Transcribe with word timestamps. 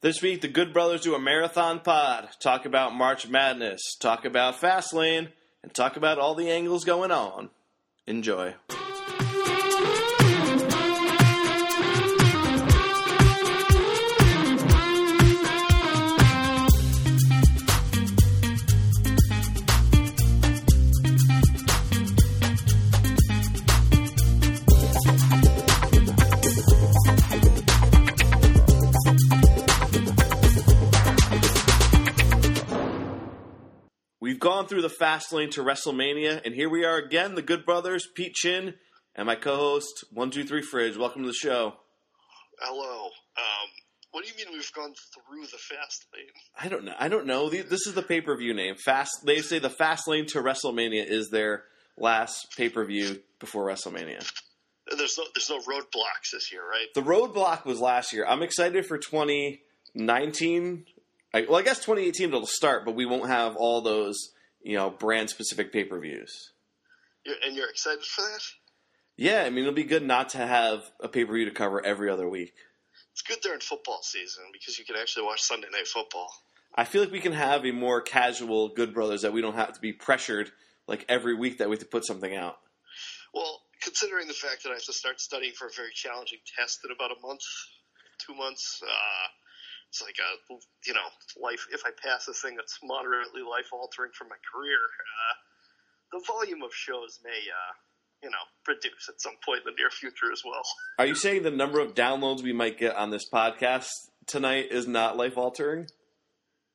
This 0.00 0.22
week, 0.22 0.42
the 0.42 0.48
Good 0.48 0.72
Brothers 0.72 1.00
do 1.00 1.16
a 1.16 1.18
marathon 1.18 1.80
pod. 1.80 2.28
Talk 2.38 2.64
about 2.66 2.94
March 2.94 3.26
Madness, 3.28 3.96
talk 3.98 4.24
about 4.24 4.60
Fastlane, 4.60 5.32
and 5.60 5.74
talk 5.74 5.96
about 5.96 6.20
all 6.20 6.36
the 6.36 6.48
angles 6.48 6.84
going 6.84 7.10
on. 7.10 7.50
Enjoy. 8.06 8.54
Through 34.68 34.82
the 34.82 34.90
fast 34.90 35.32
lane 35.32 35.50
to 35.50 35.62
WrestleMania, 35.62 36.44
and 36.44 36.54
here 36.54 36.68
we 36.68 36.84
are 36.84 36.96
again, 36.96 37.34
the 37.34 37.42
Good 37.42 37.64
Brothers, 37.64 38.06
Pete 38.14 38.34
Chin, 38.34 38.74
and 39.14 39.26
my 39.26 39.34
co-host 39.34 40.04
One 40.12 40.30
Two 40.30 40.44
Three 40.44 40.62
Fridge. 40.62 40.96
Welcome 40.96 41.22
to 41.22 41.28
the 41.28 41.34
show. 41.34 41.74
Hello. 42.60 43.06
Um, 43.06 43.68
what 44.10 44.24
do 44.24 44.30
you 44.30 44.36
mean 44.36 44.52
we've 44.52 44.72
gone 44.72 44.92
through 45.14 45.42
the 45.42 45.58
fast 45.58 46.06
lane? 46.12 46.26
I 46.58 46.68
don't 46.68 46.84
know. 46.84 46.94
I 46.98 47.08
don't 47.08 47.26
know. 47.26 47.48
This 47.48 47.86
is 47.86 47.94
the 47.94 48.02
pay 48.02 48.20
per 48.20 48.36
view 48.36 48.52
name. 48.52 48.74
Fast. 48.74 49.10
They 49.24 49.40
say 49.40 49.58
the 49.58 49.70
Fast 49.70 50.06
Lane 50.06 50.26
to 50.26 50.42
WrestleMania 50.42 51.06
is 51.06 51.30
their 51.30 51.64
last 51.96 52.54
pay 52.56 52.68
per 52.68 52.84
view 52.84 53.20
before 53.40 53.66
WrestleMania. 53.66 54.30
There's 54.96 55.16
no 55.16 55.24
there's 55.34 55.50
no 55.50 55.60
roadblocks 55.60 56.32
this 56.32 56.52
year, 56.52 56.62
right? 56.62 56.86
The 56.94 57.02
roadblock 57.02 57.64
was 57.64 57.80
last 57.80 58.12
year. 58.12 58.26
I'm 58.26 58.42
excited 58.42 58.84
for 58.84 58.98
2019. 58.98 60.84
I, 61.32 61.46
well, 61.48 61.56
I 61.58 61.62
guess 61.62 61.78
2018 61.78 62.28
it'll 62.28 62.46
start, 62.46 62.84
but 62.84 62.94
we 62.94 63.06
won't 63.06 63.28
have 63.28 63.56
all 63.56 63.82
those 63.82 64.32
you 64.62 64.76
know 64.76 64.90
brand 64.90 65.30
specific 65.30 65.72
pay 65.72 65.84
per 65.84 65.98
views. 65.98 66.52
And 67.44 67.54
you're 67.54 67.68
excited 67.68 68.04
for 68.04 68.22
that? 68.22 68.40
Yeah, 69.16 69.42
I 69.42 69.50
mean 69.50 69.64
it'll 69.64 69.74
be 69.74 69.84
good 69.84 70.06
not 70.06 70.30
to 70.30 70.38
have 70.38 70.90
a 71.00 71.08
pay 71.08 71.24
per 71.24 71.34
view 71.34 71.44
to 71.44 71.50
cover 71.50 71.84
every 71.84 72.10
other 72.10 72.28
week. 72.28 72.54
It's 73.12 73.22
good 73.22 73.40
during 73.42 73.60
football 73.60 74.00
season 74.02 74.44
because 74.52 74.78
you 74.78 74.84
can 74.84 74.96
actually 74.96 75.24
watch 75.24 75.42
Sunday 75.42 75.68
night 75.72 75.88
football. 75.88 76.30
I 76.74 76.84
feel 76.84 77.02
like 77.02 77.10
we 77.10 77.20
can 77.20 77.32
have 77.32 77.64
a 77.64 77.72
more 77.72 78.00
casual 78.00 78.68
Good 78.68 78.94
Brothers 78.94 79.22
that 79.22 79.32
we 79.32 79.40
don't 79.40 79.56
have 79.56 79.72
to 79.72 79.80
be 79.80 79.92
pressured 79.92 80.52
like 80.86 81.04
every 81.08 81.34
week 81.34 81.58
that 81.58 81.68
we 81.68 81.74
have 81.74 81.80
to 81.80 81.88
put 81.88 82.06
something 82.06 82.34
out. 82.34 82.58
Well, 83.34 83.62
considering 83.82 84.28
the 84.28 84.34
fact 84.34 84.62
that 84.62 84.70
I 84.70 84.74
have 84.74 84.84
to 84.84 84.92
start 84.92 85.20
studying 85.20 85.52
for 85.52 85.66
a 85.66 85.70
very 85.74 85.90
challenging 85.92 86.38
test 86.56 86.80
in 86.84 86.92
about 86.92 87.10
a 87.10 87.26
month, 87.26 87.42
two 88.24 88.34
months, 88.34 88.80
uh, 88.86 89.28
it's 89.88 90.02
like 90.02 90.16
a 90.20 90.30
you 90.86 90.94
know 90.94 91.08
life. 91.40 91.66
If 91.72 91.82
I 91.86 91.90
pass 92.02 92.26
this 92.26 92.40
thing, 92.40 92.56
that's 92.56 92.78
moderately 92.82 93.42
life 93.42 93.68
altering 93.72 94.12
for 94.16 94.24
my 94.24 94.36
career. 94.52 94.78
Uh, 94.78 95.34
the 96.18 96.24
volume 96.26 96.62
of 96.62 96.70
shows 96.72 97.18
may 97.24 97.30
uh, 97.30 97.72
you 98.22 98.30
know 98.30 98.44
reduce 98.66 99.08
at 99.08 99.20
some 99.20 99.34
point 99.44 99.60
in 99.66 99.72
the 99.72 99.76
near 99.78 99.90
future 99.90 100.32
as 100.32 100.42
well. 100.44 100.62
Are 100.98 101.06
you 101.06 101.14
saying 101.14 101.42
the 101.42 101.50
number 101.50 101.80
of 101.80 101.94
downloads 101.94 102.42
we 102.42 102.52
might 102.52 102.78
get 102.78 102.96
on 102.96 103.10
this 103.10 103.28
podcast 103.32 103.88
tonight 104.26 104.66
is 104.70 104.86
not 104.86 105.16
life 105.16 105.36
altering? 105.38 105.86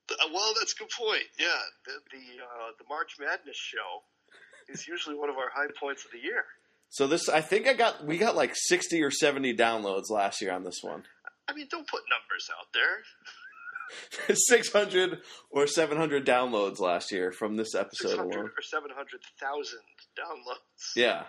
Uh, 0.09 0.15
Well, 0.33 0.53
that's 0.59 0.73
a 0.73 0.77
good 0.77 0.89
point. 0.97 1.23
Yeah, 1.39 1.47
the 1.85 1.93
the, 2.11 2.43
uh, 2.43 2.71
the 2.79 2.85
March 2.89 3.13
Madness 3.19 3.57
show 3.57 4.03
is 4.69 4.87
usually 4.87 5.15
one 5.15 5.29
of 5.29 5.37
our 5.37 5.49
high 5.53 5.71
points 5.79 6.03
of 6.05 6.11
the 6.11 6.19
year. 6.19 6.45
So 6.89 7.07
this, 7.07 7.27
I 7.27 7.41
think 7.41 7.67
I 7.67 7.73
got 7.73 8.05
we 8.05 8.17
got 8.17 8.35
like 8.35 8.51
sixty 8.55 9.01
or 9.01 9.11
seventy 9.11 9.55
downloads 9.55 10.09
last 10.09 10.41
year 10.41 10.51
on 10.51 10.63
this 10.63 10.79
one. 10.81 11.03
I 11.47 11.53
mean, 11.53 11.67
don't 11.69 11.87
put 11.87 12.01
numbers 12.09 12.49
out 12.57 12.67
there. 12.73 14.35
Six 14.35 14.71
hundred 14.71 15.19
or 15.51 15.67
seven 15.67 15.97
hundred 15.97 16.25
downloads 16.25 16.79
last 16.79 17.11
year 17.11 17.31
from 17.31 17.57
this 17.57 17.75
episode 17.75 18.17
alone. 18.17 18.45
or 18.57 18.61
seven 18.61 18.89
hundred 18.95 19.21
thousand 19.39 19.81
downloads. 20.17 20.95
Yeah. 20.95 21.23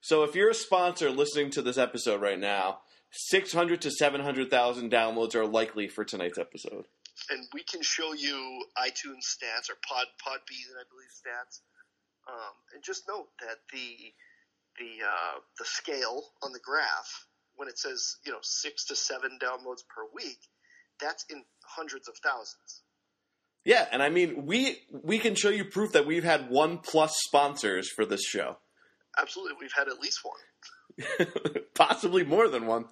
So 0.00 0.22
if 0.22 0.34
you're 0.34 0.50
a 0.50 0.54
sponsor 0.54 1.10
listening 1.10 1.50
to 1.50 1.62
this 1.62 1.76
episode 1.76 2.22
right 2.22 2.38
now, 2.38 2.78
six 3.10 3.52
hundred 3.52 3.82
to 3.82 3.90
seven 3.90 4.20
hundred 4.22 4.48
thousand 4.50 4.90
downloads 4.92 5.34
are 5.34 5.44
likely 5.46 5.88
for 5.88 6.04
tonight's 6.04 6.38
episode. 6.38 6.84
and 7.30 7.46
we 7.52 7.62
can 7.64 7.82
show 7.82 8.12
you 8.14 8.64
iTunes 8.78 9.26
stats 9.26 9.68
or 9.68 9.76
Pod 9.86 10.06
Podbean, 10.24 10.70
I 10.78 10.84
believe 10.88 11.10
stats. 11.12 11.60
Um, 12.28 12.54
and 12.74 12.82
just 12.84 13.02
note 13.08 13.28
that 13.40 13.58
the 13.72 14.14
the 14.78 15.04
uh, 15.04 15.40
the 15.58 15.64
scale 15.64 16.22
on 16.42 16.52
the 16.52 16.60
graph 16.64 17.26
when 17.60 17.68
it 17.68 17.78
says 17.78 18.16
you 18.24 18.32
know 18.32 18.38
six 18.40 18.86
to 18.86 18.96
seven 18.96 19.38
downloads 19.40 19.84
per 19.86 20.02
week, 20.14 20.38
that's 20.98 21.26
in 21.28 21.44
hundreds 21.76 22.08
of 22.08 22.14
thousands. 22.24 22.82
Yeah, 23.66 23.86
and 23.92 24.02
I 24.02 24.08
mean 24.08 24.46
we 24.46 24.78
we 24.90 25.18
can 25.18 25.34
show 25.34 25.50
you 25.50 25.66
proof 25.66 25.92
that 25.92 26.06
we've 26.06 26.24
had 26.24 26.48
one 26.48 26.78
plus 26.78 27.14
sponsors 27.26 27.90
for 27.90 28.06
this 28.06 28.22
show. 28.24 28.56
Absolutely, 29.18 29.56
we've 29.60 29.74
had 29.76 29.88
at 29.88 30.00
least 30.00 30.20
one. 30.22 31.26
Possibly 31.74 32.24
more 32.24 32.48
than 32.48 32.66
one. 32.66 32.86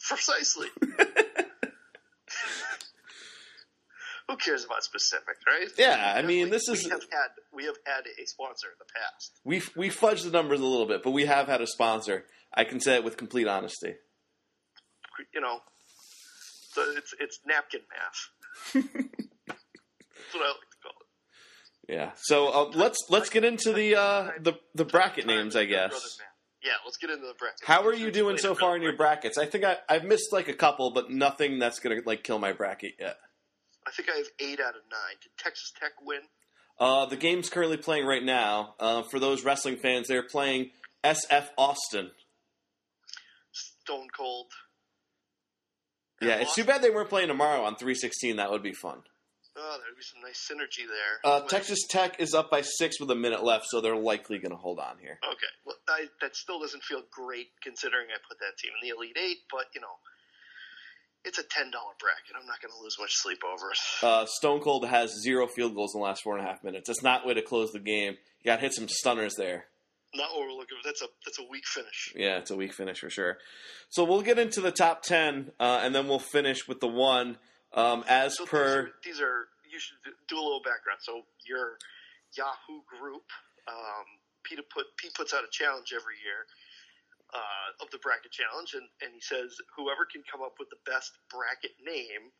Precisely. 0.00 0.66
Who 4.28 4.36
cares 4.36 4.64
about 4.64 4.82
specific, 4.82 5.36
right? 5.46 5.68
Yeah, 5.78 6.14
I 6.16 6.22
mean, 6.22 6.46
We- 6.46 6.50
this 6.50 6.64
we 6.68 6.74
is- 6.74 6.90
have 6.90 7.02
had 7.12 7.28
we 7.52 7.64
have 7.66 7.76
had 7.86 8.04
a 8.06 8.26
sponsor 8.26 8.68
in 8.68 8.74
the 8.78 8.92
past. 8.92 9.40
We 9.44 9.62
we 9.76 9.88
fudged 9.88 10.24
the 10.24 10.30
numbers 10.30 10.60
a 10.60 10.64
little 10.64 10.86
bit, 10.86 11.02
but 11.04 11.12
we 11.12 11.26
have 11.26 11.46
had 11.46 11.60
a 11.60 11.66
sponsor. 11.66 12.26
I 12.52 12.64
can 12.64 12.80
say 12.80 12.94
it 12.96 13.04
with 13.04 13.16
complete 13.16 13.46
honesty. 13.46 13.94
you 15.32 15.40
know, 15.40 15.60
so 16.72 16.82
it's 16.96 17.14
it's 17.20 17.38
napkin 17.46 17.80
math. 17.90 18.74
That's 19.46 20.34
what 20.34 20.42
I 20.42 20.48
like 20.48 20.70
to 20.70 20.78
call 20.82 20.92
it. 21.00 21.92
Yeah. 21.94 22.10
So 22.16 22.48
uh, 22.48 22.70
let's 22.74 23.04
let's 23.08 23.30
get 23.30 23.44
into 23.44 23.72
the 23.72 23.94
uh, 23.96 24.30
the 24.40 24.54
the 24.74 24.84
bracket 24.84 25.26
names, 25.26 25.54
I 25.56 25.64
guess. 25.66 26.18
Yeah, 26.64 26.72
let's 26.84 26.96
get 26.96 27.10
into 27.10 27.26
the 27.26 27.34
bracket. 27.38 27.60
How 27.64 27.84
are 27.86 27.94
you 27.94 28.10
doing 28.10 28.38
so 28.38 28.54
far 28.56 28.74
in 28.76 28.82
your 28.82 28.96
brackets? 28.96 29.38
I 29.38 29.46
think 29.46 29.62
I, 29.64 29.76
I've 29.88 30.02
missed 30.04 30.32
like 30.32 30.48
a 30.48 30.52
couple, 30.54 30.90
but 30.90 31.10
nothing 31.10 31.60
that's 31.60 31.78
gonna 31.78 32.00
like 32.04 32.24
kill 32.24 32.40
my 32.40 32.52
bracket 32.52 32.94
yet. 32.98 33.16
I 33.86 33.90
think 33.92 34.08
I 34.10 34.16
have 34.16 34.26
eight 34.40 34.60
out 34.60 34.74
of 34.74 34.82
nine. 34.90 35.16
Did 35.22 35.30
Texas 35.38 35.72
Tech 35.78 35.92
win? 36.02 36.20
Uh, 36.78 37.06
the 37.06 37.16
game's 37.16 37.48
currently 37.48 37.76
playing 37.76 38.06
right 38.06 38.22
now. 38.22 38.74
Uh, 38.78 39.02
for 39.02 39.18
those 39.18 39.44
wrestling 39.44 39.76
fans, 39.76 40.08
they're 40.08 40.22
playing 40.22 40.70
SF 41.04 41.48
Austin. 41.56 42.10
Stone 43.52 44.08
Cold. 44.16 44.46
Yeah, 46.20 46.36
it's 46.36 46.54
too 46.54 46.64
bad 46.64 46.82
they 46.82 46.90
weren't 46.90 47.08
playing 47.10 47.28
tomorrow 47.28 47.62
on 47.62 47.76
316. 47.76 48.36
That 48.36 48.50
would 48.50 48.62
be 48.62 48.72
fun. 48.72 49.02
Oh, 49.58 49.78
there'd 49.80 49.96
be 49.96 50.02
some 50.02 50.20
nice 50.20 50.44
synergy 50.44 50.84
there. 50.84 51.16
Uh, 51.24 51.40
Texas 51.46 51.86
Tech 51.88 52.20
is 52.20 52.34
up 52.34 52.50
by 52.50 52.60
six 52.60 53.00
with 53.00 53.10
a 53.10 53.14
minute 53.14 53.42
left, 53.42 53.66
so 53.68 53.80
they're 53.80 53.96
likely 53.96 54.38
going 54.38 54.50
to 54.50 54.56
hold 54.56 54.78
on 54.78 54.98
here. 55.00 55.18
Okay, 55.24 55.52
well, 55.64 55.76
I, 55.88 56.06
that 56.20 56.36
still 56.36 56.60
doesn't 56.60 56.82
feel 56.82 57.02
great 57.10 57.48
considering 57.62 58.08
I 58.12 58.18
put 58.28 58.38
that 58.40 58.58
team 58.58 58.72
in 58.76 58.88
the 58.88 58.94
Elite 58.94 59.16
Eight, 59.16 59.38
but 59.50 59.66
you 59.74 59.80
know, 59.80 59.96
it's 61.26 61.38
a 61.38 61.42
ten 61.42 61.70
dollar 61.70 61.92
bracket. 62.00 62.34
I'm 62.40 62.46
not 62.46 62.62
going 62.62 62.72
to 62.72 62.82
lose 62.82 62.96
much 62.98 63.12
sleep 63.14 63.40
over 63.44 63.70
it. 63.72 63.78
Uh, 64.02 64.24
Stone 64.26 64.60
Cold 64.60 64.86
has 64.86 65.12
zero 65.22 65.46
field 65.46 65.74
goals 65.74 65.94
in 65.94 66.00
the 66.00 66.06
last 66.06 66.22
four 66.22 66.36
and 66.38 66.46
a 66.46 66.48
half 66.48 66.64
minutes. 66.64 66.88
That's 66.88 67.02
not 67.02 67.26
way 67.26 67.34
to 67.34 67.42
close 67.42 67.70
the 67.72 67.80
game. 67.80 68.16
You 68.42 68.46
got 68.50 68.56
to 68.56 68.62
hit 68.62 68.72
some 68.72 68.88
stunners 68.88 69.34
there. 69.36 69.66
not 70.14 70.30
what 70.32 70.40
we're 70.46 70.52
looking 70.52 70.78
for. 70.80 70.88
That's 70.88 71.02
a 71.02 71.06
that's 71.26 71.38
a 71.38 71.44
weak 71.50 71.66
finish. 71.66 72.12
Yeah, 72.16 72.38
it's 72.38 72.50
a 72.50 72.56
weak 72.56 72.72
finish 72.72 73.00
for 73.00 73.10
sure. 73.10 73.38
So 73.90 74.04
we'll 74.04 74.22
get 74.22 74.38
into 74.38 74.60
the 74.60 74.72
top 74.72 75.02
ten, 75.02 75.50
uh, 75.60 75.80
and 75.82 75.94
then 75.94 76.08
we'll 76.08 76.18
finish 76.18 76.66
with 76.68 76.80
the 76.80 76.88
one 76.88 77.36
um, 77.74 78.04
as 78.08 78.36
So 78.36 78.44
these 78.44 78.50
per. 78.50 78.78
are, 78.80 78.90
these 79.04 79.20
are 79.20 79.48
you 79.70 79.78
should 79.78 79.98
do 80.28 80.36
a 80.36 80.40
little 80.44 80.62
background. 80.64 81.00
So 81.02 81.22
your 81.46 81.76
Yahoo 82.36 82.80
group, 82.86 83.24
um, 83.68 84.06
Pete 84.44 84.60
put 84.72 84.86
Pete 84.96 85.12
puts 85.14 85.34
out 85.34 85.42
a 85.42 85.50
challenge 85.50 85.92
every 85.94 86.16
year 86.24 86.46
uh, 87.34 87.82
of 87.82 87.90
the 87.90 87.98
bracket 87.98 88.30
challenge, 88.30 88.74
and 88.74 88.86
and 89.02 89.10
he 89.14 89.22
says 89.22 89.56
whoever 89.74 90.06
can 90.06 90.22
come 90.26 90.42
up 90.42 90.58
with 90.58 90.70
the 90.70 90.80
best 90.86 91.18
bracket 91.30 91.74
name, 91.82 92.30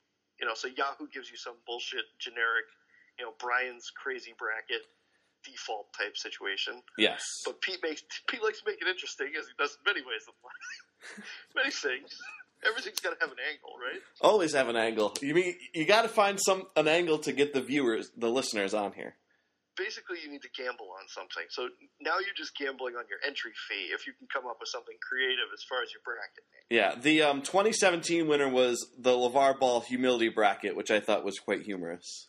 you 0.40 0.46
know, 0.46 0.54
so 0.54 0.68
Yahoo 0.68 1.08
gives 1.12 1.30
you 1.30 1.36
some 1.36 1.56
bullshit 1.66 2.04
generic, 2.20 2.68
you 3.18 3.24
know, 3.24 3.32
Brian's 3.40 3.90
crazy 3.90 4.34
bracket 4.38 4.84
default 5.44 5.86
type 5.96 6.16
situation. 6.16 6.82
Yes. 6.98 7.22
But 7.44 7.60
Pete 7.60 7.78
makes 7.82 8.02
Pete 8.28 8.42
likes 8.42 8.60
to 8.60 8.66
make 8.66 8.80
it 8.80 8.88
interesting, 8.88 9.28
as 9.38 9.46
he 9.46 9.54
does 9.58 9.78
in 9.78 9.84
many 9.86 10.04
ways 10.04 10.26
in 10.26 10.34
life. 10.42 11.24
many 11.56 11.70
things. 11.70 12.18
Everything's 12.66 13.00
got 13.00 13.10
to 13.10 13.16
have 13.20 13.30
an 13.30 13.38
angle, 13.52 13.76
right? 13.78 14.00
Always 14.20 14.54
have 14.54 14.68
an 14.68 14.76
angle. 14.76 15.14
You 15.20 15.34
mean 15.34 15.54
you 15.74 15.84
got 15.84 16.02
to 16.02 16.08
find 16.08 16.40
some 16.40 16.64
an 16.74 16.88
angle 16.88 17.18
to 17.20 17.32
get 17.32 17.54
the 17.54 17.60
viewers, 17.60 18.10
the 18.16 18.30
listeners 18.30 18.74
on 18.74 18.92
here. 18.92 19.16
Basically 19.76 20.18
you 20.24 20.30
need 20.32 20.42
to 20.42 20.52
gamble 20.56 20.88
on 20.96 21.06
something. 21.08 21.44
So 21.50 21.68
now 22.00 22.18
you're 22.18 22.36
just 22.36 22.56
gambling 22.56 22.96
on 22.96 23.04
your 23.08 23.20
entry 23.24 23.52
fee 23.68 23.92
if 23.92 24.06
you 24.06 24.12
can 24.16 24.26
come 24.32 24.48
up 24.48 24.56
with 24.58 24.68
something 24.68 24.96
creative 25.04 25.52
as 25.52 25.62
far 25.68 25.84
as 25.84 25.92
your 25.92 26.02
bracket 26.02 26.44
name. 26.50 26.66
Yeah, 26.72 26.96
the 26.98 27.22
um, 27.22 27.42
2017 27.42 28.26
winner 28.26 28.48
was 28.48 28.80
the 28.98 29.12
LeVar 29.12 29.60
Ball 29.60 29.80
humility 29.80 30.28
bracket, 30.28 30.74
which 30.76 30.90
I 30.90 31.00
thought 31.00 31.24
was 31.24 31.38
quite 31.38 31.62
humorous. 31.62 32.26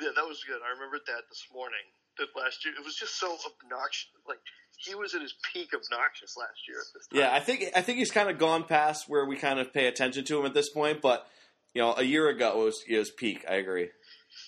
Yeah, 0.00 0.10
that 0.16 0.26
was 0.26 0.42
good. 0.44 0.60
I 0.64 0.74
remembered 0.74 1.06
that 1.06 1.28
this 1.28 1.46
morning. 1.52 1.84
That 2.18 2.28
last 2.34 2.64
year 2.64 2.72
it 2.72 2.84
was 2.84 2.96
just 2.96 3.20
so 3.20 3.28
obnoxious. 3.28 4.08
Like 4.26 4.40
he 4.78 4.94
was 4.94 5.14
at 5.14 5.20
his 5.20 5.34
peak 5.52 5.68
obnoxious 5.74 6.34
last 6.36 6.64
year 6.66 6.78
at 6.78 6.88
this 6.94 7.06
time. 7.08 7.20
Yeah, 7.20 7.34
I 7.34 7.40
think 7.40 7.64
I 7.76 7.82
think 7.82 7.98
he's 7.98 8.10
kind 8.10 8.30
of 8.30 8.38
gone 8.38 8.64
past 8.64 9.04
where 9.06 9.26
we 9.26 9.36
kind 9.36 9.60
of 9.60 9.72
pay 9.72 9.86
attention 9.86 10.24
to 10.24 10.40
him 10.40 10.46
at 10.46 10.54
this 10.54 10.70
point. 10.70 11.02
But 11.02 11.26
you 11.74 11.82
know, 11.82 11.94
a 11.96 12.02
year 12.02 12.28
ago 12.28 12.64
was 12.64 12.82
was 12.90 13.10
peak. 13.10 13.44
I 13.48 13.54
agree. 13.56 13.90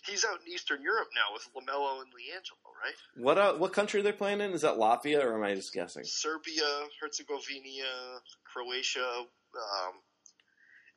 He's 0.06 0.24
out 0.24 0.40
in 0.44 0.52
Eastern 0.52 0.82
Europe 0.82 1.08
now 1.14 1.32
with 1.32 1.44
LaMelo 1.54 2.00
and 2.02 2.08
LiAngelo, 2.12 2.70
right? 2.84 2.94
What 3.16 3.38
uh, 3.38 3.54
what 3.54 3.72
country 3.72 4.00
are 4.00 4.02
they 4.02 4.12
playing 4.12 4.40
in? 4.40 4.52
Is 4.52 4.62
that 4.62 4.74
Latvia 4.76 5.24
or 5.24 5.34
am 5.34 5.42
I 5.42 5.54
just 5.54 5.72
guessing? 5.72 6.04
Serbia, 6.04 6.62
Herzegovina, 7.00 8.20
Croatia. 8.52 9.06
Um, 9.08 9.92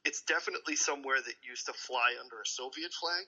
it's 0.03 0.21
definitely 0.23 0.75
somewhere 0.75 1.17
that 1.23 1.33
used 1.47 1.65
to 1.67 1.73
fly 1.73 2.13
under 2.21 2.35
a 2.37 2.45
Soviet 2.45 2.91
flag. 2.93 3.25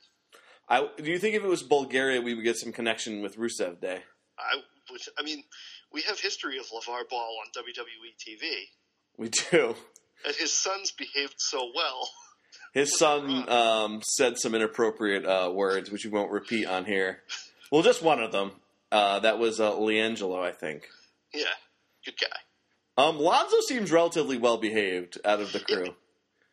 I 0.69 1.01
do 1.01 1.09
you 1.11 1.19
think 1.19 1.35
if 1.35 1.43
it 1.43 1.47
was 1.47 1.63
Bulgaria, 1.63 2.21
we 2.21 2.33
would 2.33 2.43
get 2.43 2.57
some 2.57 2.71
connection 2.71 3.21
with 3.21 3.37
Rusev 3.37 3.79
Day? 3.81 4.03
I, 4.39 4.61
which, 4.91 5.07
I 5.19 5.23
mean, 5.23 5.43
we 5.93 6.01
have 6.03 6.19
history 6.19 6.57
of 6.57 6.65
LeVar 6.65 7.07
Ball 7.09 7.37
on 7.41 7.51
WWE 7.63 8.15
TV, 8.19 8.51
We 9.17 9.29
do. 9.29 9.75
and 10.25 10.35
his 10.35 10.51
sons 10.51 10.91
behaved 10.91 11.35
so 11.37 11.71
well. 11.75 12.09
His 12.73 12.97
son 12.97 13.47
um, 13.49 14.01
said 14.03 14.37
some 14.39 14.55
inappropriate 14.55 15.25
uh, 15.25 15.51
words, 15.53 15.91
which 15.91 16.05
we 16.05 16.11
won't 16.11 16.31
repeat 16.31 16.65
on 16.65 16.85
here. 16.85 17.19
Well, 17.71 17.83
just 17.83 18.01
one 18.01 18.21
of 18.21 18.31
them. 18.31 18.51
Uh, 18.91 19.19
that 19.19 19.39
was 19.39 19.59
uh, 19.59 19.71
LiAngelo, 19.71 20.43
I 20.43 20.51
think. 20.51 20.87
Yeah, 21.33 21.45
good 22.05 22.15
guy. 22.19 23.03
Um, 23.03 23.17
Lonzo 23.17 23.57
seems 23.67 23.91
relatively 23.91 24.37
well 24.37 24.57
behaved 24.57 25.17
out 25.25 25.39
of 25.39 25.51
the 25.51 25.59
crew. 25.59 25.95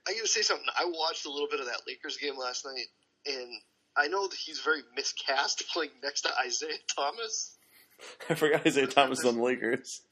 I 0.09 0.13
got 0.15 0.23
to 0.23 0.29
say 0.29 0.41
something. 0.41 0.67
I 0.79 0.87
watched 0.87 1.27
a 1.27 1.31
little 1.31 1.49
bit 1.51 1.61
of 1.61 1.67
that 1.67 1.83
Lakers 1.87 2.17
game 2.17 2.39
last 2.39 2.65
night, 2.65 2.87
and 3.27 3.49
I 3.97 4.09
know 4.09 4.27
that 4.27 4.37
he's 4.37 4.61
very 4.61 4.81
miscast 4.97 5.65
playing 5.73 5.91
next 6.03 6.23
to 6.23 6.31
Isaiah 6.45 6.79
Thomas. 6.95 7.57
I 8.31 8.35
forgot 8.35 8.67
Isaiah 8.67 8.87
Thomas 8.87 9.25
on 9.25 9.37
the 9.37 9.43
Lakers. 9.43 10.03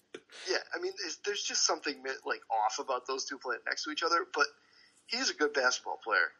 Yeah, 0.50 0.58
I 0.74 0.80
mean, 0.80 0.92
there's, 1.00 1.18
there's 1.24 1.42
just 1.42 1.66
something 1.66 1.96
like 2.26 2.40
off 2.50 2.78
about 2.78 3.06
those 3.06 3.24
two 3.24 3.38
playing 3.38 3.60
next 3.66 3.84
to 3.84 3.90
each 3.90 4.02
other, 4.02 4.26
but 4.34 4.46
he's 5.08 5.30
a 5.30 5.34
good 5.34 5.52
basketball 5.52 5.98
player. 6.02 6.30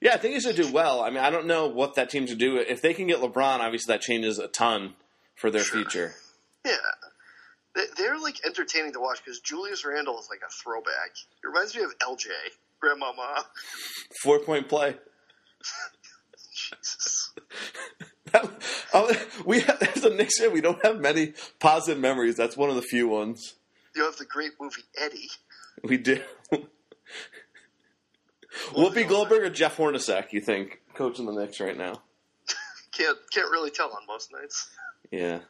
Yeah, 0.00 0.14
I 0.14 0.16
think 0.16 0.34
he 0.34 0.40
should 0.40 0.56
do 0.56 0.72
well. 0.72 1.02
I 1.02 1.10
mean, 1.10 1.18
I 1.18 1.28
don't 1.30 1.46
know 1.46 1.66
what 1.66 1.94
that 1.96 2.08
team 2.10 2.26
should 2.26 2.38
do. 2.38 2.56
If 2.56 2.80
they 2.82 2.94
can 2.94 3.06
get 3.08 3.18
LeBron, 3.20 3.58
obviously 3.60 3.92
that 3.92 4.00
changes 4.00 4.38
a 4.38 4.48
ton 4.48 4.94
for 5.34 5.50
their 5.50 5.62
Sure. 5.64 5.78
future. 5.82 6.14
Yeah. 6.64 6.76
They- 7.74 7.86
They're 7.96 8.18
like 8.18 8.44
entertaining 8.46 8.92
to 8.94 9.00
watch 9.00 9.18
because 9.24 9.40
Julius 9.40 9.84
Randle 9.84 10.18
is 10.20 10.28
like 10.30 10.40
a 10.46 10.50
throwback. 10.62 11.12
It 11.42 11.46
reminds 11.46 11.74
me 11.76 11.82
of 11.82 11.96
LJ, 11.98 12.28
Grandmama. 12.80 13.44
Four 14.22 14.38
point 14.40 14.68
play. 14.68 14.96
Jesus. 16.54 17.32
Oh, 18.92 19.10
we 19.46 19.60
have, 19.60 19.82
as 19.82 20.04
a 20.04 20.10
Knicks 20.10 20.38
we 20.52 20.60
don't 20.60 20.84
have 20.84 21.00
many 21.00 21.32
positive 21.60 21.98
memories. 22.00 22.36
That's 22.36 22.56
one 22.58 22.68
of 22.68 22.76
the 22.76 22.82
few 22.82 23.08
ones 23.08 23.54
You 23.94 24.04
have 24.04 24.16
the 24.16 24.24
great 24.26 24.52
movie 24.60 24.82
Eddie. 24.98 25.30
we 25.82 25.96
do. 25.96 26.20
Whoopi 28.70 29.08
Goldberg 29.08 29.42
or 29.42 29.50
Jeff 29.50 29.76
Hornacek? 29.76 30.32
You 30.32 30.40
think 30.40 30.80
coaching 30.94 31.26
the 31.26 31.32
Knicks 31.32 31.60
right 31.60 31.76
now? 31.76 32.02
Can't 32.92 33.18
can't 33.32 33.50
really 33.50 33.70
tell 33.70 33.90
on 33.90 34.06
most 34.08 34.32
nights. 34.32 34.68
Yeah. 35.12 35.40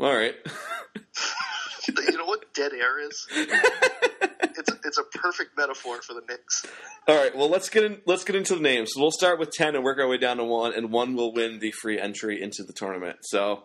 All 0.00 0.14
right. 0.14 0.34
you 1.88 2.18
know 2.18 2.24
what 2.26 2.52
dead 2.54 2.72
air 2.72 2.98
is? 3.06 3.26
It's 3.30 4.70
a, 4.70 4.74
it's 4.84 4.98
a 4.98 5.04
perfect 5.04 5.56
metaphor 5.56 6.02
for 6.02 6.14
the 6.14 6.22
Knicks. 6.28 6.66
All 7.06 7.14
right. 7.16 7.36
Well, 7.36 7.48
let's 7.48 7.68
get 7.68 7.84
in. 7.84 8.00
Let's 8.06 8.24
get 8.24 8.36
into 8.36 8.54
the 8.54 8.60
names. 8.60 8.92
So 8.94 9.00
we'll 9.00 9.10
start 9.10 9.38
with 9.38 9.52
ten 9.52 9.74
and 9.74 9.84
work 9.84 9.98
our 9.98 10.08
way 10.08 10.18
down 10.18 10.38
to 10.38 10.44
one, 10.44 10.74
and 10.74 10.90
one 10.90 11.14
will 11.14 11.32
win 11.32 11.58
the 11.58 11.70
free 11.72 12.00
entry 12.00 12.42
into 12.42 12.62
the 12.62 12.72
tournament. 12.72 13.18
So, 13.22 13.64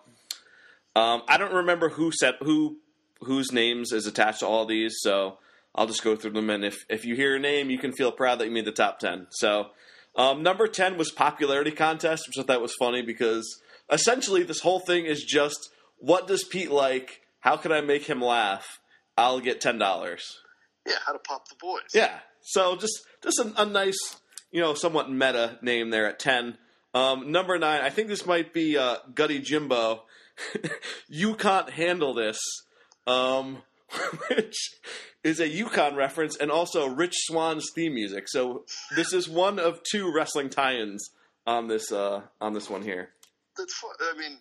um, 0.96 1.24
I 1.28 1.38
don't 1.38 1.54
remember 1.54 1.90
who 1.90 2.12
said 2.12 2.36
who 2.42 2.78
whose 3.24 3.52
names 3.52 3.92
is 3.92 4.08
attached 4.08 4.40
to 4.40 4.48
all 4.48 4.66
these. 4.66 4.96
So 5.00 5.38
I'll 5.74 5.88
just 5.88 6.04
go 6.04 6.16
through 6.16 6.32
them, 6.32 6.50
and 6.50 6.66
if 6.66 6.86
if 6.90 7.06
you 7.06 7.16
hear 7.16 7.36
a 7.36 7.40
name, 7.40 7.70
you 7.70 7.78
can 7.78 7.94
feel 7.94 8.12
proud 8.12 8.40
that 8.40 8.46
you 8.46 8.52
made 8.52 8.66
the 8.66 8.72
top 8.72 9.00
ten. 9.00 9.28
So, 9.32 9.68
um, 10.16 10.44
number 10.44 10.68
ten 10.68 10.98
was 10.98 11.12
popularity 11.12 11.72
contest, 11.72 12.28
which 12.28 12.38
I 12.38 12.44
thought 12.46 12.62
was 12.62 12.76
funny 12.76 13.02
because 13.02 13.62
essentially 13.92 14.44
this 14.44 14.62
whole 14.62 14.80
thing 14.80 15.06
is 15.06 15.24
just 15.24 15.70
what 15.98 16.28
does 16.28 16.44
Pete 16.44 16.72
like? 16.72 17.22
How 17.40 17.58
can 17.58 17.72
I 17.72 17.82
make 17.82 18.04
him 18.04 18.22
laugh? 18.22 18.80
I'll 19.18 19.40
get 19.40 19.62
ten 19.62 19.78
dollars. 19.78 20.40
Yeah, 20.86 20.96
how 21.06 21.14
to 21.14 21.20
pop 21.20 21.48
the 21.48 21.56
boys. 21.60 21.82
Yeah. 21.94 22.20
So 22.42 22.76
just 22.76 23.02
just 23.24 23.40
a, 23.40 23.54
a 23.62 23.66
nice, 23.66 24.18
you 24.52 24.62
know, 24.62 24.74
somewhat 24.74 25.12
meta 25.12 25.60
name 25.62 25.90
there 25.90 26.08
at 26.08 26.20
ten. 26.20 26.58
Um, 26.94 27.32
number 27.32 27.58
nine, 27.58 27.82
I 27.82 27.90
think 27.90 28.10
this 28.10 28.26
might 28.26 28.54
be 28.54 28.78
uh, 28.78 28.98
Gutty 29.14 29.40
Jimbo. 29.40 30.04
you 31.08 31.36
can't 31.36 31.70
handle 31.70 32.14
this, 32.14 32.40
um, 33.08 33.64
which 34.30 34.56
is 35.24 35.40
a 35.40 35.50
UConn 35.50 35.96
reference 35.96 36.38
and 36.38 36.50
also 36.50 36.88
Rich 36.88 37.16
Swann's 37.26 37.70
theme 37.76 37.94
music. 37.94 38.26
So 38.28 38.66
this 38.96 39.14
is 39.14 39.30
one 39.30 39.60
of 39.60 39.82
two 39.84 40.12
wrestling 40.14 40.50
tie-ins 40.50 41.10
on 41.46 41.68
this 41.68 41.92
uh, 41.92 42.22
on 42.40 42.54
this 42.54 42.70
one 42.70 42.84
here. 42.84 43.10
That's 43.58 43.74
fun. 43.76 43.92
I 44.00 44.18
mean, 44.18 44.38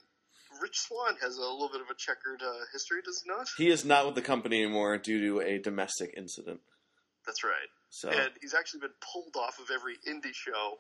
Rich 0.61 0.79
Swann 0.79 1.17
has 1.23 1.37
a 1.37 1.41
little 1.41 1.71
bit 1.73 1.81
of 1.81 1.89
a 1.91 1.95
checkered 1.97 2.43
uh, 2.43 2.65
history, 2.73 3.01
does 3.05 3.23
he 3.25 3.31
not? 3.31 3.47
He 3.57 3.69
is 3.69 3.85
not 3.85 4.07
with 4.07 4.15
the 4.15 4.23
company 4.23 4.63
anymore 4.63 4.99
due 4.99 5.21
to 5.21 5.41
a 5.41 5.59
domestic 5.59 6.15
incident. 6.17 6.61
That's 7.27 7.43
right. 7.45 7.71
So 7.91 8.09
and 8.09 8.31
he's 8.41 8.55
actually 8.55 8.81
been 8.81 8.97
pulled 9.13 9.35
off 9.37 9.59
of 9.59 9.71
every 9.75 9.95
indie 10.09 10.35
show. 10.35 10.79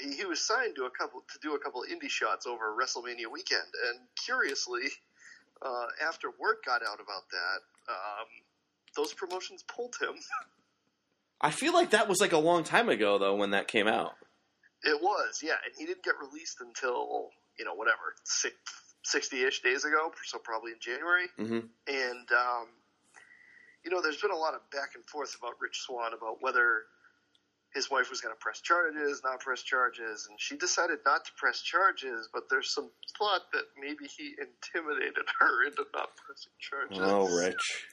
He, 0.00 0.16
he 0.16 0.24
was 0.24 0.46
signed 0.46 0.74
to 0.76 0.84
a 0.84 0.90
couple 0.90 1.20
to 1.20 1.38
do 1.42 1.54
a 1.54 1.58
couple 1.58 1.82
indie 1.82 2.10
shots 2.10 2.46
over 2.46 2.74
WrestleMania 2.74 3.30
weekend, 3.32 3.70
and 3.88 4.00
curiously, 4.26 4.82
uh, 5.62 5.86
after 6.06 6.28
word 6.40 6.56
got 6.64 6.82
out 6.82 7.00
about 7.00 7.28
that, 7.30 7.92
um, 7.92 8.26
those 8.96 9.12
promotions 9.12 9.62
pulled 9.62 9.94
him. 10.00 10.14
I 11.40 11.50
feel 11.50 11.74
like 11.74 11.90
that 11.90 12.08
was 12.08 12.20
like 12.20 12.32
a 12.32 12.38
long 12.38 12.64
time 12.64 12.88
ago 12.88 13.18
though 13.18 13.34
when 13.36 13.50
that 13.50 13.68
came 13.68 13.86
out. 13.86 14.12
It 14.82 15.00
was, 15.00 15.40
yeah, 15.42 15.56
and 15.64 15.74
he 15.76 15.86
didn't 15.86 16.04
get 16.04 16.14
released 16.20 16.58
until 16.60 17.30
you 17.58 17.64
know 17.64 17.74
whatever 17.74 18.14
six, 18.24 18.54
60-ish 19.14 19.62
days 19.62 19.84
ago, 19.84 20.12
so 20.24 20.38
probably 20.38 20.72
in 20.72 20.78
January. 20.80 21.26
hmm 21.36 21.66
And 21.86 22.28
um, 22.32 22.68
you 23.84 23.90
know, 23.90 24.00
there's 24.00 24.20
been 24.20 24.30
a 24.30 24.36
lot 24.36 24.54
of 24.54 24.60
back 24.70 24.94
and 24.94 25.04
forth 25.04 25.36
about 25.38 25.52
Rich 25.60 25.80
Swann 25.86 26.12
about 26.14 26.40
whether 26.40 26.84
his 27.74 27.90
wife 27.90 28.08
was 28.08 28.20
going 28.20 28.34
to 28.34 28.38
press 28.38 28.60
charges, 28.60 29.20
not 29.24 29.40
press 29.40 29.62
charges, 29.62 30.26
and 30.30 30.38
she 30.40 30.56
decided 30.56 30.98
not 31.04 31.24
to 31.24 31.32
press 31.36 31.60
charges. 31.60 32.28
But 32.32 32.44
there's 32.48 32.72
some 32.72 32.90
thought 33.18 33.50
that 33.52 33.64
maybe 33.80 34.06
he 34.16 34.34
intimidated 34.38 35.24
her 35.40 35.66
into 35.66 35.84
not 35.92 36.10
pressing 36.16 36.52
charges. 36.60 36.98
Oh, 37.00 37.26
Rich. 37.36 37.88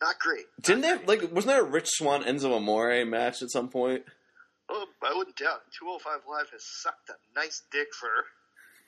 Not 0.00 0.18
great. 0.20 0.46
Didn't 0.62 0.82
they 0.82 0.96
like? 1.06 1.22
Wasn't 1.32 1.46
there 1.46 1.62
a 1.62 1.68
Rich 1.68 1.88
Swann 1.88 2.22
Enzo 2.22 2.54
Amore 2.56 3.04
match 3.04 3.42
at 3.42 3.50
some 3.50 3.68
point? 3.68 4.04
Oh, 4.68 4.86
I 5.02 5.12
wouldn't 5.16 5.36
doubt. 5.36 5.62
205 5.78 6.20
Live 6.30 6.50
has 6.52 6.62
sucked 6.64 7.10
a 7.10 7.14
nice 7.34 7.62
dick 7.72 7.88
for 7.98 8.08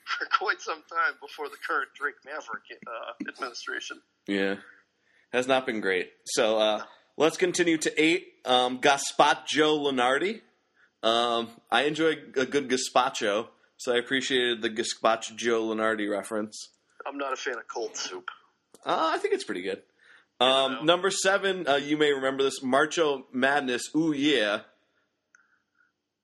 for 0.05 0.25
quite 0.37 0.61
some 0.61 0.83
time 0.89 1.15
before 1.19 1.49
the 1.49 1.57
current 1.67 1.89
Drake 1.95 2.15
Maverick 2.25 2.63
uh, 2.87 3.29
administration. 3.29 4.01
Yeah, 4.25 4.55
has 5.33 5.47
not 5.47 5.65
been 5.65 5.81
great. 5.81 6.11
So 6.25 6.57
uh, 6.57 6.83
let's 7.17 7.35
continue 7.35 7.77
to 7.79 8.01
eight. 8.01 8.30
Um, 8.45 8.79
Gazpacho 8.79 9.79
Lenardi. 9.79 10.41
Um, 11.03 11.49
I 11.71 11.83
enjoy 11.83 12.15
a 12.35 12.45
good 12.45 12.69
gazpacho, 12.69 13.47
so 13.77 13.93
I 13.93 13.97
appreciated 13.97 14.61
the 14.61 14.69
Gazpacho 14.69 15.39
Lenardi 15.39 16.09
reference. 16.09 16.69
I'm 17.07 17.17
not 17.17 17.33
a 17.33 17.35
fan 17.35 17.55
of 17.55 17.67
cold 17.67 17.97
soup. 17.97 18.29
Uh, 18.85 19.11
I 19.13 19.17
think 19.17 19.33
it's 19.33 19.43
pretty 19.43 19.63
good. 19.63 19.81
Um, 20.39 20.85
number 20.85 21.09
seven, 21.11 21.67
uh, 21.67 21.75
you 21.75 21.97
may 21.97 22.11
remember 22.11 22.43
this 22.43 22.63
Marcho 22.63 23.25
Madness. 23.31 23.89
Ooh 23.95 24.11
yeah, 24.11 24.61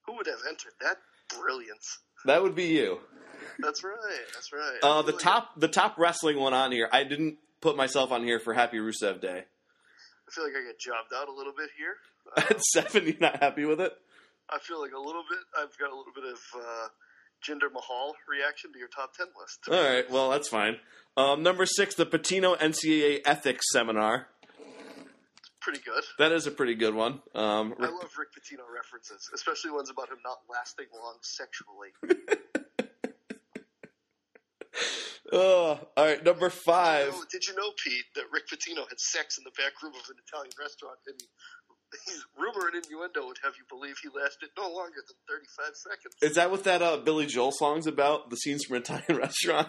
Who 0.06 0.16
would 0.16 0.26
have 0.26 0.40
entered 0.48 0.72
that 0.80 0.96
brilliance? 1.40 1.98
that 2.24 2.42
would 2.42 2.54
be 2.54 2.64
you. 2.66 2.98
That's 3.60 3.82
right. 3.84 3.94
That's 4.34 4.52
right. 4.52 4.78
Uh, 4.82 5.02
the 5.02 5.12
top, 5.12 5.58
the 5.58 5.68
top 5.68 5.98
wrestling 5.98 6.38
one 6.38 6.54
on 6.54 6.70
here. 6.72 6.88
I 6.92 7.02
didn't 7.04 7.38
put 7.60 7.76
myself 7.76 8.12
on 8.12 8.22
here 8.24 8.38
for 8.38 8.54
Happy 8.54 8.78
Rusev 8.78 9.20
Day. 9.20 9.44
I 10.28 10.30
feel 10.30 10.44
like 10.44 10.54
I 10.56 10.66
get 10.66 10.78
jobbed 10.78 11.12
out 11.16 11.28
a 11.28 11.32
little 11.32 11.54
bit 11.56 11.70
here. 11.76 11.96
At 12.36 12.62
seven, 12.62 13.06
you're 13.06 13.16
not 13.20 13.42
happy 13.42 13.64
with 13.64 13.80
it? 13.80 13.92
I 14.50 14.58
feel 14.58 14.80
like 14.80 14.92
a 14.92 14.98
little 15.00 15.24
bit. 15.28 15.38
I've 15.58 15.76
got 15.78 15.90
a 15.90 15.96
little 15.96 16.12
bit 16.14 16.24
of 16.24 16.38
uh, 16.54 16.88
Jinder 17.42 17.72
Mahal 17.72 18.14
reaction 18.28 18.72
to 18.72 18.78
your 18.78 18.88
top 18.88 19.14
ten 19.14 19.26
list. 19.40 19.60
All 19.70 19.82
right, 19.82 20.10
well 20.10 20.30
that's 20.30 20.48
fine. 20.48 20.76
Um, 21.16 21.42
number 21.42 21.64
six, 21.66 21.94
the 21.94 22.06
Pitino 22.06 22.58
NCAA 22.58 23.20
Ethics 23.24 23.66
Seminar. 23.72 24.28
Pretty 25.60 25.80
good. 25.80 26.04
That 26.18 26.32
is 26.32 26.46
a 26.46 26.50
pretty 26.50 26.74
good 26.74 26.94
one. 26.94 27.20
Um, 27.34 27.74
I 27.78 27.86
love 27.86 28.10
Rick 28.18 28.28
Pitino 28.32 28.64
references, 28.72 29.28
especially 29.34 29.70
ones 29.70 29.90
about 29.90 30.08
him 30.08 30.18
not 30.24 30.38
lasting 30.50 30.86
long 30.94 31.16
sexually. 31.22 31.88
uh, 35.32 35.38
all 35.38 35.80
right, 35.96 36.22
number 36.24 36.50
five. 36.50 37.14
Did 37.30 37.46
you 37.46 37.54
know, 37.54 37.70
Pete, 37.84 38.04
that 38.14 38.24
Rick 38.32 38.48
Pitino 38.48 38.88
had 38.88 38.98
sex 38.98 39.38
in 39.38 39.44
the 39.44 39.52
back 39.56 39.82
room 39.82 39.92
of 39.94 40.08
an 40.08 40.16
Italian 40.26 40.52
restaurant, 40.58 40.98
and 41.06 41.20
he's 42.06 42.24
rumor 42.36 42.68
and 42.68 42.84
innuendo 42.84 43.26
would 43.26 43.38
have 43.42 43.54
you 43.56 43.64
believe 43.68 43.96
he 44.02 44.08
lasted 44.08 44.50
no 44.56 44.68
longer 44.68 45.00
than 45.06 45.16
thirty-five 45.28 45.74
seconds. 45.76 46.14
Is 46.22 46.36
that 46.36 46.50
what 46.50 46.64
that 46.64 46.82
uh, 46.82 46.98
Billy 46.98 47.26
Joel 47.26 47.52
song's 47.52 47.86
about? 47.86 48.30
The 48.30 48.36
scenes 48.36 48.64
from 48.64 48.76
an 48.76 48.82
Italian 48.82 49.16
restaurant. 49.20 49.68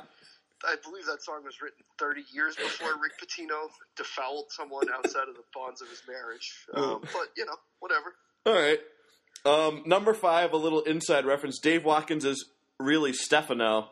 I 0.65 0.75
believe 0.83 1.05
that 1.05 1.23
song 1.23 1.43
was 1.45 1.55
written 1.61 1.77
30 1.99 2.21
years 2.33 2.55
before 2.57 2.89
Rick 3.01 3.13
Pitino 3.17 3.69
defouled 3.95 4.47
someone 4.49 4.87
outside 4.93 5.29
of 5.29 5.35
the 5.35 5.43
bonds 5.53 5.81
of 5.81 5.87
his 5.87 6.01
marriage. 6.05 6.51
Um, 6.73 6.99
but 7.13 7.29
you 7.37 7.45
know, 7.45 7.55
whatever. 7.79 8.13
All 8.45 8.53
right. 8.53 8.79
Um, 9.45 9.83
number 9.85 10.13
five, 10.13 10.51
a 10.51 10.57
little 10.57 10.81
inside 10.81 11.25
reference. 11.25 11.59
Dave 11.59 11.85
Watkins 11.85 12.25
is 12.25 12.45
really 12.77 13.13
Stefano. 13.13 13.89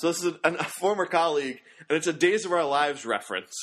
So 0.00 0.06
this 0.06 0.24
is 0.24 0.32
a, 0.42 0.54
a 0.54 0.64
former 0.64 1.04
colleague, 1.04 1.60
and 1.86 1.98
it's 1.98 2.06
a 2.06 2.14
Days 2.14 2.46
of 2.46 2.52
Our 2.52 2.64
Lives 2.64 3.04
reference. 3.04 3.54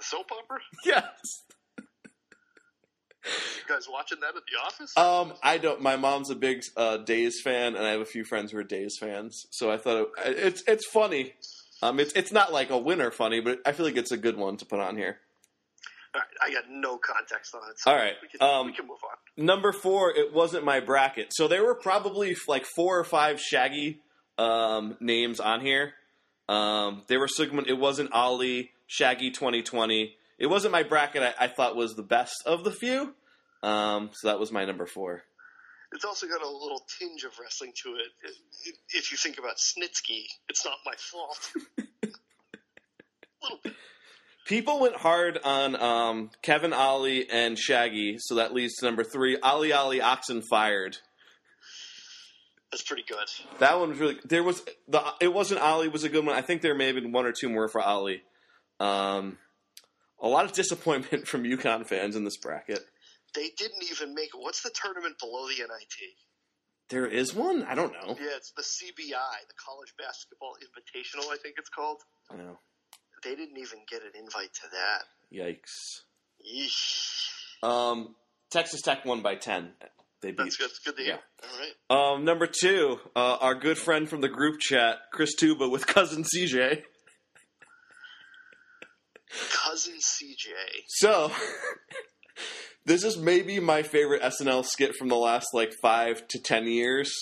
Soap 0.00 0.26
opera? 0.32 0.58
Yes. 0.84 1.04
You 3.24 3.62
guys 3.68 3.86
watching 3.88 4.18
that 4.22 4.34
at 4.34 4.42
the 4.50 4.58
office? 4.60 4.96
Um, 4.96 5.34
I 5.40 5.58
don't. 5.58 5.80
My 5.80 5.94
mom's 5.94 6.30
a 6.30 6.34
big 6.34 6.62
uh, 6.76 6.96
Days 6.96 7.40
fan, 7.40 7.76
and 7.76 7.86
I 7.86 7.90
have 7.90 8.00
a 8.00 8.06
few 8.06 8.24
friends 8.24 8.50
who 8.50 8.58
are 8.58 8.64
Days 8.64 8.96
fans. 8.98 9.46
So 9.50 9.70
I 9.70 9.76
thought 9.76 10.08
it, 10.26 10.36
it's 10.36 10.62
it's 10.66 10.86
funny. 10.86 11.34
Um, 11.80 12.00
it's 12.00 12.12
it's 12.14 12.32
not 12.32 12.52
like 12.52 12.70
a 12.70 12.78
winner 12.78 13.12
funny, 13.12 13.40
but 13.40 13.60
I 13.64 13.70
feel 13.72 13.86
like 13.86 13.96
it's 13.96 14.10
a 14.10 14.16
good 14.16 14.36
one 14.36 14.56
to 14.56 14.64
put 14.64 14.80
on 14.80 14.96
here. 14.96 15.18
All 16.12 16.22
right, 16.22 16.50
I 16.50 16.52
got 16.52 16.64
no 16.70 16.98
context 16.98 17.54
on 17.54 17.60
it. 17.70 17.78
So 17.78 17.92
All 17.92 17.96
right, 17.96 18.14
we 18.20 18.28
can, 18.36 18.48
um, 18.48 18.66
we 18.66 18.72
can 18.72 18.86
move 18.88 18.98
on. 19.04 19.44
Number 19.44 19.70
four, 19.72 20.10
it 20.10 20.32
wasn't 20.32 20.64
my 20.64 20.80
bracket. 20.80 21.28
So 21.32 21.46
there 21.46 21.64
were 21.64 21.76
probably 21.76 22.34
like 22.48 22.64
four 22.64 22.98
or 22.98 23.04
five 23.04 23.40
Shaggy 23.40 24.00
um, 24.38 24.96
names 25.00 25.40
on 25.40 25.60
here. 25.60 25.94
Um, 26.48 27.02
they 27.08 27.16
were 27.18 27.28
Sigmund. 27.28 27.66
It 27.68 27.78
wasn't 27.78 28.12
Ollie, 28.12 28.70
Shaggy 28.86 29.30
2020. 29.30 30.14
It 30.38 30.46
wasn't 30.46 30.72
my 30.72 30.82
bracket. 30.82 31.22
I, 31.22 31.44
I 31.44 31.48
thought 31.48 31.76
was 31.76 31.94
the 31.94 32.02
best 32.02 32.34
of 32.46 32.64
the 32.64 32.70
few. 32.70 33.14
Um, 33.62 34.10
so 34.12 34.28
that 34.28 34.38
was 34.38 34.52
my 34.52 34.64
number 34.64 34.86
four. 34.86 35.22
It's 35.92 36.04
also 36.04 36.26
got 36.28 36.42
a 36.42 36.48
little 36.48 36.82
tinge 36.98 37.24
of 37.24 37.32
wrestling 37.40 37.72
to 37.82 37.94
it- 37.96 38.74
If 38.90 39.10
you 39.10 39.16
think 39.18 39.38
about 39.38 39.56
Snitsky, 39.56 40.24
it's 40.48 40.64
not 40.64 40.74
my 40.86 40.92
fault. 40.96 41.50
little 43.42 43.58
bit. 43.64 43.74
People 44.46 44.80
went 44.80 44.96
hard 44.96 45.38
on 45.44 45.76
um, 45.80 46.30
Kevin 46.40 46.72
Ollie 46.72 47.28
and 47.30 47.58
Shaggy, 47.58 48.16
so 48.18 48.36
that 48.36 48.54
leads 48.54 48.76
to 48.76 48.86
number 48.86 49.04
three. 49.04 49.38
Ollie 49.42 49.72
Ollie 49.74 50.00
Oxen 50.00 50.40
fired. 50.40 50.96
That's 52.70 52.82
pretty 52.82 53.04
good. 53.08 53.26
That 53.60 53.78
one 53.78 53.90
was 53.90 53.98
really. 53.98 54.18
There 54.24 54.42
was 54.42 54.62
the. 54.86 55.02
It 55.20 55.32
wasn't 55.32 55.60
Ollie 55.60 55.88
was 55.88 56.04
a 56.04 56.08
good 56.08 56.24
one. 56.26 56.34
I 56.34 56.42
think 56.42 56.60
there 56.60 56.74
may 56.74 56.86
have 56.86 56.96
been 56.96 57.12
one 57.12 57.24
or 57.24 57.32
two 57.32 57.48
more 57.48 57.68
for 57.68 57.80
Ollie. 57.80 58.22
Um, 58.78 59.38
a 60.20 60.28
lot 60.28 60.44
of 60.44 60.52
disappointment 60.52 61.26
from 61.28 61.44
UConn 61.44 61.86
fans 61.86 62.14
in 62.16 62.24
this 62.24 62.36
bracket. 62.36 62.80
They 63.34 63.50
didn't 63.56 63.84
even 63.90 64.14
make 64.14 64.30
what's 64.34 64.62
the 64.62 64.70
tournament 64.70 65.18
below 65.18 65.46
the 65.48 65.54
NIT? 65.54 66.14
There 66.90 67.06
is 67.06 67.34
one. 67.34 67.64
I 67.64 67.74
don't 67.74 67.92
know. 67.92 68.16
Yeah, 68.18 68.36
it's 68.36 68.52
the 68.52 68.62
CBI, 68.62 69.12
the 69.12 69.54
College 69.62 69.92
Basketball 69.98 70.54
Invitational, 70.54 71.30
I 71.30 71.36
think 71.42 71.56
it's 71.58 71.68
called. 71.68 72.00
I 72.30 72.36
know. 72.36 72.58
They 73.22 73.34
didn't 73.34 73.58
even 73.58 73.80
get 73.90 74.02
an 74.02 74.12
invite 74.18 74.54
to 74.54 74.68
that. 74.72 75.04
Yikes. 75.32 76.04
Yeesh. 76.42 77.28
Um, 77.62 78.14
Texas 78.50 78.80
Tech 78.80 79.04
won 79.04 79.22
by 79.22 79.34
ten. 79.34 79.72
They 80.20 80.30
beat. 80.30 80.38
That's 80.38 80.56
good. 80.56 80.68
That's 80.68 80.78
good 80.80 80.96
to 80.96 81.02
hear. 81.02 81.18
All 81.42 81.58
right. 81.58 82.14
Um, 82.14 82.24
number 82.24 82.46
two, 82.46 82.98
uh, 83.14 83.36
our 83.40 83.54
good 83.54 83.78
friend 83.78 84.08
from 84.08 84.20
the 84.20 84.28
group 84.28 84.58
chat, 84.60 84.98
Chris 85.12 85.34
Tuba 85.34 85.68
with 85.68 85.86
cousin 85.86 86.24
CJ. 86.24 86.82
Cousin 89.52 89.94
CJ. 89.94 90.48
So, 90.88 91.30
this 92.84 93.04
is 93.04 93.16
maybe 93.16 93.60
my 93.60 93.82
favorite 93.82 94.22
SNL 94.22 94.64
skit 94.64 94.96
from 94.96 95.08
the 95.08 95.16
last 95.16 95.48
like 95.52 95.72
five 95.80 96.26
to 96.28 96.40
ten 96.40 96.66
years. 96.66 97.12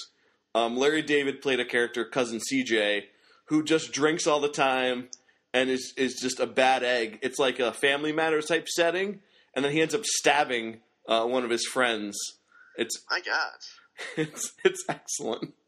Um, 0.54 0.76
Larry 0.76 1.02
David 1.02 1.42
played 1.42 1.60
a 1.60 1.66
character, 1.66 2.04
cousin 2.04 2.40
CJ, 2.40 3.02
who 3.48 3.62
just 3.62 3.92
drinks 3.92 4.26
all 4.26 4.40
the 4.40 4.48
time 4.48 5.08
and 5.52 5.68
is 5.68 5.92
is 5.96 6.18
just 6.20 6.40
a 6.40 6.46
bad 6.46 6.82
egg. 6.82 7.18
It's 7.22 7.38
like 7.38 7.58
a 7.58 7.72
Family 7.72 8.12
Matters 8.12 8.46
type 8.46 8.68
setting, 8.68 9.20
and 9.54 9.64
then 9.64 9.72
he 9.72 9.80
ends 9.80 9.94
up 9.94 10.04
stabbing 10.04 10.80
uh, 11.08 11.24
one 11.24 11.44
of 11.44 11.50
his 11.50 11.66
friends. 11.66 12.16
It's 12.76 13.02
My 13.10 13.20
God. 13.20 13.58
it's 14.16 14.52
it's 14.64 14.84
excellent. 14.88 15.54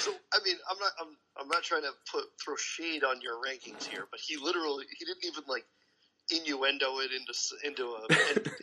So 0.00 0.10
I 0.10 0.38
mean, 0.44 0.56
I'm 0.68 0.78
not. 0.80 0.90
I'm. 1.00 1.16
I'm 1.40 1.48
not 1.48 1.62
trying 1.62 1.82
to 1.82 1.92
put 2.10 2.24
throw 2.44 2.56
shade 2.58 3.04
on 3.04 3.20
your 3.22 3.34
rankings 3.34 3.84
here, 3.84 4.06
but 4.10 4.18
he 4.20 4.36
literally 4.36 4.84
he 4.98 5.04
didn't 5.04 5.24
even 5.24 5.44
like 5.48 5.64
innuendo 6.30 6.98
it 6.98 7.10
into 7.12 7.32
into 7.64 7.94
a 7.94 8.08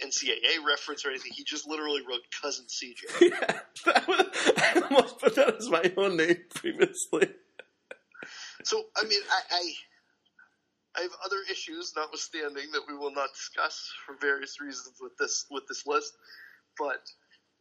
NCAA 0.05 0.65
reference 0.67 1.05
or 1.05 1.10
anything. 1.10 1.31
He 1.33 1.43
just 1.43 1.67
literally 1.67 2.01
wrote 2.07 2.21
cousin 2.41 2.65
CJ. 2.65 3.21
Yeah, 3.21 3.60
that 3.86 4.07
was, 4.07 4.25
I 4.57 4.81
almost 4.89 5.19
put 5.19 5.36
that 5.36 5.55
as 5.55 5.69
my 5.69 5.91
own 5.98 6.17
name 6.17 6.38
previously. 6.53 7.29
So 8.63 8.83
I 8.98 9.03
mean, 9.05 9.21
I, 9.31 9.55
I 9.55 9.74
I 10.95 11.01
have 11.01 11.12
other 11.25 11.38
issues, 11.50 11.93
notwithstanding 11.95 12.71
that 12.74 12.83
we 12.88 12.95
will 12.95 13.13
not 13.13 13.29
discuss 13.33 13.89
for 14.05 14.15
various 14.19 14.60
reasons 14.60 14.95
with 15.01 15.17
this 15.17 15.45
with 15.50 15.67
this 15.67 15.86
list, 15.88 16.13
but 16.77 17.01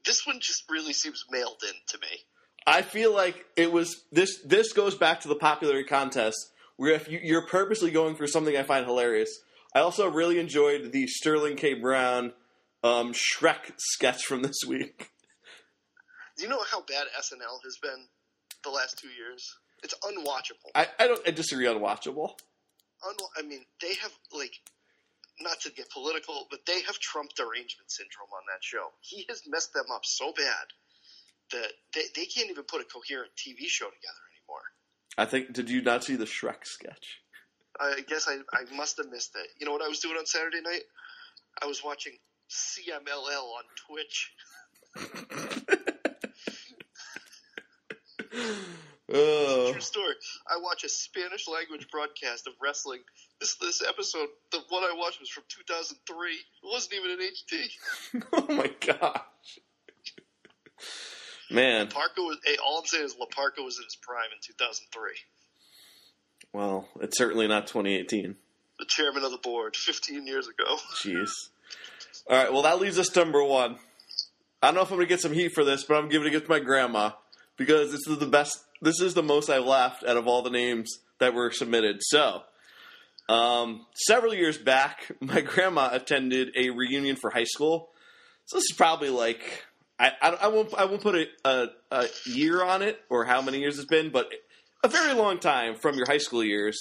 this 0.05 0.27
one 0.27 0.41
just 0.41 0.65
really 0.71 0.93
seems 0.93 1.25
mailed 1.31 1.63
in 1.63 1.75
to 1.89 1.99
me. 1.99 2.25
I 2.67 2.83
feel 2.83 3.15
like 3.15 3.47
it 3.57 3.73
was 3.73 4.05
this. 4.13 4.41
This 4.45 4.73
goes 4.73 4.95
back 4.95 5.21
to 5.21 5.29
the 5.29 5.37
popularity 5.37 5.89
contest, 5.89 6.39
where 6.77 6.93
if 6.93 7.09
you, 7.09 7.21
you're 7.23 7.47
purposely 7.47 7.91
going 7.91 8.17
for 8.17 8.27
something 8.27 8.57
I 8.57 8.63
find 8.63 8.85
hilarious. 8.85 9.31
I 9.75 9.81
also 9.81 10.09
really 10.09 10.39
enjoyed 10.39 10.91
the 10.93 11.07
Sterling 11.07 11.57
K. 11.57 11.75
Brown 11.75 12.33
um, 12.83 13.13
Shrek 13.13 13.73
sketch 13.79 14.25
from 14.25 14.43
this 14.43 14.59
week. 14.67 15.11
Do 16.37 16.43
you 16.43 16.49
know 16.49 16.63
how 16.71 16.81
bad 16.81 17.07
SNL 17.19 17.63
has 17.65 17.77
been 17.81 18.07
the 18.65 18.71
last 18.71 18.99
two 18.99 19.09
years? 19.09 19.57
It's 19.83 19.95
unwatchable. 20.03 20.71
I, 20.75 20.89
I 20.99 21.07
don't. 21.07 21.27
I 21.27 21.31
disagree. 21.31 21.67
Unwatchable. 21.67 22.33
I 23.03 23.43
mean, 23.43 23.65
they 23.81 23.95
have 23.95 24.13
like 24.33 24.53
not 25.41 25.61
to 25.61 25.71
get 25.71 25.91
political, 25.91 26.47
but 26.51 26.61
they 26.67 26.81
have 26.83 26.99
Trump 26.99 27.31
derangement 27.35 27.91
syndrome 27.91 28.29
on 28.33 28.43
that 28.53 28.63
show. 28.63 28.89
He 29.01 29.25
has 29.29 29.43
messed 29.47 29.73
them 29.73 29.87
up 29.93 30.05
so 30.05 30.33
bad 30.33 30.67
that 31.53 31.73
they, 31.95 32.03
they 32.15 32.27
can't 32.27 32.51
even 32.51 32.65
put 32.65 32.81
a 32.81 32.85
coherent 32.85 33.33
TV 33.37 33.67
show 33.67 33.87
together 33.87 34.23
anymore. 34.37 34.63
I 35.19 35.25
think. 35.25 35.53
Did 35.53 35.71
you 35.71 35.83
not 35.83 36.05
see 36.05 36.17
the 36.17 36.25
Shrek 36.25 36.65
sketch? 36.65 37.21
I 37.79 38.01
guess 38.07 38.29
I, 38.29 38.39
I 38.53 38.65
must 38.75 38.99
have 38.99 39.11
missed 39.11 39.35
it. 39.37 39.49
You 39.59 39.67
know 39.67 39.73
what 39.73 39.83
I 39.83 39.89
was 39.89 40.01
doing 40.01 40.17
on 40.17 40.27
Saturday 40.27 40.61
night? 40.61 40.83
I 41.63 41.67
was 41.67 41.83
watching 41.83 42.13
CMLL 42.51 43.43
on 43.43 43.65
Twitch. 43.87 44.33
True 49.11 49.75
uh. 49.77 49.81
story. 49.81 50.15
I 50.47 50.59
watch 50.61 50.85
a 50.85 50.89
Spanish 50.89 51.49
language 51.49 51.89
broadcast 51.91 52.47
of 52.47 52.53
wrestling. 52.63 53.01
This 53.41 53.57
this 53.57 53.83
episode, 53.87 54.29
the 54.53 54.61
one 54.69 54.85
I 54.85 54.95
watched 54.97 55.21
was 55.21 55.31
from 55.31 55.45
2003. 55.49 56.33
It 56.33 56.39
wasn't 56.63 56.95
even 56.95 57.11
in 57.11 57.19
HD. 57.19 58.25
oh 58.33 58.55
my 58.55 58.71
gosh, 58.87 59.59
man. 61.51 61.89
Parker 61.89 62.23
was. 62.23 62.39
Hey, 62.45 62.57
all 62.65 62.79
I'm 62.79 62.87
saying 62.87 63.05
is 63.05 63.17
La 63.19 63.27
Parka 63.27 63.63
was 63.63 63.79
in 63.79 63.85
his 63.85 63.97
prime 63.97 64.31
in 64.33 64.39
2003. 64.43 65.03
Well, 66.53 66.89
it's 67.01 67.19
certainly 67.19 67.49
not 67.49 67.67
2018. 67.67 68.37
The 68.79 68.85
chairman 68.87 69.25
of 69.25 69.31
the 69.31 69.39
board, 69.39 69.77
15 69.77 70.27
years 70.27 70.49
ago. 70.49 70.77
Jeez. 71.03 71.31
All 72.29 72.37
right. 72.37 72.53
Well, 72.53 72.63
that 72.63 72.81
leaves 72.81 72.99
us 72.99 73.15
number 73.15 73.43
one. 73.45 73.77
I 74.63 74.69
don't 74.69 74.75
know 74.75 74.83
if 74.83 74.91
I'm 74.91 74.97
gonna 74.97 75.07
get 75.07 75.21
some 75.21 75.33
heat 75.33 75.53
for 75.53 75.65
this, 75.65 75.85
but 75.85 75.97
I'm 75.97 76.09
giving 76.09 76.33
it 76.33 76.45
to 76.45 76.49
my 76.49 76.61
grandma 76.61 77.13
because 77.57 77.93
this 77.93 78.07
is 78.07 78.19
the 78.19 78.27
best. 78.27 78.65
This 78.83 79.01
is 79.01 79.15
the 79.15 79.23
most 79.23 79.51
I've 79.51 79.65
laughed 79.65 80.05
out 80.05 80.17
of 80.17 80.27
all 80.27 80.43
the 80.43 80.51
names 80.51 80.99
that 81.19 81.35
were 81.35 81.51
submitted. 81.51 81.99
So, 82.01 82.43
um, 83.29 83.87
several 83.95 84.35
years 84.35 84.59
back, 84.59 85.13
my 85.21 85.41
grandma 85.41 85.91
attended 85.93 86.51
a 86.57 86.71
reunion 86.71 87.17
for 87.17 87.31
high 87.31 87.45
school. 87.45 87.91
So 88.47 88.57
this 88.57 88.65
is 88.65 88.77
probably 88.77 89.11
like 89.11 89.65
I, 89.99 90.13
I, 90.21 90.29
I 90.31 90.49
won't 90.49 90.75
I 90.75 90.87
won't 90.87 91.03
put 91.03 91.15
a, 91.15 91.27
a, 91.45 91.69
a 91.93 92.07
year 92.27 92.65
on 92.65 92.83
it 92.83 92.99
or 93.09 93.25
how 93.25 93.43
many 93.43 93.61
years 93.61 93.79
it's 93.79 93.87
been, 93.87 94.11
but 94.11 94.33
a 94.83 94.89
very 94.89 95.15
long 95.15 95.39
time 95.39 95.77
from 95.77 95.97
your 95.97 96.07
high 96.07 96.19
school 96.19 96.43
years. 96.43 96.77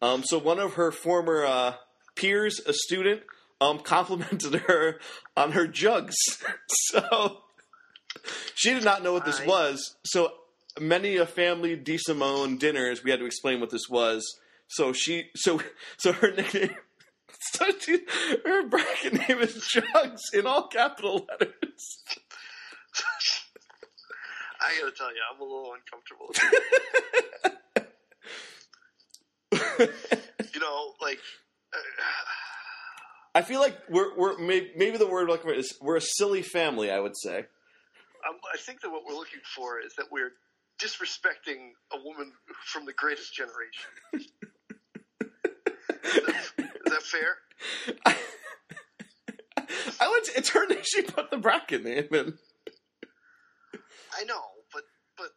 Um, 0.00 0.22
so 0.22 0.38
one 0.38 0.60
of 0.60 0.74
her 0.74 0.92
former 0.92 1.44
uh, 1.44 1.74
peers, 2.14 2.60
a 2.66 2.72
student, 2.72 3.22
um, 3.60 3.78
complimented 3.82 4.54
her 4.66 5.00
on 5.36 5.52
her 5.52 5.66
jugs. 5.66 6.14
so 6.68 7.38
she 8.54 8.74
did 8.74 8.84
not 8.84 9.02
know 9.02 9.12
what 9.12 9.24
this 9.24 9.44
was. 9.44 9.96
So 10.04 10.32
many 10.80 11.16
a 11.16 11.26
family 11.26 11.76
De 11.76 11.96
Simone 11.98 12.56
dinners, 12.58 13.02
we 13.04 13.10
had 13.10 13.20
to 13.20 13.26
explain 13.26 13.60
what 13.60 13.70
this 13.70 13.88
was. 13.88 14.38
So 14.68 14.92
she, 14.92 15.30
so 15.34 15.60
so 15.96 16.12
her 16.12 16.30
nickname, 16.30 16.76
so 17.40 17.66
she, 17.80 18.00
her 18.44 18.66
bracket 18.68 19.14
name 19.28 19.38
is 19.38 19.66
Jugs 19.66 20.22
in 20.32 20.46
all 20.46 20.68
capital 20.68 21.26
letters. 21.28 22.02
I 24.60 24.78
gotta 24.80 24.92
tell 24.92 25.08
you, 25.08 25.20
I'm 25.32 25.40
a 25.40 25.44
little 25.44 25.72
uncomfortable. 25.74 26.34
you 30.52 30.60
know, 30.60 30.94
like. 31.00 31.20
Uh, 31.72 31.78
I 33.34 33.42
feel 33.42 33.60
like 33.60 33.78
we're 33.88 34.16
we're 34.16 34.38
maybe, 34.38 34.72
maybe 34.76 34.98
the 34.98 35.06
word 35.06 35.30
for 35.40 35.52
is 35.52 35.74
we're 35.80 35.96
a 35.96 36.00
silly 36.00 36.42
family. 36.42 36.90
I 36.90 36.98
would 36.98 37.16
say. 37.16 37.46
I 38.24 38.58
think 38.58 38.80
that 38.82 38.90
what 38.90 39.04
we're 39.06 39.14
looking 39.14 39.40
for 39.54 39.80
is 39.80 39.94
that 39.96 40.06
we're 40.10 40.32
disrespecting 40.82 41.72
a 41.92 41.98
woman 42.02 42.32
from 42.66 42.86
the 42.86 42.92
greatest 42.92 43.34
generation. 43.34 43.90
is, 44.14 44.26
that, 46.04 46.70
is 46.86 46.92
that 46.92 47.02
fair? 47.02 47.38
I 50.00 50.08
would. 50.08 50.22
It's 50.36 50.50
her 50.50 50.66
name. 50.66 50.78
She 50.82 51.02
put 51.02 51.30
the 51.30 51.36
bracket 51.36 51.84
name 51.84 52.08
in. 52.12 52.38
I 54.16 54.24
know, 54.24 54.42
but 54.72 54.82
but 55.16 55.30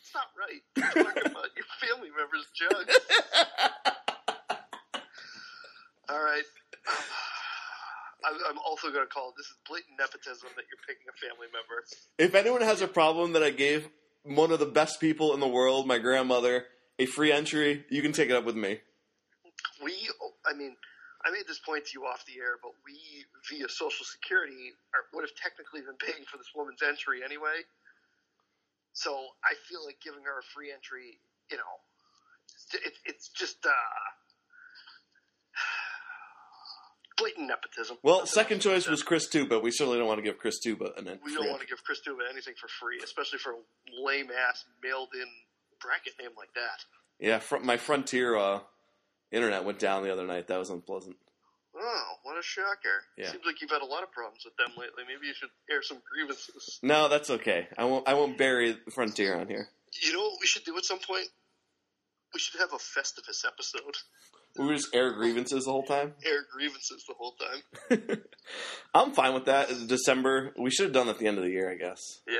it's 0.00 0.14
not 0.14 0.26
right. 0.38 0.62
You're 0.76 1.04
talking 1.04 1.30
about 1.30 1.50
your 1.56 1.66
family 1.80 2.10
members' 2.16 2.46
jugs. 2.54 2.98
All 6.08 6.22
right. 6.22 6.44
I'm, 8.48 8.58
also 8.58 8.90
going 8.90 9.06
to 9.06 9.12
call 9.12 9.30
it 9.30 9.34
this 9.36 9.46
is 9.46 9.56
blatant 9.68 9.98
nepotism 9.98 10.48
that 10.56 10.64
you're 10.70 10.82
picking 10.86 11.06
a 11.08 11.16
family 11.18 11.48
member. 11.52 11.84
If 12.18 12.34
anyone 12.34 12.62
has 12.62 12.80
a 12.80 12.88
problem 12.88 13.32
that 13.32 13.42
I 13.42 13.50
gave 13.50 13.88
one 14.24 14.52
of 14.52 14.58
the 14.58 14.66
best 14.66 15.00
people 15.00 15.34
in 15.34 15.40
the 15.40 15.48
world, 15.48 15.86
my 15.86 15.98
grandmother, 15.98 16.66
a 16.98 17.06
free 17.06 17.32
entry, 17.32 17.84
you 17.90 18.02
can 18.02 18.12
take 18.12 18.30
it 18.30 18.36
up 18.36 18.44
with 18.44 18.56
me. 18.56 18.80
We, 19.82 19.94
I 20.46 20.54
mean, 20.54 20.76
I 21.24 21.30
made 21.30 21.46
this 21.46 21.58
point 21.58 21.86
to 21.86 21.92
you 21.94 22.06
off 22.06 22.24
the 22.26 22.38
air, 22.38 22.58
but 22.62 22.72
we, 22.86 22.98
via 23.50 23.68
Social 23.68 24.04
Security, 24.04 24.74
are, 24.94 25.06
would 25.14 25.22
have 25.22 25.34
technically 25.38 25.80
been 25.82 25.98
paying 25.98 26.26
for 26.26 26.36
this 26.38 26.50
woman's 26.54 26.82
entry 26.82 27.22
anyway. 27.24 27.62
So 28.92 29.14
I 29.42 29.54
feel 29.68 29.84
like 29.86 29.98
giving 30.04 30.22
her 30.24 30.38
a 30.38 30.46
free 30.54 30.70
entry, 30.74 31.18
you 31.50 31.56
know, 31.56 31.74
it, 32.74 32.94
it's 33.06 33.28
just 33.28 33.64
uh, 33.64 33.70
blatant 37.16 37.48
nepotism. 37.48 37.96
Well, 38.02 38.26
second 38.26 38.60
choice 38.60 38.88
was 38.88 39.02
Chris 39.02 39.28
Tuba. 39.28 39.58
We 39.58 39.70
certainly 39.70 39.98
don't 39.98 40.06
want 40.06 40.18
to 40.18 40.22
give 40.22 40.38
Chris 40.38 40.58
Tuba 40.58 40.92
an 40.96 41.04
We 41.24 41.34
don't 41.34 41.48
want 41.48 41.60
to 41.60 41.66
give 41.66 41.82
Chris 41.84 42.00
Tuba 42.00 42.22
anything 42.30 42.54
for 42.60 42.68
free, 42.68 43.00
especially 43.02 43.38
for 43.38 43.52
a 43.52 43.56
lame 44.02 44.28
ass 44.30 44.64
mailed 44.82 45.08
in 45.14 45.26
bracket 45.80 46.14
name 46.20 46.30
like 46.36 46.52
that. 46.54 46.84
Yeah, 47.18 47.38
fr- 47.38 47.58
my 47.58 47.76
Frontier 47.76 48.36
uh, 48.36 48.60
internet 49.30 49.64
went 49.64 49.78
down 49.78 50.02
the 50.02 50.12
other 50.12 50.26
night. 50.26 50.48
That 50.48 50.58
was 50.58 50.70
unpleasant. 50.70 51.16
Oh, 51.74 52.12
what 52.22 52.38
a 52.38 52.42
shocker! 52.42 53.02
Yeah. 53.16 53.30
Seems 53.30 53.44
like 53.46 53.60
you've 53.62 53.70
had 53.70 53.80
a 53.82 53.86
lot 53.86 54.02
of 54.02 54.12
problems 54.12 54.44
with 54.44 54.56
them 54.56 54.70
lately. 54.76 55.04
Maybe 55.08 55.26
you 55.26 55.34
should 55.34 55.48
air 55.70 55.82
some 55.82 55.98
grievances. 56.12 56.78
No, 56.82 57.08
that's 57.08 57.30
okay. 57.30 57.68
I 57.78 57.84
won't. 57.84 58.06
I 58.06 58.14
won't 58.14 58.36
bury 58.36 58.76
Frontier 58.90 59.36
on 59.36 59.48
here. 59.48 59.68
You 60.02 60.12
know 60.12 60.20
what 60.20 60.38
we 60.40 60.46
should 60.46 60.64
do 60.64 60.76
at 60.76 60.84
some 60.84 60.98
point? 60.98 61.28
We 62.34 62.40
should 62.40 62.60
have 62.60 62.72
a 62.72 62.76
Festivus 62.76 63.44
episode. 63.46 63.96
We 64.58 64.66
were 64.66 64.74
just 64.74 64.94
air 64.94 65.12
grievances 65.12 65.64
the 65.64 65.70
whole 65.70 65.84
time. 65.84 66.12
Air 66.26 66.44
grievances 66.52 67.04
the 67.08 67.14
whole 67.14 67.32
time. 67.32 68.22
I'm 68.94 69.12
fine 69.12 69.32
with 69.32 69.46
that. 69.46 69.70
It's 69.70 69.86
December. 69.86 70.52
We 70.58 70.70
should 70.70 70.84
have 70.86 70.92
done 70.92 71.06
that 71.06 71.14
at 71.14 71.18
the 71.20 71.26
end 71.26 71.38
of 71.38 71.44
the 71.44 71.50
year, 71.50 71.70
I 71.70 71.74
guess. 71.74 71.98
Yeah, 72.28 72.36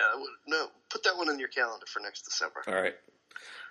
no, 0.47 0.66
put 0.90 1.02
that 1.04 1.16
one 1.16 1.31
in 1.31 1.38
your 1.38 1.49
calendar 1.49 1.87
for 1.90 2.00
next 2.00 2.23
December. 2.23 2.62
All 2.69 2.75
right. 2.75 2.95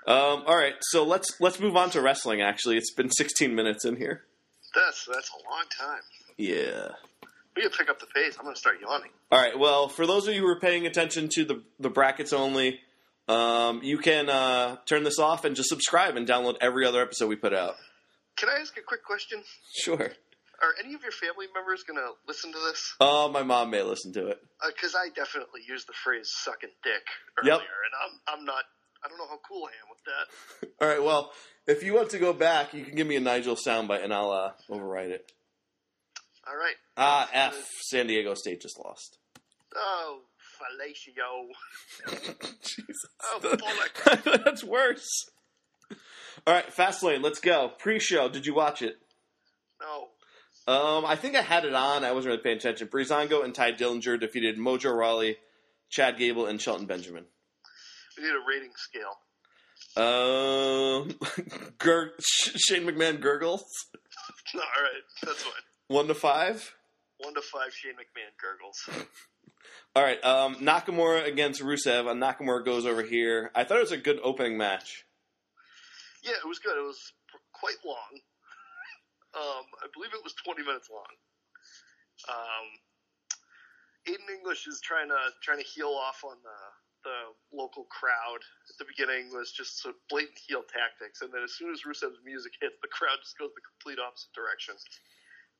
Um, 0.07 0.43
all 0.47 0.55
right. 0.55 0.73
So 0.81 1.03
let's 1.03 1.39
let's 1.39 1.59
move 1.59 1.77
on 1.77 1.91
to 1.91 2.01
wrestling. 2.01 2.41
Actually, 2.41 2.77
it's 2.77 2.91
been 2.91 3.11
16 3.11 3.53
minutes 3.53 3.85
in 3.85 3.97
here. 3.97 4.23
That's 4.73 5.05
that's 5.05 5.29
a 5.29 5.49
long 5.49 5.65
time. 5.79 6.01
Yeah. 6.37 6.89
We 7.55 7.63
gotta 7.63 7.77
pick 7.77 7.89
up 7.89 7.99
the 7.99 8.07
pace. 8.07 8.37
I'm 8.39 8.45
gonna 8.45 8.55
start 8.55 8.77
yawning. 8.81 9.11
All 9.31 9.39
right. 9.39 9.57
Well, 9.57 9.87
for 9.87 10.07
those 10.07 10.27
of 10.27 10.33
you 10.33 10.41
who 10.41 10.47
are 10.47 10.59
paying 10.59 10.87
attention 10.87 11.29
to 11.33 11.45
the 11.45 11.61
the 11.79 11.89
brackets 11.89 12.33
only, 12.33 12.79
um, 13.27 13.81
you 13.83 13.99
can 13.99 14.29
uh, 14.29 14.77
turn 14.87 15.03
this 15.03 15.19
off 15.19 15.45
and 15.45 15.55
just 15.55 15.69
subscribe 15.69 16.15
and 16.15 16.27
download 16.27 16.55
every 16.61 16.85
other 16.85 17.01
episode 17.01 17.27
we 17.27 17.35
put 17.35 17.53
out. 17.53 17.75
Can 18.41 18.49
I 18.49 18.59
ask 18.59 18.75
a 18.75 18.81
quick 18.81 19.03
question? 19.05 19.43
Sure. 19.71 20.01
Are 20.01 20.73
any 20.83 20.95
of 20.95 21.03
your 21.03 21.11
family 21.11 21.45
members 21.53 21.83
gonna 21.83 22.09
listen 22.27 22.51
to 22.51 22.57
this? 22.71 22.95
Oh, 22.99 23.29
my 23.29 23.43
mom 23.43 23.69
may 23.69 23.83
listen 23.83 24.11
to 24.13 24.29
it. 24.29 24.41
Because 24.65 24.95
I 24.95 25.09
definitely 25.09 25.61
used 25.67 25.87
the 25.87 25.93
phrase 25.93 26.27
"sucking 26.43 26.71
dick" 26.83 27.05
Yep. 27.43 27.53
earlier, 27.53 27.77
and 27.85 27.93
I'm 28.03 28.39
I'm 28.39 28.45
not. 28.45 28.63
I 29.05 29.09
don't 29.09 29.19
know 29.19 29.27
how 29.27 29.39
cool 29.47 29.65
I 29.65 29.73
am 29.83 29.89
with 29.91 30.03
that. 30.05 30.69
All 30.81 30.87
right. 30.87 31.03
Well, 31.03 31.31
if 31.67 31.83
you 31.83 31.93
want 31.93 32.09
to 32.11 32.17
go 32.17 32.33
back, 32.33 32.73
you 32.73 32.83
can 32.83 32.95
give 32.95 33.05
me 33.05 33.15
a 33.15 33.19
Nigel 33.19 33.55
soundbite 33.55 34.03
and 34.03 34.11
I'll 34.11 34.31
uh, 34.31 34.51
overwrite 34.71 35.09
it. 35.09 35.31
All 36.47 36.57
right. 36.57 36.75
Ah, 36.97 37.29
F. 37.31 37.55
San 37.89 38.07
Diego 38.07 38.33
State 38.33 38.61
just 38.61 38.79
lost. 38.83 39.19
Oh, 39.75 40.21
fellatio. 40.59 41.47
Jesus. 42.63 43.05
Oh, 43.23 43.39
bollock. 43.43 44.43
That's 44.43 44.63
worse. 44.63 45.29
All 46.47 46.53
right, 46.53 46.71
fast 46.73 47.03
lane. 47.03 47.21
Let's 47.21 47.39
go. 47.39 47.71
Pre-show. 47.77 48.29
Did 48.29 48.45
you 48.45 48.53
watch 48.55 48.81
it? 48.81 48.97
No. 49.79 50.07
Um, 50.73 51.05
I 51.05 51.15
think 51.15 51.35
I 51.35 51.41
had 51.41 51.65
it 51.65 51.73
on. 51.73 52.03
I 52.03 52.11
wasn't 52.11 52.31
really 52.31 52.43
paying 52.43 52.57
attention. 52.57 52.87
Breezango 52.87 53.43
and 53.43 53.53
Tye 53.53 53.71
Dillinger 53.73 54.19
defeated 54.19 54.57
Mojo 54.57 54.95
Rawley, 54.95 55.37
Chad 55.89 56.17
Gable, 56.17 56.45
and 56.45 56.61
Shelton 56.61 56.85
Benjamin. 56.85 57.25
We 58.17 58.23
need 58.23 58.29
a 58.31 58.43
rating 58.47 58.71
scale. 58.75 59.17
Um, 59.97 61.15
Gur- 61.79 62.13
Shane 62.21 62.83
McMahon 62.85 63.19
gurgles 63.19 63.65
all 64.55 64.61
right, 64.61 65.01
that's 65.23 65.43
fine. 65.43 65.53
one 65.87 66.07
to 66.07 66.13
five. 66.15 66.73
One 67.17 67.33
to 67.33 67.41
five 67.41 67.73
Shane 67.73 67.93
McMahon 67.93 68.31
gurgles. 68.41 69.07
All 69.95 70.03
right, 70.03 70.23
um, 70.23 70.55
Nakamura 70.55 71.27
against 71.27 71.61
Rusev. 71.61 72.07
Uh, 72.07 72.13
Nakamura 72.13 72.63
goes 72.63 72.85
over 72.85 73.03
here. 73.03 73.51
I 73.53 73.63
thought 73.65 73.77
it 73.77 73.81
was 73.81 73.91
a 73.91 73.97
good 73.97 74.19
opening 74.23 74.57
match. 74.57 75.05
Yeah, 76.21 76.37
it 76.37 76.47
was 76.47 76.59
good. 76.59 76.77
It 76.77 76.85
was 76.85 77.13
quite 77.53 77.79
long. 77.85 78.13
Um, 79.31 79.63
I 79.79 79.87
believe 79.95 80.11
it 80.11 80.19
was 80.27 80.35
20 80.43 80.59
minutes 80.59 80.91
long. 80.91 81.07
Um, 82.27 82.67
Aiden 84.03 84.27
English 84.27 84.67
is 84.67 84.83
trying 84.83 85.07
to 85.07 85.21
trying 85.39 85.63
to 85.63 85.63
heel 85.63 85.95
off 85.95 86.19
on 86.27 86.35
the 86.43 86.59
the 87.07 87.19
local 87.55 87.85
crowd 87.89 88.43
at 88.69 88.75
the 88.77 88.85
beginning 88.85 89.33
was 89.33 89.55
just 89.55 89.81
so 89.81 89.93
blatant 90.09 90.37
heel 90.37 90.67
tactics, 90.67 91.21
and 91.21 91.33
then 91.33 91.41
as 91.41 91.53
soon 91.57 91.73
as 91.73 91.81
Rusev's 91.87 92.21
music 92.25 92.53
hits, 92.61 92.77
the 92.81 92.91
crowd 92.91 93.17
just 93.23 93.37
goes 93.37 93.49
the 93.55 93.63
complete 93.63 94.03
opposite 94.03 94.33
direction. 94.35 94.75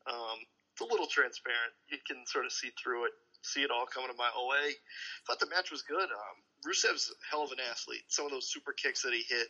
Um, 0.06 0.38
it's 0.74 0.84
a 0.84 0.90
little 0.90 1.10
transparent. 1.10 1.74
You 1.90 1.98
can 2.06 2.26
sort 2.26 2.46
of 2.46 2.52
see 2.52 2.70
through 2.78 3.10
it, 3.10 3.16
see 3.42 3.64
it 3.64 3.72
all 3.72 3.90
coming 3.90 4.12
a 4.12 4.18
mile 4.18 4.38
away. 4.38 4.78
Thought 5.26 5.40
the 5.42 5.50
match 5.50 5.72
was 5.72 5.82
good. 5.82 6.10
Um, 6.12 6.36
Rusev's 6.66 7.10
a 7.10 7.18
hell 7.30 7.44
of 7.48 7.52
an 7.52 7.62
athlete. 7.62 8.06
Some 8.08 8.26
of 8.26 8.32
those 8.32 8.52
super 8.52 8.74
kicks 8.74 9.02
that 9.02 9.14
he 9.14 9.24
hit 9.26 9.50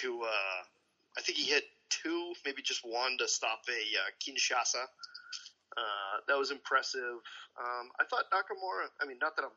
to, 0.00 0.22
uh, 0.22 0.60
I 1.16 1.20
think 1.20 1.38
he 1.38 1.44
hit 1.44 1.64
two, 1.90 2.32
maybe 2.44 2.62
just 2.62 2.82
one 2.84 3.16
to 3.18 3.28
stop 3.28 3.62
a 3.68 3.80
uh, 3.98 4.10
Kinshasa. 4.18 4.84
Uh, 5.76 6.16
that 6.28 6.38
was 6.38 6.50
impressive. 6.50 7.18
Um, 7.58 7.90
I 7.98 8.04
thought 8.06 8.30
Nakamura. 8.30 8.86
I 9.02 9.06
mean, 9.06 9.18
not 9.20 9.36
that 9.36 9.42
I'm 9.42 9.56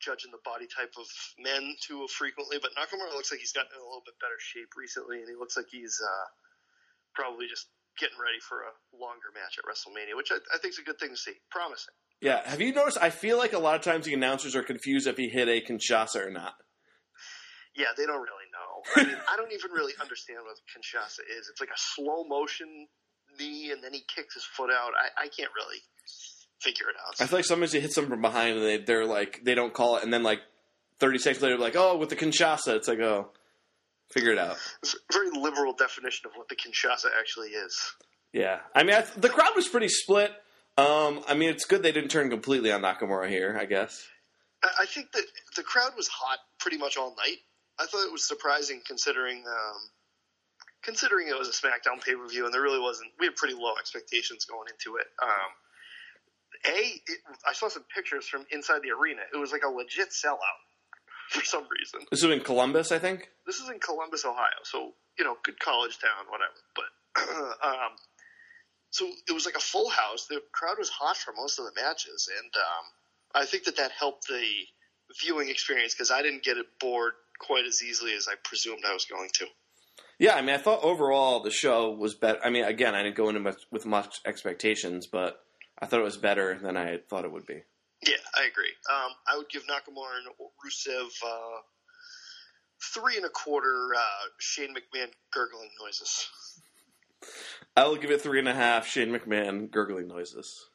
judging 0.00 0.32
the 0.32 0.42
body 0.44 0.66
type 0.66 0.92
of 0.98 1.06
men 1.38 1.76
too 1.80 2.06
frequently, 2.08 2.58
but 2.60 2.72
Nakamura 2.74 3.12
looks 3.14 3.30
like 3.30 3.40
he's 3.40 3.52
gotten 3.52 3.70
in 3.76 3.80
a 3.80 3.84
little 3.84 4.02
bit 4.04 4.18
better 4.18 4.40
shape 4.40 4.72
recently, 4.76 5.20
and 5.20 5.28
he 5.28 5.36
looks 5.36 5.56
like 5.56 5.68
he's 5.70 6.00
uh, 6.00 6.26
probably 7.14 7.46
just 7.46 7.68
getting 8.00 8.16
ready 8.16 8.40
for 8.40 8.64
a 8.64 8.72
longer 8.96 9.28
match 9.36 9.60
at 9.60 9.64
WrestleMania, 9.68 10.16
which 10.16 10.32
I, 10.32 10.40
I 10.54 10.58
think 10.58 10.72
is 10.72 10.80
a 10.80 10.86
good 10.88 10.98
thing 10.98 11.10
to 11.10 11.20
see. 11.20 11.36
Promising. 11.50 11.94
Yeah, 12.20 12.40
have 12.48 12.60
you 12.60 12.72
noticed? 12.72 12.98
I 13.00 13.10
feel 13.10 13.36
like 13.36 13.52
a 13.52 13.58
lot 13.58 13.74
of 13.76 13.82
times 13.82 14.06
the 14.06 14.14
announcers 14.14 14.54
are 14.54 14.62
confused 14.62 15.06
if 15.06 15.16
he 15.16 15.28
hit 15.28 15.48
a 15.48 15.60
Kinshasa 15.60 16.24
or 16.26 16.30
not. 16.30 16.54
Yeah, 17.74 17.92
they 17.96 18.04
don't 18.04 18.20
really 18.20 18.48
know. 18.96 19.02
I 19.02 19.04
mean, 19.06 19.16
I 19.32 19.36
don't 19.36 19.52
even 19.52 19.70
really 19.70 19.92
understand 20.00 20.40
what 20.44 20.56
Kinshasa 20.70 21.20
is. 21.38 21.48
It's 21.50 21.60
like 21.60 21.70
a 21.70 21.78
slow 21.96 22.24
motion 22.24 22.86
knee, 23.38 23.70
and 23.70 23.82
then 23.82 23.92
he 23.92 24.02
kicks 24.14 24.34
his 24.34 24.44
foot 24.44 24.70
out. 24.70 24.92
I, 24.94 25.24
I 25.24 25.28
can't 25.28 25.50
really 25.56 25.78
figure 26.60 26.88
it 26.88 26.96
out. 27.06 27.20
I 27.20 27.26
feel 27.26 27.38
like 27.38 27.44
sometimes 27.44 27.72
he 27.72 27.80
hits 27.80 27.94
them 27.94 28.08
from 28.08 28.20
behind 28.20 28.56
and 28.56 28.64
they, 28.64 28.78
they're 28.78 29.04
like, 29.04 29.40
they 29.42 29.54
don't 29.54 29.74
call 29.74 29.96
it, 29.96 30.04
and 30.04 30.12
then 30.12 30.22
like 30.22 30.40
30 31.00 31.18
seconds 31.18 31.42
later, 31.42 31.58
like, 31.58 31.76
oh, 31.76 31.96
with 31.96 32.08
the 32.10 32.16
Kinshasa, 32.16 32.76
it's 32.76 32.88
like, 32.88 33.00
oh, 33.00 33.30
figure 34.12 34.30
it 34.30 34.38
out. 34.38 34.56
It's 34.82 34.94
a 34.94 35.12
very 35.12 35.30
liberal 35.30 35.72
definition 35.72 36.26
of 36.26 36.36
what 36.36 36.48
the 36.48 36.56
Kinshasa 36.56 37.06
actually 37.18 37.48
is. 37.48 37.76
Yeah. 38.32 38.60
I 38.74 38.82
mean, 38.84 38.94
I 38.94 39.00
th- 39.02 39.14
the 39.16 39.28
crowd 39.28 39.52
was 39.56 39.68
pretty 39.68 39.88
split. 39.88 40.30
Um, 40.78 41.22
I 41.28 41.34
mean, 41.34 41.50
it's 41.50 41.64
good 41.64 41.82
they 41.82 41.92
didn't 41.92 42.10
turn 42.10 42.30
completely 42.30 42.72
on 42.72 42.82
Nakamura 42.82 43.28
here, 43.28 43.58
I 43.60 43.66
guess. 43.66 44.06
I 44.62 44.86
think 44.86 45.10
that 45.12 45.24
the 45.56 45.62
crowd 45.62 45.92
was 45.96 46.08
hot 46.08 46.38
pretty 46.58 46.78
much 46.78 46.96
all 46.96 47.14
night. 47.16 47.38
I 47.78 47.86
thought 47.86 48.06
it 48.06 48.12
was 48.12 48.26
surprising 48.26 48.80
considering 48.86 49.38
um, 49.46 49.80
considering 50.82 51.28
it 51.28 51.38
was 51.38 51.48
a 51.48 51.52
SmackDown 51.52 52.04
pay 52.04 52.14
per 52.14 52.26
view, 52.28 52.44
and 52.44 52.52
there 52.52 52.62
really 52.62 52.80
wasn't. 52.80 53.10
We 53.18 53.26
had 53.26 53.36
pretty 53.36 53.54
low 53.54 53.74
expectations 53.78 54.44
going 54.44 54.68
into 54.70 54.98
it. 54.98 55.06
Um, 55.22 55.50
a, 56.66 56.78
it, 56.78 57.18
I 57.48 57.54
saw 57.54 57.68
some 57.68 57.84
pictures 57.94 58.26
from 58.26 58.46
inside 58.50 58.82
the 58.82 58.90
arena. 58.90 59.22
It 59.32 59.36
was 59.36 59.52
like 59.52 59.62
a 59.64 59.68
legit 59.68 60.10
sellout 60.10 60.60
for 61.30 61.44
some 61.44 61.66
reason. 61.70 62.06
This 62.10 62.22
is 62.22 62.30
in 62.30 62.40
Columbus, 62.40 62.92
I 62.92 62.98
think. 62.98 63.28
This 63.46 63.56
is 63.56 63.68
in 63.68 63.80
Columbus, 63.80 64.24
Ohio, 64.24 64.62
so 64.64 64.92
you 65.18 65.24
know, 65.24 65.36
good 65.42 65.58
college 65.58 65.98
town, 65.98 66.26
whatever. 66.30 66.52
But 66.74 67.64
um, 67.66 67.92
so 68.90 69.06
it 69.28 69.32
was 69.32 69.46
like 69.46 69.56
a 69.56 69.60
full 69.60 69.88
house. 69.88 70.26
The 70.26 70.42
crowd 70.52 70.76
was 70.78 70.90
hot 70.90 71.16
for 71.16 71.32
most 71.36 71.58
of 71.58 71.64
the 71.64 71.72
matches, 71.80 72.28
and 72.38 72.52
um, 72.54 73.42
I 73.42 73.46
think 73.46 73.64
that 73.64 73.76
that 73.76 73.90
helped 73.92 74.28
the 74.28 74.46
viewing 75.20 75.48
experience 75.48 75.94
because 75.94 76.10
I 76.10 76.22
didn't 76.22 76.42
get 76.42 76.56
it 76.56 76.66
bored 76.80 77.12
quite 77.46 77.66
as 77.66 77.82
easily 77.82 78.14
as 78.14 78.28
I 78.28 78.34
presumed 78.42 78.82
I 78.88 78.94
was 78.94 79.04
going 79.04 79.30
to. 79.34 79.46
Yeah, 80.18 80.34
I 80.34 80.40
mean, 80.42 80.54
I 80.54 80.58
thought 80.58 80.84
overall 80.84 81.42
the 81.42 81.50
show 81.50 81.90
was 81.90 82.14
better. 82.14 82.38
I 82.44 82.50
mean, 82.50 82.64
again, 82.64 82.94
I 82.94 83.02
didn't 83.02 83.16
go 83.16 83.28
into 83.28 83.40
much 83.40 83.62
with 83.70 83.86
much 83.86 84.20
expectations, 84.24 85.06
but 85.06 85.40
I 85.78 85.86
thought 85.86 86.00
it 86.00 86.04
was 86.04 86.16
better 86.16 86.58
than 86.62 86.76
I 86.76 86.98
thought 87.10 87.24
it 87.24 87.32
would 87.32 87.46
be. 87.46 87.62
Yeah, 88.06 88.16
I 88.36 88.44
agree. 88.44 88.72
Um, 88.90 89.12
I 89.28 89.36
would 89.36 89.48
give 89.48 89.62
Nakamura 89.62 90.18
and 90.18 90.34
Rusev 90.64 91.08
uh, 91.24 91.60
three 92.94 93.16
and 93.16 93.24
a 93.24 93.30
quarter 93.30 93.90
uh, 93.96 94.26
Shane 94.38 94.74
McMahon 94.74 95.08
gurgling 95.32 95.70
noises. 95.80 96.28
I 97.76 97.86
will 97.86 97.96
give 97.96 98.10
it 98.10 98.20
three 98.20 98.38
and 98.38 98.48
a 98.48 98.54
half 98.54 98.86
Shane 98.86 99.10
McMahon 99.10 99.70
gurgling 99.70 100.08
noises. 100.08 100.68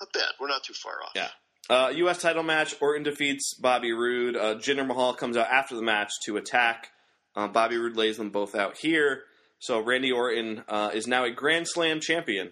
Not 0.00 0.12
bad. 0.12 0.32
We're 0.40 0.48
not 0.48 0.64
too 0.64 0.74
far 0.74 0.94
off. 1.04 1.12
Yeah. 1.14 1.28
Uh, 1.70 1.92
U.S. 1.96 2.20
title 2.20 2.42
match. 2.42 2.74
Orton 2.80 3.02
defeats 3.04 3.54
Bobby 3.54 3.92
Roode. 3.92 4.36
Uh, 4.36 4.54
Jinder 4.56 4.86
Mahal 4.86 5.14
comes 5.14 5.36
out 5.36 5.48
after 5.48 5.76
the 5.76 5.82
match 5.82 6.10
to 6.24 6.36
attack. 6.36 6.88
Uh, 7.34 7.48
Bobby 7.48 7.76
Roode 7.76 7.96
lays 7.96 8.16
them 8.16 8.30
both 8.30 8.54
out 8.54 8.76
here. 8.76 9.22
So 9.58 9.80
Randy 9.80 10.10
Orton 10.10 10.64
uh, 10.68 10.90
is 10.92 11.06
now 11.06 11.24
a 11.24 11.30
Grand 11.30 11.68
Slam 11.68 12.00
champion. 12.00 12.50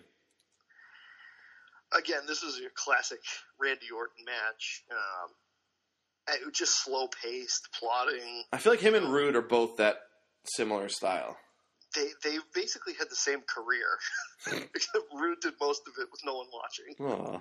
Again, 1.92 2.20
this 2.28 2.44
is 2.44 2.58
your 2.60 2.70
classic 2.74 3.18
Randy 3.60 3.90
Orton 3.94 4.24
match. 4.24 4.84
Um, 4.92 5.30
it 6.28 6.46
was 6.46 6.56
just 6.56 6.84
slow 6.84 7.08
paced, 7.08 7.68
plotting. 7.78 8.44
I 8.52 8.58
feel 8.58 8.72
like 8.72 8.80
him 8.80 8.94
and 8.94 9.12
Roode 9.12 9.34
are 9.34 9.42
both 9.42 9.78
that 9.78 9.96
similar 10.44 10.88
style. 10.88 11.36
They 11.96 12.06
they 12.22 12.38
basically 12.54 12.92
had 12.96 13.10
the 13.10 13.16
same 13.16 13.40
career, 13.40 13.98
except 14.72 15.04
Roode 15.14 15.40
did 15.42 15.54
most 15.60 15.82
of 15.88 15.94
it 16.00 16.08
with 16.12 16.20
no 16.24 16.36
one 16.36 16.46
watching. 16.52 16.94
Aw. 17.04 17.40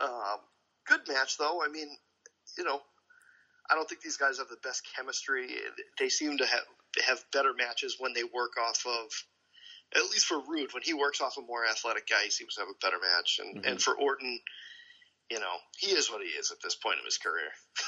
Um, 0.00 0.38
good 0.86 1.00
match 1.08 1.36
though. 1.38 1.62
I 1.62 1.68
mean, 1.68 1.88
you 2.58 2.64
know, 2.64 2.80
I 3.70 3.74
don't 3.74 3.88
think 3.88 4.00
these 4.02 4.16
guys 4.16 4.38
have 4.38 4.48
the 4.48 4.56
best 4.62 4.82
chemistry. 4.96 5.48
They 5.98 6.08
seem 6.08 6.38
to 6.38 6.46
have 6.46 6.64
have 7.06 7.24
better 7.32 7.52
matches 7.56 7.96
when 7.98 8.12
they 8.14 8.24
work 8.24 8.52
off 8.58 8.84
of. 8.86 9.10
At 9.94 10.02
least 10.10 10.26
for 10.26 10.38
Roode, 10.38 10.72
when 10.74 10.82
he 10.82 10.94
works 10.94 11.20
off 11.20 11.36
a 11.38 11.42
more 11.42 11.64
athletic 11.64 12.08
guy, 12.08 12.24
he 12.24 12.30
seems 12.30 12.54
to 12.54 12.60
have 12.62 12.68
a 12.68 12.78
better 12.84 12.96
match. 13.00 13.38
And 13.38 13.62
Mhm. 13.64 13.70
and 13.70 13.82
for 13.82 13.94
Orton, 13.96 14.40
you 15.30 15.38
know, 15.40 15.56
he 15.78 15.92
is 15.92 16.10
what 16.10 16.22
he 16.22 16.28
is 16.28 16.50
at 16.50 16.58
this 16.62 16.74
point 16.74 16.98
of 16.98 17.04
his 17.04 17.18
career. 17.18 17.50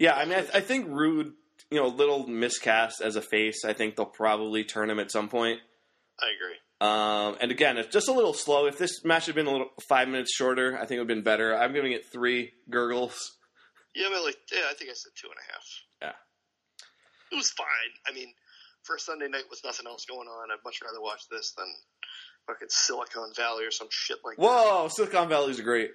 Yeah, 0.00 0.14
I 0.14 0.26
mean, 0.26 0.38
I, 0.38 0.58
I 0.58 0.60
think 0.60 0.86
Roode, 0.88 1.34
you 1.72 1.80
know, 1.80 1.86
a 1.86 1.88
little 1.88 2.24
miscast 2.28 3.00
as 3.00 3.16
a 3.16 3.20
face. 3.20 3.64
I 3.64 3.72
think 3.72 3.96
they'll 3.96 4.06
probably 4.06 4.62
turn 4.62 4.88
him 4.90 5.00
at 5.00 5.10
some 5.10 5.28
point. 5.28 5.60
I 6.20 6.26
agree. 6.36 6.54
Um, 6.80 7.36
and 7.40 7.50
again, 7.50 7.76
it's 7.76 7.92
just 7.92 8.08
a 8.08 8.12
little 8.12 8.32
slow. 8.34 8.66
If 8.66 8.78
this 8.78 9.04
match 9.04 9.26
had 9.26 9.34
been 9.34 9.46
a 9.46 9.50
little 9.50 9.70
five 9.88 10.08
minutes 10.08 10.32
shorter, 10.34 10.76
I 10.76 10.86
think 10.86 10.92
it 10.92 11.00
would 11.00 11.10
have 11.10 11.16
been 11.16 11.24
better. 11.24 11.56
I'm 11.56 11.72
giving 11.72 11.92
it 11.92 12.02
three 12.12 12.52
gurgles. 12.70 13.36
Yeah, 13.96 14.06
but 14.12 14.22
like, 14.24 14.36
yeah, 14.52 14.60
I 14.70 14.74
think 14.74 14.90
I 14.90 14.94
said 14.94 15.10
two 15.20 15.26
and 15.28 15.36
a 15.36 15.52
half. 15.52 15.64
Yeah. 16.02 17.32
It 17.32 17.36
was 17.36 17.50
fine. 17.50 17.66
I 18.06 18.14
mean, 18.14 18.32
for 18.84 18.94
a 18.96 19.00
Sunday 19.00 19.26
night 19.28 19.44
with 19.50 19.60
nothing 19.64 19.86
else 19.86 20.04
going 20.08 20.28
on, 20.28 20.50
I'd 20.52 20.64
much 20.64 20.78
rather 20.84 21.00
watch 21.00 21.22
this 21.30 21.52
than 21.56 21.66
fucking 22.46 22.68
Silicon 22.70 23.32
Valley 23.36 23.64
or 23.64 23.70
some 23.72 23.88
shit 23.90 24.18
like 24.24 24.36
that. 24.36 24.42
Whoa, 24.42 24.88
Silicon 24.88 25.28
Valley's 25.28 25.60
great. 25.60 25.90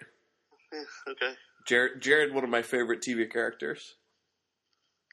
that. 0.71 0.77
Eh, 0.77 1.11
okay. 1.11 1.33
Jared, 1.65 2.01
Jared, 2.01 2.33
one 2.33 2.43
of 2.43 2.49
my 2.49 2.61
favorite 2.61 3.01
TV 3.07 3.31
characters. 3.31 3.95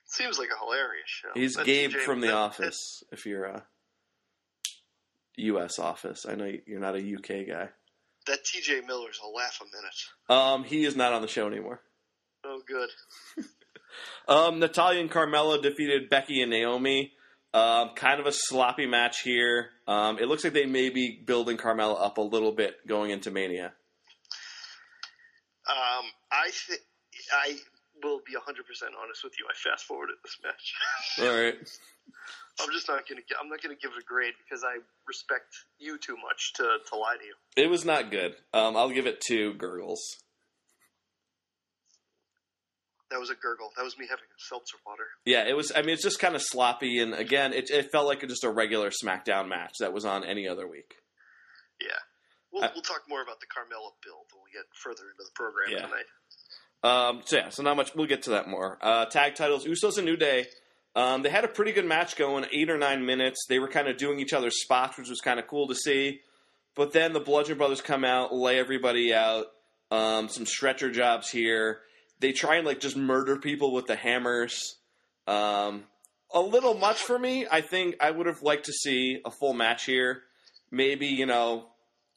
Seems 0.07 0.37
like 0.39 0.49
a 0.55 0.59
hilarious 0.65 1.07
show. 1.07 1.29
He's 1.35 1.55
That 1.55 1.67
Gabe 1.67 1.91
TJ 1.93 2.01
from 2.01 2.21
The 2.21 2.27
that- 2.29 2.35
Office. 2.37 3.05
If 3.13 3.25
you're 3.25 3.45
a 3.45 3.65
U.S. 5.41 5.79
Office, 5.79 6.27
I 6.29 6.35
know 6.35 6.51
you're 6.67 6.81
not 6.81 6.97
a 6.97 6.99
UK 6.99 7.49
guy. 7.49 7.69
That 8.27 8.45
TJ 8.45 8.87
Miller's 8.87 9.19
a 9.25 9.29
laugh 9.29 9.61
a 9.61 9.65
minute. 9.65 10.43
Um, 10.43 10.65
he 10.65 10.85
is 10.85 10.95
not 10.95 11.13
on 11.13 11.23
the 11.23 11.29
show 11.29 11.47
anymore. 11.47 11.81
Oh, 12.45 12.61
good. 12.67 12.89
Um, 14.29 14.61
Natalya 14.61 15.01
and 15.01 15.11
Carmella 15.11 15.61
defeated 15.61 16.09
Becky 16.09 16.43
and 16.43 16.51
Naomi. 16.51 17.13
Um, 17.53 17.91
kind 17.97 18.21
of 18.21 18.27
a 18.27 18.33
sloppy 18.33 18.87
match 18.87 19.23
here. 19.23 19.71
Um, 19.89 20.19
it 20.19 20.29
looks 20.29 20.45
like 20.45 20.53
they 20.53 20.67
may 20.67 20.89
be 20.89 21.21
building 21.25 21.57
Carmella 21.57 22.01
up 22.01 22.19
a 22.19 22.23
little 22.23 22.53
bit 22.53 22.77
going 22.87 23.11
into 23.11 23.31
Mania. 23.33 23.73
Um, 25.69 26.05
I 26.31 26.51
think 26.53 26.81
I 27.33 27.57
will 28.03 28.21
be 28.25 28.35
100% 28.35 28.39
honest 29.03 29.25
with 29.25 29.33
you. 29.39 29.47
I 29.51 29.55
fast 29.55 29.85
forwarded 29.85 30.17
this 30.23 30.39
match. 30.45 30.75
All 31.29 31.43
right. 31.43 31.55
I'm 32.63 32.73
just 32.73 32.89
not 32.89 33.09
going 33.09 33.21
to 33.21 33.35
I'm 33.41 33.49
not 33.49 33.61
to 33.63 33.69
give 33.69 33.91
it 33.97 34.03
a 34.03 34.05
grade 34.07 34.35
because 34.45 34.65
I 34.65 34.79
respect 35.07 35.55
you 35.79 35.99
too 35.99 36.17
much 36.17 36.53
to, 36.55 36.63
to 36.91 36.97
lie 36.97 37.17
to 37.19 37.25
you. 37.25 37.35
It 37.57 37.69
was 37.71 37.85
not 37.85 38.11
good. 38.11 38.35
Um, 38.53 38.77
I'll 38.77 38.91
give 38.91 39.07
it 39.07 39.21
two 39.21 39.55
gurgles. 39.55 40.01
That 43.11 43.19
was 43.19 43.31
a 43.31 43.35
gurgle. 43.35 43.71
That 43.77 43.83
was 43.83 43.99
me 43.99 44.07
having 44.09 44.25
a 44.25 44.39
seltzer 44.49 44.77
water. 44.87 45.03
Yeah, 45.25 45.45
it 45.49 45.57
was. 45.57 45.73
I 45.75 45.83
mean, 45.83 45.91
it's 45.91 46.03
just 46.03 46.21
kind 46.21 46.37
of 46.37 46.43
sloppy, 46.43 47.01
and 47.01 47.13
again, 47.13 47.53
it, 47.53 47.69
it 47.71 47.91
felt 47.91 48.07
like 48.07 48.21
just 48.29 48.45
a 48.45 48.51
regular 48.51 48.91
SmackDown 48.91 49.49
match 49.49 49.75
that 49.81 49.93
was 49.93 50.05
on 50.05 50.25
any 50.25 50.47
other 50.47 50.69
week. 50.69 50.95
Yeah. 51.81 51.89
We'll, 52.53 52.65
I- 52.65 52.71
we'll 52.73 52.83
talk 52.83 53.03
more 53.09 53.23
about 53.23 53.41
the 53.41 53.47
Carmella 53.47 53.91
build 54.05 54.27
when 54.33 54.43
we 54.45 54.53
get 54.53 54.63
further 54.75 55.03
into 55.11 55.25
the 55.25 55.31
program 55.35 55.71
Yeah. 55.73 55.87
tonight. 55.87 56.07
Um, 56.83 57.23
so 57.25 57.37
yeah, 57.37 57.49
so 57.51 57.63
not 57.65 57.77
much. 57.77 57.95
We'll 57.97 58.07
get 58.07 58.23
to 58.23 58.31
that 58.31 58.49
more. 58.49 58.79
Uh, 58.81 59.07
tag 59.07 59.35
titles: 59.35 59.67
Usos 59.67 59.97
and 59.99 60.07
New 60.07 60.17
Day. 60.17 60.47
Um, 60.97 61.23
they 61.23 61.31
had 61.31 61.45
a 61.45 61.49
pretty 61.49 61.73
good 61.73 61.87
match 61.87 62.17
going, 62.17 62.47
eight 62.53 62.69
or 62.69 62.79
nine 62.79 63.07
minutes. 63.07 63.47
They 63.49 63.59
were 63.59 63.69
kind 63.69 63.89
of 63.89 63.97
doing 63.97 64.19
each 64.19 64.33
other's 64.33 64.61
spots, 64.61 64.99
which 64.99 65.09
was 65.09 65.21
kind 65.21 65.39
of 65.39 65.47
cool 65.47 65.69
to 65.69 65.75
see. 65.75 66.21
But 66.75 66.93
then 66.93 67.13
the 67.13 67.21
Bludgeon 67.21 67.59
Brothers 67.59 67.81
come 67.81 68.05
out, 68.05 68.35
lay 68.35 68.59
everybody 68.59 69.15
out. 69.15 69.47
Um, 69.91 70.29
some 70.29 70.47
stretcher 70.47 70.91
jobs 70.91 71.31
here. 71.31 71.81
They 72.21 72.33
try 72.33 72.57
and 72.57 72.67
like 72.67 72.81
just 72.81 72.97
murder 72.97 73.37
people 73.37 73.73
with 73.73 73.87
the 73.87 73.97
hammers. 73.97 74.77
Um, 75.27 75.85
a 76.33 76.41
little 76.41 76.75
much 76.75 76.99
for 76.99 77.19
me. 77.19 77.47
I 77.51 77.61
think 77.61 77.97
I 78.01 78.11
would 78.11 78.27
have 78.27 78.43
liked 78.43 78.67
to 78.67 78.73
see 78.73 79.21
a 79.25 79.31
full 79.31 79.53
match 79.53 79.85
here. 79.85 80.23
Maybe 80.71 81.07
you 81.07 81.27
know 81.27 81.67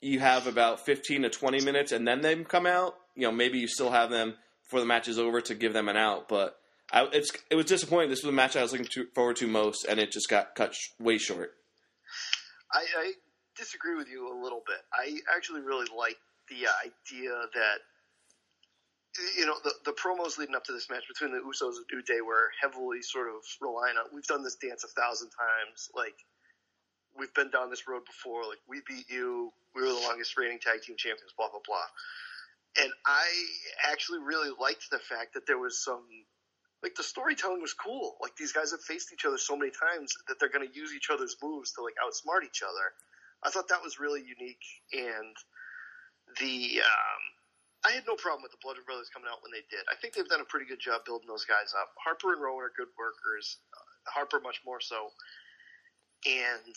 you 0.02 0.20
have 0.20 0.46
about 0.46 0.86
fifteen 0.86 1.24
to 1.24 1.30
twenty 1.30 1.64
minutes, 1.64 1.92
and 1.92 2.08
then 2.08 2.22
they 2.22 2.36
come 2.44 2.68
out. 2.68 2.96
You 3.16 3.24
know, 3.24 3.32
maybe 3.32 3.58
you 3.60 3.68
still 3.68 3.92
have 3.92 4.10
them 4.10 4.36
before 4.64 4.80
the 4.80 4.86
match 4.86 5.08
is 5.08 5.18
over 5.18 5.42
to 5.42 5.56
give 5.56 5.74
them 5.74 5.90
an 5.90 5.98
out. 5.98 6.30
But 6.30 6.60
I, 6.93 7.10
it 7.49 7.56
was 7.56 7.65
disappointing. 7.65 8.12
This 8.12 8.21
was 8.21 8.29
the 8.29 8.36
match 8.36 8.56
I 8.56 8.62
was 8.62 8.71
looking 8.71 8.88
to, 8.93 9.08
forward 9.15 9.38
to 9.38 9.47
most, 9.47 9.86
and 9.86 9.99
it 9.99 10.12
just 10.12 10.29
got 10.29 10.53
cut 10.53 10.75
sh- 10.75 10.89
way 10.99 11.17
short. 11.17 11.51
I, 12.71 12.86
I 12.97 13.13
disagree 13.58 13.95
with 13.95 14.08
you 14.08 14.29
a 14.29 14.38
little 14.38 14.62
bit. 14.65 14.77
I 14.93 15.17
actually 15.36 15.62
really 15.62 15.88
like 15.97 16.17
the 16.49 16.69
idea 16.86 17.34
that 17.34 17.77
you 19.38 19.45
know 19.45 19.56
the 19.63 19.73
the 19.86 19.93
promos 19.93 20.38
leading 20.38 20.53
up 20.56 20.65
to 20.65 20.71
this 20.71 20.89
match 20.89 21.03
between 21.08 21.34
the 21.34 21.41
Usos 21.41 21.82
and 21.82 21.86
New 21.91 22.03
Day 22.03 22.21
were 22.21 22.49
heavily 22.62 23.01
sort 23.01 23.27
of 23.27 23.41
relying 23.60 23.97
on. 23.97 24.13
We've 24.13 24.29
done 24.29 24.43
this 24.43 24.58
dance 24.62 24.84
a 24.84 24.93
thousand 24.93 25.29
times. 25.34 25.89
Like 25.95 26.17
we've 27.17 27.34
been 27.34 27.49
down 27.49 27.71
this 27.71 27.88
road 27.88 28.06
before. 28.06 28.45
Like 28.45 28.62
we 28.69 28.82
beat 28.88 29.10
you. 29.10 29.49
We 29.73 29.82
were 29.82 29.89
the 29.89 30.06
longest 30.06 30.38
reigning 30.38 30.60
tag 30.62 30.82
team 30.86 30.95
champions. 30.97 31.34
Blah 31.38 31.49
blah 31.49 31.65
blah. 31.65 31.89
And 32.86 32.91
I 33.06 33.29
actually 33.91 34.19
really 34.19 34.49
liked 34.60 34.89
the 34.89 34.97
fact 34.97 35.34
that 35.34 35.45
there 35.45 35.60
was 35.60 35.84
some 35.84 36.06
like 36.84 36.96
the 36.96 37.04
storytelling 37.04 37.62
was 37.62 37.74
cool. 37.74 38.17
Like 38.22 38.36
these 38.36 38.52
guys 38.52 38.72
have 38.72 38.84
faced 38.84 39.13
each 39.13 39.24
other 39.26 39.38
so 39.38 39.56
many 39.56 39.72
times 39.72 40.13
that 40.28 40.36
they're 40.38 40.52
going 40.52 40.67
to 40.67 40.76
use 40.76 40.93
each 40.93 41.10
other's 41.10 41.38
moves 41.41 41.72
to 41.74 41.82
like 41.82 41.96
outsmart 42.04 42.43
each 42.43 42.62
other. 42.62 42.91
I 43.41 43.50
thought 43.50 43.69
that 43.69 43.84
was 43.84 44.00
really 44.00 44.19
unique, 44.19 44.63
and 44.91 45.36
the 46.39 46.84
um, 46.84 47.24
I 47.88 47.91
had 47.96 48.04
no 48.08 48.15
problem 48.15 48.43
with 48.43 48.52
the 48.52 48.60
Bludgeon 48.63 48.84
Brothers 48.84 49.12
coming 49.12 49.28
out 49.32 49.43
when 49.43 49.52
they 49.52 49.63
did. 49.72 49.84
I 49.88 49.96
think 49.96 50.13
they've 50.13 50.28
done 50.28 50.43
a 50.43 50.48
pretty 50.48 50.67
good 50.67 50.80
job 50.80 51.08
building 51.08 51.28
those 51.28 51.48
guys 51.48 51.72
up. 51.76 51.91
Harper 52.00 52.36
and 52.36 52.43
Rowan 52.43 52.67
are 52.67 52.76
good 52.76 52.91
workers. 53.00 53.60
Uh, 53.72 54.12
Harper 54.12 54.43
much 54.43 54.60
more 54.67 54.84
so, 54.84 55.12
and 56.28 56.76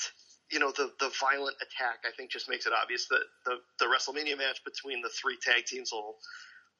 you 0.54 0.62
know 0.62 0.70
the 0.70 0.94
the 1.02 1.10
violent 1.18 1.58
attack. 1.58 2.06
I 2.06 2.14
think 2.14 2.30
just 2.30 2.46
makes 2.46 2.66
it 2.66 2.74
obvious 2.74 3.10
that 3.10 3.26
the 3.42 3.58
the 3.82 3.90
WrestleMania 3.90 4.38
match 4.38 4.62
between 4.62 5.02
the 5.02 5.10
three 5.10 5.38
tag 5.42 5.66
teams 5.66 5.90
will 5.90 6.18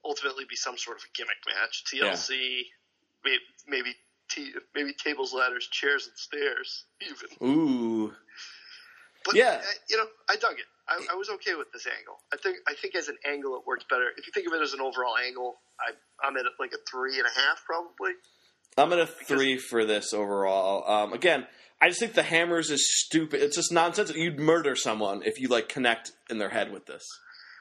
ultimately 0.07 0.47
be 0.47 0.55
some 0.55 0.79
sort 0.79 0.99
of 0.99 1.03
a 1.03 1.11
gimmick 1.15 1.43
match. 1.47 1.83
TLC, 1.91 2.71
maybe 3.27 3.43
maybe, 3.69 3.95
t- 4.31 4.53
maybe 4.75 4.93
tables, 4.95 5.35
ladders, 5.35 5.67
chairs, 5.71 6.07
and 6.07 6.17
stairs, 6.17 6.85
even. 7.03 7.29
Ooh, 7.47 8.13
But 9.25 9.35
Yeah. 9.35 9.61
uh, 9.63 9.73
you 9.91 9.97
know, 9.97 10.07
I 10.31 10.37
dug 10.37 10.53
it. 10.59 10.67
I, 10.89 11.05
I 11.13 11.15
was 11.17 11.29
okay 11.31 11.55
with 11.57 11.73
this 11.73 11.85
angle. 11.87 12.21
I 12.33 12.37
think 12.37 12.59
I 12.69 12.75
think 12.75 12.95
as 12.95 13.09
an 13.09 13.17
angle 13.27 13.57
it 13.57 13.67
works 13.67 13.85
better. 13.91 14.09
If 14.17 14.27
you 14.27 14.33
think 14.33 14.47
of 14.47 14.53
it 14.53 14.63
as 14.63 14.73
an 14.73 14.81
overall 14.81 15.17
angle, 15.19 15.59
I 15.81 15.93
I'm 16.27 16.37
at 16.37 16.45
like 16.61 16.73
a 16.73 16.79
three 16.89 17.19
and 17.19 17.27
a 17.27 17.41
half 17.41 17.65
probably. 17.67 18.13
I'm 18.79 18.93
at 18.93 19.01
a 19.01 19.07
three 19.07 19.59
for 19.59 19.85
this 19.85 20.13
overall. 20.13 20.89
Um, 20.89 21.13
again, 21.13 21.47
I 21.81 21.89
just 21.89 21.99
think 21.99 22.13
the 22.15 22.23
hammers 22.23 22.71
is 22.71 22.87
stupid. 23.05 23.43
It's 23.43 23.57
just 23.57 23.73
nonsense. 23.73 24.15
You'd 24.15 24.39
murder 24.39 24.77
someone 24.77 25.23
if 25.25 25.41
you 25.41 25.49
like 25.49 25.69
connect 25.69 26.13
in 26.31 26.39
their 26.39 26.51
head 26.51 26.71
with 26.71 26.87
this. 26.87 27.03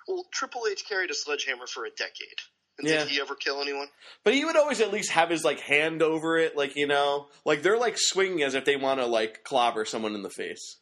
Well, 0.07 0.25
Triple 0.31 0.67
H 0.69 0.83
carried 0.87 1.09
a 1.09 1.15
sledgehammer 1.15 1.65
for 1.67 1.85
a 1.85 1.89
decade. 1.89 2.41
And 2.77 2.87
Yeah. 2.87 2.99
Did 2.99 3.07
he 3.09 3.21
ever 3.21 3.35
kill 3.35 3.61
anyone? 3.61 3.87
But 4.23 4.33
he 4.33 4.43
would 4.45 4.57
always 4.57 4.81
at 4.81 4.91
least 4.91 5.11
have 5.11 5.29
his 5.29 5.43
like 5.45 5.59
hand 5.61 6.01
over 6.01 6.37
it, 6.37 6.57
like 6.57 6.75
you 6.75 6.87
know, 6.87 7.27
like 7.45 7.61
they're 7.61 7.77
like 7.79 7.97
swinging 7.97 8.43
as 8.43 8.53
if 8.53 8.65
they 8.65 8.75
want 8.75 8.99
to 8.99 9.05
like 9.05 9.43
clobber 9.43 9.85
someone 9.85 10.15
in 10.15 10.23
the 10.23 10.29
face. 10.29 10.77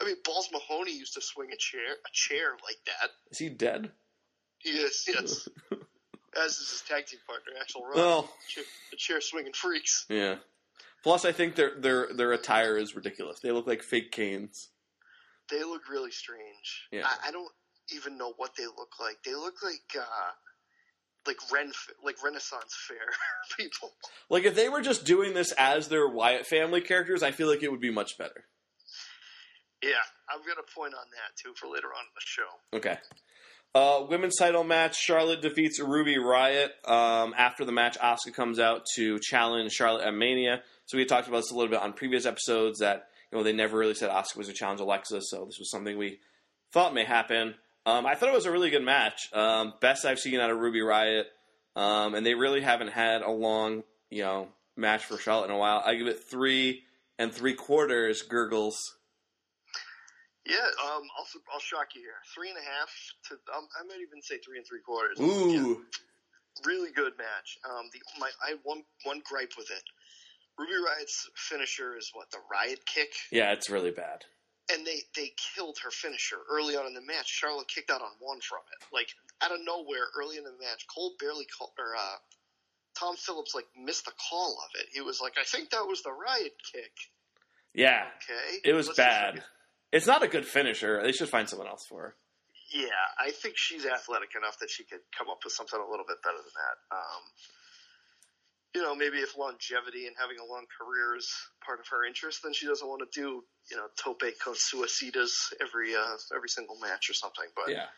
I 0.00 0.04
mean, 0.04 0.16
Balls 0.24 0.48
Mahoney 0.52 0.96
used 0.96 1.14
to 1.14 1.20
swing 1.20 1.50
a 1.52 1.56
chair 1.56 1.80
a 1.80 2.10
chair 2.12 2.50
like 2.64 2.78
that. 2.86 3.10
Is 3.30 3.38
he 3.38 3.48
dead? 3.48 3.90
He 4.58 4.70
is, 4.70 5.04
yes. 5.06 5.48
As 6.36 6.52
is 6.58 6.70
his 6.70 6.82
tag 6.86 7.06
team 7.06 7.20
partner, 7.26 7.52
Axel 7.60 7.82
Ross. 7.84 7.96
Well, 7.96 8.30
Chair- 8.48 8.64
the 8.90 8.96
chair 8.96 9.20
swinging 9.20 9.52
freaks. 9.54 10.04
yeah. 10.08 10.36
Plus, 11.02 11.24
I 11.24 11.30
think 11.32 11.54
their 11.54 11.78
their 11.78 12.12
their 12.12 12.32
attire 12.32 12.76
is 12.76 12.94
ridiculous. 12.96 13.38
They 13.40 13.52
look 13.52 13.66
like 13.66 13.82
fake 13.82 14.10
canes. 14.12 14.68
They 15.50 15.62
look 15.62 15.88
really 15.88 16.10
strange. 16.10 16.86
Yeah. 16.90 17.06
I, 17.06 17.28
I 17.28 17.30
don't 17.30 17.50
even 17.94 18.18
know 18.18 18.34
what 18.36 18.54
they 18.56 18.66
look 18.66 19.00
like. 19.00 19.22
They 19.24 19.34
look 19.34 19.62
like 19.62 19.96
uh, 19.98 20.02
like 21.28 21.36
Ren 21.52 21.70
like 22.02 22.16
Renaissance 22.24 22.74
fair 22.88 22.96
people. 23.56 23.92
Like 24.28 24.44
if 24.44 24.56
they 24.56 24.68
were 24.68 24.80
just 24.80 25.04
doing 25.04 25.34
this 25.34 25.52
as 25.52 25.88
their 25.88 26.08
Wyatt 26.08 26.46
family 26.46 26.80
characters, 26.80 27.22
I 27.22 27.30
feel 27.30 27.48
like 27.48 27.62
it 27.62 27.70
would 27.70 27.80
be 27.80 27.92
much 27.92 28.18
better. 28.18 28.44
Yeah, 29.82 29.90
I've 30.28 30.44
got 30.44 30.58
a 30.58 30.74
point 30.74 30.94
on 30.94 31.06
that 31.12 31.36
too 31.40 31.52
for 31.54 31.66
later 31.68 31.88
on 31.88 32.02
in 32.02 32.14
the 32.14 32.20
show. 32.24 32.78
Okay. 32.78 32.98
Uh, 33.74 34.06
women's 34.08 34.36
title 34.36 34.64
match: 34.64 34.96
Charlotte 34.96 35.42
defeats 35.42 35.78
Ruby 35.78 36.16
Riott. 36.16 36.70
Um, 36.88 37.34
after 37.36 37.64
the 37.64 37.72
match, 37.72 37.98
Asuka 37.98 38.34
comes 38.34 38.58
out 38.58 38.82
to 38.96 39.18
challenge 39.20 39.72
Charlotte 39.72 40.06
at 40.06 40.14
Mania. 40.14 40.62
So 40.86 40.96
we 40.96 41.04
talked 41.04 41.28
about 41.28 41.38
this 41.38 41.52
a 41.52 41.54
little 41.54 41.70
bit 41.70 41.80
on 41.80 41.92
previous 41.92 42.24
episodes 42.26 42.80
that 42.80 43.08
you 43.30 43.38
know 43.38 43.44
they 43.44 43.52
never 43.52 43.76
really 43.76 43.94
said 43.94 44.10
Asuka 44.10 44.38
was 44.38 44.48
a 44.48 44.54
challenge 44.54 44.80
Alexa, 44.80 45.20
so 45.22 45.44
this 45.44 45.58
was 45.58 45.70
something 45.70 45.96
we 45.96 46.18
thought 46.72 46.94
may 46.94 47.04
happen. 47.04 47.54
Um, 47.88 48.04
I 48.06 48.14
thought 48.14 48.28
it 48.28 48.34
was 48.34 48.44
a 48.46 48.50
really 48.50 48.68
good 48.70 48.82
match, 48.84 49.30
um, 49.32 49.72
best 49.80 50.04
I've 50.04 50.18
seen 50.18 50.38
out 50.40 50.50
of 50.50 50.58
Ruby 50.58 50.80
Riott. 50.80 51.24
um, 51.74 52.14
and 52.14 52.26
they 52.26 52.34
really 52.34 52.60
haven't 52.60 52.92
had 52.92 53.22
a 53.22 53.30
long 53.30 53.82
you 54.10 54.22
know 54.22 54.48
match 54.76 55.04
for 55.04 55.16
Charlotte 55.16 55.46
in 55.46 55.52
a 55.52 55.58
while. 55.58 55.82
I 55.84 55.94
give 55.94 56.06
it 56.06 56.22
three 56.22 56.82
and 57.18 57.32
three 57.32 57.54
quarters 57.54 58.22
gurgles. 58.22 58.96
Yeah, 60.44 60.56
um, 60.56 61.02
I'll 61.18 61.26
I'll 61.52 61.60
shock 61.60 61.88
you 61.94 62.02
here. 62.02 62.20
Three 62.34 62.50
and 62.50 62.58
a 62.58 62.62
half 62.62 62.90
to 63.28 63.34
um, 63.56 63.66
I 63.78 63.84
might 63.86 64.00
even 64.06 64.22
say 64.22 64.38
three 64.44 64.58
and 64.58 64.66
three 64.66 64.80
quarters. 64.80 65.18
Ooh, 65.20 65.50
Yeah, 65.50 65.74
really 66.66 66.90
good 66.92 67.12
match. 67.16 67.58
Um, 67.68 67.88
the 67.92 68.00
my 68.20 68.30
I 68.44 68.50
had 68.50 68.58
one 68.64 68.82
one 69.04 69.22
gripe 69.24 69.52
with 69.56 69.70
it. 69.70 69.82
Ruby 70.58 70.72
Riott's 70.72 71.30
finisher 71.36 71.96
is 71.96 72.10
what 72.14 72.30
the 72.32 72.38
Riot 72.50 72.80
kick, 72.84 73.12
yeah, 73.30 73.52
it's 73.52 73.70
really 73.70 73.92
bad. 73.92 74.24
And 74.72 74.86
they 74.86 75.02
they 75.16 75.32
killed 75.54 75.78
her 75.82 75.90
finisher 75.90 76.36
early 76.50 76.76
on 76.76 76.86
in 76.86 76.94
the 76.94 77.00
match. 77.02 77.28
Charlotte 77.28 77.68
kicked 77.68 77.90
out 77.90 78.02
on 78.02 78.10
one 78.20 78.40
from 78.40 78.60
it, 78.72 78.84
like 78.94 79.08
out 79.42 79.52
of 79.52 79.58
nowhere 79.64 80.06
early 80.18 80.36
in 80.36 80.44
the 80.44 80.52
match. 80.60 80.86
Cole 80.92 81.14
barely 81.20 81.46
called 81.46 81.70
or 81.78 81.94
uh, 81.96 82.16
Tom 82.98 83.16
Phillips 83.16 83.54
like 83.54 83.66
missed 83.76 84.04
the 84.06 84.12
call 84.30 84.58
of 84.64 84.80
it. 84.80 84.86
He 84.92 85.00
was 85.00 85.20
like, 85.20 85.34
I 85.40 85.44
think 85.44 85.70
that 85.70 85.86
was 85.86 86.02
the 86.02 86.12
Riot 86.12 86.54
kick. 86.72 86.92
Yeah, 87.74 88.06
Okay, 88.24 88.58
it 88.64 88.72
was 88.74 88.86
Let's 88.88 88.96
bad. 88.96 89.30
forget- 89.34 89.46
It's 89.92 90.06
not 90.06 90.22
a 90.22 90.28
good 90.28 90.44
finisher. 90.46 91.00
They 91.02 91.12
should 91.12 91.28
find 91.28 91.48
someone 91.48 91.68
else 91.68 91.86
for 91.86 92.02
her. 92.02 92.14
Yeah, 92.72 92.88
I 93.18 93.30
think 93.30 93.54
she's 93.56 93.86
athletic 93.86 94.30
enough 94.36 94.58
that 94.58 94.68
she 94.70 94.84
could 94.84 95.00
come 95.16 95.28
up 95.30 95.38
with 95.44 95.52
something 95.52 95.78
a 95.78 95.88
little 95.90 96.04
bit 96.06 96.20
better 96.22 96.36
than 96.36 96.52
that. 96.56 96.96
Um, 96.96 97.22
you 98.74 98.82
know, 98.82 98.94
maybe 98.94 99.18
if 99.18 99.36
longevity 99.36 100.06
and 100.06 100.14
having 100.20 100.36
a 100.38 100.44
long 100.44 100.66
career 100.68 101.16
is 101.16 101.28
part 101.64 101.80
of 101.80 101.86
her 101.88 102.04
interest, 102.04 102.40
then 102.44 102.52
she 102.52 102.66
doesn't 102.66 102.86
want 102.86 103.00
to 103.00 103.08
do, 103.12 103.42
you 103.70 103.76
know, 103.76 103.88
tope 103.96 104.22
con 104.42 104.54
suicidas 104.54 105.32
every 105.60 105.96
uh, 105.96 106.16
every 106.36 106.48
single 106.48 106.78
match 106.78 107.08
or 107.08 107.14
something. 107.14 107.48
But 107.56 107.72
Yeah, 107.72 107.88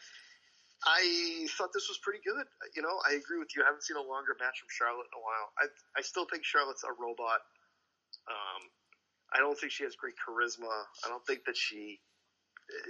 I 0.87 1.47
thought 1.59 1.75
this 1.75 1.89
was 1.89 1.99
pretty 1.99 2.21
good. 2.25 2.47
You 2.77 2.83
know, 2.83 3.03
I 3.03 3.19
agree 3.19 3.39
with 3.39 3.51
you. 3.57 3.63
I 3.63 3.67
haven't 3.67 3.83
seen 3.83 3.97
a 3.99 4.07
longer 4.07 4.39
match 4.39 4.63
from 4.63 4.71
Charlotte 4.71 5.11
in 5.11 5.17
a 5.19 5.23
while. 5.23 5.47
I 5.59 5.67
I 5.99 6.03
still 6.03 6.27
think 6.31 6.45
Charlotte's 6.45 6.85
a 6.87 6.95
robot. 6.95 7.43
Um, 8.31 8.63
I 9.35 9.39
don't 9.39 9.59
think 9.59 9.73
she 9.73 9.85
has 9.85 9.97
great 9.97 10.15
charisma. 10.17 10.71
I 11.05 11.09
don't 11.09 11.25
think 11.27 11.45
that 11.47 11.57
she 11.57 12.01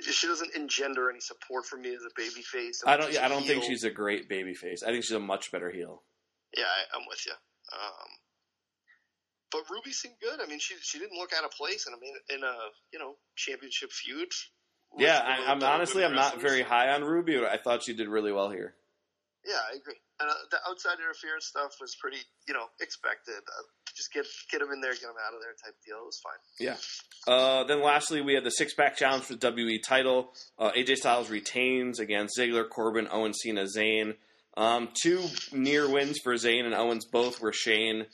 she 0.02 0.26
doesn't 0.26 0.54
engender 0.54 1.10
any 1.10 1.20
support 1.20 1.64
for 1.64 1.76
me 1.76 1.94
as 1.94 2.02
a 2.04 2.12
baby 2.16 2.42
face. 2.42 2.82
I 2.86 2.96
don't. 2.96 3.08
She's 3.08 3.18
I 3.18 3.28
don't 3.28 3.46
think 3.46 3.64
she's 3.64 3.84
a 3.84 3.90
great 3.90 4.28
baby 4.28 4.54
face. 4.54 4.82
I 4.82 4.92
think 4.92 5.04
she's 5.04 5.16
a 5.16 5.20
much 5.20 5.50
better 5.50 5.70
heel. 5.70 6.02
Yeah, 6.56 6.64
I, 6.64 6.96
I'm 6.96 7.06
with 7.08 7.24
you. 7.26 7.32
Um, 7.72 8.08
but 9.52 9.62
Ruby 9.70 9.92
seemed 9.92 10.14
good. 10.20 10.40
I 10.40 10.46
mean, 10.46 10.58
she 10.60 10.74
she 10.82 10.98
didn't 10.98 11.18
look 11.18 11.32
out 11.36 11.44
of 11.44 11.50
place 11.50 11.86
in 11.86 11.94
a 11.94 12.00
main- 12.00 12.38
in 12.38 12.44
a 12.44 12.54
you 12.92 12.98
know 12.98 13.14
championship 13.36 13.90
feud. 13.92 14.28
Yeah, 14.98 15.18
I, 15.24 15.50
I'm 15.50 15.62
honestly 15.62 16.04
I'm 16.04 16.14
not 16.14 16.40
very 16.40 16.62
high 16.62 16.88
on 16.90 17.04
Ruby. 17.04 17.36
But 17.36 17.48
I 17.50 17.58
thought 17.58 17.82
she 17.84 17.94
did 17.94 18.08
really 18.08 18.32
well 18.32 18.50
here. 18.50 18.74
Yeah, 19.46 19.54
I 19.72 19.76
agree. 19.76 19.94
And 20.20 20.28
uh, 20.28 20.34
the 20.50 20.58
outside 20.68 20.98
interference 20.98 21.46
stuff 21.46 21.70
was 21.80 21.96
pretty, 21.98 22.18
you 22.46 22.52
know, 22.52 22.66
expected. 22.80 23.36
Uh, 23.38 23.62
just 23.96 24.12
get 24.12 24.26
get 24.52 24.60
him 24.60 24.68
in 24.72 24.80
there, 24.80 24.92
get 24.92 25.04
him 25.04 25.16
out 25.26 25.34
of 25.34 25.40
there, 25.40 25.52
type 25.64 25.74
deal. 25.86 25.96
It 25.96 26.04
was 26.06 26.20
fine. 26.22 26.40
Yeah. 26.58 26.76
Uh, 27.32 27.64
then 27.64 27.82
lastly, 27.82 28.20
we 28.20 28.34
had 28.34 28.44
the 28.44 28.50
six 28.50 28.74
pack 28.74 28.96
challenge 28.96 29.24
for 29.24 29.34
the 29.36 29.50
WE 29.50 29.78
title. 29.80 30.32
Uh, 30.58 30.72
AJ 30.72 30.96
Styles 30.96 31.30
retains 31.30 31.98
against 31.98 32.38
Ziggler, 32.38 32.68
Corbin, 32.68 33.08
Owen, 33.10 33.32
Cena, 33.32 33.64
Zayn. 33.64 34.16
Um, 34.60 34.90
two 34.92 35.24
near 35.52 35.88
wins 35.88 36.18
for 36.22 36.34
Zayn 36.34 36.66
and 36.66 36.74
Owens, 36.74 37.06
both 37.06 37.40
where 37.40 37.50
Shane 37.50 38.04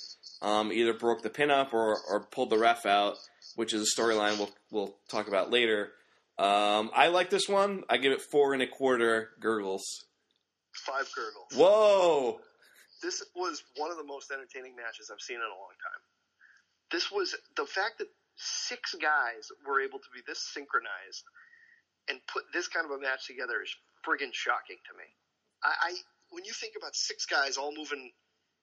um, 0.41 0.73
either 0.73 0.95
broke 0.95 1.23
the 1.23 1.29
pin 1.29 1.51
up 1.51 1.75
or, 1.75 1.99
or 2.09 2.21
pulled 2.21 2.51
the 2.51 2.59
ref 2.59 2.87
out, 2.87 3.17
which 3.57 3.75
is 3.75 3.83
a 3.83 4.01
storyline 4.01 4.39
we'll 4.39 4.51
we'll 4.71 4.97
talk 5.09 5.27
about 5.27 5.51
later. 5.51 5.91
Um, 6.39 6.93
I 6.95 7.09
like 7.09 7.31
this 7.31 7.49
one. 7.49 7.83
I 7.91 7.97
give 7.97 8.13
it 8.13 8.23
four 8.23 8.55
and 8.55 8.63
a 8.63 8.69
quarter 8.69 9.31
gurgles. 9.41 9.83
Five 10.85 11.11
gurgles. 11.17 11.51
Whoa! 11.57 12.39
This 13.03 13.25
was 13.35 13.65
one 13.75 13.91
of 13.91 13.97
the 13.97 14.05
most 14.05 14.31
entertaining 14.31 14.77
matches 14.77 15.11
I've 15.11 15.21
seen 15.21 15.39
in 15.39 15.43
a 15.43 15.59
long 15.59 15.75
time. 15.83 16.03
This 16.93 17.11
was 17.11 17.35
the 17.57 17.67
fact 17.67 17.99
that 17.99 18.09
six 18.37 18.95
guys 18.95 19.49
were 19.67 19.81
able 19.81 19.99
to 19.99 20.11
be 20.15 20.21
this 20.29 20.47
synchronized 20.55 21.25
and 22.09 22.21
put 22.33 22.45
this 22.55 22.69
kind 22.69 22.87
of 22.87 22.93
a 22.93 23.01
match 23.01 23.27
together 23.27 23.59
is 23.65 23.75
friggin' 24.07 24.31
shocking 24.31 24.79
to 24.87 24.93
me. 24.95 25.11
I, 25.65 25.91
I 25.91 25.93
when 26.31 26.45
you 26.45 26.53
think 26.53 26.75
about 26.77 26.95
six 26.95 27.27
guys 27.27 27.57
all 27.57 27.75
moving 27.75 28.11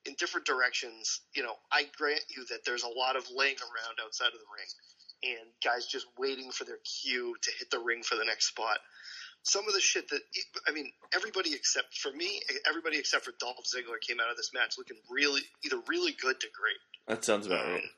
in 0.06 0.16
different 0.20 0.46
directions, 0.46 1.22
you 1.36 1.44
know, 1.44 1.56
I 1.72 1.86
grant 1.98 2.24
you 2.36 2.46
that 2.50 2.66
there's 2.66 2.84
a 2.84 2.90
lot 2.90 3.16
of 3.16 3.24
laying 3.34 3.56
around 3.56 4.04
outside 4.04 4.28
of 4.28 4.40
the 4.40 4.52
ring 4.52 4.68
and 5.24 5.50
guys 5.64 5.86
just 5.86 6.06
waiting 6.18 6.52
for 6.52 6.66
their 6.66 6.80
cue 6.84 7.36
to 7.42 7.52
hit 7.58 7.72
the 7.72 7.80
ring 7.80 8.04
for 8.04 8.16
the 8.16 8.26
next 8.26 8.48
spot. 8.48 8.78
Some 9.44 9.68
of 9.68 9.74
the 9.74 9.82
shit 9.82 10.10
that 10.10 10.22
I 10.68 10.72
mean, 10.72 10.92
everybody 11.14 11.54
except 11.54 11.98
for 11.98 12.12
me, 12.12 12.42
everybody 12.68 12.98
except 12.98 13.26
for 13.26 13.34
Dolph 13.40 13.66
Ziggler 13.66 14.00
came 14.00 14.20
out 14.20 14.32
of 14.32 14.38
this 14.38 14.52
match 14.54 14.76
looking 14.78 14.98
really 15.10 15.42
either 15.66 15.78
really 15.88 16.14
good 16.22 16.40
to 16.40 16.48
great. 16.54 16.80
That 17.08 17.26
sounds 17.26 17.48
about 17.48 17.66
right. 17.66 17.76
Um, 17.76 17.90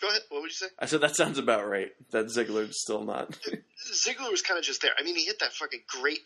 go 0.00 0.08
ahead. 0.08 0.22
What 0.30 0.42
would 0.42 0.50
you 0.50 0.54
say? 0.54 0.66
I 0.80 0.86
said 0.86 1.00
that 1.00 1.14
sounds 1.14 1.38
about 1.38 1.68
right. 1.68 1.90
That 2.10 2.26
Ziggler's 2.26 2.80
still 2.80 3.04
not. 3.04 3.38
Ziggler 3.92 4.32
was 4.32 4.42
kind 4.42 4.58
of 4.58 4.64
just 4.64 4.82
there. 4.82 4.92
I 4.98 5.04
mean, 5.04 5.14
he 5.14 5.24
hit 5.24 5.38
that 5.40 5.52
fucking 5.52 5.82
great 5.86 6.20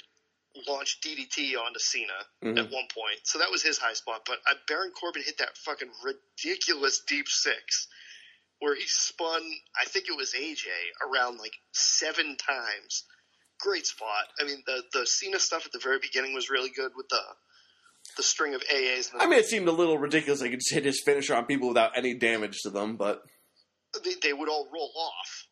launch 0.69 1.01
DDT 1.01 1.57
onto 1.57 1.79
Cena 1.79 2.13
Mhm. 2.45 2.59
at 2.59 2.71
one 2.71 2.87
point, 2.95 3.21
so 3.25 3.39
that 3.39 3.51
was 3.51 3.63
his 3.63 3.79
high 3.79 3.95
spot. 3.95 4.23
But 4.27 4.39
uh, 4.49 4.55
Baron 4.69 4.91
Corbin 4.93 5.23
hit 5.25 5.39
that 5.39 5.57
fucking 5.59 5.91
ridiculous 6.03 7.01
deep 7.07 7.29
six, 7.29 7.89
where 8.61 8.75
he 8.75 8.85
spun. 8.87 9.43
I 9.81 9.85
think 9.87 10.07
it 10.09 10.17
was 10.17 10.33
AJ 10.35 10.67
around 11.07 11.39
like 11.39 11.55
seven 11.73 12.37
times. 12.37 13.05
Great 13.61 13.87
spot. 13.87 14.27
I 14.41 14.45
mean, 14.45 14.63
the 14.67 14.83
the 14.93 15.07
Cena 15.07 15.39
stuff 15.39 15.67
at 15.67 15.73
the 15.73 15.79
very 15.79 15.99
beginning 15.99 16.35
was 16.35 16.51
really 16.51 16.71
good 16.71 16.93
with 16.97 17.09
the 17.09 17.23
the 18.17 18.23
string 18.23 18.55
of 18.55 18.63
AAs. 18.71 19.13
And 19.13 19.21
I 19.21 19.27
mean, 19.27 19.39
it 19.39 19.47
seemed 19.47 19.69
a 19.69 19.73
little 19.73 19.99
ridiculous. 19.99 20.41
He 20.41 20.51
could 20.51 20.61
just 20.61 20.73
hit 20.73 20.85
his 20.85 21.03
finisher 21.05 21.35
on 21.35 21.47
people 21.47 21.69
without 21.69 21.97
any 21.97 22.15
damage 22.15 22.59
to 22.63 22.71
them, 22.71 22.97
but 22.97 23.23
they, 24.05 24.15
they 24.23 24.33
would 24.33 24.49
all 24.49 24.69
roll 24.73 24.93
off, 24.97 25.47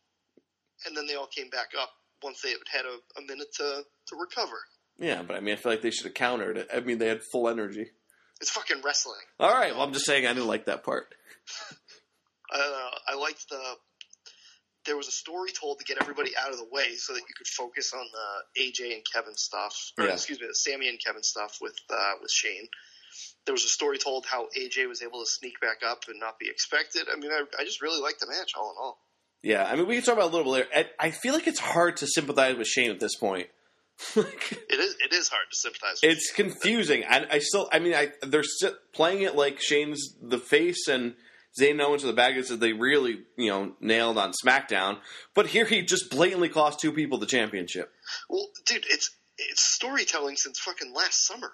and 0.85 0.95
then 0.95 1.05
they 1.07 1.15
all 1.15 1.27
came 1.27 1.49
back 1.49 1.69
up 1.79 1.89
once 2.23 2.41
they 2.41 2.53
had 2.71 2.85
a, 2.85 2.97
a 3.19 3.21
minute 3.25 3.47
to 3.57 3.83
to 4.07 4.15
recover. 4.15 4.57
Yeah. 4.99 5.21
But 5.23 5.37
I 5.37 5.39
mean, 5.39 5.53
I 5.53 5.57
feel 5.57 5.71
like 5.71 5.81
they 5.81 5.91
should 5.91 6.05
have 6.05 6.13
countered 6.13 6.57
it. 6.57 6.67
I 6.73 6.79
mean, 6.81 6.97
they 6.97 7.07
had 7.07 7.21
full 7.31 7.47
energy. 7.49 7.87
It's 8.41 8.51
fucking 8.51 8.81
wrestling. 8.83 9.19
All 9.39 9.51
right. 9.53 9.73
Well, 9.73 9.83
I'm 9.83 9.93
just 9.93 10.05
saying 10.05 10.25
I 10.25 10.33
didn't 10.33 10.47
like 10.47 10.65
that 10.65 10.83
part. 10.83 11.13
Uh, 12.53 12.91
I 13.07 13.15
liked 13.15 13.49
the. 13.49 13.59
There 14.85 14.95
was 14.95 15.07
a 15.07 15.11
story 15.11 15.49
told 15.51 15.79
to 15.79 15.85
get 15.85 15.97
everybody 15.99 16.31
out 16.39 16.51
of 16.51 16.57
the 16.57 16.67
way 16.71 16.93
so 16.95 17.13
that 17.13 17.19
you 17.19 17.33
could 17.35 17.47
focus 17.47 17.91
on 17.91 18.05
the 18.13 18.61
AJ 18.61 18.93
and 18.93 19.01
Kevin 19.11 19.33
stuff, 19.35 19.75
or 19.97 20.05
Yeah. 20.05 20.13
excuse 20.13 20.39
me, 20.39 20.45
the 20.47 20.53
Sammy 20.53 20.87
and 20.87 20.99
Kevin 21.03 21.23
stuff 21.23 21.57
with 21.59 21.73
uh, 21.89 22.13
with 22.21 22.29
Shane. 22.31 22.67
There 23.47 23.53
was 23.53 23.63
a 23.65 23.67
story 23.67 23.97
told 23.97 24.25
how 24.27 24.47
AJ 24.55 24.87
was 24.87 25.01
able 25.01 25.21
to 25.21 25.25
sneak 25.25 25.59
back 25.59 25.77
up 25.83 26.03
and 26.07 26.19
not 26.19 26.37
be 26.37 26.47
expected. 26.47 27.07
I 27.11 27.15
mean, 27.19 27.31
I, 27.31 27.43
I 27.59 27.63
just 27.63 27.81
really 27.81 27.99
liked 27.99 28.19
the 28.19 28.27
match 28.27 28.51
all 28.55 28.69
in 28.71 28.75
all. 28.79 28.99
Yeah. 29.41 29.65
I 29.65 29.75
mean, 29.75 29.87
we 29.87 29.95
can 29.95 30.03
talk 30.03 30.13
about 30.15 30.25
it 30.27 30.33
a 30.33 30.37
little 30.37 30.53
bit 30.53 30.67
later. 30.73 30.87
I, 30.99 31.07
I 31.07 31.11
feel 31.11 31.33
like 31.33 31.47
it's 31.47 31.59
hard 31.59 31.97
to 31.97 32.07
sympathize 32.07 32.55
with 32.55 32.67
Shane 32.67 32.91
at 32.91 32.99
this 32.99 33.15
point. 33.15 33.47
It 34.15 34.79
is 34.79 34.95
it 34.99 35.13
is 35.13 35.29
hard 35.29 35.45
to 35.51 35.55
sympathize. 35.57 35.99
with. 36.01 36.11
it's 36.11 36.31
confusing. 36.31 37.03
I, 37.09 37.25
I 37.31 37.39
still. 37.39 37.69
I 37.71 37.79
mean, 37.79 37.93
I 37.93 38.11
they're 38.21 38.43
still 38.43 38.73
playing 38.93 39.21
it 39.21 39.35
like 39.35 39.59
Shane's 39.61 40.15
the 40.21 40.37
face 40.39 40.87
and. 40.87 41.15
Zayn 41.57 41.81
Owens 41.81 42.03
are 42.03 42.07
the 42.07 42.11
bad 42.11 42.35
guys 42.35 42.49
that 42.49 42.59
they 42.59 42.73
really, 42.73 43.19
you 43.37 43.49
know, 43.49 43.71
nailed 43.79 44.17
on 44.17 44.33
SmackDown. 44.33 44.97
But 45.33 45.47
here 45.47 45.63
he 45.63 45.83
just 45.83 46.09
blatantly 46.11 46.49
cost 46.49 46.81
two 46.81 46.91
people 46.91 47.17
the 47.17 47.25
championship. 47.25 47.93
Well, 48.29 48.49
dude, 48.65 48.83
it's 48.89 49.11
it's 49.37 49.63
storytelling 49.63 50.35
since 50.35 50.59
fucking 50.59 50.93
last 50.93 51.25
summer. 51.25 51.53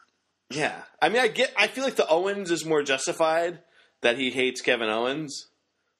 Yeah, 0.49 0.82
I 0.99 1.10
mean, 1.10 1.21
I 1.21 1.27
get. 1.27 1.54
I 1.56 1.67
feel 1.67 1.84
like 1.84 1.97
the 1.97 2.08
Owens 2.08 2.49
is 2.49 2.65
more 2.65 2.82
justified 2.82 3.60
that 4.01 4.17
he 4.17 4.32
hates 4.32 4.62
Kevin 4.62 4.89
Owens, 4.89 5.49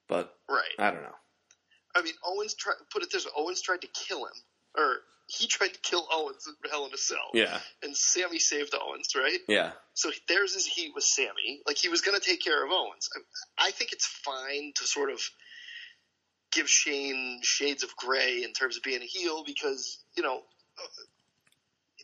but 0.08 0.34
Right. 0.48 0.64
I 0.80 0.90
don't 0.90 1.02
know. 1.02 1.14
I 1.94 2.02
mean, 2.02 2.14
Owens 2.26 2.54
tried 2.54 2.78
put 2.92 3.04
it 3.04 3.12
this 3.12 3.24
way: 3.24 3.30
Owens 3.36 3.62
tried 3.62 3.82
to 3.82 3.88
kill 3.88 4.24
him, 4.24 4.34
or 4.76 4.96
he 5.26 5.46
tried 5.46 5.72
to 5.74 5.80
kill 5.80 6.06
Owens 6.12 6.46
in 6.46 6.70
Hell 6.70 6.86
in 6.86 6.92
a 6.92 6.96
Cell. 6.96 7.30
Yeah, 7.32 7.58
And 7.82 7.96
Sammy 7.96 8.38
saved 8.38 8.74
Owens, 8.74 9.08
right? 9.14 9.38
yeah, 9.48 9.72
So 9.94 10.10
there's 10.28 10.54
his 10.54 10.66
heat 10.66 10.92
with 10.94 11.04
Sammy. 11.04 11.62
Like 11.66 11.78
he 11.78 11.88
was 11.88 12.00
going 12.00 12.18
to 12.18 12.24
take 12.24 12.42
care 12.42 12.64
of 12.64 12.70
Owens. 12.70 13.08
I, 13.58 13.68
I 13.68 13.70
think 13.70 13.92
it's 13.92 14.06
fine 14.06 14.72
to 14.76 14.86
sort 14.86 15.10
of 15.10 15.20
give 16.52 16.68
Shane 16.68 17.40
shades 17.42 17.82
of 17.82 17.96
gray 17.96 18.42
in 18.44 18.52
terms 18.52 18.76
of 18.76 18.82
being 18.82 19.00
a 19.00 19.06
heel 19.06 19.42
because 19.44 20.04
you 20.16 20.22
know 20.22 20.42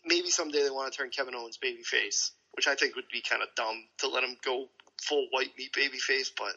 maybe 0.07 0.31
someday 0.31 0.63
they 0.63 0.71
want 0.71 0.91
to 0.91 0.97
turn 0.97 1.11
Kevin 1.11 1.35
Owens 1.35 1.59
babyface 1.63 2.31
which 2.59 2.67
I 2.67 2.75
think 2.75 2.97
would 2.97 3.09
be 3.13 3.23
kind 3.23 3.41
of 3.41 3.49
dumb 3.55 3.85
to 3.99 4.09
let 4.09 4.25
him 4.25 4.37
go 4.45 4.67
full 5.01 5.29
white 5.31 5.53
meat 5.57 5.73
baby 5.75 5.99
face, 5.99 6.33
but 6.37 6.57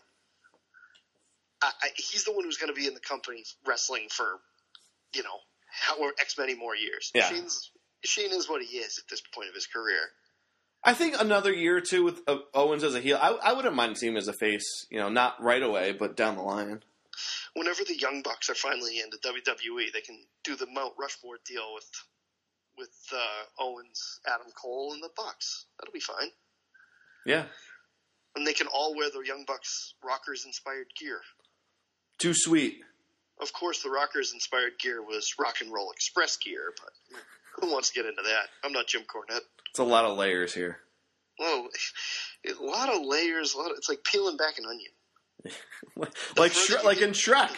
I, 1.62 1.72
I, 1.80 1.88
he's 1.96 2.24
the 2.24 2.32
one 2.32 2.44
who's 2.44 2.58
going 2.58 2.74
to 2.74 2.80
be 2.80 2.88
in 2.88 2.96
the 2.96 3.00
company 3.00 3.44
wrestling 3.68 4.08
for, 4.10 4.26
you 5.14 5.22
know, 5.22 5.38
how 5.88 5.98
X 6.20 6.38
many 6.38 6.56
more 6.56 6.76
years. 6.76 7.12
Yeah. 7.14 7.30
Shane's, 7.30 7.72
Shane 8.04 8.32
is 8.32 8.50
what 8.50 8.62
he 8.62 8.78
is 8.78 9.00
at 9.00 9.10
this 9.10 9.22
point 9.34 9.50
of 9.50 9.56
his 9.56 9.68
career. 9.68 10.00
I 10.84 10.94
think 10.94 11.16
another 11.20 11.54
year 11.54 11.78
or 11.78 11.82
two 11.82 12.04
with 12.04 12.22
uh, 12.28 12.38
Owens 12.54 12.84
as 12.84 12.96
a 12.96 13.00
heel, 13.00 13.20
I, 13.22 13.38
I 13.44 13.54
wouldn't 13.54 13.76
mind 13.76 13.98
seeing 13.98 14.14
him 14.14 14.18
as 14.18 14.28
a 14.28 14.34
face. 14.34 14.88
You 14.90 15.00
know, 15.00 15.10
not 15.10 15.42
right 15.42 15.62
away, 15.62 15.92
but 15.92 16.18
down 16.18 16.36
the 16.36 16.42
line. 16.42 16.82
Whenever 17.54 17.84
the 17.84 17.98
Young 17.98 18.22
Bucks 18.24 18.50
are 18.50 18.56
finally 18.56 19.00
in 19.00 19.10
the 19.12 19.18
WWE, 19.18 19.92
they 19.94 20.02
can 20.02 20.18
do 20.44 20.56
the 20.56 20.66
Mount 20.66 20.94
Rushmore 20.98 21.38
deal 21.46 21.74
with 21.74 21.90
with 22.78 22.96
uh, 23.14 23.64
Owens, 23.64 24.20
Adam 24.26 24.48
Cole, 24.60 24.94
and 24.94 25.04
the 25.04 25.10
Bucks. 25.16 25.66
That'll 25.78 25.94
be 25.94 26.00
fine. 26.00 26.30
Yeah, 27.26 27.46
And 28.36 28.48
they 28.48 28.54
can 28.54 28.66
all 28.66 28.96
wear 28.96 29.12
the 29.12 29.20
Young 29.20 29.44
Bucks 29.46 29.94
Rockers 30.04 30.46
inspired 30.46 30.88
gear. 31.00 31.20
too 32.18 32.34
sweet. 32.34 32.82
Of 33.42 33.54
course, 33.54 33.82
the 33.82 33.90
Rockers 33.90 34.34
inspired 34.34 34.74
gear 34.80 35.02
was 35.02 35.34
Rock 35.40 35.62
and 35.62 35.74
Roll 35.74 35.92
Express 35.92 36.38
gear, 36.38 36.74
but 36.78 37.20
who 37.60 37.72
wants 37.72 37.90
to 37.90 37.96
get 37.96 38.06
into 38.06 38.22
that? 38.22 38.50
I'm 38.64 38.72
not 38.72 38.88
Jim 38.88 39.02
Cornette. 39.02 39.42
It's 39.70 39.80
a 39.80 39.84
lot 39.84 40.06
of 40.06 40.18
layers 40.18 40.54
here. 40.54 40.78
Well, 41.40 41.68
a 42.46 42.64
lot 42.64 42.90
of 42.90 43.04
layers. 43.04 43.54
A 43.54 43.58
lot 43.58 43.72
of, 43.72 43.78
it's 43.78 43.90
like 43.90 44.04
peeling 44.04 44.38
back 44.38 44.60
an 44.60 44.66
onion. 44.66 44.92
like 46.38 46.52
Shre- 46.54 46.84
like 46.84 47.00
get- 47.00 47.08
in 47.08 47.14
Shrek. 47.14 47.52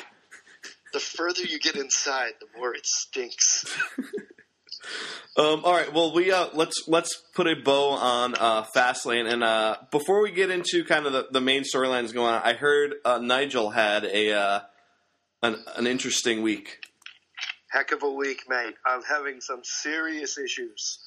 The 0.94 1.00
further 1.00 1.42
you 1.42 1.60
get 1.60 1.76
inside, 1.76 2.34
the 2.40 2.46
more 2.58 2.74
it 2.74 2.86
stinks. 2.86 3.66
Um, 5.36 5.62
all 5.64 5.74
right, 5.74 5.92
well, 5.92 6.14
we 6.14 6.32
uh, 6.32 6.50
let's 6.54 6.84
let's 6.88 7.10
put 7.34 7.48
a 7.48 7.56
bow 7.56 7.92
on 7.92 8.36
uh, 8.36 8.66
Fastlane, 8.76 9.32
and 9.32 9.44
uh, 9.44 9.78
before 9.92 10.22
we 10.22 10.32
get 10.32 10.52
into 10.52 10.84
kind 10.84 11.08
of 11.08 11.14
the, 11.14 11.28
the 11.32 11.42
main 11.42 11.64
storylines 11.64 12.14
going 12.14 12.34
on, 12.34 12.42
I 12.44 12.54
heard 12.54 12.96
uh, 13.04 13.18
Nigel 13.18 13.72
had 13.72 14.04
a 14.04 14.32
uh, 14.34 14.60
an, 15.44 15.64
an 15.76 15.86
interesting 15.86 16.42
week. 16.42 16.80
Heck 17.70 17.92
of 17.92 18.04
a 18.04 18.10
week, 18.10 18.44
mate. 18.48 18.76
I'm 18.86 19.04
having 19.04 19.42
some 19.42 19.62
serious 19.64 20.38
issues. 20.38 21.00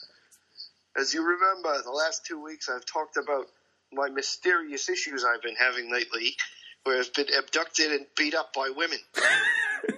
As 0.96 1.14
you 1.14 1.22
remember, 1.22 1.82
the 1.82 1.90
last 1.90 2.26
two 2.26 2.42
weeks 2.42 2.68
I've 2.68 2.84
talked 2.84 3.16
about 3.16 3.46
my 3.92 4.08
mysterious 4.10 4.88
issues 4.88 5.24
I've 5.24 5.42
been 5.42 5.56
having 5.56 5.90
lately, 5.90 6.36
where 6.84 6.98
I've 6.98 7.12
been 7.14 7.28
abducted 7.36 7.92
and 7.92 8.06
beat 8.16 8.34
up 8.34 8.52
by 8.52 8.70
women. 8.76 8.98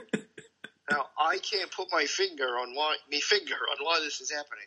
now 0.90 1.06
I 1.18 1.38
can't 1.38 1.70
put 1.70 1.88
my 1.90 2.04
finger 2.04 2.44
on 2.44 2.74
why 2.74 2.96
me 3.10 3.20
finger 3.20 3.54
on 3.54 3.84
why 3.84 4.00
this 4.00 4.20
is 4.20 4.30
happening, 4.30 4.66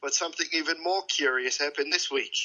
but 0.00 0.14
something 0.14 0.46
even 0.52 0.82
more 0.82 1.02
curious 1.08 1.58
happened 1.58 1.92
this 1.92 2.10
week. 2.10 2.36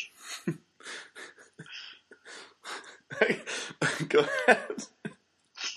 Go 4.10 4.26
ahead. 4.48 4.86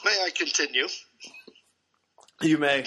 May 0.08 0.24
I 0.24 0.30
continue? 0.30 0.86
You 2.40 2.56
may. 2.56 2.84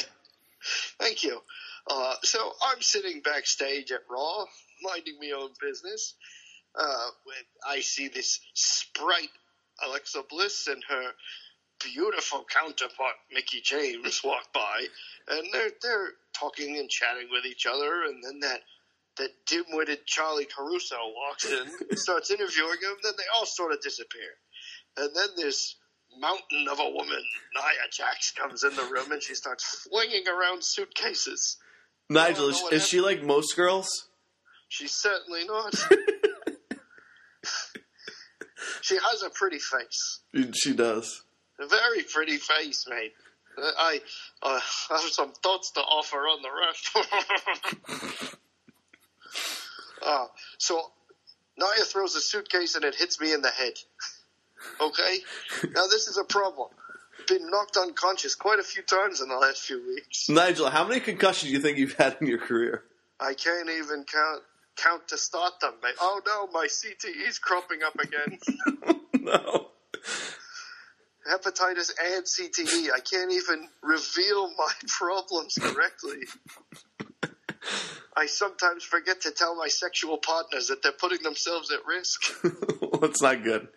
Thank 1.00 1.24
you. 1.24 1.40
Uh, 1.88 2.16
so 2.24 2.54
I'm 2.66 2.82
sitting 2.82 3.22
backstage 3.22 3.92
at 3.92 4.00
Raw, 4.10 4.46
minding 4.82 5.18
my 5.22 5.32
own 5.40 5.52
business, 5.62 6.16
uh, 6.74 7.10
when 7.26 7.38
I 7.68 7.82
see 7.82 8.08
this 8.08 8.40
sprite, 8.56 9.30
Alexa 9.86 10.24
Bliss, 10.32 10.68
and 10.68 10.82
her 10.90 11.12
beautiful 11.80 12.44
counterpart, 12.52 13.16
Mickie 13.32 13.62
James, 13.62 14.22
walk 14.24 14.52
by, 14.52 14.88
and 15.28 15.48
they're 15.54 15.72
they're 15.80 16.10
talking 16.34 16.78
and 16.78 16.90
chatting 16.90 17.28
with 17.32 17.46
each 17.46 17.68
other, 17.68 18.04
and 18.04 18.24
then 18.24 18.40
that 18.40 18.62
that 19.18 19.30
dim-witted 19.46 20.08
Charly 20.08 20.46
Caruso 20.46 20.96
walks 21.16 21.46
in, 21.46 21.68
starts 21.98 22.32
interviewing 22.32 22.80
him, 22.82 22.98
then 23.04 23.14
they 23.16 23.26
all 23.36 23.46
sort 23.46 23.74
of 23.74 23.82
disappear, 23.82 24.32
and 24.98 25.16
then 25.16 25.30
this 25.36 25.76
mountain 26.19 26.67
of 26.69 26.80
a 26.80 26.89
woman, 26.89 27.24
Nia 27.54 27.89
Jax, 27.91 28.32
comes 28.32 28.63
in 28.63 28.76
the 28.76 28.84
room 28.84 29.12
and 29.12 29.21
she 29.21 29.36
starts 29.36 29.63
flinging 29.88 30.28
around 30.28 30.63
suitcases. 30.63 31.58
Nigel, 32.10 32.50
is, 32.50 32.62
is 32.71 32.88
she 32.88 33.02
like 33.02 33.24
most 33.24 33.56
girls? 33.56 34.10
She's 34.67 34.93
certainly 34.93 35.45
not. 35.45 35.74
she 38.82 38.95
has 38.95 39.24
a 39.24 39.30
pretty 39.30 39.60
face. 39.60 40.19
She 40.54 40.74
does. 40.74 41.24
A 41.60 41.67
very 41.67 42.04
pretty 42.04 42.38
face, 42.38 42.86
mate. 42.89 43.13
Uh, 43.58 43.71
I 43.78 44.00
uh, 44.41 44.60
have 44.89 45.02
some 45.12 45.34
thoughts 45.34 45.71
to 45.71 45.82
offer 45.82 46.17
on 46.17 46.41
the 46.41 46.50
rest. 46.67 46.89
uh, 50.02 50.26
so, 50.58 50.91
Nia 51.58 51.86
throws 51.86 52.15
a 52.15 52.21
suitcase 52.21 52.76
and 52.76 52.86
it 52.86 52.95
hits 52.95 53.19
me 53.19 53.34
in 53.34 53.41
the 53.41 53.50
head. 53.50 53.74
Okay? 54.80 55.17
Now, 55.76 55.88
this 55.88 56.08
is 56.08 56.17
a 56.17 56.24
problem. 56.24 56.69
Been 57.28 57.50
knocked 57.50 57.78
unconscious 57.78 58.36
quite 58.36 58.60
a 58.60 58.63
few 58.63 58.84
times 58.84 59.21
in 59.21 59.30
the 59.30 59.36
last 59.36 59.62
few 59.62 59.86
weeks. 59.86 60.28
Nigel, 60.30 60.69
how 60.69 60.88
many 60.88 61.00
concussions 61.00 61.50
do 61.52 61.56
you 61.56 61.62
think 61.62 61.78
you've 61.78 61.93
had 61.93 62.17
in 62.19 62.28
your 62.28 62.39
career? 62.39 62.84
I 63.19 63.34
can't 63.34 63.69
even 63.69 64.04
count 64.04 64.41
count 64.78 65.08
to 65.10 65.17
start 65.17 65.60
them. 65.62 65.74
mate. 65.84 65.93
Oh 66.00 66.21
no, 66.26 66.47
my 66.52 66.65
CTE's 66.65 67.38
cropping 67.39 67.84
up 67.84 67.95
again. 68.00 68.39
no. 69.21 69.67
hepatitis 71.30 71.91
and 72.04 72.26
CTE. 72.26 72.89
I 72.93 73.00
can't 73.00 73.32
even 73.32 73.67
reveal 73.84 74.50
my 74.58 74.71
problems 74.88 75.58
correctly. 75.60 76.21
I 78.15 78.26
sometimes 78.26 78.84
forget 78.84 79.21
to 79.21 79.32
tell 79.32 79.56
my 79.56 79.67
sexual 79.67 80.17
partners 80.17 80.67
that 80.67 80.82
they're 80.82 80.91
putting 80.91 81.24
themselves 81.24 81.71
at 81.71 81.86
risk. 81.86 82.21
well, 82.43 83.06
it's 83.06 83.21
not 83.21 83.43
good. 83.43 83.67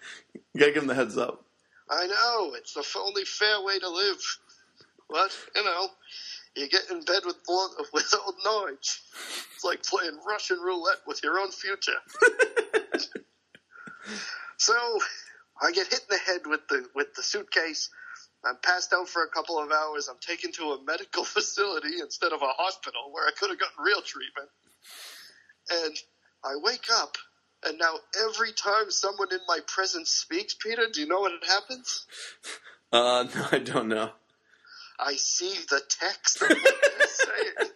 You 0.55 0.61
gotta 0.61 0.73
give 0.73 0.83
them 0.83 0.89
the 0.89 0.95
heads 0.95 1.19
up. 1.19 1.45
I 1.91 2.07
know, 2.07 2.55
it's 2.55 2.75
the 2.75 2.85
only 3.01 3.25
fair 3.25 3.63
way 3.63 3.79
to 3.79 3.89
live. 3.89 4.19
But, 5.11 5.37
you 5.55 5.65
know, 5.65 5.89
you 6.57 6.69
get 6.69 6.91
in 6.91 7.05
bed 7.05 7.23
with, 7.27 7.45
blo- 7.45 7.69
with 7.93 8.15
old 8.25 8.37
Nige. 8.47 9.01
It's 9.55 9.65
like 9.65 9.83
playing 9.83 10.19
Russian 10.27 10.59
roulette 10.61 11.01
with 11.07 11.23
your 11.23 11.39
own 11.39 11.51
future. 11.51 11.99
so, 14.57 14.75
I 15.61 15.73
get 15.73 15.89
hit 15.89 16.01
in 16.01 16.07
the 16.11 16.19
head 16.19 16.41
with 16.47 16.67
the 16.69 16.87
with 16.95 17.15
the 17.15 17.23
suitcase. 17.23 17.91
I'm 18.45 18.57
passed 18.63 18.93
out 18.93 19.09
for 19.09 19.23
a 19.25 19.29
couple 19.29 19.59
of 19.59 19.71
hours. 19.71 20.09
I'm 20.09 20.19
taken 20.21 20.53
to 20.53 20.73
a 20.73 20.85
medical 20.85 21.25
facility 21.37 22.01
instead 22.01 22.33
of 22.33 22.43
a 22.43 22.53
hospital 22.59 23.11
where 23.13 23.27
I 23.27 23.31
could 23.39 23.51
have 23.51 23.59
gotten 23.59 23.83
real 23.83 24.03
treatment. 24.03 24.49
And 25.71 25.97
I 26.45 26.57
wake 26.63 26.87
up, 26.93 27.17
and 27.65 27.79
now 27.79 27.95
every 28.29 28.53
time 28.53 28.91
someone 28.91 29.29
in 29.33 29.41
my 29.49 29.59
presence 29.67 30.11
speaks, 30.11 30.55
Peter, 30.55 30.87
do 30.93 31.01
you 31.01 31.07
know 31.07 31.21
what 31.21 31.33
happens? 31.47 32.07
Uh, 32.93 33.27
no, 33.35 33.47
I 33.53 33.59
don't 33.59 33.89
know. 33.89 34.11
I 34.99 35.17
see 35.17 35.55
the 35.69 35.81
text 35.89 36.43
of 36.43 36.49
what 36.49 36.59
they're 36.63 37.07
saying. 37.09 37.71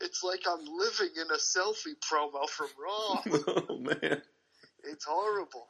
It's 0.00 0.22
like 0.22 0.40
I'm 0.48 0.64
living 0.64 1.10
in 1.16 1.26
a 1.30 1.38
selfie 1.38 1.98
promo 2.00 2.48
from 2.48 2.68
Raw. 2.82 3.22
oh 3.68 3.78
man. 3.78 4.22
It's 4.84 5.04
horrible. 5.04 5.66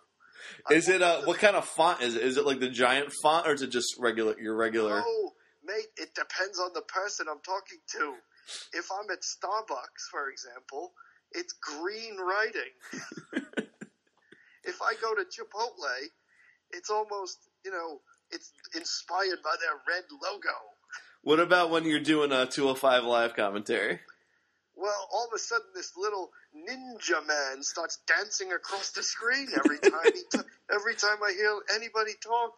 Is 0.71 0.89
it 0.89 1.03
uh 1.03 1.23
what 1.23 1.39
kind 1.39 1.57
of 1.57 1.65
font 1.65 2.03
is 2.03 2.15
it? 2.15 2.23
Is 2.23 2.37
it 2.37 2.47
like 2.47 2.61
the 2.61 2.69
giant 2.69 3.13
font 3.23 3.47
or 3.47 3.55
is 3.55 3.63
it 3.63 3.71
just 3.71 3.97
regular 3.99 4.39
your 4.39 4.55
regular? 4.55 5.03
Oh, 5.05 5.33
mate, 5.65 5.89
it 5.97 6.15
depends 6.15 6.61
on 6.61 6.71
the 6.75 6.83
person 6.83 7.27
I'm 7.29 7.41
talking 7.41 7.79
to. 7.97 8.15
If 8.73 8.89
I'm 8.93 9.11
at 9.11 9.23
Starbucks, 9.23 10.09
for 10.11 10.31
example, 10.31 10.93
it's 11.33 11.53
green 11.55 12.17
writing. 12.17 12.73
if 14.65 14.83
I 14.83 14.95
go 15.01 15.15
to 15.15 15.23
Chipotle, 15.23 16.09
it's 16.71 16.91
almost, 16.91 17.39
you 17.65 17.71
know, 17.71 18.01
it's 18.31 18.53
inspired 18.75 19.39
by 19.43 19.55
their 19.61 19.79
red 19.89 20.05
logo. 20.23 20.57
What 21.23 21.41
about 21.41 21.71
when 21.71 21.85
you're 21.85 22.01
doing 22.01 22.33
a 22.33 22.47
205 22.47 23.05
live 23.05 23.35
commentary? 23.35 24.01
Well, 24.77 25.09
all 25.13 25.27
of 25.27 25.33
a 25.35 25.39
sudden, 25.39 25.67
this 25.75 25.93
little 25.97 26.31
ninja 26.55 27.27
man 27.27 27.63
starts 27.63 27.99
dancing 28.07 28.53
across 28.53 28.93
the 28.93 29.03
screen 29.03 29.49
every 29.57 29.79
time 29.79 30.13
he 30.15 30.23
t- 30.31 30.47
every 30.73 30.95
time 30.95 31.19
I 31.25 31.33
hear 31.33 31.59
anybody 31.75 32.13
talk. 32.23 32.53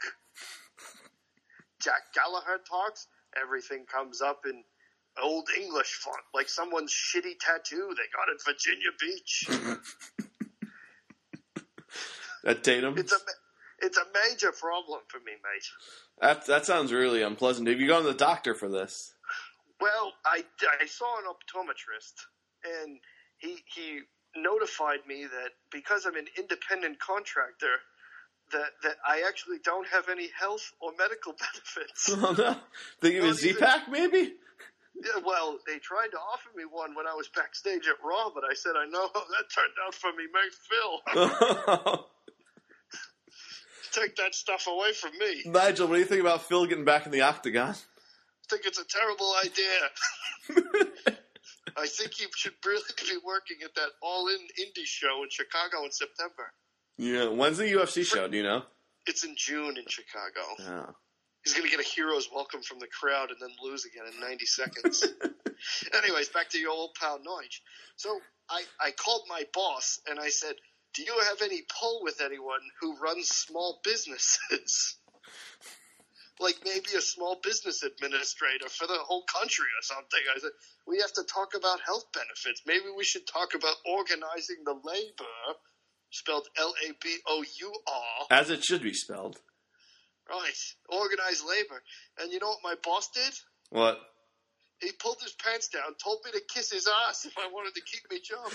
Jack 1.81 2.13
Gallagher 2.15 2.61
talks, 2.69 3.07
everything 3.41 3.87
comes 3.87 4.21
up 4.21 4.43
in 4.45 4.63
old 5.23 5.49
English 5.59 5.93
font, 5.93 6.23
like 6.35 6.49
someone's 6.49 6.93
shitty 6.93 7.39
tattoo 7.41 7.95
they 7.97 8.09
got 8.15 8.29
at 8.33 8.43
Virginia 8.45 8.91
Beach. 8.99 9.49
At 12.43 12.65
Tatum? 12.65 12.97
It's 12.97 13.13
a 13.13 13.19
it's 13.83 13.99
a 13.99 14.05
major 14.15 14.53
problem 14.53 15.01
for 15.09 15.19
me, 15.19 15.33
mate. 15.33 15.67
That 16.21 16.47
that 16.47 16.65
sounds 16.67 16.93
really 16.93 17.23
unpleasant. 17.23 17.69
Have 17.69 17.81
you 17.81 17.87
gone 17.87 18.03
to 18.03 18.09
the 18.09 18.15
doctor 18.15 18.55
for 18.55 18.69
this? 18.69 19.13
Well, 19.81 20.13
I, 20.25 20.45
I 20.81 20.87
saw 20.87 21.19
an 21.19 21.25
optometrist, 21.25 22.15
and 22.65 22.99
he 23.39 23.59
he 23.75 24.01
notified 24.37 25.01
me 25.07 25.25
that 25.25 25.51
because 25.73 26.07
I'm 26.07 26.17
an 26.17 26.27
independent 26.39 26.99
contractor, 26.99 27.77
that 28.53 28.71
that 28.83 28.97
I 29.07 29.25
actually 29.27 29.59
don't 29.65 29.89
have 29.89 30.09
any 30.09 30.29
health 30.39 30.73
or 30.81 30.93
medical 30.99 31.33
benefits. 31.39 32.11
Oh 32.11 32.35
no. 32.37 32.57
They 33.01 33.13
give 33.13 33.25
you 33.25 33.31
a 33.31 33.35
Z-Pack 33.35 33.91
maybe? 33.91 34.35
Yeah, 35.03 35.23
well, 35.25 35.59
they 35.67 35.79
tried 35.79 36.09
to 36.13 36.19
offer 36.19 36.51
me 36.55 36.65
one 36.71 36.95
when 36.95 37.07
I 37.07 37.15
was 37.15 37.29
backstage 37.29 37.87
at 37.89 37.97
Raw, 38.05 38.31
but 38.35 38.45
I 38.45 38.55
said 38.55 38.73
I 38.77 38.87
know 38.87 39.09
how 39.15 39.21
that 39.21 39.49
turned 39.55 39.73
out 39.87 39.95
for 39.95 40.13
me, 40.13 40.25
Mike 40.33 40.53
Phil. 40.69 42.05
Take 43.93 44.17
that 44.17 44.35
stuff 44.35 44.67
away 44.69 44.93
from 44.93 45.13
me. 45.19 45.43
Nigel, 45.47 45.89
what 45.89 45.95
do 45.95 46.01
you 46.01 46.07
think 46.07 46.21
about 46.21 46.43
Phil 46.43 46.67
getting 46.67 46.85
back 46.85 47.07
in 47.07 47.13
the 47.13 47.23
octagon? 47.23 47.71
I 47.71 48.49
think 48.49 48.67
it's 48.67 48.79
a 48.79 48.85
terrible 48.85 49.35
idea. 49.43 51.17
I 51.77 51.87
think 51.87 52.15
he 52.15 52.27
should 52.37 52.55
really 52.65 52.83
be 52.99 53.17
working 53.25 53.59
at 53.65 53.75
that 53.75 53.91
all-in 54.03 54.39
indie 54.61 54.85
show 54.85 55.23
in 55.23 55.31
Chicago 55.31 55.85
in 55.85 55.93
September. 55.93 56.53
Yeah, 56.99 57.29
when's 57.29 57.59
the 57.59 57.65
UFC 57.65 58.05
show? 58.05 58.29
Do 58.29 58.37
you 58.37 58.43
know? 58.43 58.63
It's 59.07 59.25
in 59.25 59.35
June 59.37 59.77
in 59.77 59.85
Chicago. 59.89 60.41
Yeah. 60.59 60.93
He's 61.51 61.59
going 61.59 61.69
to 61.69 61.77
get 61.77 61.85
a 61.85 61.89
hero's 61.89 62.29
welcome 62.33 62.63
from 62.63 62.79
the 62.79 62.87
crowd 62.87 63.31
and 63.31 63.39
then 63.41 63.51
lose 63.61 63.85
again 63.85 64.05
in 64.07 64.21
90 64.21 64.47
seconds. 64.47 65.05
Anyways, 65.93 66.29
back 66.29 66.49
to 66.51 66.61
your 66.61 66.71
old 66.71 66.95
pal 66.95 67.19
Nige. 67.19 67.59
So 67.97 68.21
I, 68.49 68.63
I 68.81 68.93
called 68.93 69.23
my 69.29 69.43
boss 69.53 69.99
and 70.09 70.21
I 70.21 70.29
said, 70.29 70.55
Do 70.95 71.03
you 71.03 71.13
have 71.29 71.43
any 71.43 71.63
pull 71.81 72.05
with 72.05 72.21
anyone 72.21 72.61
who 72.81 72.97
runs 72.99 73.27
small 73.31 73.81
businesses? 73.83 74.95
like 76.39 76.55
maybe 76.65 76.91
a 76.97 77.01
small 77.01 77.41
business 77.43 77.83
administrator 77.83 78.69
for 78.69 78.87
the 78.87 78.99
whole 79.01 79.25
country 79.25 79.67
or 79.77 79.83
something. 79.83 80.21
I 80.33 80.39
said, 80.39 80.53
We 80.87 81.01
have 81.01 81.13
to 81.15 81.25
talk 81.25 81.55
about 81.57 81.81
health 81.85 82.05
benefits. 82.15 82.63
Maybe 82.65 82.85
we 82.97 83.03
should 83.03 83.27
talk 83.27 83.57
about 83.57 83.75
organizing 83.85 84.59
the 84.65 84.79
labor, 84.85 85.59
spelled 86.11 86.47
L 86.57 86.73
A 86.89 86.93
B 87.03 87.17
O 87.27 87.45
U 87.59 87.75
R. 87.89 88.39
As 88.39 88.51
it 88.51 88.63
should 88.63 88.83
be 88.83 88.95
spelled. 88.95 89.41
Right. 90.31 90.57
Organized 90.89 91.45
labor. 91.47 91.83
And 92.21 92.33
you 92.33 92.39
know 92.39 92.49
what 92.49 92.59
my 92.63 92.75
boss 92.85 93.09
did? 93.13 93.33
What? 93.71 93.99
He 94.81 94.93
pulled 94.93 95.19
his 95.23 95.33
pants 95.33 95.69
down, 95.69 95.95
told 96.03 96.21
me 96.25 96.31
to 96.33 96.41
kiss 96.55 96.71
his 96.71 96.89
ass 97.09 97.27
if 97.27 97.37
I 97.37 97.49
wanted 97.49 97.75
to 97.75 97.83
keep 97.83 98.03
me 98.11 98.21
job. 98.21 98.51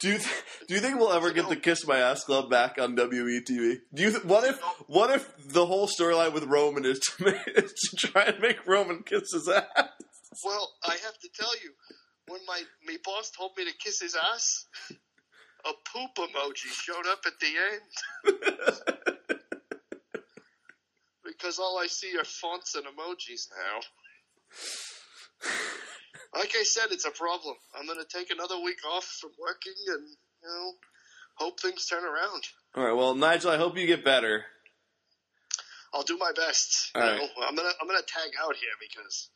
Do 0.00 0.08
you 0.08 0.18
th- 0.18 0.44
do 0.66 0.74
you 0.74 0.80
think 0.80 0.98
we'll 0.98 1.12
ever 1.12 1.32
get 1.32 1.48
the 1.48 1.54
Kiss 1.56 1.86
My 1.86 1.98
Ass 1.98 2.24
Club 2.24 2.50
back 2.50 2.76
on 2.80 2.96
WWE 2.96 3.40
TV? 3.48 3.76
Do 3.94 4.02
you 4.02 4.10
th- 4.10 4.24
what 4.24 4.44
if 4.44 4.60
what 4.88 5.10
if 5.10 5.32
the 5.52 5.64
whole 5.64 5.86
storyline 5.86 6.32
with 6.32 6.44
Roman 6.44 6.84
is 6.84 6.98
to, 6.98 7.24
make, 7.24 7.36
is 7.46 7.72
to 7.72 7.96
try 8.08 8.24
and 8.24 8.40
make 8.40 8.66
Roman 8.66 9.04
kiss 9.04 9.32
his 9.32 9.48
ass? 9.48 9.64
Well, 10.44 10.72
I 10.84 10.92
have 11.04 11.18
to 11.20 11.28
tell 11.38 11.52
you, 11.62 11.72
when 12.26 12.40
my 12.48 12.62
my 12.84 12.96
boss 13.04 13.30
told 13.30 13.52
me 13.56 13.64
to 13.64 13.72
kiss 13.78 14.00
his 14.00 14.16
ass, 14.16 14.66
a 15.64 15.72
poop 15.92 16.16
emoji 16.16 16.68
showed 16.68 17.06
up 17.06 17.24
at 17.26 17.38
the 17.40 17.46
end. 17.72 18.36
because 21.24 21.58
all 21.58 21.78
I 21.78 21.86
see 21.86 22.16
are 22.18 22.24
fonts 22.24 22.74
and 22.74 22.84
emojis 22.84 23.48
now. 23.50 23.80
Like 26.34 26.54
I 26.58 26.62
said, 26.62 26.86
it's 26.90 27.04
a 27.04 27.10
problem. 27.10 27.56
I'm 27.78 27.86
going 27.86 27.98
to 27.98 28.06
take 28.06 28.30
another 28.30 28.58
week 28.60 28.78
off 28.90 29.04
from 29.04 29.30
working 29.40 29.74
and, 29.88 30.08
you 30.08 30.48
know, 30.48 30.72
hope 31.34 31.60
things 31.60 31.86
turn 31.86 32.04
around. 32.04 32.44
All 32.74 32.84
right. 32.84 32.96
Well, 32.96 33.14
Nigel, 33.14 33.50
I 33.50 33.58
hope 33.58 33.76
you 33.76 33.86
get 33.86 34.04
better. 34.04 34.44
I'll 35.92 36.04
do 36.04 36.16
my 36.16 36.32
best. 36.34 36.90
All 36.94 37.02
know. 37.02 37.28
I'm 37.46 37.54
gonna 37.54 37.68
I'm 37.80 37.86
gonna 37.86 38.00
tag 38.00 38.30
out 38.42 38.56
here 38.56 38.70
because 38.80 39.28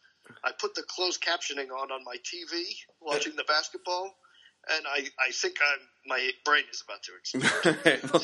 I 0.42 0.52
put 0.58 0.74
the 0.74 0.82
closed 0.88 1.22
captioning 1.22 1.68
on 1.70 1.92
on 1.92 2.02
my 2.04 2.16
TV 2.24 2.62
watching 3.00 3.36
the 3.36 3.44
basketball, 3.44 4.14
and 4.74 4.86
I 4.86 5.08
I 5.18 5.30
think 5.32 5.56
I'm 5.60 5.80
my 6.08 6.30
brain 6.44 6.64
is 6.72 6.82
about 6.86 7.02
to 7.04 7.12
explode. 7.42 7.78
Right, 7.84 8.12
well, 8.12 8.22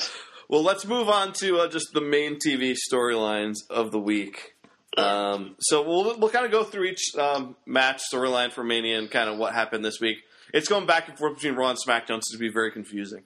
well, 0.49 0.63
let's 0.63 0.85
move 0.87 1.09
on 1.09 1.33
to 1.35 1.59
uh, 1.59 1.69
just 1.69 1.93
the 1.95 2.01
main 2.01 2.39
TV 2.45 2.77
storylines 2.93 3.59
of 3.71 3.91
the 3.91 3.99
week. 3.99 4.55
Um, 4.99 5.57
so 5.61 5.83
we'll 5.83 6.19
we'll 6.19 6.31
kind 6.31 6.45
of 6.45 6.51
go 6.53 6.65
through 6.65 6.85
each 6.85 7.15
um, 7.19 7.57
match 7.67 8.03
storyline 8.13 8.53
for 8.53 8.63
Mania 8.63 8.99
and 8.99 9.11
kind 9.11 9.29
of 9.31 9.39
what 9.39 9.55
happened 9.55 9.85
this 9.85 10.01
week. 10.01 10.19
It's 10.53 10.69
going 10.69 10.87
back 10.87 11.09
and 11.09 11.17
forth 11.19 11.37
between 11.37 11.55
Raw 11.55 11.71
and 11.71 11.79
SmackDown, 11.79 12.21
so 12.23 12.33
it'd 12.35 12.41
be 12.41 12.51
very 12.51 12.71
confusing. 12.71 13.23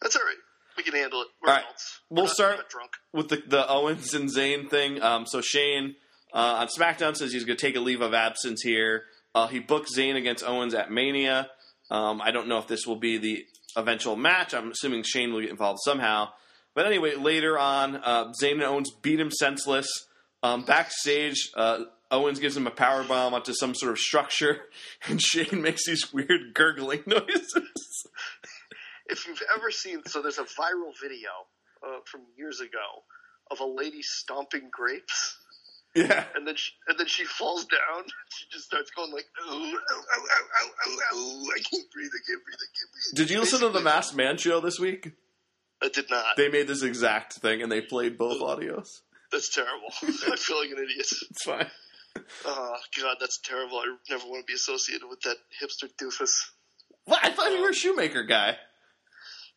That's 0.00 0.16
all 0.16 0.22
right. 0.22 0.36
We 0.78 0.82
can 0.82 0.94
handle 0.94 1.20
it. 1.20 1.28
We're 1.42 1.50
All 1.50 1.56
right. 1.56 1.64
adults. 1.64 2.00
We'll 2.08 2.24
not- 2.24 2.32
start- 2.34 2.68
drunk. 2.70 2.92
with 3.12 3.28
the, 3.28 3.42
the 3.46 3.68
Owens 3.68 4.14
and 4.14 4.30
Zayn 4.34 4.70
thing. 4.70 5.02
Um, 5.02 5.26
so 5.26 5.42
Shane 5.42 5.96
uh, 6.32 6.36
on 6.64 6.68
SmackDown 6.68 7.14
says 7.14 7.32
he's 7.32 7.44
going 7.44 7.58
to 7.58 7.66
take 7.66 7.76
a 7.76 7.80
leave 7.80 8.00
of 8.00 8.14
absence 8.14 8.62
here. 8.62 9.02
Uh, 9.34 9.48
he 9.48 9.58
booked 9.58 9.90
Zayn 9.94 10.16
against 10.16 10.42
Owens 10.42 10.72
at 10.72 10.90
Mania. 10.90 11.50
Um, 11.90 12.20
I 12.22 12.30
don't 12.30 12.48
know 12.48 12.58
if 12.58 12.68
this 12.68 12.86
will 12.86 12.96
be 12.96 13.18
the 13.18 13.46
eventual 13.76 14.16
match. 14.16 14.54
I'm 14.54 14.70
assuming 14.70 15.02
Shane 15.02 15.32
will 15.32 15.40
get 15.40 15.50
involved 15.50 15.80
somehow. 15.84 16.30
But 16.74 16.86
anyway, 16.86 17.16
later 17.16 17.58
on, 17.58 17.96
uh, 17.96 18.32
Zayn 18.40 18.52
and 18.52 18.62
Owens 18.62 18.90
beat 19.02 19.18
him 19.18 19.30
senseless. 19.30 19.88
Um, 20.42 20.64
backstage, 20.64 21.50
uh, 21.54 21.80
Owens 22.10 22.40
gives 22.40 22.56
him 22.56 22.66
a 22.66 22.70
power 22.70 23.04
bomb 23.04 23.34
onto 23.34 23.52
some 23.52 23.74
sort 23.74 23.92
of 23.92 23.98
structure, 23.98 24.62
and 25.08 25.20
Shane 25.20 25.62
makes 25.62 25.86
these 25.86 26.12
weird 26.12 26.54
gurgling 26.54 27.02
noises. 27.06 28.06
If 29.06 29.26
you've 29.26 29.42
ever 29.56 29.70
seen, 29.70 30.02
so 30.06 30.22
there's 30.22 30.38
a 30.38 30.44
viral 30.44 30.92
video 31.02 31.30
uh, 31.84 31.98
from 32.04 32.22
years 32.36 32.60
ago 32.60 33.04
of 33.50 33.60
a 33.60 33.66
lady 33.66 34.02
stomping 34.02 34.68
grapes. 34.70 35.38
Yeah. 35.94 36.24
and 36.34 36.46
then 36.46 36.56
she, 36.56 36.72
and 36.88 36.98
then 36.98 37.06
she 37.06 37.24
falls 37.24 37.64
down. 37.66 38.04
She 38.30 38.46
just 38.52 38.66
starts 38.66 38.90
going 38.90 39.12
like, 39.12 39.26
"Ooh, 39.44 39.52
ow, 39.52 39.56
ow, 39.56 39.72
ow, 39.74 40.44
ow, 40.62 40.68
ow, 40.86 40.98
ow, 41.12 41.46
I 41.54 41.60
can't 41.60 41.90
breathe, 41.90 42.10
I 42.14 42.22
can't 42.26 42.44
breathe, 42.44 42.60
I 42.60 42.70
can't 42.78 42.92
breathe." 42.92 43.16
Did 43.16 43.30
you 43.30 43.40
listen 43.40 43.60
to 43.60 43.68
the 43.70 43.80
Masked 43.80 44.16
Man 44.16 44.36
show 44.36 44.60
this 44.60 44.78
week? 44.78 45.12
I 45.82 45.88
did 45.88 46.10
not. 46.10 46.36
They 46.36 46.48
made 46.48 46.68
this 46.68 46.82
exact 46.82 47.34
thing, 47.34 47.62
and 47.62 47.72
they 47.72 47.80
played 47.80 48.16
both 48.16 48.40
audios. 48.40 49.00
That's 49.32 49.52
terrible. 49.54 49.88
I 50.02 50.36
feel 50.36 50.60
like 50.60 50.70
an 50.70 50.78
idiot. 50.78 51.06
It's 51.30 51.44
fine. 51.44 51.66
Oh 52.44 52.76
God, 53.00 53.16
that's 53.20 53.38
terrible. 53.38 53.78
I 53.78 53.96
never 54.08 54.26
want 54.26 54.46
to 54.46 54.46
be 54.46 54.54
associated 54.54 55.08
with 55.08 55.20
that 55.22 55.36
hipster 55.62 55.88
doofus. 56.00 56.32
What? 57.04 57.24
I 57.24 57.30
thought 57.30 57.50
you 57.52 57.62
were 57.62 57.70
a 57.70 57.74
shoemaker 57.74 58.24
guy. 58.24 58.56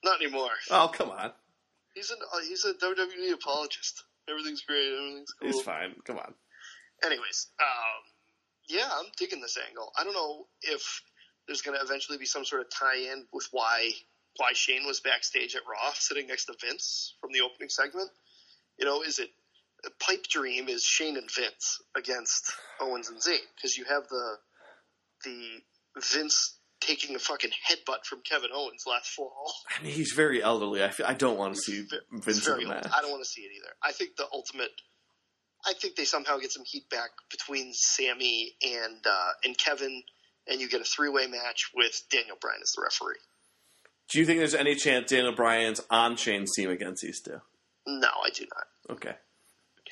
Not 0.03 0.21
anymore. 0.21 0.49
Oh, 0.69 0.91
come 0.93 1.09
on. 1.09 1.31
He's 1.93 2.09
an 2.11 2.17
uh, 2.33 2.39
he's 2.47 2.65
a 2.65 2.73
WWE 2.73 3.33
apologist. 3.33 4.03
Everything's 4.29 4.61
great. 4.61 4.87
Everything's 4.87 5.33
cool. 5.33 5.51
He's 5.51 5.61
fine. 5.61 5.95
Come 6.05 6.17
on. 6.17 6.33
Anyways, 7.03 7.47
um, 7.59 8.03
yeah, 8.69 8.87
I'm 8.91 9.07
digging 9.17 9.41
this 9.41 9.57
angle. 9.67 9.91
I 9.97 10.03
don't 10.03 10.13
know 10.13 10.47
if 10.61 11.01
there's 11.47 11.61
going 11.61 11.77
to 11.77 11.83
eventually 11.83 12.17
be 12.17 12.25
some 12.25 12.45
sort 12.45 12.61
of 12.61 12.69
tie-in 12.69 13.25
with 13.33 13.47
why 13.51 13.91
why 14.37 14.53
Shane 14.53 14.85
was 14.87 14.99
backstage 14.99 15.55
at 15.55 15.61
Raw, 15.69 15.91
sitting 15.93 16.27
next 16.27 16.45
to 16.45 16.55
Vince 16.59 17.15
from 17.21 17.31
the 17.33 17.41
opening 17.41 17.69
segment. 17.69 18.09
You 18.79 18.85
know, 18.85 19.03
is 19.03 19.19
it 19.19 19.29
a 19.85 19.89
pipe 20.03 20.25
dream? 20.27 20.69
Is 20.69 20.83
Shane 20.83 21.17
and 21.17 21.29
Vince 21.29 21.81
against 21.95 22.51
Owens 22.81 23.09
and 23.09 23.19
Zayn? 23.19 23.37
Because 23.55 23.77
you 23.77 23.85
have 23.85 24.07
the 24.07 24.37
the 25.25 25.61
Vince 26.11 26.57
taking 26.83 27.15
a 27.15 27.19
fucking 27.19 27.51
headbutt 27.69 28.05
from 28.05 28.21
Kevin 28.29 28.49
Owens 28.53 28.83
last 28.87 29.07
fall. 29.07 29.53
I 29.79 29.83
mean, 29.83 29.93
he's 29.93 30.13
very 30.15 30.41
elderly. 30.43 30.83
I, 30.83 30.89
feel, 30.89 31.05
I 31.05 31.13
don't 31.13 31.37
want 31.37 31.55
to 31.55 31.61
see 31.61 31.85
Vince 32.11 32.47
in 32.47 32.67
match. 32.67 32.87
I 32.93 33.01
don't 33.01 33.11
want 33.11 33.23
to 33.23 33.29
see 33.29 33.41
it 33.41 33.51
either. 33.57 33.73
I 33.81 33.91
think 33.91 34.15
the 34.17 34.25
ultimate. 34.31 34.71
I 35.65 35.73
think 35.73 35.95
they 35.95 36.03
somehow 36.03 36.39
get 36.39 36.51
some 36.51 36.63
heat 36.65 36.89
back 36.89 37.11
between 37.31 37.71
Sammy 37.73 38.51
and 38.61 38.97
uh, 39.05 39.29
and 39.45 39.57
Kevin, 39.57 40.03
and 40.47 40.59
you 40.59 40.67
get 40.67 40.81
a 40.81 40.85
three 40.85 41.09
way 41.09 41.27
match 41.27 41.71
with 41.73 42.03
Daniel 42.11 42.35
Bryan 42.39 42.59
as 42.61 42.73
the 42.75 42.83
referee. 42.83 43.19
Do 44.11 44.19
you 44.19 44.25
think 44.25 44.39
there's 44.39 44.53
any 44.53 44.75
chance 44.75 45.09
Daniel 45.09 45.33
Bryan's 45.33 45.81
on 45.89 46.17
Shane's 46.17 46.51
team 46.53 46.69
against 46.69 47.01
these 47.01 47.21
two? 47.21 47.39
No, 47.87 48.09
I 48.23 48.29
do 48.29 48.45
not. 48.53 48.95
Okay. 48.95 49.15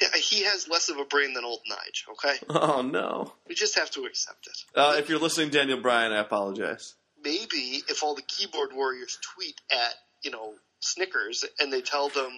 Yeah, 0.01 0.07
He 0.17 0.43
has 0.43 0.67
less 0.67 0.89
of 0.89 0.97
a 0.97 1.05
brain 1.05 1.33
than 1.33 1.45
old 1.45 1.59
Nige. 1.71 2.11
Okay, 2.13 2.37
Oh 2.49 2.81
no. 2.81 3.33
we 3.47 3.55
just 3.55 3.77
have 3.77 3.91
to 3.91 4.05
accept 4.05 4.47
it. 4.47 4.57
Uh, 4.75 4.95
if 4.97 5.07
you're 5.09 5.19
listening, 5.19 5.49
Daniel 5.49 5.79
Bryan, 5.79 6.11
I 6.11 6.19
apologize. 6.19 6.95
Maybe 7.23 7.83
if 7.87 8.01
all 8.03 8.15
the 8.15 8.23
keyboard 8.23 8.69
warriors 8.73 9.17
tweet 9.35 9.59
at 9.71 9.93
you 10.23 10.31
know 10.31 10.55
Snickers 10.79 11.45
and 11.59 11.71
they 11.71 11.81
tell 11.81 12.09
them 12.09 12.31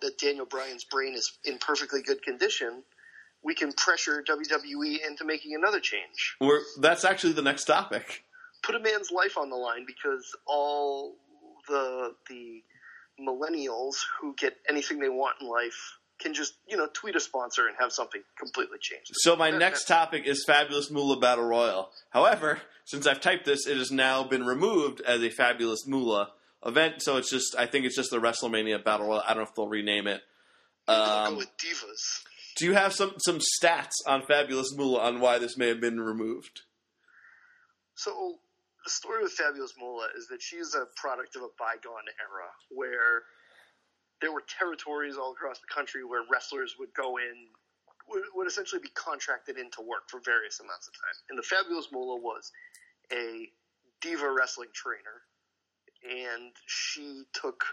that 0.00 0.18
Daniel 0.18 0.46
Bryan's 0.46 0.84
brain 0.84 1.14
is 1.14 1.32
in 1.44 1.58
perfectly 1.58 2.02
good 2.02 2.22
condition, 2.22 2.82
we 3.44 3.54
can 3.54 3.72
pressure 3.72 4.24
WWE 4.26 5.06
into 5.06 5.24
making 5.24 5.54
another 5.54 5.80
change. 5.80 6.36
We're, 6.40 6.60
that's 6.80 7.04
actually 7.04 7.34
the 7.34 7.42
next 7.42 7.64
topic. 7.66 8.24
put 8.62 8.74
a 8.74 8.80
man's 8.80 9.10
life 9.10 9.36
on 9.36 9.50
the 9.50 9.56
line 9.56 9.84
because 9.86 10.34
all 10.46 11.16
the 11.68 12.14
the 12.30 12.62
millennials 13.20 13.96
who 14.20 14.34
get 14.36 14.56
anything 14.68 14.98
they 14.98 15.08
want 15.08 15.36
in 15.40 15.48
life 15.48 15.98
can 16.22 16.34
just 16.34 16.54
you 16.68 16.76
know 16.76 16.88
tweet 16.92 17.16
a 17.16 17.20
sponsor 17.20 17.66
and 17.66 17.76
have 17.78 17.92
something 17.92 18.22
completely 18.38 18.78
changed. 18.80 19.10
So 19.14 19.36
my 19.36 19.50
next 19.50 19.84
topic 19.86 20.26
is 20.26 20.44
Fabulous 20.46 20.90
Moolah 20.90 21.18
Battle 21.18 21.44
Royal. 21.44 21.90
However, 22.10 22.60
since 22.84 23.06
I've 23.06 23.20
typed 23.20 23.44
this, 23.44 23.66
it 23.66 23.76
has 23.76 23.90
now 23.90 24.24
been 24.24 24.44
removed 24.44 25.00
as 25.02 25.22
a 25.22 25.30
Fabulous 25.30 25.86
Moolah 25.86 26.32
event. 26.64 27.02
So 27.02 27.16
it's 27.16 27.30
just, 27.30 27.56
I 27.56 27.66
think 27.66 27.84
it's 27.84 27.96
just 27.96 28.10
the 28.10 28.20
WrestleMania 28.20 28.82
Battle 28.84 29.08
Royal. 29.08 29.22
I 29.26 29.28
don't 29.28 29.38
know 29.38 29.42
if 29.44 29.54
they'll 29.54 29.68
rename 29.68 30.06
it. 30.06 30.22
Um, 30.88 31.34
go 31.34 31.36
with 31.38 31.50
divas. 31.58 32.22
do 32.56 32.64
you 32.64 32.72
have 32.72 32.92
some 32.92 33.14
some 33.18 33.38
stats 33.38 33.92
on 34.06 34.22
Fabulous 34.22 34.74
Moolah 34.76 35.00
on 35.02 35.20
why 35.20 35.38
this 35.38 35.56
may 35.56 35.68
have 35.68 35.80
been 35.80 36.00
removed? 36.00 36.62
So 37.94 38.38
the 38.84 38.90
story 38.90 39.22
with 39.22 39.32
Fabulous 39.32 39.74
Moolah 39.78 40.08
is 40.16 40.26
that 40.28 40.42
she's 40.42 40.74
a 40.74 40.86
product 40.96 41.36
of 41.36 41.42
a 41.42 41.48
bygone 41.56 42.10
era 42.18 42.50
where 42.68 43.22
there 44.22 44.32
were 44.32 44.44
territories 44.46 45.16
all 45.18 45.32
across 45.32 45.58
the 45.58 45.66
country 45.66 46.04
where 46.04 46.22
wrestlers 46.30 46.76
would 46.78 46.94
go 46.94 47.18
in 47.18 47.48
would, 48.08 48.22
would 48.34 48.46
essentially 48.46 48.80
be 48.80 48.88
contracted 48.94 49.58
into 49.58 49.82
work 49.82 50.08
for 50.08 50.20
various 50.24 50.60
amounts 50.60 50.88
of 50.88 50.94
time. 50.94 51.14
And 51.28 51.38
the 51.38 51.42
Fabulous 51.42 51.88
Moolah 51.92 52.20
was 52.20 52.52
a 53.12 53.48
diva 54.00 54.32
wrestling 54.32 54.70
trainer, 54.72 55.26
and 56.08 56.52
she 56.66 57.24
took. 57.34 57.64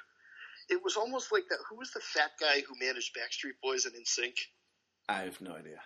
It 0.70 0.84
was 0.84 0.98
almost 0.98 1.32
like 1.32 1.44
that. 1.50 1.58
Who 1.70 1.78
was 1.78 1.92
the 1.92 2.00
fat 2.00 2.32
guy 2.40 2.62
who 2.68 2.76
managed 2.80 3.16
Backstreet 3.16 3.58
Boys 3.64 3.86
and 3.86 3.96
NSYNC? 3.96 4.34
I 5.08 5.22
have 5.22 5.42
no 5.42 5.56
idea. 5.56 5.80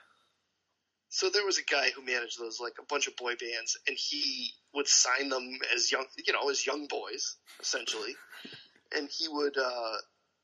So 1.10 1.30
there 1.30 1.46
was 1.46 1.58
a 1.58 1.64
guy 1.64 1.90
who 1.96 2.04
managed 2.04 2.40
those, 2.40 2.60
like 2.60 2.74
a 2.80 2.86
bunch 2.86 3.08
of 3.08 3.16
boy 3.16 3.36
bands, 3.36 3.78
and 3.88 3.96
he 3.98 4.52
would 4.74 4.88
sign 4.88 5.30
them 5.30 5.58
as 5.74 5.92
young, 5.92 6.06
you 6.26 6.34
know, 6.34 6.50
as 6.50 6.66
young 6.66 6.88
boys, 6.88 7.36
essentially. 7.62 8.16
and 8.96 9.10
he 9.10 9.28
would 9.28 9.58
uh, 9.58 9.96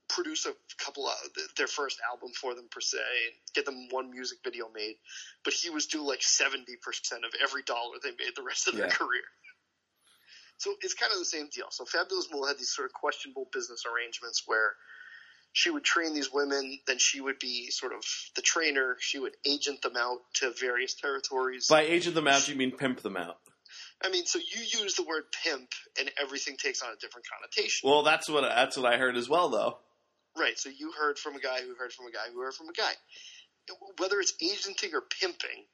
produce 0.09 0.45
a 0.45 0.53
couple 0.83 1.07
of 1.07 1.15
their 1.57 1.67
first 1.67 1.99
album 2.11 2.31
for 2.33 2.55
them 2.55 2.67
per 2.69 2.81
se, 2.81 2.97
and 2.97 3.35
get 3.53 3.65
them 3.65 3.87
one 3.91 4.11
music 4.11 4.39
video 4.43 4.65
made. 4.73 4.95
But 5.43 5.53
he 5.53 5.69
was 5.69 5.85
due 5.85 6.05
like 6.05 6.21
seventy 6.21 6.75
percent 6.81 7.23
of 7.25 7.31
every 7.41 7.63
dollar 7.63 7.97
they 8.01 8.09
made 8.11 8.35
the 8.35 8.43
rest 8.43 8.67
of 8.67 8.75
their 8.75 8.89
career. 8.89 9.23
So 10.57 10.73
it's 10.81 10.93
kind 10.93 11.13
of 11.13 11.19
the 11.19 11.25
same 11.25 11.47
deal. 11.53 11.67
So 11.69 11.85
Fabulous 11.85 12.27
Moolah 12.31 12.49
had 12.49 12.57
these 12.57 12.69
sort 12.69 12.85
of 12.87 12.93
questionable 12.93 13.47
business 13.53 13.83
arrangements 13.85 14.43
where 14.45 14.73
she 15.53 15.69
would 15.69 15.83
train 15.83 16.13
these 16.13 16.31
women, 16.31 16.79
then 16.85 16.99
she 16.99 17.21
would 17.21 17.39
be 17.39 17.71
sort 17.71 17.93
of 17.93 18.03
the 18.35 18.41
trainer. 18.41 18.97
She 18.99 19.19
would 19.19 19.35
agent 19.45 19.81
them 19.81 19.95
out 19.97 20.19
to 20.35 20.51
various 20.59 20.93
territories. 20.95 21.67
By 21.67 21.83
agent 21.83 22.13
them 22.13 22.27
out, 22.27 22.47
you 22.47 22.55
mean 22.55 22.71
pimp 22.71 23.01
them 23.01 23.17
out. 23.17 23.37
I 24.03 24.09
mean, 24.09 24.25
so 24.25 24.39
you 24.39 24.81
use 24.81 24.95
the 24.95 25.03
word 25.03 25.23
pimp, 25.43 25.69
and 25.99 26.11
everything 26.21 26.57
takes 26.57 26.81
on 26.81 26.89
a 26.89 26.95
different 26.97 27.25
connotation. 27.27 27.89
Well, 27.89 28.03
that's 28.03 28.29
what 28.29 28.41
that's 28.41 28.77
what 28.77 28.91
I 28.91 28.97
heard 28.97 29.17
as 29.17 29.27
well, 29.27 29.49
though. 29.49 29.77
Right. 30.37 30.57
So 30.57 30.69
you 30.69 30.91
heard 30.91 31.17
from 31.17 31.35
a 31.35 31.39
guy 31.39 31.61
who 31.61 31.75
heard 31.75 31.91
from 31.91 32.07
a 32.07 32.11
guy 32.11 32.31
who 32.33 32.41
heard 32.41 32.53
from 32.53 32.69
a 32.69 32.73
guy. 32.73 32.91
Whether 33.97 34.19
it's 34.19 34.33
agenting 34.41 34.93
or 34.93 35.01
pimping, 35.01 35.65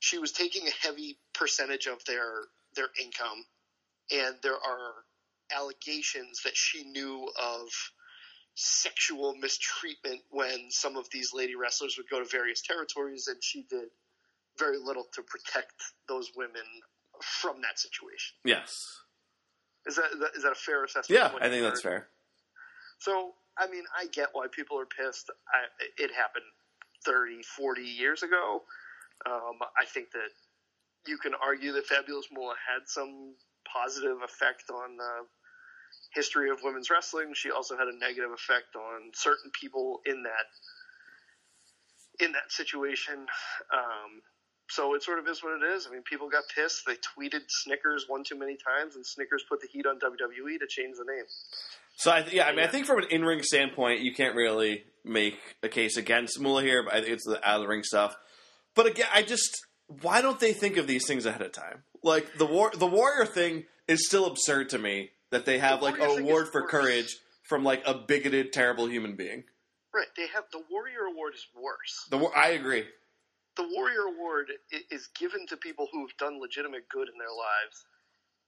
she 0.00 0.18
was 0.18 0.32
taking 0.32 0.66
a 0.66 0.86
heavy 0.86 1.18
percentage 1.32 1.86
of 1.86 2.04
their 2.04 2.42
their 2.74 2.88
income, 3.00 3.44
and 4.10 4.34
there 4.42 4.54
are 4.54 4.92
allegations 5.52 6.42
that 6.44 6.56
she 6.56 6.84
knew 6.84 7.30
of 7.40 7.68
sexual 8.54 9.34
mistreatment 9.36 10.20
when 10.30 10.70
some 10.70 10.96
of 10.96 11.08
these 11.10 11.32
lady 11.34 11.54
wrestlers 11.54 11.96
would 11.96 12.08
go 12.08 12.18
to 12.18 12.24
various 12.24 12.60
territories, 12.60 13.28
and 13.28 13.42
she 13.42 13.64
did 13.68 13.88
very 14.58 14.78
little 14.78 15.06
to 15.12 15.22
protect 15.22 15.74
those 16.08 16.30
women 16.36 16.62
from 17.22 17.60
that 17.62 17.78
situation. 17.78 18.34
Yes. 18.44 19.00
Is 19.86 19.96
that 19.96 20.10
is 20.34 20.42
that 20.42 20.52
a 20.52 20.56
fair 20.56 20.84
assessment? 20.84 21.20
Yeah, 21.20 21.38
I 21.40 21.50
think 21.50 21.62
that's 21.62 21.82
fair. 21.82 22.08
So, 22.98 23.34
I 23.58 23.68
mean, 23.70 23.84
I 23.96 24.06
get 24.06 24.30
why 24.32 24.46
people 24.50 24.78
are 24.78 24.86
pissed. 24.86 25.30
I, 25.48 26.02
it 26.02 26.10
happened 26.12 26.44
30, 27.04 27.42
40 27.42 27.82
years 27.82 28.22
ago. 28.22 28.62
Um, 29.26 29.58
I 29.80 29.84
think 29.86 30.10
that 30.12 30.30
you 31.06 31.18
can 31.18 31.32
argue 31.34 31.72
that 31.72 31.86
Fabulous 31.86 32.26
Moolah 32.32 32.56
had 32.58 32.88
some 32.88 33.34
positive 33.72 34.18
effect 34.24 34.70
on 34.70 34.96
the 34.96 35.26
history 36.14 36.50
of 36.50 36.58
women's 36.62 36.90
wrestling. 36.90 37.32
She 37.34 37.50
also 37.50 37.76
had 37.76 37.88
a 37.88 37.98
negative 37.98 38.30
effect 38.32 38.76
on 38.76 39.12
certain 39.14 39.50
people 39.58 40.00
in 40.06 40.22
that 40.24 40.46
in 42.24 42.32
that 42.32 42.50
situation. 42.50 43.26
Um, 43.72 44.22
so 44.70 44.94
it 44.94 45.02
sort 45.02 45.18
of 45.18 45.28
is 45.28 45.42
what 45.42 45.60
it 45.60 45.74
is. 45.74 45.86
I 45.86 45.90
mean, 45.90 46.02
people 46.02 46.28
got 46.28 46.44
pissed. 46.54 46.86
They 46.86 46.94
tweeted 46.94 47.42
Snickers 47.48 48.06
one 48.08 48.24
too 48.24 48.38
many 48.38 48.56
times, 48.56 48.96
and 48.96 49.04
Snickers 49.04 49.44
put 49.48 49.60
the 49.60 49.68
heat 49.70 49.86
on 49.86 49.98
WWE 49.98 50.58
to 50.60 50.66
change 50.68 50.96
the 50.96 51.04
name. 51.04 51.26
So 51.96 52.10
I, 52.10 52.24
yeah, 52.30 52.46
I 52.46 52.50
mean, 52.54 52.64
I 52.64 52.68
think 52.68 52.86
from 52.86 52.98
an 52.98 53.06
in-ring 53.10 53.42
standpoint, 53.42 54.00
you 54.00 54.12
can't 54.14 54.34
really 54.34 54.84
make 55.04 55.38
a 55.62 55.68
case 55.68 55.96
against 55.96 56.40
Moolah 56.40 56.62
here. 56.62 56.82
But 56.82 56.94
I 56.94 57.00
think 57.00 57.12
it's 57.12 57.26
the 57.26 57.36
out 57.46 57.56
of 57.56 57.62
the 57.62 57.68
ring 57.68 57.82
stuff. 57.84 58.16
But 58.74 58.86
again, 58.86 59.06
I 59.12 59.22
just 59.22 59.64
why 60.02 60.22
don't 60.22 60.40
they 60.40 60.52
think 60.52 60.76
of 60.76 60.86
these 60.86 61.06
things 61.06 61.26
ahead 61.26 61.42
of 61.42 61.52
time? 61.52 61.82
Like 62.02 62.34
the 62.38 62.46
war, 62.46 62.70
the 62.74 62.86
warrior 62.86 63.26
thing 63.26 63.64
is 63.86 64.06
still 64.06 64.26
absurd 64.26 64.70
to 64.70 64.78
me 64.78 65.10
that 65.30 65.44
they 65.44 65.58
have 65.58 65.80
The 65.80 65.84
like 65.86 66.00
an 66.00 66.20
award 66.22 66.48
for 66.50 66.62
worse. 66.62 66.70
courage 66.70 67.16
from 67.42 67.64
like 67.64 67.82
a 67.86 67.94
bigoted, 67.94 68.52
terrible 68.52 68.88
human 68.88 69.14
being. 69.14 69.44
Right. 69.94 70.06
They 70.16 70.26
have 70.34 70.44
the 70.50 70.62
Warrior 70.70 71.04
Award 71.12 71.34
is 71.34 71.46
worse. 71.54 72.08
The 72.10 72.18
war, 72.18 72.36
I 72.36 72.48
agree. 72.50 72.84
The 73.56 73.62
Warrior 73.76 74.10
Award 74.16 74.46
is 74.90 75.06
given 75.18 75.46
to 75.48 75.56
people 75.56 75.86
who 75.92 76.00
have 76.00 76.16
done 76.18 76.40
legitimate 76.40 76.88
good 76.88 77.06
in 77.08 77.14
their 77.18 77.28
lives, 77.30 77.84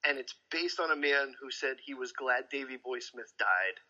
and 0.08 0.18
it's 0.18 0.34
based 0.50 0.80
on 0.80 0.90
a 0.90 0.96
man 0.96 1.34
who 1.40 1.50
said 1.50 1.76
he 1.84 1.94
was 1.94 2.12
glad 2.12 2.44
Davy 2.50 2.76
Boy 2.82 2.98
Smith 3.00 3.32
died. 3.38 3.80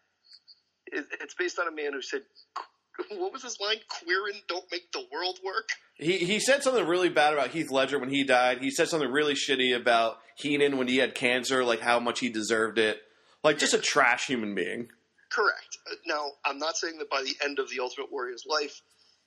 It's 1.20 1.34
based 1.34 1.58
on 1.58 1.66
a 1.66 1.72
man 1.72 1.92
who 1.92 2.02
said, 2.02 2.22
"What 3.10 3.32
was 3.32 3.42
his 3.42 3.58
line? 3.60 3.78
Queerin 3.88 4.40
don't 4.48 4.64
make 4.70 4.92
the 4.92 5.04
world 5.12 5.38
work." 5.44 5.68
He 5.96 6.18
he 6.18 6.38
said 6.38 6.62
something 6.62 6.86
really 6.86 7.08
bad 7.08 7.32
about 7.32 7.50
Heath 7.50 7.70
Ledger 7.70 7.98
when 7.98 8.10
he 8.10 8.22
died. 8.24 8.58
He 8.60 8.70
said 8.70 8.88
something 8.88 9.10
really 9.10 9.34
shitty 9.34 9.74
about 9.74 10.18
Heenan 10.36 10.76
when 10.78 10.88
he 10.88 10.98
had 10.98 11.14
cancer, 11.14 11.64
like 11.64 11.80
how 11.80 11.98
much 11.98 12.20
he 12.20 12.28
deserved 12.28 12.78
it. 12.78 13.00
Like 13.42 13.58
just 13.58 13.74
a 13.74 13.78
trash 13.78 14.26
human 14.26 14.54
being. 14.54 14.88
Correct. 15.30 15.78
Uh, 15.90 15.94
Now, 16.06 16.32
I'm 16.44 16.58
not 16.58 16.76
saying 16.76 16.98
that 16.98 17.10
by 17.10 17.22
the 17.22 17.34
end 17.44 17.58
of 17.58 17.68
the 17.68 17.80
Ultimate 17.80 18.12
Warrior's 18.12 18.44
life, 18.48 18.80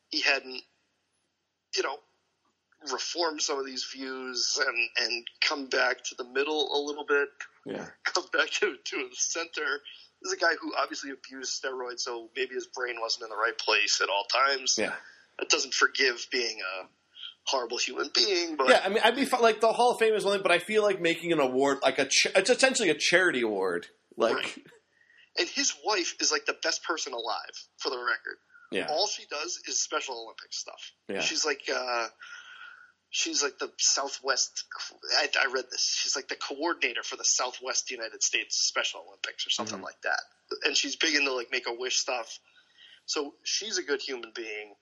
he 0.10 0.22
hadn't, 0.22 0.62
you 1.76 1.84
know, 1.84 1.98
reformed 2.92 3.42
some 3.42 3.60
of 3.60 3.66
these 3.66 3.86
views 3.94 4.60
and 4.66 5.08
and 5.08 5.28
come 5.42 5.68
back 5.68 6.04
to 6.06 6.16
the 6.16 6.24
middle 6.24 6.70
a 6.74 6.80
little 6.86 7.06
bit. 7.06 7.30
Yeah. 7.66 7.86
come 8.06 8.26
back 8.34 8.50
to 8.52 8.76
to 8.84 8.96
the 9.10 9.16
center. 9.16 9.82
This 10.22 10.34
is 10.34 10.34
a 10.34 10.38
guy 10.38 10.54
who 10.62 10.74
obviously 10.78 11.12
abused 11.12 11.62
steroids, 11.64 12.00
so 12.00 12.30
maybe 12.36 12.54
his 12.56 12.68
brain 12.68 12.96
wasn't 13.02 13.24
in 13.24 13.30
the 13.30 13.36
right 13.38 13.58
place 13.58 14.02
at 14.02 14.10
all 14.10 14.26
times. 14.26 14.76
Yeah. 14.78 14.94
That 15.40 15.50
doesn't 15.50 15.74
forgive 15.74 16.26
being 16.32 16.58
a 16.60 16.88
horrible 17.46 17.78
human 17.78 18.10
being, 18.14 18.58
but 18.58 18.68
Yeah, 18.70 18.82
I 18.84 18.90
mean, 18.90 19.00
I'd 19.04 19.16
be 19.16 19.26
like 19.26 19.62
the 19.62 19.72
Hall 19.72 19.92
of 19.92 20.00
Fame 20.00 20.14
is 20.14 20.26
one 20.26 20.42
but 20.42 20.52
I 20.52 20.60
feel 20.60 20.84
like 20.84 21.00
making 21.02 21.32
an 21.32 21.40
award 21.40 21.80
like 21.82 21.98
a 22.00 22.06
ch- 22.06 22.28
it's 22.36 22.50
essentially 22.50 22.90
a 22.90 22.96
charity 22.96 23.42
award. 23.42 23.88
Like, 24.18 24.36
Right. 24.36 24.58
and 25.38 25.48
his 25.48 25.74
wife 25.86 26.16
is 26.20 26.32
like 26.32 26.46
the 26.46 26.58
best 26.62 26.84
person 26.84 27.14
alive 27.14 27.56
for 27.78 27.90
the 27.90 27.98
record. 27.98 28.38
yeah, 28.72 28.88
All 28.90 29.08
she 29.08 29.24
does 29.32 29.58
is 29.68 29.82
Special 29.82 30.16
Olympics 30.22 30.58
stuff. 30.60 30.92
Yeah. 31.08 31.22
She's 31.22 31.46
like 31.46 31.62
uh 31.74 32.08
she's 33.10 33.41
like 33.43 33.57
the 33.60 33.72
Southwest 33.78 34.66
I, 35.18 35.30
I 35.41 35.51
read 35.51 35.66
this. 35.72 35.95
She's 36.01 36.16
like 36.16 36.28
the 36.28 36.36
coordinator 36.36 37.03
for 37.03 37.16
the 37.16 37.26
Southwest 37.26 37.89
United 37.91 38.22
States 38.24 38.55
Special 38.57 39.03
Olympics 39.07 39.45
or 39.47 39.49
something 39.49 39.80
Mhm. 39.80 39.84
like 39.84 40.01
that. 40.03 40.22
And 40.64 40.76
she's 40.78 40.95
big 40.95 41.16
into 41.16 41.34
like 41.34 41.51
make 41.51 41.68
a 41.68 41.74
wish 41.74 41.97
stuff. 41.97 42.39
So 43.05 43.34
she's 43.43 43.78
a 43.78 43.84
good 43.84 44.01
human 44.01 44.32
being. 44.36 44.76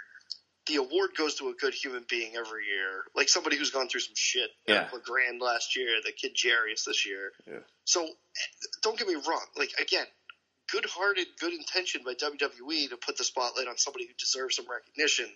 The 0.65 0.75
award 0.75 1.11
goes 1.17 1.35
to 1.35 1.47
a 1.47 1.53
good 1.53 1.73
human 1.73 2.03
being 2.09 2.35
every 2.35 2.65
year, 2.65 3.05
like 3.15 3.29
somebody 3.29 3.55
who's 3.55 3.71
gone 3.71 3.87
through 3.87 4.01
some 4.01 4.15
shit. 4.17 4.49
Yeah. 4.67 4.75
Eric 4.75 4.93
LeGrand 4.93 5.41
last 5.41 5.77
year, 5.77 5.87
the 6.03 6.11
kid 6.11 6.35
Jarrius 6.35 6.83
this 6.85 7.05
year. 7.05 7.31
Yeah. 7.49 7.59
So 7.85 8.05
don't 8.81 8.99
get 8.99 9.07
me 9.07 9.15
wrong. 9.15 9.45
Like 9.55 9.71
again, 9.79 10.05
good-hearted, 10.69 11.27
good 11.39 11.53
intention 11.53 12.01
by 12.03 12.15
WWE 12.15 12.89
to 12.89 12.97
put 12.97 13.17
the 13.17 13.23
spotlight 13.23 13.67
on 13.69 13.77
somebody 13.77 14.05
who 14.07 14.13
deserves 14.19 14.57
some 14.57 14.65
recognition. 14.69 15.27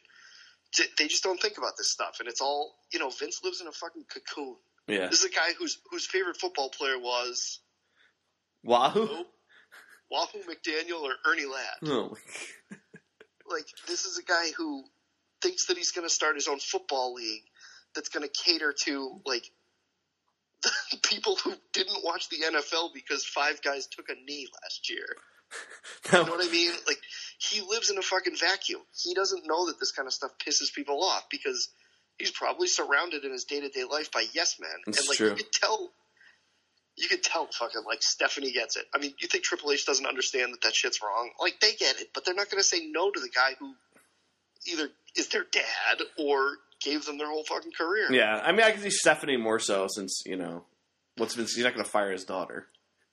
They 0.97 1.07
just 1.07 1.23
don't 1.23 1.39
think 1.41 1.57
about 1.57 1.73
this 1.77 1.91
stuff, 1.91 2.17
and 2.19 2.29
it's 2.29 2.41
all 2.41 2.75
you 2.93 2.99
know. 2.99 3.09
Vince 3.09 3.41
lives 3.43 3.61
in 3.61 3.67
a 3.67 3.71
fucking 3.71 4.05
cocoon. 4.05 4.55
yeah. 4.87 5.07
This 5.07 5.19
is 5.19 5.25
a 5.25 5.29
guy 5.29 5.51
whose 5.57 5.77
whose 5.89 6.05
favorite 6.05 6.37
football 6.37 6.69
player 6.69 6.97
was 6.97 7.59
Wahoo. 8.63 9.25
Wahoo 10.09 10.39
McDaniel 10.49 11.01
or 11.01 11.13
Ernie 11.25 11.45
Ladd. 11.45 11.91
Oh. 11.91 12.17
Like 13.49 13.65
this 13.85 14.05
is 14.05 14.17
a 14.17 14.23
guy 14.23 14.51
who 14.55 14.85
thinks 15.41 15.65
that 15.65 15.75
he's 15.75 15.91
going 15.91 16.07
to 16.07 16.13
start 16.13 16.35
his 16.35 16.47
own 16.47 16.59
football 16.59 17.13
league 17.15 17.43
that's 17.93 18.07
going 18.07 18.23
to 18.25 18.29
cater 18.29 18.73
to 18.85 19.19
like 19.25 19.43
the 20.63 20.97
people 21.03 21.35
who 21.35 21.53
didn't 21.73 22.03
watch 22.03 22.29
the 22.29 22.37
NFL 22.37 22.93
because 22.93 23.25
five 23.25 23.61
guys 23.61 23.87
took 23.87 24.07
a 24.07 24.13
knee 24.25 24.47
last 24.63 24.89
year. 24.89 25.05
You 26.11 26.17
know 26.17 26.31
what 26.31 26.47
I 26.47 26.51
mean? 26.51 26.71
Like 26.87 26.99
he 27.37 27.61
lives 27.61 27.89
in 27.91 27.97
a 27.97 28.01
fucking 28.01 28.35
vacuum. 28.35 28.81
He 28.91 29.13
doesn't 29.13 29.45
know 29.45 29.67
that 29.67 29.79
this 29.79 29.91
kind 29.91 30.07
of 30.07 30.13
stuff 30.13 30.31
pisses 30.39 30.73
people 30.73 31.03
off 31.03 31.25
because 31.29 31.69
he's 32.17 32.31
probably 32.31 32.67
surrounded 32.67 33.23
in 33.23 33.31
his 33.31 33.45
day 33.45 33.59
to 33.59 33.69
day 33.69 33.83
life 33.89 34.11
by 34.11 34.25
yes 34.33 34.59
men. 34.59 34.69
It's 34.87 34.99
and 34.99 35.07
like 35.07 35.17
true. 35.17 35.29
you 35.29 35.35
could 35.35 35.51
tell 35.51 35.91
you 36.97 37.07
could 37.07 37.23
tell 37.23 37.47
fucking 37.47 37.83
like 37.85 38.01
Stephanie 38.01 38.51
gets 38.51 38.77
it. 38.77 38.85
I 38.93 38.99
mean, 38.99 39.13
you 39.19 39.27
think 39.27 39.43
Triple 39.43 39.71
H 39.71 39.85
doesn't 39.85 40.05
understand 40.05 40.53
that 40.53 40.61
that 40.61 40.75
shit's 40.75 41.01
wrong? 41.01 41.31
Like 41.39 41.59
they 41.59 41.73
get 41.73 41.99
it, 42.01 42.09
but 42.13 42.25
they're 42.25 42.35
not 42.35 42.49
going 42.49 42.61
to 42.61 42.67
say 42.67 42.87
no 42.87 43.11
to 43.11 43.19
the 43.19 43.29
guy 43.29 43.51
who 43.59 43.73
either 44.71 44.89
is 45.15 45.27
their 45.29 45.45
dad 45.51 46.01
or 46.17 46.57
gave 46.81 47.05
them 47.05 47.17
their 47.17 47.29
whole 47.29 47.43
fucking 47.43 47.71
career. 47.77 48.11
yeah, 48.11 48.41
I 48.43 48.51
mean, 48.51 48.63
I 48.65 48.71
can 48.71 48.81
see 48.81 48.89
Stephanie 48.89 49.37
more 49.37 49.59
so 49.59 49.87
since 49.89 50.23
you 50.25 50.35
know 50.35 50.65
what's 51.17 51.35
been. 51.35 51.45
He's 51.45 51.59
not 51.59 51.73
going 51.73 51.85
to 51.85 51.91
fire 51.91 52.11
his 52.11 52.25
daughter, 52.25 52.67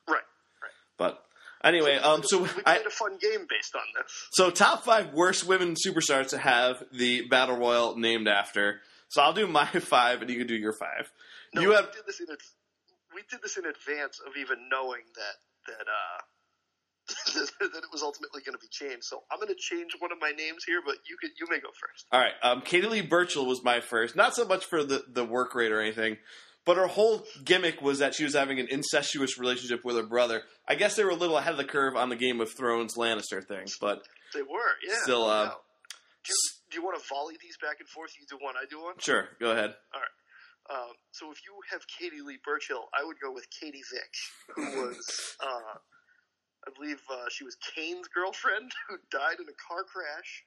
right? 0.06 0.14
Right. 0.16 0.72
but 0.96 1.24
anyway, 1.64 1.96
um, 1.96 2.22
so 2.22 2.42
we 2.42 2.48
I 2.64 2.76
played 2.76 2.86
a 2.86 2.90
fun 2.90 3.18
game 3.18 3.46
based 3.48 3.74
on 3.74 3.82
this. 3.96 4.28
so 4.32 4.50
top 4.50 4.84
five 4.84 5.12
worst 5.12 5.46
women 5.46 5.74
superstars 5.74 6.28
to 6.28 6.38
have 6.38 6.82
the 6.92 7.26
battle 7.28 7.56
royal 7.56 7.96
named 7.96 8.28
after. 8.28 8.80
So 9.08 9.22
I'll 9.22 9.32
do 9.32 9.46
my 9.46 9.66
five, 9.66 10.20
and 10.20 10.30
you 10.30 10.38
can 10.38 10.46
do 10.46 10.56
your 10.56 10.72
five. 10.72 11.10
No, 11.54 11.62
you 11.62 11.70
have 11.72 11.86
we 11.86 11.92
did 11.92 12.06
this 12.06 12.20
in 12.20 12.26
we 13.14 13.22
did 13.30 13.40
this 13.42 13.56
in 13.56 13.64
advance 13.64 14.20
of 14.24 14.36
even 14.36 14.68
knowing 14.70 15.02
that 15.16 15.72
that 15.72 15.86
uh, 15.88 16.20
that 17.72 17.78
it 17.78 17.92
was 17.92 18.02
ultimately 18.02 18.42
going 18.42 18.54
to 18.54 18.60
be 18.60 18.68
changed. 18.70 19.04
So 19.04 19.22
I'm 19.30 19.38
going 19.38 19.48
to 19.48 19.58
change 19.58 19.92
one 19.98 20.12
of 20.12 20.18
my 20.20 20.30
names 20.30 20.64
here, 20.64 20.80
but 20.84 20.96
you 21.08 21.16
could 21.20 21.30
you 21.38 21.46
may 21.48 21.58
go 21.58 21.68
first. 21.80 22.06
All 22.12 22.20
right, 22.20 22.34
um, 22.42 22.60
Katie 22.62 22.86
Lee 22.86 23.00
Burchill 23.00 23.46
was 23.46 23.64
my 23.64 23.80
first. 23.80 24.14
Not 24.16 24.34
so 24.34 24.44
much 24.44 24.64
for 24.64 24.84
the 24.84 25.04
the 25.08 25.24
work 25.24 25.54
rate 25.54 25.72
or 25.72 25.80
anything, 25.80 26.18
but 26.68 26.76
her 26.76 26.86
whole 26.86 27.24
gimmick 27.46 27.80
was 27.80 28.00
that 28.00 28.14
she 28.14 28.24
was 28.24 28.34
having 28.34 28.60
an 28.60 28.68
incestuous 28.68 29.38
relationship 29.38 29.86
with 29.86 29.96
her 29.96 30.02
brother. 30.02 30.42
I 30.68 30.74
guess 30.74 30.96
they 30.96 31.02
were 31.02 31.16
a 31.16 31.16
little 31.16 31.38
ahead 31.38 31.52
of 31.52 31.56
the 31.56 31.64
curve 31.64 31.96
on 31.96 32.10
the 32.10 32.14
Game 32.14 32.42
of 32.42 32.52
Thrones 32.52 32.92
Lannister 32.94 33.42
thing, 33.42 33.68
but 33.80 34.04
They 34.34 34.42
were, 34.42 34.76
yeah. 34.86 35.00
Still, 35.00 35.24
uh, 35.24 35.44
no. 35.46 35.50
do, 36.28 36.28
you, 36.28 36.36
do 36.70 36.76
you 36.76 36.84
want 36.84 37.00
to 37.00 37.08
volley 37.08 37.36
these 37.40 37.56
back 37.56 37.80
and 37.80 37.88
forth? 37.88 38.12
You 38.20 38.26
do 38.28 38.36
one, 38.44 38.52
I 38.60 38.68
do 38.68 38.84
one. 38.84 39.00
sure, 39.00 39.30
go 39.40 39.52
ahead. 39.52 39.72
All 39.94 40.00
right. 40.04 40.76
Um, 40.76 40.92
so 41.12 41.32
if 41.32 41.40
you 41.40 41.56
have 41.72 41.80
Katie 41.88 42.20
Lee 42.20 42.36
Burchill, 42.44 42.84
I 42.92 43.02
would 43.02 43.16
go 43.16 43.32
with 43.32 43.48
Katie 43.48 43.80
Vick, 43.88 44.12
who 44.54 44.84
was, 44.84 45.00
uh, 45.40 45.80
I 46.68 46.70
believe 46.76 47.00
uh, 47.08 47.32
she 47.32 47.44
was 47.44 47.56
Kane's 47.64 48.08
girlfriend 48.12 48.72
who 48.90 49.00
died 49.08 49.40
in 49.40 49.48
a 49.48 49.56
car 49.56 49.88
crash, 49.88 50.44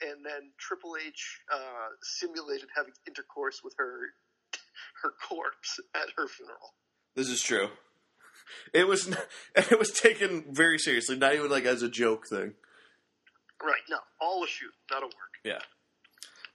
and 0.00 0.24
then 0.24 0.56
Triple 0.56 0.96
H 0.96 1.20
uh, 1.52 1.92
simulated 2.16 2.72
having 2.74 2.96
intercourse 3.06 3.60
with 3.62 3.74
her 3.76 4.16
her 5.02 5.12
corpse 5.28 5.80
at 5.94 6.08
her 6.16 6.28
funeral. 6.28 6.74
This 7.14 7.28
is 7.28 7.42
true. 7.42 7.68
It 8.72 8.86
was 8.86 9.08
it 9.54 9.78
was 9.78 9.90
taken 9.90 10.44
very 10.50 10.78
seriously, 10.78 11.16
not 11.16 11.34
even 11.34 11.50
like 11.50 11.64
as 11.64 11.82
a 11.82 11.88
joke 11.88 12.26
thing. 12.26 12.54
Right? 13.62 13.82
No, 13.90 13.98
all 14.20 14.42
a 14.42 14.46
shoot, 14.46 14.72
That'll 14.88 15.08
work. 15.08 15.14
Yeah. 15.44 15.58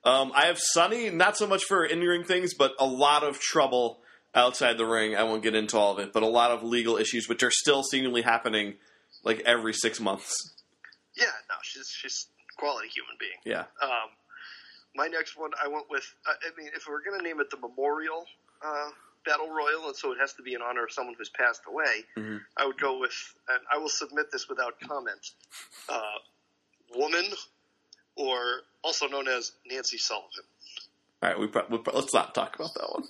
Um, 0.03 0.31
I 0.35 0.45
have 0.45 0.59
Sunny, 0.59 1.09
not 1.09 1.35
so 1.35 1.47
much 1.47 1.63
for 1.63 1.83
in 1.83 1.99
ring 1.99 2.23
things, 2.23 2.53
but 2.53 2.73
a 2.79 2.85
lot 2.85 3.23
of 3.23 3.39
trouble 3.39 4.01
outside 4.35 4.77
the 4.77 4.85
ring. 4.85 5.15
I 5.15 5.23
won't 5.23 5.41
get 5.41 5.55
into 5.55 5.77
all 5.77 5.93
of 5.93 5.99
it, 5.99 6.13
but 6.13 6.21
a 6.21 6.27
lot 6.27 6.51
of 6.51 6.63
legal 6.63 6.97
issues, 6.97 7.27
which 7.27 7.41
are 7.41 7.51
still 7.51 7.81
seemingly 7.83 8.21
happening 8.21 8.75
like 9.23 9.41
every 9.45 9.73
six 9.73 9.99
months. 9.99 10.55
Yeah, 11.15 11.25
no, 11.49 11.55
she's 11.63 11.89
she's 11.89 12.27
a 12.39 12.59
quality 12.59 12.89
human 12.89 13.15
being. 13.19 13.39
Yeah. 13.45 13.65
Um, 13.81 14.09
my 14.95 15.07
next 15.07 15.37
one, 15.37 15.51
I 15.63 15.67
went 15.67 15.85
with. 15.89 16.05
I 16.25 16.31
I 16.31 16.49
mean, 16.61 16.71
if 16.75 16.85
we're 16.87 17.03
going 17.03 17.19
to 17.19 17.23
name 17.23 17.39
it 17.39 17.49
the 17.49 17.57
Memorial 17.57 18.25
uh, 18.65 18.89
Battle 19.25 19.49
Royal, 19.49 19.87
and 19.87 19.95
so 19.95 20.11
it 20.11 20.17
has 20.19 20.33
to 20.33 20.43
be 20.43 20.53
in 20.53 20.61
honor 20.61 20.83
of 20.85 20.91
someone 20.91 21.15
who's 21.17 21.29
passed 21.29 21.61
away, 21.67 22.03
Mhm. 22.17 22.41
I 22.57 22.65
would 22.65 22.79
go 22.79 22.97
with, 22.99 23.13
and 23.49 23.59
I 23.71 23.77
will 23.77 23.89
submit 23.89 24.31
this 24.31 24.47
without 24.47 24.79
comment, 24.79 25.31
uh, 25.89 26.01
woman, 26.95 27.25
or 28.15 28.61
also 28.83 29.07
known 29.07 29.27
as 29.27 29.51
Nancy 29.65 29.97
Sullivan. 29.97 30.43
All 31.23 31.29
right, 31.29 31.39
we, 31.39 31.47
pro- 31.47 31.65
we 31.69 31.77
pro- 31.79 31.95
let's 31.95 32.13
not 32.13 32.35
talk 32.35 32.55
about 32.55 32.73
that 32.75 32.89
one. 32.91 33.07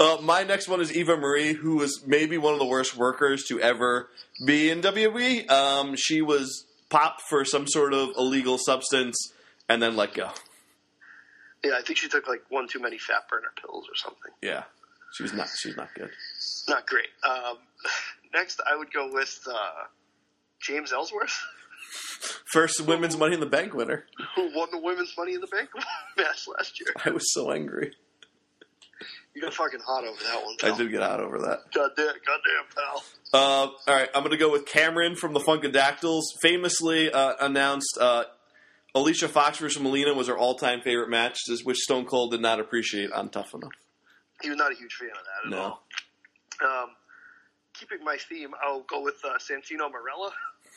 uh, 0.00 0.18
my 0.22 0.42
next 0.42 0.68
one 0.68 0.80
is 0.80 0.92
Eva 0.94 1.16
Marie, 1.16 1.54
who 1.54 1.76
was 1.76 2.04
maybe 2.06 2.36
one 2.38 2.52
of 2.52 2.58
the 2.58 2.66
worst 2.66 2.96
workers 2.96 3.44
to 3.44 3.60
ever 3.60 4.10
be 4.44 4.68
in 4.70 4.82
WWE. 4.82 5.48
Um, 5.50 5.96
she 5.96 6.20
was 6.20 6.66
popped 6.90 7.22
for 7.22 7.44
some 7.44 7.66
sort 7.66 7.94
of 7.94 8.10
illegal 8.18 8.58
substance 8.58 9.32
and 9.68 9.82
then 9.82 9.96
let 9.96 10.14
go. 10.14 10.30
Yeah, 11.64 11.72
I 11.78 11.82
think 11.82 11.98
she 11.98 12.08
took 12.08 12.28
like 12.28 12.42
one 12.48 12.68
too 12.68 12.78
many 12.80 12.98
fat 12.98 13.28
burner 13.28 13.52
pills 13.60 13.86
or 13.90 13.96
something. 13.96 14.32
Yeah, 14.42 14.64
she 15.14 15.22
was 15.22 15.32
not. 15.32 15.48
She's 15.56 15.76
not 15.76 15.88
good. 15.94 16.10
Not 16.68 16.86
great. 16.86 17.08
Um, 17.28 17.58
next, 18.34 18.60
I 18.70 18.76
would 18.76 18.92
go 18.92 19.10
with 19.12 19.38
uh, 19.50 19.84
James 20.60 20.92
Ellsworth, 20.92 21.36
First 22.46 22.80
women's 22.82 23.16
Money 23.16 23.34
in 23.34 23.40
the 23.40 23.46
Bank 23.46 23.74
winner. 23.74 24.04
who 24.34 24.50
won 24.54 24.68
the 24.70 24.78
Women's 24.78 25.14
Money 25.16 25.34
in 25.34 25.40
the 25.40 25.46
Bank 25.48 25.68
match 26.16 26.46
last 26.56 26.80
year. 26.80 26.90
I 27.04 27.10
was 27.10 27.32
so 27.32 27.50
angry. 27.50 27.92
You 29.34 29.42
got 29.42 29.52
fucking 29.52 29.80
hot 29.80 30.04
over 30.04 30.18
that 30.22 30.42
one. 30.42 30.56
I 30.62 30.74
did 30.76 30.90
get 30.90 31.02
hot 31.02 31.20
over 31.20 31.38
that. 31.40 31.58
Goddamn, 31.74 32.06
goddamn, 32.06 32.64
pal. 32.74 33.04
Uh, 33.34 33.38
all 33.38 33.72
right, 33.86 34.08
I'm 34.14 34.22
going 34.22 34.30
to 34.30 34.38
go 34.38 34.50
with 34.50 34.64
Cameron 34.64 35.14
from 35.14 35.34
the 35.34 35.40
Funkadactyls. 35.40 36.22
Famously 36.40 37.12
uh, 37.12 37.34
announced 37.42 37.98
uh, 38.00 38.24
Alicia 38.96 39.28
Fox 39.28 39.58
versus 39.58 39.80
Melina 39.80 40.14
was 40.14 40.26
her 40.28 40.36
all-time 40.36 40.80
favorite 40.80 41.08
match, 41.10 41.38
which 41.64 41.76
Stone 41.78 42.06
Cold 42.06 42.30
did 42.32 42.40
not 42.40 42.58
appreciate 42.60 43.12
on 43.12 43.28
Tough 43.28 43.54
Enough. 43.54 43.70
He 44.42 44.48
was 44.48 44.58
not 44.58 44.72
a 44.72 44.74
huge 44.74 44.92
fan 44.94 45.10
of 45.10 45.16
that 45.16 45.46
at 45.46 45.50
No. 45.50 45.62
all. 45.62 46.82
Um, 46.82 46.88
keeping 47.74 48.02
my 48.04 48.16
theme, 48.16 48.50
I'll 48.64 48.80
go 48.82 49.02
with 49.02 49.16
uh, 49.24 49.34
Santino 49.38 49.90
Marella, 49.90 50.30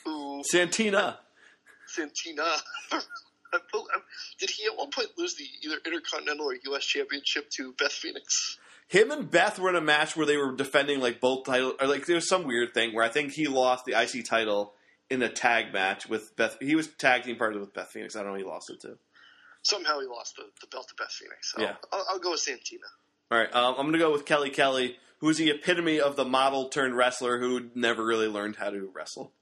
who 0.04 0.42
Santina. 0.44 1.18
Santina. 1.86 2.44
Um, 3.52 3.60
Did 4.38 4.48
he 4.50 4.64
at 4.66 4.76
one 4.78 4.90
point 4.92 5.08
lose 5.18 5.34
the 5.34 5.42
either 5.64 5.78
Intercontinental 5.84 6.46
or 6.46 6.54
U.S. 6.66 6.84
Championship 6.84 7.50
to 7.56 7.72
Beth 7.72 7.90
Phoenix? 7.90 8.56
Him 8.86 9.10
and 9.10 9.28
Beth 9.28 9.58
were 9.58 9.70
in 9.70 9.74
a 9.74 9.80
match 9.80 10.16
where 10.16 10.24
they 10.24 10.36
were 10.36 10.54
defending 10.54 11.00
like 11.00 11.20
both 11.20 11.46
titles, 11.46 11.74
or 11.80 11.88
like 11.88 12.06
there 12.06 12.14
was 12.14 12.28
some 12.28 12.44
weird 12.44 12.74
thing 12.74 12.94
where 12.94 13.04
I 13.04 13.08
think 13.08 13.32
he 13.32 13.48
lost 13.48 13.86
the 13.86 14.00
IC 14.00 14.24
title 14.24 14.74
in 15.10 15.22
a 15.22 15.28
tag 15.28 15.72
match 15.72 16.08
with 16.08 16.34
Beth. 16.36 16.56
He 16.60 16.74
was 16.74 16.86
tag 16.88 17.24
team 17.24 17.36
partner 17.36 17.60
with 17.60 17.74
Beth 17.74 17.88
Phoenix. 17.88 18.16
I 18.16 18.22
don't 18.22 18.32
know. 18.32 18.38
He 18.38 18.44
lost 18.44 18.70
it 18.70 18.80
too. 18.80 18.96
Somehow 19.62 20.00
he 20.00 20.06
lost 20.06 20.36
the, 20.36 20.44
the 20.60 20.66
belt 20.68 20.88
to 20.88 20.94
Beth 20.94 21.10
Phoenix. 21.12 21.52
So 21.52 21.60
Yeah. 21.62 21.74
I'll, 21.92 22.06
I'll 22.10 22.18
go 22.18 22.30
with 22.30 22.40
Santina. 22.40 22.84
All 23.30 23.38
right, 23.38 23.54
um, 23.54 23.74
I'm 23.78 23.82
going 23.82 23.92
to 23.92 23.98
go 23.98 24.10
with 24.10 24.24
Kelly 24.24 24.50
Kelly, 24.50 24.96
who 25.18 25.28
is 25.28 25.36
the 25.38 25.50
epitome 25.50 26.00
of 26.00 26.16
the 26.16 26.24
model 26.24 26.68
turned 26.68 26.96
wrestler 26.96 27.38
who 27.38 27.70
never 27.76 28.04
really 28.04 28.26
learned 28.26 28.56
how 28.56 28.70
to 28.70 28.90
wrestle. 28.92 29.32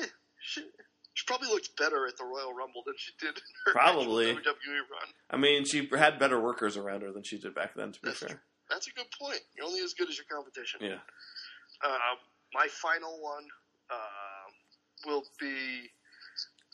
Eh, 0.00 0.06
she, 0.40 0.62
she 1.14 1.24
probably 1.26 1.48
looked 1.48 1.76
better 1.76 2.06
at 2.06 2.16
the 2.16 2.24
Royal 2.24 2.54
Rumble 2.54 2.82
than 2.86 2.94
she 2.96 3.12
did 3.20 3.36
in 3.36 3.42
her 3.66 3.72
Probably. 3.72 4.26
WWE 4.26 4.36
run. 4.38 5.08
I 5.30 5.36
mean, 5.36 5.64
she 5.66 5.88
had 5.98 6.18
better 6.18 6.40
workers 6.40 6.76
around 6.78 7.02
her 7.02 7.12
than 7.12 7.24
she 7.24 7.38
did 7.38 7.54
back 7.54 7.74
then. 7.74 7.92
To 7.92 8.00
be 8.00 8.08
That's 8.08 8.20
fair, 8.20 8.40
That's 8.70 8.86
a 8.86 8.92
good 8.92 9.06
point. 9.20 9.40
You're 9.56 9.66
only 9.66 9.80
as 9.80 9.92
good 9.94 10.08
as 10.08 10.16
your 10.16 10.26
competition. 10.30 10.80
yeah. 10.82 10.98
Uh, 11.84 11.98
my 12.54 12.68
final 12.70 13.20
one 13.20 13.44
uh, 13.90 15.06
will 15.06 15.24
be 15.40 15.90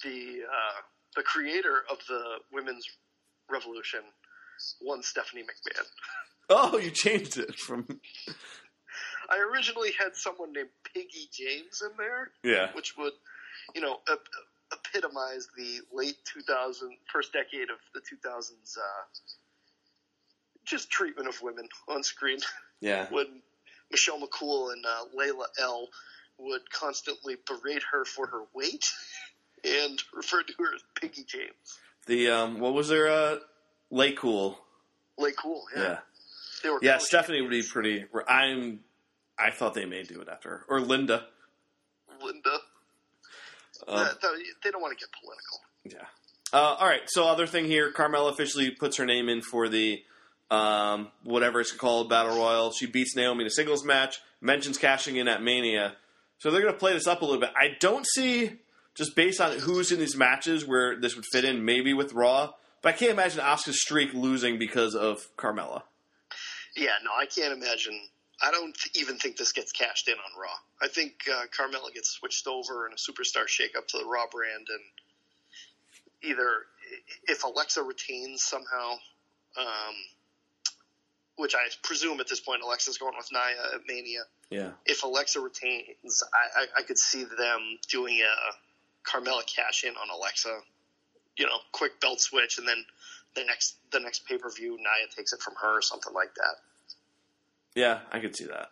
the 0.05 0.41
uh, 0.45 0.81
the 1.17 1.23
creator 1.23 1.83
of 1.91 1.99
the 2.09 2.23
women's 2.53 2.87
revolution, 3.51 4.01
one 4.81 5.03
Stephanie 5.03 5.43
McMahon. 5.43 5.85
Oh, 6.51 6.77
you 6.77 6.91
changed 6.91 7.39
it 7.39 7.55
from 7.55 7.87
I 9.31 9.39
originally 9.39 9.93
had 9.99 10.15
someone 10.15 10.53
named 10.53 10.69
Piggy 10.93 11.29
James 11.33 11.83
in 11.83 11.97
there, 11.97 12.31
yeah. 12.45 12.75
which 12.75 12.97
would, 12.99 13.13
you 13.75 13.81
know, 13.81 13.99
ep- 14.11 14.29
epitomize 14.73 15.49
the 15.57 15.81
late 15.93 16.17
2000, 16.35 16.91
first 17.11 17.33
decade 17.33 17.71
of 17.71 17.79
the 17.95 18.01
2000s, 18.01 18.77
uh, 18.77 19.05
just 20.67 20.91
treatment 20.91 21.29
of 21.29 21.41
women 21.43 21.69
on 21.89 22.03
screen. 22.03 22.39
Yeah. 22.81 23.07
when 23.11 23.41
Michelle 23.91 24.21
McCool 24.21 24.73
and 24.73 24.85
uh, 24.85 25.05
Layla 25.19 25.47
L 25.59 25.89
would 26.43 26.71
constantly 26.71 27.37
berate 27.47 27.83
her 27.93 28.05
for 28.05 28.27
her 28.27 28.43
weight 28.55 28.91
and 29.65 30.03
refer 30.15 30.43
to 30.43 30.53
her 30.59 30.75
as 30.75 30.83
Piggy 31.01 31.25
James. 31.25 31.79
The 32.07 32.31
um, 32.31 32.59
what 32.59 32.75
was 32.75 32.91
her 32.91 33.09
uh, 33.09 33.37
Lay 33.91 34.13
Cool? 34.13 34.59
Lay 35.19 35.33
Cool, 35.33 35.65
yeah. 35.75 35.83
Yeah. 35.83 35.99
They 36.63 36.71
were 36.71 36.79
Yeah, 36.83 36.99
Stephanie 36.99 37.41
would 37.41 37.51
be 37.51 37.63
pretty. 37.63 38.05
I'm. 38.29 38.81
I 39.39 39.51
thought 39.51 39.75
they 39.75 39.87
may 39.87 40.03
do 40.03 40.21
it 40.21 40.29
after 40.29 40.51
her 40.51 40.65
or 40.69 40.81
Linda. 40.81 41.27
Linda. 42.23 42.59
Um, 43.89 44.09
they 44.63 44.71
don't 44.71 44.81
want 44.81 44.97
to 44.97 45.05
get 45.05 45.11
political. 45.21 45.61
Yeah. 45.85 46.07
Uh, 46.53 46.77
all 46.79 46.87
right. 46.87 47.03
So 47.07 47.27
other 47.27 47.47
thing 47.47 47.65
here, 47.65 47.91
Carmella 47.91 48.31
officially 48.31 48.71
puts 48.71 48.99
her 48.99 49.07
name 49.07 49.29
in 49.29 49.41
for 49.41 49.69
the 49.69 50.03
um, 50.51 51.09
whatever 51.25 51.61
it's 51.61 51.73
called 51.73 52.11
battle 52.11 52.37
royal. 52.37 52.71
She 52.73 52.87
beats 52.87 53.17
Naomi 53.17 53.43
in 53.43 53.47
a 53.47 53.51
singles 53.51 53.85
match. 53.85 54.21
Mentions 54.41 54.77
cashing 54.77 55.17
in 55.17 55.29
at 55.29 55.43
Mania. 55.43 55.95
So 56.43 56.51
they're 56.51 56.61
going 56.61 56.75
to 56.75 56.79
play 56.79 56.93
this 56.93 57.07
up 57.07 57.23
a 57.23 57.25
little 57.25 57.41
bit. 57.41 57.51
I 57.57 57.77
don't 57.79 58.05
see 58.05 58.55
just 58.97 59.15
based 59.15 59.41
on 59.41 59.61
who's 59.61 59.93
in 59.93 60.01
these 60.01 60.17
matches 60.17 60.67
where 60.67 60.99
this 60.99 61.15
would 61.15 61.25
fit 61.25 61.45
in. 61.45 61.65
Maybe 61.65 61.95
with 61.95 62.15
Raw, 62.15 62.55
but 62.83 62.89
I 62.89 62.97
can't 62.99 63.13
imagine 63.13 63.41
Asuka's 63.41 63.81
streak 63.81 64.13
losing 64.13 64.59
because 64.59 64.97
of 64.97 65.29
Carmella. 65.37 65.83
Yeah, 66.77 66.95
no, 67.05 67.13
I 67.17 67.27
can't 67.27 67.53
imagine. 67.53 67.97
I 68.43 68.51
don't 68.51 68.77
even 68.97 69.19
think 69.19 69.37
this 69.37 69.53
gets 69.53 69.71
cashed 69.71 70.09
in 70.09 70.15
on 70.15 70.41
Raw. 70.41 70.57
I 70.83 70.89
think 70.89 71.13
uh, 71.33 71.45
Carmella 71.57 71.95
gets 71.95 72.11
switched 72.11 72.49
over 72.49 72.89
in 72.89 72.93
a 72.93 72.97
superstar 72.97 73.45
shakeup 73.45 73.87
to 73.87 73.99
the 73.99 74.05
Raw 74.05 74.27
brand, 74.29 74.67
and 74.69 76.29
either 76.29 76.67
if 77.29 77.45
Alexa 77.45 77.85
retains 77.85 78.43
somehow, 78.43 78.95
um, 79.57 79.95
which 81.37 81.55
I 81.55 81.61
presume 81.85 82.19
at 82.19 82.27
this 82.27 82.41
point 82.41 82.63
Alexa's 82.65 82.99
going 82.99 83.15
with 83.17 83.29
Nia 83.31 83.77
at 83.77 83.83
Mania. 83.87 84.23
Yeah. 84.53 84.71
If 84.87 85.03
Alexa 85.03 85.41
retains, 85.41 86.23
I, 86.33 86.61
I, 86.61 86.81
I 86.81 86.83
could 86.83 86.99
see 86.99 87.25
them 87.25 87.79
doing 87.89 88.21
a 88.21 89.09
Carmella 89.09 89.47
cash 89.47 89.85
in 89.85 89.95
on 89.95 90.09
Alexa. 90.15 90.61
You 91.37 91.47
know, 91.47 91.57
quick 91.73 92.01
belt 92.01 92.21
switch, 92.21 92.59
and 92.59 92.69
then 92.69 92.85
the 93.35 93.45
next 93.45 93.77
the 93.91 94.01
next 94.01 94.27
pay 94.27 94.37
per 94.37 94.51
view, 94.51 94.77
Nia 94.77 95.09
takes 95.17 95.33
it 95.33 95.41
from 95.41 95.55
her 95.63 95.79
or 95.79 95.83
something 95.83 96.13
like 96.13 96.35
that. 96.35 96.57
Yeah, 97.75 98.01
I 98.13 98.19
could 98.21 98.37
see 98.37 98.45
that. 98.45 98.69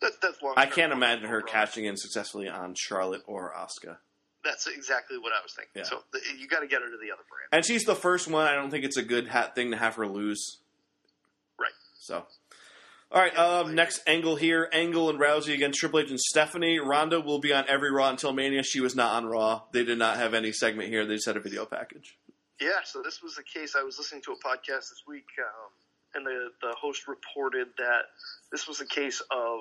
That's 0.00 0.16
that's. 0.18 0.38
I 0.56 0.66
can't 0.66 0.92
imagine 0.92 1.28
her 1.28 1.40
cashing 1.40 1.86
in 1.86 1.96
successfully 1.96 2.48
on 2.48 2.74
Charlotte 2.74 3.22
or 3.26 3.52
Asuka. 3.56 3.96
That's 4.44 4.66
exactly 4.66 5.16
what 5.16 5.32
I 5.32 5.42
was 5.42 5.54
thinking. 5.54 5.72
Yeah. 5.76 5.84
So 5.84 6.02
the, 6.12 6.20
you 6.38 6.46
got 6.46 6.60
to 6.60 6.66
get 6.66 6.82
her 6.82 6.90
to 6.90 6.98
the 6.98 7.10
other 7.10 7.22
brand. 7.30 7.48
And 7.50 7.64
she's 7.64 7.84
the 7.84 7.94
first 7.94 8.28
one. 8.28 8.46
I 8.46 8.54
don't 8.54 8.70
think 8.70 8.84
it's 8.84 8.98
a 8.98 9.02
good 9.02 9.28
hat 9.28 9.54
thing 9.54 9.70
to 9.70 9.78
have 9.78 9.94
her 9.94 10.06
lose. 10.06 10.58
Right. 11.58 11.72
So, 11.98 12.26
All 13.14 13.20
right, 13.20 13.38
um, 13.38 13.76
next 13.76 14.02
angle 14.08 14.34
here: 14.34 14.68
Angle 14.72 15.08
and 15.08 15.20
Rousey 15.20 15.54
against 15.54 15.78
Triple 15.78 16.00
H 16.00 16.10
and 16.10 16.18
Stephanie. 16.18 16.80
Ronda 16.80 17.20
will 17.20 17.38
be 17.38 17.52
on 17.52 17.64
every 17.68 17.92
Raw 17.92 18.10
until 18.10 18.32
Mania. 18.32 18.64
She 18.64 18.80
was 18.80 18.96
not 18.96 19.14
on 19.14 19.26
Raw. 19.26 19.62
They 19.70 19.84
did 19.84 19.98
not 19.98 20.16
have 20.16 20.34
any 20.34 20.50
segment 20.50 20.88
here. 20.88 21.06
They 21.06 21.14
just 21.14 21.26
had 21.26 21.36
a 21.36 21.40
video 21.40 21.64
package. 21.64 22.18
Yeah, 22.60 22.82
so 22.84 23.02
this 23.02 23.22
was 23.22 23.36
the 23.36 23.44
case. 23.44 23.76
I 23.78 23.84
was 23.84 23.98
listening 23.98 24.22
to 24.22 24.32
a 24.32 24.34
podcast 24.34 24.90
this 24.90 25.04
week, 25.06 25.26
um, 25.38 25.70
and 26.16 26.26
the 26.26 26.48
the 26.60 26.74
host 26.76 27.06
reported 27.06 27.68
that 27.78 28.06
this 28.50 28.66
was 28.66 28.80
a 28.80 28.86
case 28.86 29.22
of 29.30 29.60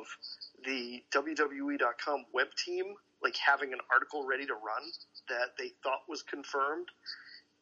the 0.65 1.03
WWE.com 1.13 2.25
web 2.33 2.47
team 2.65 2.95
like 3.21 3.35
having 3.37 3.71
an 3.71 3.79
article 3.93 4.25
ready 4.25 4.47
to 4.47 4.53
run 4.53 4.89
that 5.29 5.53
they 5.59 5.69
thought 5.83 5.99
was 6.09 6.23
confirmed, 6.23 6.87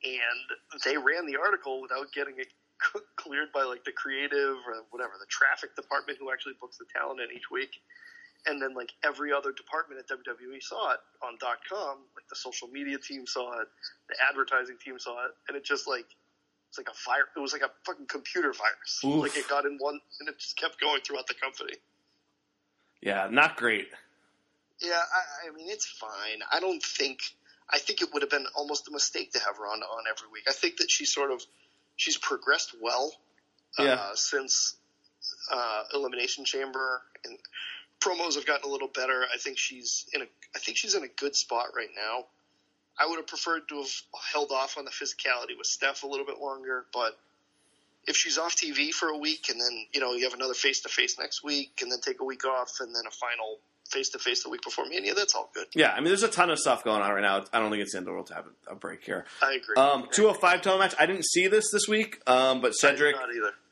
and 0.06 0.82
they 0.86 0.96
ran 0.96 1.26
the 1.26 1.36
article 1.36 1.82
without 1.82 2.14
getting 2.14 2.36
it 2.38 2.48
cleared 3.16 3.52
by 3.54 3.64
like 3.64 3.84
the 3.86 3.92
creative 3.92 4.58
or 4.66 4.86
whatever 4.90 5.14
the 5.20 5.30
traffic 5.30 5.76
department 5.76 6.18
who 6.20 6.32
actually 6.32 6.54
books 6.60 6.78
the 6.78 6.86
talent 6.94 7.20
in 7.22 7.36
each 7.36 7.50
week. 7.52 7.72
And 8.48 8.60
then 8.60 8.74
like 8.74 8.92
every 9.06 9.32
other 9.32 9.52
department 9.52 10.02
at 10.02 10.10
WWE 10.10 10.62
saw 10.62 10.94
it 10.94 11.00
on 11.22 11.38
.com, 11.38 11.98
like 12.18 12.28
the 12.30 12.36
social 12.36 12.68
media 12.70 12.98
team 12.98 13.28
saw 13.28 13.62
it, 13.62 13.68
the 14.10 14.16
advertising 14.28 14.78
team 14.84 14.98
saw 14.98 15.26
it, 15.26 15.32
and 15.48 15.56
it 15.56 15.64
just 15.64 15.88
like 15.88 16.10
it's 16.70 16.78
like 16.78 16.90
a 16.90 16.98
fire. 16.98 17.26
It 17.36 17.40
was 17.40 17.54
like 17.54 17.62
a 17.62 17.72
fucking 17.86 18.08
computer 18.08 18.54
virus. 18.54 19.02
Oof. 19.06 19.22
Like 19.22 19.38
it 19.38 19.48
got 19.48 19.66
in 19.66 19.78
one, 19.78 20.00
and 20.20 20.30
it 20.30 20.40
just 20.40 20.58
kept 20.58 20.80
going 20.80 21.02
throughout 21.02 21.28
the 21.28 21.36
company. 21.36 21.74
Yeah, 23.02 23.28
not 23.30 23.58
great. 23.58 23.90
Yeah, 24.82 24.94
I, 24.94 25.50
I 25.50 25.56
mean 25.56 25.68
it's 25.70 25.86
fine. 25.86 26.40
I 26.52 26.60
don't 26.60 26.82
think. 26.82 27.20
I 27.70 27.78
think 27.78 28.02
it 28.02 28.10
would 28.14 28.22
have 28.22 28.32
been 28.32 28.48
almost 28.56 28.88
a 28.88 28.92
mistake 28.92 29.34
to 29.34 29.40
have 29.40 29.60
Ronda 29.60 29.86
on 29.86 30.04
every 30.10 30.30
week. 30.32 30.44
I 30.50 30.52
think 30.52 30.78
that 30.78 30.90
she's 30.90 31.14
sort 31.14 31.32
of 31.32 31.42
she's 31.96 32.18
progressed 32.18 32.76
well 32.82 33.14
uh, 33.80 33.84
Yeah. 33.84 34.10
since 34.16 34.76
uh, 35.52 35.84
Elimination 35.94 36.46
Chamber, 36.46 37.02
and 37.26 37.38
promos 38.00 38.36
have 38.36 38.46
gotten 38.46 38.70
a 38.70 38.72
little 38.72 38.88
better. 38.88 39.26
I 39.34 39.38
think 39.38 39.58
she's 39.58 40.06
in 40.14 40.22
a 40.22 40.26
I 40.56 40.60
think 40.60 40.78
she's 40.78 40.96
in 40.96 41.04
a 41.04 41.08
good 41.08 41.36
spot 41.36 41.68
right 41.76 41.90
now. 41.96 42.26
I 43.00 43.08
would 43.08 43.18
have 43.18 43.28
preferred 43.28 43.70
to 43.70 43.78
have 43.78 43.92
held 44.34 44.52
off 44.52 44.78
on 44.78 44.86
the 44.86 44.92
physicality 44.92 45.58
with 45.58 45.68
Steph 45.68 46.04
a 46.04 46.08
little 46.08 46.26
bit 46.26 46.40
longer, 46.40 46.86
but 46.94 47.18
if 48.08 48.18
she's 48.18 48.38
off 48.38 48.56
TV 48.56 48.92
for 48.92 49.10
a 49.10 49.18
week 49.18 49.50
and 49.50 49.60
then 49.62 49.86
you 49.94 50.02
know 50.02 50.14
you 50.14 50.24
have 50.26 50.34
another 50.34 50.54
face 50.54 50.82
to 50.82 50.90
face 50.90 51.18
next 51.20 51.44
week 51.44 51.80
and 51.82 51.92
then 51.92 52.00
take 52.02 52.20
a 52.22 52.26
week 52.26 52.46
off 52.46 52.78
and 52.80 52.96
then 52.96 53.04
a 53.08 53.12
final 53.12 53.60
face 53.92 54.10
to 54.10 54.20
face 54.20 54.44
the 54.44 54.50
week 54.50 54.62
before 54.64 54.86
Mania, 54.86 55.14
that's 55.14 55.36
all 55.36 55.50
good. 55.54 55.68
Yeah, 55.74 55.92
I 55.92 55.98
mean, 55.98 56.06
there's 56.06 56.24
a 56.24 56.28
ton 56.28 56.50
of 56.50 56.60
stuff 56.60 56.84
going 56.84 57.02
on 57.02 57.12
right 57.12 57.22
now. 57.22 57.44
I 57.54 57.60
don't 57.60 57.70
think 57.70 57.82
it's 57.84 57.92
the 57.92 57.98
end 57.98 58.04
of 58.04 58.12
the 58.12 58.14
world 58.14 58.28
to 58.28 58.36
have 58.36 58.46
a, 58.68 58.76
break 58.76 59.04
here. 59.04 59.26
I 59.42 59.54
agree. 59.54 59.76
Um, 59.76 60.08
205 60.12 60.62
title 60.62 60.80
match. 60.80 60.96
I 61.00 61.06
didn't 61.06 61.26
see 61.26 61.48
this 61.48 61.72
this 61.72 61.88
week, 61.88 62.22
um, 62.28 62.62
but 62.62 62.74
Cedric. 62.74 63.16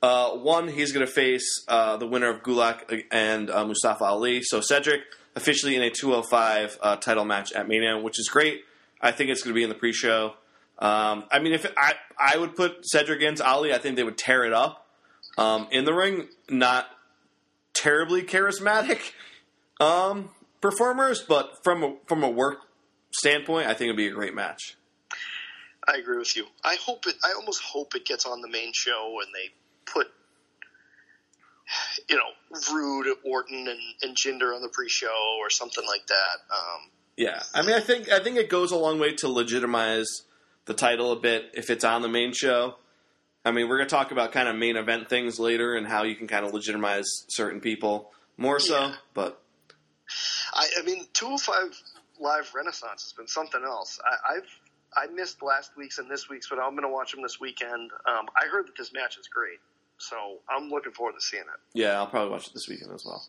Uh, 0.01 0.31
one, 0.31 0.67
he's 0.67 0.91
going 0.91 1.05
to 1.05 1.11
face 1.11 1.65
uh, 1.67 1.97
the 1.97 2.07
winner 2.07 2.29
of 2.29 2.43
Gulak 2.43 3.03
and 3.11 3.49
uh, 3.49 3.65
Mustafa 3.65 4.03
Ali. 4.03 4.41
So 4.43 4.61
Cedric 4.61 5.01
officially 5.35 5.75
in 5.75 5.81
a 5.81 5.89
205 5.89 6.77
uh, 6.81 6.95
title 6.97 7.25
match 7.25 7.51
at 7.53 7.67
Mania, 7.67 7.97
which 7.97 8.19
is 8.19 8.29
great. 8.29 8.63
I 9.01 9.11
think 9.11 9.29
it's 9.29 9.41
going 9.41 9.53
to 9.53 9.55
be 9.55 9.63
in 9.63 9.69
the 9.69 9.75
pre-show. 9.75 10.33
Um, 10.77 11.25
I 11.31 11.39
mean, 11.39 11.53
if 11.53 11.65
I 11.77 11.93
I 12.17 12.37
would 12.37 12.55
put 12.55 12.85
Cedric 12.85 13.17
against 13.17 13.41
Ali, 13.41 13.73
I 13.73 13.77
think 13.77 13.95
they 13.95 14.03
would 14.03 14.17
tear 14.17 14.45
it 14.45 14.53
up 14.53 14.87
um, 15.37 15.67
in 15.71 15.85
the 15.85 15.93
ring. 15.93 16.27
Not 16.49 16.87
terribly 17.73 18.23
charismatic 18.23 19.11
um, 19.79 20.29
performers, 20.61 21.21
but 21.21 21.63
from 21.63 21.83
a, 21.83 21.95
from 22.07 22.23
a 22.23 22.29
work 22.29 22.59
standpoint, 23.11 23.67
I 23.67 23.73
think 23.73 23.89
it'd 23.89 23.97
be 23.97 24.07
a 24.07 24.11
great 24.11 24.35
match. 24.35 24.75
I 25.87 25.97
agree 25.97 26.17
with 26.17 26.35
you. 26.35 26.45
I 26.63 26.75
hope 26.75 27.07
it. 27.07 27.15
I 27.23 27.33
almost 27.35 27.61
hope 27.63 27.95
it 27.95 28.05
gets 28.05 28.25
on 28.25 28.41
the 28.41 28.47
main 28.47 28.71
show 28.73 29.17
and 29.23 29.33
they 29.33 29.49
put, 29.91 30.07
you 32.07 32.15
know, 32.15 32.59
Roode, 32.73 33.07
Orton, 33.23 33.67
and, 33.67 33.79
and 34.01 34.15
Jinder 34.15 34.55
on 34.55 34.61
the 34.61 34.69
pre-show 34.69 35.37
or 35.39 35.49
something 35.49 35.83
like 35.87 36.05
that. 36.07 36.53
Um, 36.55 36.91
Yeah, 37.17 37.41
I 37.53 37.63
mean, 37.63 37.75
I 37.75 37.79
think 37.79 38.09
I 38.09 38.19
think 38.19 38.37
it 38.37 38.49
goes 38.49 38.71
a 38.71 38.77
long 38.77 38.99
way 38.99 39.13
to 39.15 39.27
legitimize 39.27 40.07
the 40.65 40.73
title 40.73 41.11
a 41.11 41.19
bit 41.19 41.51
if 41.53 41.69
it's 41.69 41.83
on 41.83 42.01
the 42.01 42.07
main 42.07 42.33
show. 42.33 42.75
I 43.43 43.51
mean, 43.51 43.67
we're 43.67 43.77
going 43.77 43.89
to 43.89 43.95
talk 43.95 44.11
about 44.11 44.31
kind 44.31 44.47
of 44.47 44.55
main 44.55 44.77
event 44.77 45.09
things 45.09 45.39
later 45.39 45.75
and 45.75 45.87
how 45.87 46.03
you 46.03 46.15
can 46.15 46.27
kind 46.27 46.45
of 46.45 46.53
legitimize 46.53 47.07
certain 47.29 47.61
people 47.61 48.11
more 48.37 48.59
so. 48.59 48.79
Yeah. 48.79 48.95
But 49.13 49.41
I, 50.53 50.67
I 50.79 50.83
mean, 50.83 51.05
205 51.13 51.81
Live 52.19 52.51
Renaissance 52.53 53.03
has 53.03 53.13
been 53.13 53.27
something 53.27 53.61
else. 53.63 53.99
I, 54.03 54.35
I've 54.35 54.59
I 54.97 55.11
missed 55.13 55.43
last 55.43 55.71
week's 55.77 55.99
and 55.99 56.09
this 56.09 56.29
week's, 56.29 56.49
but 56.49 56.59
I'm 56.59 56.71
going 56.71 56.83
to 56.83 56.89
watch 56.89 57.11
them 57.11 57.21
this 57.21 57.39
weekend. 57.39 57.91
Um, 58.07 58.25
I 58.35 58.47
heard 58.51 58.67
that 58.67 58.75
this 58.77 58.91
match 58.91 59.17
is 59.17 59.27
great, 59.27 59.59
so 59.97 60.15
I'm 60.49 60.69
looking 60.69 60.93
forward 60.93 61.13
to 61.13 61.21
seeing 61.21 61.43
it. 61.43 61.79
yeah, 61.79 61.97
I'll 61.97 62.07
probably 62.07 62.31
watch 62.31 62.47
it 62.47 62.53
this 62.53 62.67
weekend 62.67 62.91
as 62.91 63.05
well. 63.05 63.23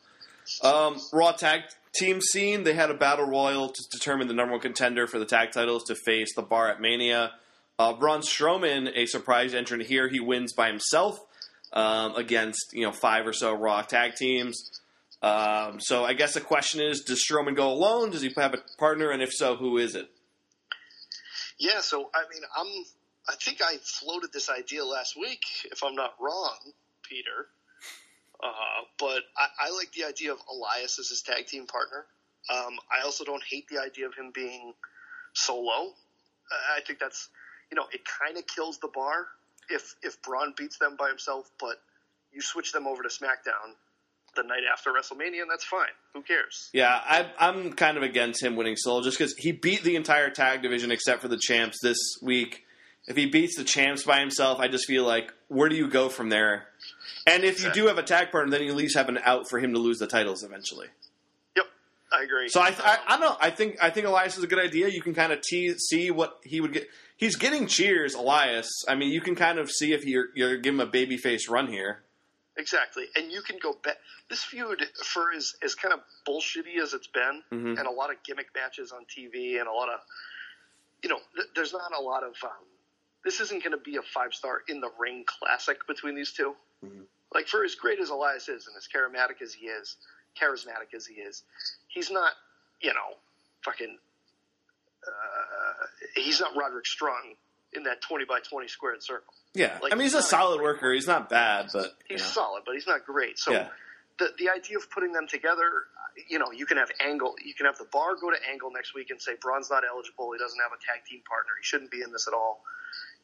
Um, 0.63 1.01
Raw 1.13 1.33
tag 1.33 1.63
team 1.95 2.21
scene. 2.21 2.65
They 2.65 2.73
had 2.73 2.91
a 2.91 2.95
battle 2.95 3.27
royal 3.27 3.69
to 3.69 3.83
determine 3.93 4.27
the 4.27 4.35
number 4.35 4.53
one 4.53 4.61
contender 4.61 5.07
for 5.07 5.19
the 5.19 5.27
tag 5.27 5.53
titles 5.53 5.85
to 5.85 5.95
face 5.95 6.35
the 6.35 6.43
Bar 6.43 6.69
at 6.69 6.81
Mania. 6.81 7.33
Uh, 7.79 7.93
Braun 7.93 8.21
Strowman, 8.21 8.91
a 8.95 9.07
surprise 9.07 9.55
entrant 9.55 9.85
here, 9.85 10.09
he 10.09 10.21
wins 10.21 10.53
by 10.53 10.69
himself 10.69 11.21
um, 11.73 12.15
against 12.17 12.73
you 12.73 12.83
know 12.85 12.93
five 12.93 13.27
or 13.27 13.33
so 13.33 13.53
Raw 13.53 13.83
tag 13.83 14.15
teams. 14.17 14.81
Um, 15.23 15.81
so 15.81 16.05
I 16.05 16.15
guess 16.15 16.35
the 16.35 16.41
question 16.41 16.81
is: 16.81 17.03
Does 17.03 17.23
Strowman 17.25 17.55
go 17.55 17.71
alone? 17.71 18.11
Does 18.11 18.23
he 18.23 18.33
have 18.37 18.55
a 18.55 18.63
partner? 18.79 19.11
And 19.11 19.23
if 19.23 19.33
so, 19.33 19.57
who 19.57 19.77
is 19.77 19.95
it? 19.95 20.09
Yeah, 21.59 21.81
so 21.81 22.11
I 22.15 22.23
mean, 22.33 22.43
I'm. 22.57 22.67
I 23.29 23.35
think 23.35 23.61
I 23.63 23.77
floated 23.85 24.33
this 24.33 24.49
idea 24.49 24.85
last 24.85 25.15
week, 25.17 25.43
if 25.71 25.85
I'm 25.85 25.95
not 25.95 26.15
wrong, 26.19 26.57
Peter. 27.03 27.49
Uh, 28.43 28.87
but 28.99 29.21
I, 29.37 29.67
I 29.67 29.71
like 29.77 29.93
the 29.93 30.05
idea 30.05 30.33
of 30.33 30.39
Elias 30.51 30.99
as 30.99 31.09
his 31.09 31.21
tag 31.21 31.47
team 31.47 31.67
partner. 31.67 32.07
Um, 32.49 32.79
I 32.91 33.05
also 33.05 33.25
don't 33.25 33.43
hate 33.49 33.69
the 33.69 33.79
idea 33.79 34.07
of 34.07 34.15
him 34.15 34.33
being 34.35 34.73
solo. 35.35 35.93
I 36.75 36.81
think 36.87 36.99
that's, 36.99 37.29
you 37.71 37.77
know, 37.77 37.85
it 37.93 38.01
kind 38.05 38.39
of 38.39 38.47
kills 38.47 38.79
the 38.79 38.89
bar 38.89 39.27
if 39.69 39.95
if 40.03 40.21
Braun 40.23 40.55
beats 40.57 40.79
them 40.79 40.97
by 40.99 41.09
himself, 41.09 41.51
but 41.61 41.77
you 42.33 42.41
switch 42.41 42.73
them 42.73 42.87
over 42.87 43.03
to 43.03 43.09
SmackDown 43.09 43.77
the 44.37 44.43
night 44.43 44.63
after 44.71 44.91
WrestleMania, 44.91 45.43
and 45.43 45.51
that's 45.51 45.65
fine. 45.65 45.89
Who 46.15 46.23
cares? 46.23 46.71
Yeah, 46.73 46.89
I, 46.93 47.31
I'm 47.39 47.73
kind 47.73 47.97
of 47.97 48.03
against 48.03 48.43
him 48.43 48.57
winning 48.57 48.77
solo 48.77 49.03
just 49.03 49.19
because 49.19 49.35
he 49.37 49.53
beat 49.53 49.83
the 49.83 49.97
entire 49.97 50.31
tag 50.31 50.63
division 50.63 50.91
except 50.91 51.23
for 51.23 51.29
the 51.29 51.39
champs 51.39 51.79
this 51.83 51.99
week. 52.23 52.65
If 53.07 53.17
he 53.17 53.27
beats 53.27 53.57
the 53.57 53.65
champs 53.65 54.05
by 54.05 54.21
himself, 54.21 54.61
I 54.61 54.69
just 54.69 54.87
feel 54.87 55.05
like 55.05 55.33
where 55.49 55.69
do 55.69 55.75
you 55.75 55.89
go 55.89 56.09
from 56.09 56.29
there? 56.29 56.67
And 57.27 57.45
if 57.45 57.63
you 57.63 57.73
do 57.73 57.87
have 57.87 57.99
a 57.99 58.03
tag 58.03 58.31
partner, 58.31 58.51
then 58.51 58.63
you 58.63 58.71
at 58.71 58.77
least 58.77 58.97
have 58.97 59.09
an 59.09 59.19
out 59.25 59.49
for 59.49 59.59
him 59.59 59.73
to 59.73 59.79
lose 59.79 59.99
the 59.99 60.07
titles 60.07 60.43
eventually. 60.43 60.87
Yep, 61.57 61.67
I 62.13 62.23
agree. 62.23 62.49
So 62.49 62.61
I, 62.61 62.75
I, 62.79 62.99
I 63.09 63.19
don't. 63.19 63.39
I 63.41 63.51
think 63.51 63.83
I 63.83 63.91
think 63.91 64.07
Elias 64.07 64.37
is 64.39 64.45
a 64.45 64.47
good 64.47 64.59
idea. 64.59 64.89
You 64.89 65.03
can 65.03 65.15
kind 65.15 65.33
of 65.33 65.41
te- 65.41 65.75
see 65.79 66.11
what 66.11 66.39
he 66.45 66.61
would 66.61 66.73
get. 66.73 66.89
He's 67.17 67.37
getting 67.37 67.67
cheers, 67.67 68.15
Elias. 68.15 68.69
I 68.89 68.95
mean, 68.95 69.11
you 69.11 69.21
can 69.21 69.35
kind 69.35 69.59
of 69.59 69.71
see 69.71 69.93
if 69.93 70.05
you're 70.05 70.27
you're 70.35 70.57
give 70.57 70.75
him 70.75 70.81
a 70.81 70.87
babyface 70.87 71.49
run 71.51 71.67
here. 71.69 72.03
Exactly, 72.61 73.07
and 73.17 73.33
you 73.33 73.41
can 73.41 73.57
go 73.59 73.73
back. 73.73 73.97
This 74.29 74.45
feud, 74.45 74.85
for 75.03 75.33
as 75.33 75.55
as 75.63 75.75
kind 75.75 75.95
of 75.95 76.01
bullshitty 76.29 76.77
as 76.81 76.93
it's 76.93 77.07
been, 77.07 77.43
Mhm. 77.51 77.79
and 77.79 77.87
a 77.87 77.91
lot 77.91 78.11
of 78.11 78.23
gimmick 78.23 78.55
matches 78.55 78.93
on 78.93 79.07
TV, 79.07 79.59
and 79.59 79.67
a 79.67 79.73
lot 79.73 79.89
of, 79.89 80.01
you 81.03 81.09
know, 81.09 81.19
th- 81.35 81.49
there's 81.55 81.73
not 81.73 81.93
a 81.97 82.01
lot 82.01 82.23
of. 82.23 82.37
Um, 82.45 82.67
this 83.25 83.41
isn't 83.41 83.61
going 83.63 83.73
to 83.73 83.79
be 83.79 83.97
a 83.97 84.03
five 84.03 84.35
star 84.35 84.63
in 84.69 84.81
the 84.81 84.91
ring 84.99 85.25
classic 85.25 85.87
between 85.87 86.15
these 86.15 86.33
2 86.33 86.55
Mhm. 86.85 87.07
Like 87.33 87.49
for 87.49 87.65
as 87.65 87.75
great 87.77 87.99
as 87.99 88.11
Elias 88.11 88.49
is, 88.51 88.67
and 88.67 88.77
as 88.77 88.87
charismatic 88.89 89.41
as 89.41 89.55
he 89.55 89.69
is, 89.69 89.97
charismatic 90.37 90.93
as 90.93 91.07
he 91.07 91.15
is, 91.15 91.43
he's 91.89 92.11
not, 92.11 92.37
you 92.83 92.93
know, 92.93 93.17
fucking. 93.63 93.99
Uh, 95.07 95.87
he's 96.15 96.41
not 96.41 96.55
Roderick 96.57 96.87
Strong 96.87 97.37
in 97.73 97.85
that 97.85 98.03
twenty 98.03 98.27
by 98.27 98.41
twenty 98.41 98.69
squared 98.69 99.03
circle. 99.03 99.33
Yeah, 99.55 99.79
Like, 99.83 99.93
I 99.93 99.97
mean, 99.97 100.05
he's 100.05 100.15
a 100.15 100.19
he's 100.19 100.31
not 100.33 100.41
solid 100.41 100.59
great. 100.59 100.65
worker. 100.65 100.93
He's 100.93 101.07
not 101.09 101.29
bad, 101.29 101.71
but 101.73 101.97
He's 102.09 102.21
know. 102.21 102.27
solid, 102.27 102.63
but 102.65 102.75
he's 102.75 102.87
not 102.87 103.05
great. 103.05 103.39
So 103.39 103.53
Yeah. 103.53 103.69
the 104.19 104.33
the 104.39 104.51
idea 104.51 104.77
of 104.79 104.89
putting 104.91 105.13
them 105.13 105.27
together, 105.27 105.87
you 106.29 106.39
know, 106.39 106.53
you 106.53 106.67
can 106.67 106.77
have 106.77 106.91
Angle, 107.01 107.35
you 107.45 107.55
can 107.55 107.67
have 107.67 107.77
the 107.79 107.85
bar 107.87 108.15
go 108.15 108.31
to 108.31 108.37
Angle 108.49 108.71
next 108.71 108.95
week 108.95 109.11
and 109.11 109.21
say 109.21 109.33
Braun's 109.41 109.69
not 109.71 109.83
eligible. 109.85 110.31
He 110.33 110.39
doesn't 110.39 110.61
have 110.61 110.71
a 110.73 110.77
tag 110.77 111.05
team 111.05 111.23
partner. 111.29 111.53
He 111.61 111.65
shouldn't 111.65 111.91
be 111.91 112.03
in 112.03 112.13
this 112.13 112.29
at 112.29 112.35
all. 112.35 112.63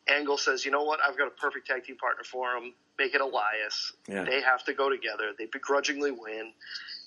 Angle 0.08 0.38
says, 0.38 0.64
you 0.64 0.70
know 0.70 0.84
what? 0.84 1.00
I've 1.00 1.18
got 1.18 1.26
a 1.26 1.30
perfect 1.32 1.66
tag 1.66 1.84
team 1.84 1.96
partner 1.96 2.22
for 2.22 2.52
him. 2.56 2.74
Make 2.98 3.14
it 3.14 3.20
Elias. 3.20 3.92
Yeah. 4.08 4.22
They 4.24 4.40
have 4.40 4.64
to 4.64 4.72
go 4.72 4.88
together. 4.88 5.32
They 5.36 5.46
begrudgingly 5.46 6.12
win. 6.12 6.52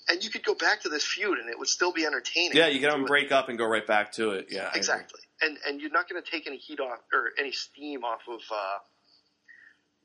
And 0.08 0.22
you 0.22 0.28
could 0.30 0.44
go 0.44 0.54
back 0.54 0.82
to 0.82 0.88
this 0.90 1.04
feud 1.04 1.38
and 1.38 1.48
it 1.48 1.58
would 1.58 1.68
still 1.68 1.92
be 1.92 2.04
entertaining. 2.04 2.52
yeah, 2.56 2.66
you 2.66 2.78
can 2.80 2.90
have 2.90 2.92
Do 2.92 2.98
him 3.00 3.04
it- 3.04 3.08
break 3.08 3.32
up 3.32 3.48
and 3.48 3.56
go 3.58 3.64
right 3.66 3.86
back 3.86 4.12
to 4.12 4.32
it. 4.32 4.48
Yeah, 4.50 4.70
Exactly. 4.74 5.20
And 5.42 5.56
and 5.66 5.80
you're 5.80 5.90
not 5.90 6.08
going 6.08 6.22
to 6.22 6.30
take 6.30 6.46
any 6.46 6.58
heat 6.58 6.80
off 6.80 6.98
or 7.12 7.30
any 7.38 7.52
steam 7.52 8.04
off 8.04 8.20
of 8.28 8.40
uh, 8.52 8.78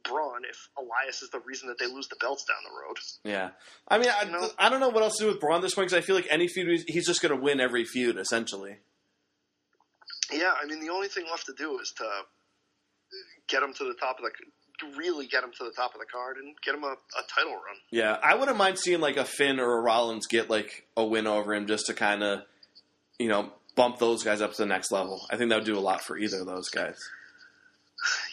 Braun 0.08 0.42
if 0.50 0.70
Elias 0.78 1.22
is 1.22 1.30
the 1.30 1.40
reason 1.40 1.68
that 1.70 1.78
they 1.80 1.88
lose 1.88 2.08
the 2.08 2.16
belts 2.20 2.46
down 2.46 2.58
the 2.64 2.82
road. 2.82 2.98
Yeah, 3.24 3.50
I 3.88 3.98
mean, 3.98 4.10
I, 4.10 4.24
You 4.26 4.32
know? 4.32 4.50
I 4.58 4.70
don't 4.70 4.80
know 4.80 4.90
what 4.90 5.04
else 5.04 5.18
to 5.18 5.26
do 5.26 5.32
with 5.32 5.40
Braun 5.40 5.62
this 5.62 5.76
one 5.76 5.86
because 5.86 5.98
I 5.98 6.02
feel 6.02 6.16
like 6.16 6.28
any 6.30 6.48
feud 6.48 6.68
he's- 6.68 6.84
he's 6.88 7.08
just 7.08 7.22
going 7.22 7.36
to 7.36 7.42
win 7.42 7.60
every 7.60 7.86
feud 7.86 8.18
essentially. 8.18 8.78
Yeah, 10.32 10.54
I 10.62 10.66
mean 10.66 10.80
the 10.80 10.90
only 10.92 11.08
thing 11.08 11.26
left 11.30 11.46
to 11.48 11.54
do 11.54 11.80
is 11.80 11.92
to 11.98 12.10
get 13.48 13.62
him 13.62 13.74
to 13.74 13.84
the 13.84 13.94
top 14.00 14.18
of 14.20 14.24
the 14.26 14.32
really 14.98 15.26
get 15.28 15.44
him 15.44 15.52
to 15.58 15.64
the 15.64 15.72
top 15.72 15.94
of 15.94 16.00
the 16.02 16.06
card 16.06 16.36
and 16.38 16.54
get 16.64 16.76
him 16.76 16.84
a, 16.84 16.88
a 16.88 17.24
title 17.34 17.54
run. 17.54 17.78
Yeah, 17.92 18.18
I 18.22 18.36
wouldn't 18.36 18.58
mind 18.58 18.78
seeing 18.78 19.00
like 19.00 19.18
a 19.18 19.24
Finn 19.26 19.60
or 19.60 19.78
a 19.78 19.82
Rollins 19.82 20.28
get 20.28 20.50
like 20.50 20.86
a 20.98 21.06
win 21.06 21.28
over 21.28 21.54
him 21.54 21.66
just 21.68 21.86
to 21.86 21.94
kind 21.94 22.24
of, 22.24 22.42
you 23.18 23.30
know, 23.30 23.52
bump 23.76 24.00
those 24.00 24.24
guys 24.24 24.42
up 24.42 24.52
to 24.52 24.58
the 24.58 24.66
next 24.66 24.92
level. 24.92 25.22
I 25.30 25.38
think 25.38 25.50
that 25.50 25.58
would 25.58 25.66
do 25.66 25.78
a 25.78 25.80
lot 25.80 26.02
for 26.04 26.18
either 26.18 26.40
of 26.42 26.46
those 26.46 26.70
guys. 26.70 26.98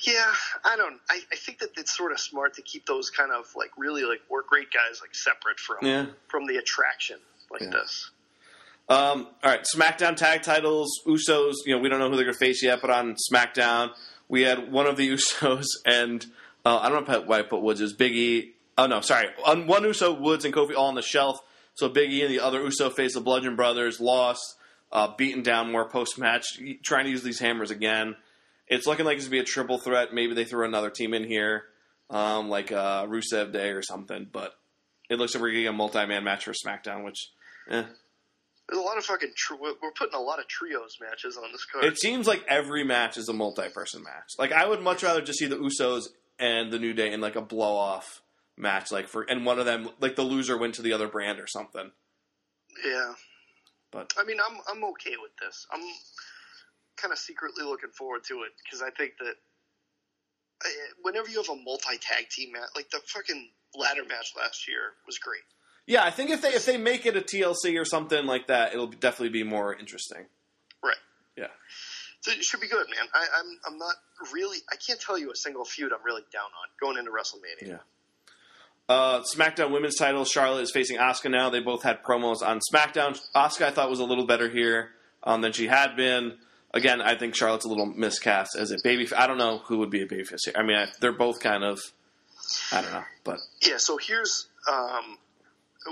Yeah, 0.04 0.32
I 0.64 0.76
don't. 0.76 0.98
I, 1.10 1.20
I 1.32 1.36
think 1.36 1.58
that 1.60 1.70
it's 1.76 1.96
sort 1.96 2.12
of 2.12 2.18
smart 2.20 2.54
to 2.54 2.62
keep 2.62 2.86
those 2.86 3.10
kind 3.10 3.30
of 3.30 3.46
like 3.56 3.70
really 3.76 4.02
like 4.04 4.20
work 4.28 4.50
rate 4.52 4.68
guys 4.72 5.00
like 5.00 5.14
separate 5.14 5.58
from 5.60 5.76
Yeah. 5.82 6.06
from 6.28 6.46
the 6.46 6.56
attraction 6.56 7.18
like 7.50 7.62
Yeah. 7.62 7.70
this. 7.70 8.10
Um, 8.88 9.28
all 9.44 9.50
right, 9.50 9.64
SmackDown 9.74 10.16
tag 10.16 10.42
titles. 10.42 10.90
Usos. 11.06 11.54
You 11.66 11.76
know, 11.76 11.80
we 11.80 11.88
don't 11.88 11.98
know 12.00 12.10
who 12.10 12.16
they're 12.16 12.24
going 12.24 12.34
to 12.34 12.38
face 12.38 12.62
yet, 12.62 12.80
but 12.80 12.90
on 12.90 13.16
SmackDown, 13.32 13.90
we 14.28 14.42
had 14.42 14.72
one 14.72 14.86
of 14.86 14.96
the 14.96 15.08
Usos, 15.12 15.66
and 15.86 16.26
uh, 16.64 16.78
I 16.78 16.88
don't 16.88 17.06
know 17.06 17.14
if 17.14 17.22
I- 17.22 17.26
why 17.26 17.38
I 17.38 17.42
put 17.42 17.62
Woods. 17.62 17.80
Was 17.80 17.94
Biggie. 17.96 18.50
Oh 18.76 18.86
no, 18.86 19.00
sorry. 19.02 19.28
On 19.46 19.66
one 19.66 19.84
Uso, 19.84 20.12
Woods 20.12 20.44
and 20.44 20.52
Kofi 20.52 20.74
all 20.74 20.86
on 20.88 20.94
the 20.94 21.02
shelf. 21.02 21.38
So 21.74 21.88
Biggie 21.88 22.22
and 22.24 22.30
the 22.32 22.40
other 22.40 22.60
Uso 22.62 22.90
face 22.90 23.14
the 23.14 23.20
Bludgeon 23.20 23.54
Brothers 23.56 24.00
lost, 24.00 24.56
uh, 24.90 25.08
beaten 25.16 25.42
down 25.42 25.70
more 25.70 25.88
post 25.88 26.18
match, 26.18 26.44
trying 26.82 27.04
to 27.04 27.10
use 27.10 27.22
these 27.22 27.38
hammers 27.38 27.70
again. 27.70 28.16
It's 28.68 28.86
looking 28.86 29.04
like 29.04 29.16
it's 29.16 29.26
gonna 29.26 29.32
be 29.32 29.38
a 29.40 29.44
triple 29.44 29.78
threat. 29.78 30.14
Maybe 30.14 30.34
they 30.34 30.44
throw 30.44 30.66
another 30.66 30.90
team 30.90 31.14
in 31.14 31.24
here, 31.24 31.64
um, 32.10 32.48
like 32.48 32.72
uh, 32.72 33.06
Rusev 33.06 33.52
Day 33.52 33.70
or 33.70 33.82
something. 33.82 34.28
But 34.32 34.54
it 35.10 35.18
looks 35.18 35.34
like 35.34 35.42
we're 35.42 35.50
getting 35.50 35.68
a 35.68 35.72
multi-man 35.72 36.24
match 36.24 36.44
for 36.44 36.52
SmackDown, 36.52 37.04
which. 37.04 37.30
Eh. 37.70 37.82
There's 38.68 38.78
a 38.80 38.84
lot 38.86 38.96
of 38.96 39.04
fucking. 39.04 39.32
Tr- 39.36 39.54
we're 39.60 39.74
we're 39.82 39.90
putting 39.92 40.14
a 40.14 40.20
lot 40.22 40.38
of 40.38 40.48
trios 40.48 40.96
matches 41.00 41.36
on 41.36 41.50
this 41.52 41.64
card. 41.66 41.84
It 41.84 41.98
seems 41.98 42.26
like 42.26 42.44
every 42.48 42.84
match 42.84 43.16
is 43.18 43.28
a 43.28 43.32
multi-person 43.32 44.02
match. 44.02 44.30
Like 44.38 44.52
I 44.52 44.66
would 44.66 44.80
much 44.80 45.02
rather 45.02 45.20
just 45.20 45.38
see 45.40 45.46
the 45.46 45.56
Usos 45.56 46.04
and 46.38 46.72
the 46.72 46.78
New 46.78 46.94
Day 46.94 47.12
in 47.12 47.20
like 47.20 47.36
a 47.36 47.42
blow-off 47.42 48.22
match, 48.56 48.90
like 48.92 49.08
for 49.08 49.22
and 49.22 49.44
one 49.44 49.58
of 49.58 49.66
them, 49.66 49.90
like 50.00 50.16
the 50.16 50.22
loser 50.22 50.56
went 50.56 50.74
to 50.76 50.82
the 50.82 50.92
other 50.92 51.08
brand 51.08 51.40
or 51.40 51.46
something. 51.48 51.90
yeah, 52.86 53.14
But 53.90 54.14
I 54.18 54.24
mean, 54.24 54.38
I'm 54.48 54.58
I'm 54.70 54.84
okay 54.90 55.16
with 55.20 55.32
this. 55.40 55.66
I'm 55.70 55.80
kind 56.96 57.12
of 57.12 57.18
secretly 57.18 57.64
looking 57.64 57.90
forward 57.90 58.24
to 58.24 58.42
it 58.42 58.52
because 58.62 58.82
I 58.82 58.90
think 58.90 59.12
that 59.18 59.34
uh, 60.64 60.68
whenever 61.02 61.28
you 61.28 61.38
have 61.38 61.48
a 61.48 61.56
multi 61.56 61.98
tag 62.00 62.28
team 62.28 62.52
match, 62.52 62.70
like 62.74 62.90
the 62.90 63.00
fucking 63.06 63.50
ladder 63.74 64.04
match 64.08 64.32
last 64.36 64.68
year 64.68 64.92
was 65.06 65.18
great. 65.18 65.42
yeah, 65.86 66.04
I 66.04 66.10
think 66.10 66.30
if 66.30 66.42
they 66.42 66.50
if 66.50 66.64
they 66.66 66.76
make 66.76 67.06
it 67.06 67.16
a 67.16 67.20
TLC 67.20 67.80
or 67.80 67.84
something 67.84 68.26
like 68.26 68.46
that, 68.48 68.72
it'll 68.72 68.86
definitely 68.86 69.30
be 69.30 69.42
more 69.44 69.74
interesting. 69.74 70.26
Right. 70.82 70.96
Yeah. 71.36 71.46
So 72.20 72.30
it 72.30 72.44
should 72.44 72.60
be 72.60 72.68
good, 72.68 72.86
man. 72.88 73.08
I, 73.14 73.26
I'm 73.38 73.72
I'm 73.72 73.78
not 73.78 73.94
really. 74.32 74.58
I 74.70 74.76
can't 74.76 75.00
tell 75.00 75.18
you 75.18 75.30
a 75.32 75.36
single 75.36 75.64
feud 75.64 75.92
I'm 75.92 76.04
really 76.04 76.22
down 76.32 76.44
on 76.44 76.68
going 76.80 76.98
into 76.98 77.10
WrestleMania. 77.10 77.68
Yeah. 77.68 77.78
Uh, 78.88 79.22
SmackDown 79.22 79.72
Women's 79.72 79.96
title. 79.96 80.24
Charlotte 80.24 80.62
is 80.62 80.70
facing 80.70 80.98
Asuka 80.98 81.30
now. 81.30 81.50
They 81.50 81.60
both 81.60 81.82
had 81.82 82.02
promos 82.02 82.42
on 82.42 82.60
SmackDown. 82.72 83.18
Asuka 83.34 83.62
I 83.62 83.70
thought 83.70 83.88
was 83.88 84.00
a 84.00 84.04
little 84.04 84.26
better 84.26 84.48
here 84.48 84.90
um, 85.22 85.40
than 85.40 85.52
she 85.52 85.66
had 85.66 85.96
been. 85.96 86.34
Again, 86.74 87.00
I 87.02 87.16
think 87.16 87.34
Charlotte's 87.34 87.64
a 87.66 87.68
little 87.68 87.86
miscast 87.86 88.56
as 88.56 88.70
a 88.70 88.76
baby. 88.82 89.06
I 89.14 89.26
don't 89.26 89.38
know 89.38 89.58
who 89.58 89.78
would 89.78 89.90
be 89.90 90.02
a 90.02 90.06
babyface 90.06 90.38
here. 90.46 90.54
I 90.56 90.62
mean, 90.62 90.76
I, 90.76 90.86
they're 91.00 91.12
both 91.12 91.40
kind 91.40 91.64
of. 91.64 91.80
I 92.72 92.80
don't 92.82 92.92
know, 92.92 93.04
but 93.24 93.38
Yeah, 93.66 93.76
so 93.76 93.96
here's 93.98 94.48
um, 94.70 95.16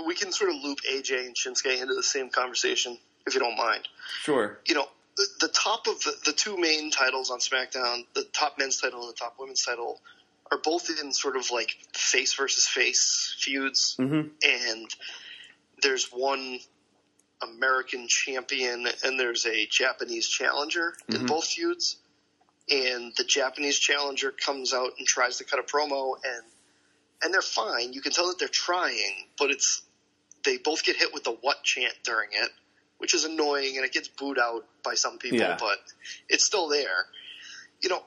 we 0.05 0.15
can 0.15 0.31
sort 0.31 0.49
of 0.49 0.57
loop 0.63 0.79
AJ 0.91 1.25
and 1.25 1.35
Shinsuke 1.35 1.81
into 1.81 1.93
the 1.95 2.03
same 2.03 2.29
conversation 2.29 2.97
if 3.25 3.33
you 3.33 3.39
don't 3.39 3.57
mind. 3.57 3.87
sure. 4.23 4.59
You 4.67 4.75
know, 4.75 4.87
the, 5.17 5.25
the 5.41 5.47
top 5.47 5.87
of 5.87 5.99
the, 6.01 6.13
the 6.25 6.33
two 6.33 6.57
main 6.57 6.91
titles 6.91 7.29
on 7.31 7.39
SmackDown, 7.39 8.05
the 8.15 8.23
top 8.33 8.55
men's 8.59 8.77
title 8.81 9.01
and 9.01 9.09
the 9.09 9.17
top 9.17 9.35
women's 9.39 9.63
title, 9.63 10.01
are 10.51 10.57
both 10.57 10.89
in 11.01 11.11
sort 11.13 11.35
of 11.37 11.49
like 11.51 11.69
face 11.93 12.33
versus 12.35 12.67
face 12.67 13.35
feuds, 13.39 13.95
Mm-hmm. 13.99 14.27
and 14.43 14.87
there's 15.81 16.07
one 16.11 16.59
American 17.41 18.07
champion 18.07 18.87
and 19.03 19.19
there's 19.19 19.45
a 19.45 19.65
Japanese 19.67 20.27
challenger 20.27 20.95
in 21.09 21.15
Mhm. 21.21 21.27
both 21.27 21.47
feuds. 21.47 21.97
And 22.69 23.13
the 23.17 23.23
Japanese 23.23 23.79
challenger 23.79 24.31
comes 24.31 24.73
out 24.73 24.91
and 24.97 25.07
tries 25.07 25.37
to 25.37 25.43
cut 25.43 25.59
a 25.59 25.63
promo, 25.63 26.15
and 26.23 26.43
and 27.23 27.33
they're 27.33 27.41
fine. 27.41 27.93
You 27.93 28.01
can 28.01 28.11
tell 28.11 28.27
that 28.29 28.39
they're 28.39 28.47
trying, 28.47 29.27
but 29.37 29.51
it's 29.51 29.81
they 30.43 30.57
both 30.57 30.83
get 30.83 30.95
hit 30.95 31.13
with 31.13 31.23
the 31.23 31.31
what 31.31 31.63
chant 31.63 31.93
during 32.03 32.29
it, 32.33 32.49
which 32.97 33.13
is 33.13 33.25
annoying, 33.25 33.75
and 33.77 33.85
it 33.85 33.91
gets 33.91 34.07
booed 34.07 34.39
out 34.39 34.65
by 34.83 34.95
some 34.95 35.17
people, 35.19 35.37
Yeah. 35.39 35.57
but 35.59 35.79
it's 36.29 36.45
still 36.45 36.67
there. 36.67 37.07
You 37.81 37.89
know, 37.89 38.05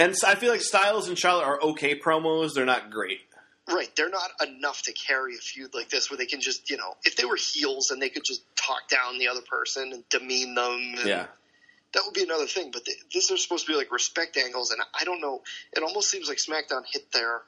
And 0.00 0.16
so 0.16 0.28
I 0.28 0.34
feel 0.36 0.50
like 0.52 0.60
Styles 0.62 1.08
and 1.08 1.18
Charlotte 1.18 1.44
are 1.44 1.60
okay 1.60 1.98
promos. 1.98 2.54
They're 2.54 2.64
not 2.64 2.90
great. 2.90 3.27
Right, 3.70 3.94
they're 3.96 4.08
not 4.08 4.30
enough 4.46 4.82
to 4.82 4.92
carry 4.92 5.34
a 5.34 5.38
feud 5.38 5.74
like 5.74 5.90
this 5.90 6.10
where 6.10 6.16
they 6.16 6.26
can 6.26 6.40
just, 6.40 6.70
you 6.70 6.76
know, 6.78 6.94
if 7.04 7.16
they 7.16 7.24
were 7.26 7.36
heels 7.36 7.90
and 7.90 8.00
they 8.00 8.08
could 8.08 8.24
just 8.24 8.42
talk 8.56 8.88
down 8.88 9.18
the 9.18 9.28
other 9.28 9.42
person 9.42 9.92
and 9.92 10.08
demean 10.08 10.54
them, 10.54 10.94
and 10.98 11.06
Yeah. 11.08 11.26
that 11.92 12.02
would 12.04 12.14
be 12.14 12.22
another 12.22 12.46
thing. 12.46 12.70
But 12.70 12.84
th- 12.86 12.96
this 13.12 13.30
is 13.30 13.42
supposed 13.42 13.66
to 13.66 13.72
be 13.72 13.76
like 13.76 13.92
respect 13.92 14.36
angles, 14.38 14.70
and 14.70 14.80
I 14.98 15.04
don't 15.04 15.20
know. 15.20 15.42
It 15.76 15.82
almost 15.82 16.10
seems 16.10 16.28
like 16.28 16.38
SmackDown 16.38 16.84
hit 16.90 17.12
their 17.12 17.42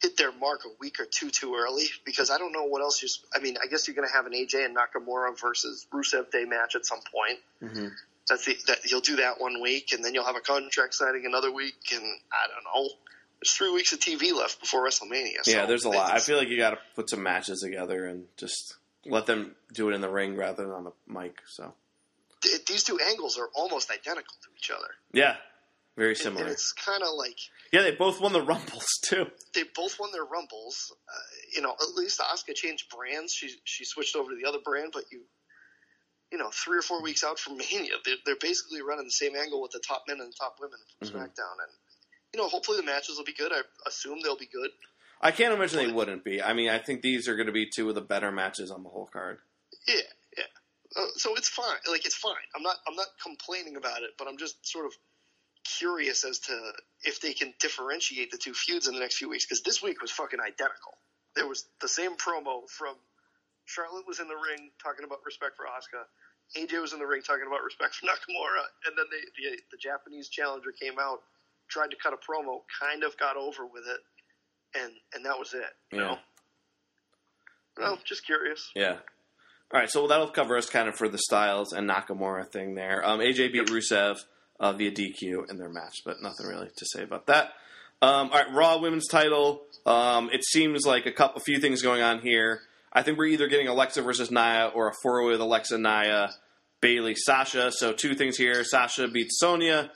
hit 0.00 0.16
their 0.16 0.32
mark 0.32 0.64
a 0.64 0.70
week 0.80 0.98
or 0.98 1.04
two 1.04 1.28
too 1.28 1.54
early 1.54 1.84
because 2.06 2.30
I 2.30 2.38
don't 2.38 2.52
know 2.52 2.64
what 2.64 2.80
else 2.80 3.02
you. 3.02 3.08
I 3.34 3.40
mean, 3.40 3.58
I 3.62 3.66
guess 3.66 3.86
you're 3.86 3.94
going 3.94 4.08
to 4.08 4.14
have 4.14 4.24
an 4.24 4.32
AJ 4.32 4.64
and 4.64 4.74
Nakamura 4.74 5.38
versus 5.38 5.86
Rusev 5.92 6.30
Day 6.30 6.44
match 6.46 6.74
at 6.74 6.86
some 6.86 7.00
point. 7.12 7.38
Mm-hmm. 7.62 7.88
That's 8.26 8.46
the, 8.46 8.56
that 8.68 8.90
you'll 8.90 9.02
do 9.02 9.16
that 9.16 9.38
one 9.40 9.60
week, 9.60 9.92
and 9.92 10.02
then 10.02 10.14
you'll 10.14 10.24
have 10.24 10.36
a 10.36 10.40
contract 10.40 10.94
signing 10.94 11.26
another 11.26 11.52
week, 11.52 11.74
and 11.92 12.02
I 12.32 12.46
don't 12.48 12.64
know. 12.64 12.90
There's 13.40 13.52
three 13.56 13.72
weeks 13.72 13.92
of 13.92 14.00
TV 14.00 14.34
left 14.34 14.60
before 14.60 14.84
WrestleMania. 14.86 15.44
So 15.44 15.50
Yeah, 15.52 15.66
there's 15.66 15.84
a 15.84 15.88
lot. 15.90 16.12
I 16.12 16.18
feel 16.18 16.36
like 16.36 16.48
you 16.48 16.58
got 16.58 16.70
to 16.70 16.78
put 16.94 17.08
some 17.08 17.22
matches 17.22 17.60
together 17.60 18.06
and 18.06 18.26
just 18.36 18.74
let 19.06 19.26
them 19.26 19.54
do 19.72 19.88
it 19.88 19.94
in 19.94 20.00
the 20.02 20.10
ring 20.10 20.36
rather 20.36 20.62
than 20.64 20.72
on 20.72 20.84
the 20.84 20.92
mic. 21.06 21.38
So 21.46 21.72
th- 22.42 22.64
these 22.66 22.84
two 22.84 22.98
angles 23.00 23.38
are 23.38 23.48
almost 23.54 23.90
identical 23.90 24.34
to 24.42 24.48
each 24.58 24.70
other. 24.70 24.88
yeah, 25.12 25.36
very 25.96 26.14
similar. 26.14 26.42
And 26.44 26.52
it's 26.52 26.72
kind 26.72 27.02
of 27.02 27.08
like 27.16 27.38
Yeah, 27.72 27.80
they 27.82 27.92
both 27.92 28.20
won 28.20 28.34
the 28.34 28.42
Rumbles 28.42 28.86
too. 29.02 29.26
they 29.54 29.62
both 29.74 29.98
won 29.98 30.12
their 30.12 30.24
rumbles. 30.24 30.92
Uh, 31.08 31.18
you 31.54 31.62
know, 31.62 31.72
at 31.72 31.94
least 31.96 32.20
Asuka 32.20 32.54
changed 32.54 32.90
brands. 32.94 33.32
She 33.32 33.48
she 33.64 33.84
switched 33.86 34.16
over 34.16 34.30
to 34.30 34.36
the 34.36 34.46
other 34.46 34.58
brand, 34.62 34.90
but 34.92 35.04
you, 35.10 35.22
you 36.30 36.36
know, 36.38 36.50
three 36.52 36.76
or 36.78 36.82
four 36.82 37.02
weeks 37.02 37.24
out 37.24 37.38
from 37.38 37.56
Mania, 37.56 37.94
they're, 38.04 38.14
they're 38.26 38.36
basically 38.40 38.82
running 38.82 39.06
the 39.06 39.10
same 39.10 39.34
angle 39.34 39.62
with 39.62 39.70
the 39.72 39.80
top 39.80 40.04
men 40.06 40.20
and 40.20 40.28
the 40.30 40.36
top 40.38 40.56
women 40.60 40.78
from 40.98 41.08
Mhm. 41.08 41.12
SmackDown, 41.12 41.56
and 41.64 41.72
you 42.34 42.40
know, 42.40 42.48
hopefully 42.48 42.76
the 42.76 42.84
matches 42.84 43.16
will 43.16 43.24
be 43.24 43.32
good. 43.32 43.52
I 43.52 43.62
assume 43.86 44.18
they'll 44.22 44.36
be 44.36 44.46
good. 44.46 44.70
I 45.20 45.30
can't 45.32 45.52
imagine 45.52 45.78
they 45.78 45.92
wouldn't 45.92 46.24
be. 46.24 46.42
I 46.42 46.54
mean, 46.54 46.70
I 46.70 46.78
think 46.78 47.02
these 47.02 47.28
are 47.28 47.36
going 47.36 47.46
to 47.46 47.52
be 47.52 47.66
two 47.66 47.88
of 47.88 47.94
the 47.94 48.00
better 48.00 48.32
matches 48.32 48.70
on 48.70 48.82
the 48.82 48.88
whole 48.88 49.08
card. 49.12 49.38
Yeah, 49.86 49.96
yeah. 50.36 50.44
Uh, 50.96 51.06
so 51.16 51.34
it's 51.36 51.48
fine. 51.48 51.76
Like 51.88 52.06
it's 52.06 52.16
fine. 52.16 52.34
I'm 52.56 52.62
not 52.62 52.76
I'm 52.88 52.96
not 52.96 53.08
complaining 53.22 53.76
about 53.76 54.02
it, 54.02 54.10
but 54.18 54.28
I'm 54.28 54.38
just 54.38 54.66
sort 54.66 54.86
of 54.86 54.92
curious 55.78 56.24
as 56.24 56.38
to 56.40 56.58
if 57.04 57.20
they 57.20 57.34
can 57.34 57.52
differentiate 57.60 58.30
the 58.30 58.38
two 58.38 58.54
feuds 58.54 58.88
in 58.88 58.94
the 58.94 59.00
next 59.00 59.16
few 59.16 59.28
weeks 59.28 59.44
because 59.44 59.62
this 59.62 59.82
week 59.82 60.00
was 60.00 60.10
fucking 60.10 60.40
identical. 60.40 60.96
There 61.36 61.46
was 61.46 61.66
the 61.80 61.88
same 61.88 62.16
promo 62.16 62.68
from 62.68 62.94
Charlotte 63.66 64.06
was 64.06 64.20
in 64.20 64.26
the 64.26 64.34
ring 64.34 64.70
talking 64.82 65.04
about 65.04 65.18
respect 65.24 65.56
for 65.56 65.66
Asuka. 65.66 66.02
AJ 66.56 66.80
was 66.80 66.92
in 66.92 66.98
the 66.98 67.06
ring 67.06 67.22
talking 67.22 67.46
about 67.46 67.62
respect 67.62 67.94
for 67.94 68.06
Nakamura, 68.06 68.64
and 68.86 68.98
then 68.98 69.06
the, 69.10 69.20
the 69.36 69.62
the 69.72 69.78
Japanese 69.78 70.28
challenger 70.28 70.72
came 70.72 70.98
out, 70.98 71.22
tried 71.70 71.90
to 71.90 71.96
cut 72.02 72.12
a 72.12 72.16
promo, 72.16 72.60
kind 72.80 73.04
of 73.04 73.16
got 73.16 73.36
over 73.36 73.64
with 73.66 73.84
it, 73.86 74.00
and 74.80 74.92
and 75.14 75.24
that 75.24 75.38
was 75.38 75.54
it. 75.54 75.64
You 75.92 76.00
Yeah. 76.00 76.06
know? 76.06 76.18
Well, 77.78 77.98
just 78.04 78.26
curious. 78.26 78.70
Yeah. 78.74 78.98
All 79.72 79.78
right, 79.80 79.88
so 79.88 80.06
that'll 80.08 80.30
cover 80.30 80.56
us 80.56 80.68
kind 80.68 80.88
of 80.88 80.96
for 80.96 81.08
the 81.08 81.18
Styles 81.18 81.72
and 81.72 81.88
Nakamura 81.88 82.50
thing 82.50 82.74
there. 82.74 83.06
Um, 83.06 83.20
AJ 83.20 83.52
beat 83.52 83.68
Rusev 83.68 84.18
uh, 84.58 84.72
via 84.72 84.90
DQ 84.90 85.48
in 85.48 85.56
their 85.56 85.68
match, 85.68 85.98
but 86.04 86.20
nothing 86.20 86.46
really 86.46 86.68
to 86.76 86.86
say 86.86 87.02
about 87.04 87.26
that. 87.26 87.52
Um, 88.02 88.30
all 88.30 88.38
right, 88.42 88.52
Raw 88.52 88.78
Women's 88.78 89.06
Title. 89.06 89.62
Um, 89.86 90.28
it 90.32 90.44
seems 90.44 90.84
like 90.84 91.06
a 91.06 91.12
couple, 91.12 91.40
a 91.40 91.44
few 91.44 91.58
things 91.60 91.82
going 91.82 92.02
on 92.02 92.20
here. 92.20 92.62
I 92.92 93.02
think 93.02 93.16
we're 93.16 93.26
either 93.26 93.46
getting 93.46 93.68
Alexa 93.68 94.02
versus 94.02 94.30
Nia 94.32 94.72
or 94.74 94.88
a 94.88 94.92
four 95.02 95.22
way 95.24 95.32
with 95.32 95.40
Alexa, 95.40 95.78
Nia, 95.78 96.30
Bayley, 96.80 97.14
Sasha. 97.14 97.70
So 97.70 97.92
two 97.92 98.14
things 98.14 98.36
here. 98.36 98.64
Sasha 98.64 99.06
beats 99.06 99.38
Sonya. 99.38 99.92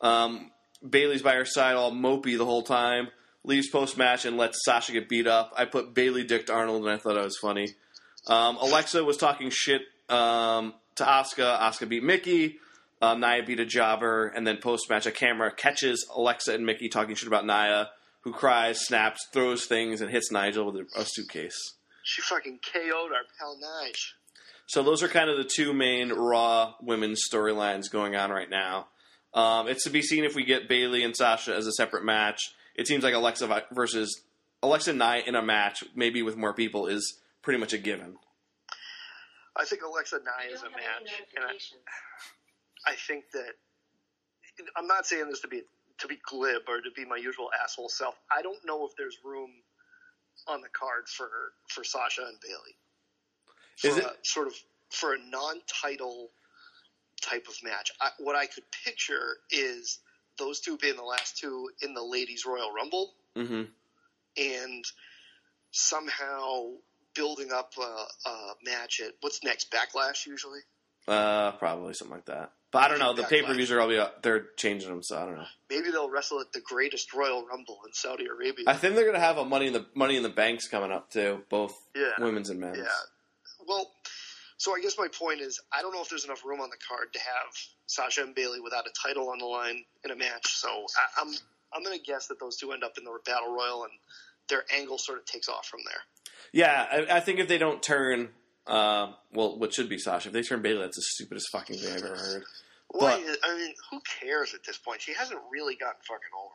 Um, 0.00 0.50
Bayley's 0.86 1.22
by 1.22 1.34
her 1.34 1.44
side, 1.44 1.76
all 1.76 1.92
mopey 1.92 2.36
the 2.36 2.44
whole 2.44 2.62
time. 2.62 3.08
Leaves 3.44 3.68
post 3.68 3.96
match 3.96 4.24
and 4.24 4.36
lets 4.36 4.64
Sasha 4.64 4.92
get 4.92 5.08
beat 5.08 5.26
up. 5.26 5.52
I 5.56 5.64
put 5.64 5.94
Bayley 5.94 6.24
dicked 6.24 6.50
Arnold, 6.50 6.82
and 6.82 6.90
I 6.90 6.98
thought 6.98 7.14
that 7.14 7.24
was 7.24 7.38
funny. 7.38 7.68
Um, 8.26 8.56
Alexa 8.56 9.02
was 9.04 9.16
talking 9.16 9.50
shit 9.50 9.82
um, 10.08 10.74
to 10.96 11.04
Asuka. 11.04 11.58
Asuka 11.58 11.88
beat 11.88 12.02
Mickie. 12.02 12.58
Um, 13.00 13.20
Nia 13.20 13.44
beat 13.44 13.60
a 13.60 13.64
jobber, 13.64 14.26
and 14.26 14.46
then 14.46 14.56
post 14.56 14.90
match, 14.90 15.06
a 15.06 15.12
camera 15.12 15.52
catches 15.54 16.04
Alexa 16.14 16.52
and 16.52 16.66
Mickie 16.66 16.88
talking 16.88 17.14
shit 17.14 17.28
about 17.28 17.46
Nia, 17.46 17.90
who 18.22 18.32
cries, 18.32 18.84
snaps, 18.84 19.26
throws 19.32 19.66
things, 19.66 20.00
and 20.00 20.10
hits 20.10 20.32
Nigel 20.32 20.66
with 20.66 20.76
a, 20.76 21.00
a 21.00 21.04
suitcase. 21.04 21.74
She 22.02 22.22
fucking 22.22 22.58
KO'd 22.72 23.12
our 23.12 23.24
pal 23.38 23.56
Nige. 23.56 24.14
So 24.66 24.82
those 24.82 25.02
are 25.02 25.08
kind 25.08 25.30
of 25.30 25.36
the 25.36 25.48
two 25.50 25.72
main 25.72 26.10
Raw 26.10 26.74
women's 26.82 27.22
storylines 27.30 27.90
going 27.90 28.16
on 28.16 28.30
right 28.30 28.50
now. 28.50 28.88
Um, 29.34 29.68
it's 29.68 29.84
to 29.84 29.90
be 29.90 30.02
seen 30.02 30.24
if 30.24 30.34
we 30.34 30.44
get 30.44 30.68
Bayley 30.68 31.04
and 31.04 31.14
Sasha 31.16 31.54
as 31.54 31.66
a 31.66 31.72
separate 31.72 32.04
match. 32.04 32.54
It 32.74 32.86
seems 32.86 33.04
like 33.04 33.14
Alexa 33.14 33.64
versus 33.72 34.22
Alexa 34.62 34.92
Knight 34.92 35.26
in 35.26 35.34
a 35.34 35.42
match, 35.42 35.84
maybe 35.94 36.22
with 36.22 36.36
more 36.36 36.54
people, 36.54 36.86
is 36.86 37.18
pretty 37.42 37.58
much 37.58 37.72
a 37.72 37.78
given. 37.78 38.16
I 39.56 39.64
think 39.64 39.82
Alexa 39.82 40.16
Nye 40.24 40.48
You 40.48 40.54
is 40.54 40.60
a 40.60 40.64
don't 40.64 40.72
have 40.74 40.80
any 41.00 41.04
match, 41.04 41.22
and 41.36 41.44
I. 41.44 42.92
I 42.92 42.94
think 42.94 43.24
that 43.32 43.52
I'm 44.76 44.86
not 44.86 45.06
saying 45.06 45.28
this 45.28 45.40
to 45.40 45.48
be 45.48 45.62
to 45.98 46.06
be 46.06 46.16
glib 46.28 46.62
or 46.68 46.76
to 46.80 46.90
be 46.96 47.04
my 47.04 47.16
usual 47.16 47.50
asshole 47.64 47.88
self. 47.88 48.14
I 48.30 48.40
don't 48.42 48.64
know 48.64 48.86
if 48.86 48.92
there's 48.96 49.18
room 49.24 49.50
on 50.46 50.60
the 50.60 50.68
card 50.68 51.08
for 51.08 51.28
for 51.68 51.82
Sasha 51.84 52.22
and 52.22 52.38
Bayley. 52.40 52.76
For 53.76 53.88
Is 53.88 53.96
it- 53.98 54.04
a, 54.04 54.12
sort 54.22 54.46
of 54.46 54.54
for 54.90 55.14
a 55.14 55.18
non-title 55.18 56.30
type 57.20 57.46
of 57.48 57.54
match? 57.62 57.92
I, 58.00 58.10
what 58.18 58.36
I 58.36 58.46
could 58.46 58.64
picture 58.84 59.36
is 59.50 59.98
those 60.38 60.60
two 60.60 60.76
being 60.78 60.96
the 60.96 61.02
last 61.02 61.38
two 61.38 61.70
in 61.82 61.94
the 61.94 62.02
Ladies 62.02 62.44
Royal 62.46 62.72
Rumble, 62.72 63.14
hmm 63.36 63.62
and 64.36 64.84
somehow 65.72 66.70
building 67.14 67.50
up 67.52 67.72
a, 67.78 68.28
a 68.28 68.54
match 68.64 69.00
at 69.04 69.14
what's 69.20 69.42
next 69.42 69.72
Backlash 69.72 70.26
usually. 70.26 70.60
Uh, 71.06 71.52
probably 71.52 71.94
something 71.94 72.14
like 72.14 72.26
that. 72.26 72.52
But 72.70 72.82
I 72.82 72.88
don't 72.88 72.98
know. 72.98 73.14
The 73.14 73.22
pay 73.22 73.42
per 73.42 73.54
views 73.54 73.70
are 73.70 73.80
all 73.80 73.88
be 73.88 74.02
they're 74.22 74.44
changing 74.56 74.90
them, 74.90 75.02
so 75.02 75.16
I 75.16 75.24
don't 75.24 75.36
know. 75.36 75.46
Maybe 75.70 75.90
they'll 75.90 76.10
wrestle 76.10 76.40
at 76.40 76.52
the 76.52 76.60
greatest 76.60 77.14
Royal 77.14 77.46
Rumble 77.46 77.78
in 77.86 77.94
Saudi 77.94 78.26
Arabia. 78.26 78.64
I 78.66 78.74
think 78.74 78.94
they're 78.94 79.06
gonna 79.06 79.18
have 79.18 79.38
a 79.38 79.44
money 79.44 79.68
in 79.68 79.72
the 79.72 79.86
money 79.94 80.18
in 80.18 80.22
the 80.22 80.28
banks 80.28 80.68
coming 80.68 80.92
up 80.92 81.10
too, 81.10 81.44
both 81.48 81.74
yeah, 81.96 82.12
women's 82.18 82.50
and 82.50 82.60
men's. 82.60 82.76
yeah. 82.76 82.84
Well, 83.66 83.90
so 84.58 84.76
I 84.76 84.80
guess 84.80 84.98
my 84.98 85.08
point 85.08 85.40
is, 85.40 85.60
I 85.72 85.82
don't 85.82 85.94
know 85.94 86.02
if 86.02 86.08
there's 86.08 86.24
enough 86.24 86.44
room 86.44 86.60
on 86.60 86.68
the 86.68 86.76
card 86.86 87.12
to 87.12 87.18
have 87.18 87.54
Sasha 87.86 88.22
and 88.22 88.34
Bayley 88.34 88.60
without 88.60 88.86
a 88.86 88.90
title 89.06 89.30
on 89.30 89.38
the 89.38 89.46
line 89.46 89.84
in 90.04 90.10
a 90.10 90.16
match. 90.16 90.46
So 90.48 90.68
I, 90.68 91.22
I'm 91.22 91.32
I'm 91.72 91.82
going 91.84 91.96
to 91.96 92.04
guess 92.04 92.26
that 92.28 92.40
those 92.40 92.56
two 92.56 92.72
end 92.72 92.82
up 92.82 92.98
in 92.98 93.04
the 93.04 93.16
battle 93.24 93.54
royal, 93.54 93.84
and 93.84 93.92
their 94.48 94.64
angle 94.74 94.98
sort 94.98 95.18
of 95.18 95.26
takes 95.26 95.48
off 95.48 95.66
from 95.66 95.80
there. 95.86 96.00
Yeah, 96.52 96.86
I, 96.90 97.16
I 97.16 97.20
think 97.20 97.38
if 97.38 97.48
they 97.48 97.58
don't 97.58 97.82
turn, 97.82 98.30
uh, 98.66 99.12
well, 99.32 99.58
what 99.58 99.74
should 99.74 99.88
be 99.88 99.98
Sasha? 99.98 100.28
If 100.28 100.34
they 100.34 100.42
turn 100.42 100.62
Bayley, 100.62 100.80
that's 100.80 100.96
the 100.96 101.02
stupidest 101.02 101.48
fucking 101.52 101.78
thing 101.78 101.92
I've 101.92 102.04
ever 102.04 102.16
heard. 102.16 102.44
Why? 102.88 103.12
I 103.44 103.56
mean, 103.56 103.74
who 103.90 104.00
cares 104.20 104.54
at 104.54 104.64
this 104.64 104.78
point? 104.78 105.02
She 105.02 105.12
hasn't 105.12 105.40
really 105.52 105.76
gotten 105.76 106.00
fucking 106.08 106.32
over. 106.36 106.54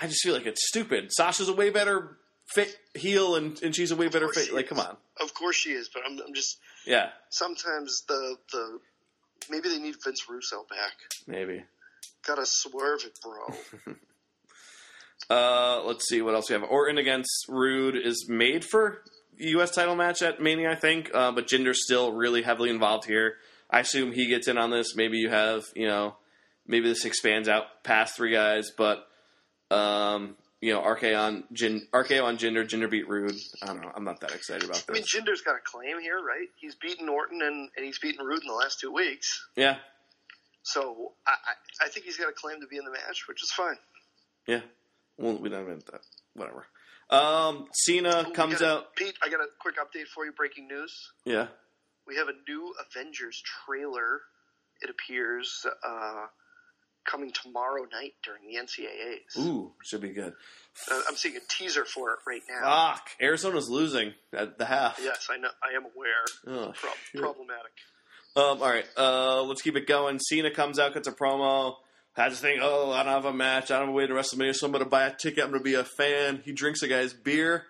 I 0.00 0.06
just 0.06 0.22
feel 0.22 0.34
like 0.34 0.46
it's 0.46 0.66
stupid. 0.68 1.12
Sasha's 1.12 1.48
a 1.48 1.54
way 1.54 1.70
better 1.70 2.16
fit 2.46 2.76
heel, 2.94 3.34
and, 3.34 3.60
and 3.62 3.74
she's 3.74 3.90
a 3.90 3.96
way 3.96 4.08
better 4.08 4.28
fit. 4.28 4.54
Like, 4.54 4.68
come 4.68 4.78
on. 4.78 4.96
Of 5.20 5.34
course 5.34 5.56
she 5.56 5.70
is, 5.70 5.88
but 5.92 6.02
I'm, 6.06 6.20
I'm 6.24 6.34
just 6.34 6.58
Yeah, 6.86 7.08
sometimes 7.30 8.02
the 8.08 8.36
the 8.52 8.78
maybe 9.50 9.68
they 9.68 9.78
need 9.78 9.96
Vince 10.04 10.28
Russo 10.28 10.64
back. 10.70 10.92
maybe. 11.26 11.64
Gotta 12.26 12.46
swerve 12.46 13.00
it, 13.04 13.18
bro. 13.22 13.94
Uh, 15.28 15.82
let's 15.84 16.08
see 16.08 16.22
what 16.22 16.34
else 16.34 16.48
we 16.48 16.52
have. 16.52 16.62
Orton 16.62 16.98
against 16.98 17.46
Roode 17.48 17.96
is 17.96 18.26
made 18.28 18.64
for 18.64 19.02
U.S. 19.38 19.72
title 19.72 19.96
match 19.96 20.22
at 20.22 20.40
Mania, 20.40 20.70
I 20.70 20.76
think, 20.76 21.10
uh, 21.12 21.32
but 21.32 21.48
Jinder's 21.48 21.82
still 21.82 22.12
really 22.12 22.42
heavily 22.42 22.70
involved 22.70 23.06
here. 23.06 23.34
I 23.68 23.80
assume 23.80 24.12
he 24.12 24.28
gets 24.28 24.46
in 24.46 24.56
on 24.56 24.70
this. 24.70 24.94
Maybe 24.94 25.16
you 25.18 25.28
have, 25.30 25.64
you 25.74 25.88
know, 25.88 26.16
maybe 26.66 26.88
this 26.88 27.04
expands 27.04 27.48
out 27.48 27.82
past 27.82 28.16
three 28.16 28.30
guys, 28.30 28.70
but 28.76 29.04
um, 29.70 30.36
you 30.60 30.72
know, 30.72 30.80
RKO 30.80 31.18
on 31.18 31.44
Jin, 31.52 31.86
RKO 31.92 32.24
on 32.24 32.38
Jinder, 32.38 32.66
Jinder 32.66 32.90
beat 32.90 33.08
Roode. 33.08 33.36
I 33.62 33.66
don't 33.66 33.80
know. 33.82 33.92
I'm 33.94 34.04
not 34.04 34.20
that 34.20 34.32
excited 34.34 34.64
about 34.64 34.76
this. 34.76 34.86
I 34.88 34.92
mean. 34.92 35.02
Jinder's 35.02 35.42
got 35.42 35.56
a 35.56 35.60
claim 35.62 36.00
here, 36.00 36.16
right? 36.18 36.48
He's 36.58 36.74
beaten 36.74 37.08
Orton 37.08 37.42
and, 37.42 37.68
and 37.76 37.84
he's 37.86 37.98
beaten 37.98 38.24
Roode 38.24 38.42
in 38.42 38.48
the 38.48 38.54
last 38.54 38.80
two 38.80 38.92
weeks. 38.92 39.46
Yeah, 39.54 39.76
So 40.62 41.12
I, 41.26 41.32
I, 41.32 41.86
I 41.86 41.88
think 41.88 42.06
he's 42.06 42.16
got 42.16 42.28
a 42.28 42.32
claim 42.32 42.60
to 42.60 42.66
be 42.66 42.76
in 42.78 42.84
the 42.84 42.90
match, 42.90 43.28
which 43.28 43.42
is 43.42 43.50
fine. 43.50 43.76
yeah. 44.46 44.60
Well, 45.18 45.38
we 45.38 45.48
don't 45.48 45.66
have 45.66 45.84
that. 45.86 46.00
Whatever. 46.34 46.66
Um, 47.08 47.68
Cena 47.72 48.26
Ooh, 48.28 48.32
comes 48.32 48.60
out. 48.60 48.94
Pete, 48.96 49.14
I 49.22 49.28
got 49.30 49.40
a 49.40 49.46
quick 49.60 49.76
update 49.76 50.08
for 50.08 50.26
you. 50.26 50.32
Breaking 50.32 50.68
news. 50.68 51.10
Yeah. 51.24 51.46
We 52.06 52.16
have 52.16 52.28
a 52.28 52.34
new 52.48 52.74
Avengers 52.90 53.42
trailer, 53.64 54.20
it 54.82 54.90
appears, 54.90 55.64
uh, 55.86 56.26
coming 57.06 57.30
tomorrow 57.30 57.86
night 57.92 58.12
during 58.24 58.42
the 58.46 58.56
NCAAs. 58.58 59.38
Ooh, 59.44 59.72
should 59.84 60.00
be 60.00 60.10
good. 60.10 60.32
Uh, 60.90 61.00
I'm 61.08 61.16
seeing 61.16 61.36
a 61.36 61.40
teaser 61.48 61.84
for 61.84 62.10
it 62.10 62.18
right 62.26 62.42
now. 62.50 62.92
Fuck. 62.92 63.08
Arizona's 63.20 63.68
losing 63.70 64.12
at 64.34 64.58
the 64.58 64.64
half. 64.66 65.00
Yes, 65.02 65.28
I 65.30 65.38
know. 65.38 65.48
I 65.62 65.76
am 65.76 65.84
aware. 65.84 66.24
Oh, 66.46 66.72
Pro- 66.74 67.20
problematic. 67.22 67.72
Um, 68.36 68.60
all 68.60 68.68
right, 68.68 68.84
uh, 68.98 69.42
let's 69.44 69.62
keep 69.62 69.76
it 69.76 69.86
going. 69.86 70.18
Cena 70.18 70.50
comes 70.50 70.78
out, 70.78 70.92
gets 70.92 71.08
a 71.08 71.12
promo, 71.12 71.76
has 72.12 72.32
this 72.34 72.40
thing, 72.42 72.58
oh, 72.60 72.92
I 72.92 73.02
don't 73.02 73.12
have 73.14 73.24
a 73.24 73.32
match, 73.32 73.70
I 73.70 73.78
don't 73.78 73.86
have 73.86 73.94
a 73.94 73.96
way 73.96 74.06
to 74.06 74.12
WrestleMania, 74.12 74.54
so 74.54 74.66
I'm 74.66 74.72
going 74.72 74.84
to 74.84 74.90
buy 74.90 75.06
a 75.06 75.14
ticket, 75.14 75.42
I'm 75.42 75.50
going 75.50 75.60
to 75.60 75.64
be 75.64 75.72
a 75.74 75.84
fan. 75.84 76.42
He 76.44 76.52
drinks 76.52 76.82
a 76.82 76.88
guy's 76.88 77.14
beer, 77.14 77.64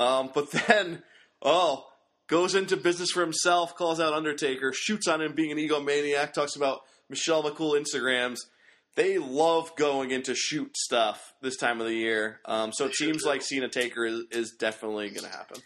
um, 0.00 0.30
but 0.34 0.50
then, 0.66 1.02
oh, 1.42 1.84
goes 2.26 2.54
into 2.54 2.78
business 2.78 3.10
for 3.10 3.20
himself, 3.20 3.74
calls 3.76 4.00
out 4.00 4.14
Undertaker, 4.14 4.72
shoots 4.74 5.06
on 5.08 5.20
him 5.20 5.34
being 5.34 5.52
an 5.52 5.58
egomaniac, 5.58 6.32
talks 6.32 6.56
about 6.56 6.80
Michelle 7.10 7.42
McCool 7.42 7.78
Instagrams. 7.78 8.38
They 8.96 9.18
love 9.18 9.76
going 9.76 10.10
into 10.10 10.34
shoot 10.34 10.76
stuff 10.76 11.34
this 11.40 11.56
time 11.56 11.80
of 11.80 11.86
the 11.86 11.94
year, 11.94 12.40
um, 12.46 12.72
so 12.72 12.86
it 12.86 12.94
sure 12.94 13.06
seems 13.06 13.22
do. 13.22 13.28
like 13.28 13.42
Cena 13.42 13.68
Taker 13.68 14.04
is, 14.04 14.24
is 14.32 14.52
definitely 14.58 15.10
going 15.10 15.30
to 15.30 15.36
happen. 15.36 15.60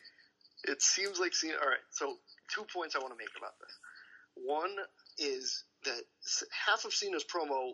It 0.64 0.83
seems 0.83 1.18
like 1.18 1.35
Cena. 1.35 1.55
All 1.62 1.68
right, 1.68 1.85
so 1.93 2.16
two 2.55 2.64
points 2.73 2.95
I 2.95 2.99
want 2.99 3.12
to 3.12 3.18
make 3.18 3.33
about 3.37 3.55
this. 3.59 3.73
One 4.35 4.77
is 5.18 5.64
that 5.85 6.03
half 6.53 6.85
of 6.85 6.93
Cena's 6.93 7.25
promo, 7.25 7.73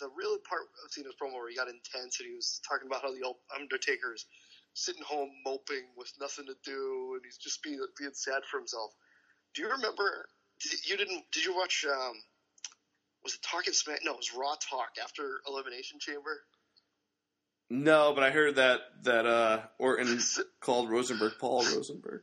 the 0.00 0.08
real 0.16 0.38
part 0.48 0.62
of 0.84 0.90
Cena's 0.90 1.14
promo 1.20 1.34
where 1.34 1.50
he 1.50 1.56
got 1.56 1.68
intense 1.68 2.18
and 2.20 2.28
he 2.28 2.34
was 2.34 2.60
talking 2.68 2.86
about 2.86 3.02
how 3.02 3.12
the 3.12 3.22
old 3.22 3.36
Undertaker 3.54 4.14
is 4.14 4.24
sitting 4.74 5.02
home 5.02 5.30
moping 5.44 5.88
with 5.96 6.12
nothing 6.20 6.46
to 6.46 6.54
do 6.64 7.12
and 7.14 7.22
he's 7.24 7.38
just 7.38 7.62
being 7.62 7.80
being 7.98 8.12
sad 8.14 8.42
for 8.50 8.58
himself. 8.58 8.92
Do 9.54 9.62
you 9.62 9.70
remember? 9.70 10.28
You 10.84 10.96
didn't? 10.96 11.24
Did 11.32 11.44
you 11.44 11.54
watch? 11.54 11.84
Um, 11.88 12.14
was 13.26 13.34
it 13.34 13.42
Talk 13.42 13.60
Talking 13.64 13.72
Smack? 13.74 14.00
No, 14.04 14.12
it 14.12 14.16
was 14.18 14.32
Raw 14.34 14.54
Talk 14.70 14.90
after 15.02 15.40
Elimination 15.48 15.98
Chamber. 16.00 16.40
No, 17.68 18.12
but 18.14 18.22
I 18.22 18.30
heard 18.30 18.56
that 18.56 18.80
that 19.04 19.26
uh, 19.26 19.60
Orton 19.78 20.18
called 20.60 20.88
Rosenberg 20.90 21.32
Paul 21.40 21.64
Rosenberg. 21.64 22.22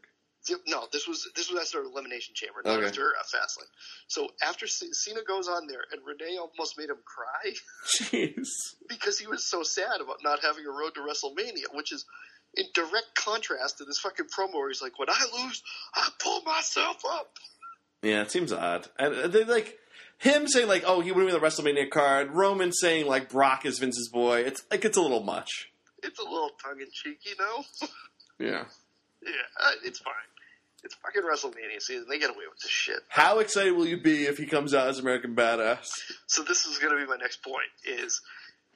Yep, 0.49 0.60
No, 0.68 0.88
this 0.91 1.08
was 1.08 1.30
this 1.36 1.49
was 1.49 1.60
after 1.62 1.82
Elimination 1.84 2.34
Chamber, 2.36 2.62
not 2.66 2.78
Okay. 2.78 2.88
after 2.88 3.08
uh, 3.18 3.24
Fastlane. 3.24 3.68
So 4.08 4.28
after 4.41 4.68
C- 4.68 4.91
Cena 4.93 5.22
goes 5.26 5.47
on 5.47 5.68
there, 5.68 5.82
and 5.91 6.01
Renee 6.06 6.38
almost 6.38 6.78
made 6.78 6.89
him 6.89 6.97
cry 7.06 7.54
Jeez. 7.88 8.47
because 8.89 9.18
he 9.20 9.28
was 9.28 9.49
so 9.49 9.64
sad 9.64 10.01
about 10.01 10.18
not 10.24 10.39
having 10.41 10.66
a 10.66 10.70
road 10.72 10.95
to 10.95 11.01
WrestleMania, 11.01 11.74
which 11.74 11.91
is 11.93 12.06
in 12.56 12.66
direct 12.74 13.16
contrast 13.16 13.78
to 13.78 13.86
this 13.86 13.99
fucking 13.99 14.26
promo 14.38 14.56
where 14.56 14.68
he's 14.70 14.82
like, 14.82 14.99
"When 14.99 15.10
I 15.10 15.26
lose, 15.43 15.62
I 15.95 16.10
pull 16.20 16.41
myself 16.41 16.97
up." 17.10 17.32
Yeah, 18.01 18.22
it 18.22 18.32
seems 18.32 18.51
odd. 18.51 18.88
And 18.99 19.32
they 19.32 19.45
like 19.45 19.78
him 20.24 20.47
saying 20.47 20.67
like, 20.67 20.84
"Oh, 20.86 21.01
he 21.01 21.11
would 21.11 21.24
win 21.24 21.34
the 21.34 21.39
WrestleMania 21.39 21.89
card." 21.89 22.32
Roman 22.32 22.71
saying 22.71 23.07
like 23.07 23.30
Brock 23.30 23.65
is 23.65 23.80
Vince's 23.80 24.09
boy. 24.09 24.39
It's 24.39 24.63
like 24.71 24.86
it's 24.86 24.97
a 24.97 25.01
little 25.01 25.21
much. 25.24 25.69
It's 26.01 26.19
a 26.19 26.24
little 26.24 26.51
tongue 26.63 26.80
in 26.80 26.88
cheek, 26.91 27.19
you 27.26 27.36
know. 27.39 27.63
Yeah. 28.39 28.65
yeah, 29.21 29.30
uh, 29.63 29.71
it's 29.86 29.99
fine. 29.99 30.13
It's 30.84 30.95
fucking 30.95 31.21
WrestleMania 31.21 31.80
season. 31.80 32.07
They 32.09 32.17
get 32.17 32.32
away 32.32 32.45
with 32.49 32.59
this 32.61 32.71
shit. 32.71 32.97
How 33.07 33.39
excited 33.39 33.71
will 33.74 33.86
you 33.86 34.01
be 34.01 34.26
if 34.26 34.38
he 34.39 34.47
comes 34.47 34.74
out 34.74 34.88
as 34.88 34.97
American 34.97 35.36
Badass? 35.36 35.88
So 36.26 36.41
this 36.41 36.65
is 36.65 36.80
going 36.80 36.97
to 36.97 36.99
be 36.99 37.07
my 37.07 37.15
next 37.15 37.43
point: 37.43 37.69
is 37.86 38.21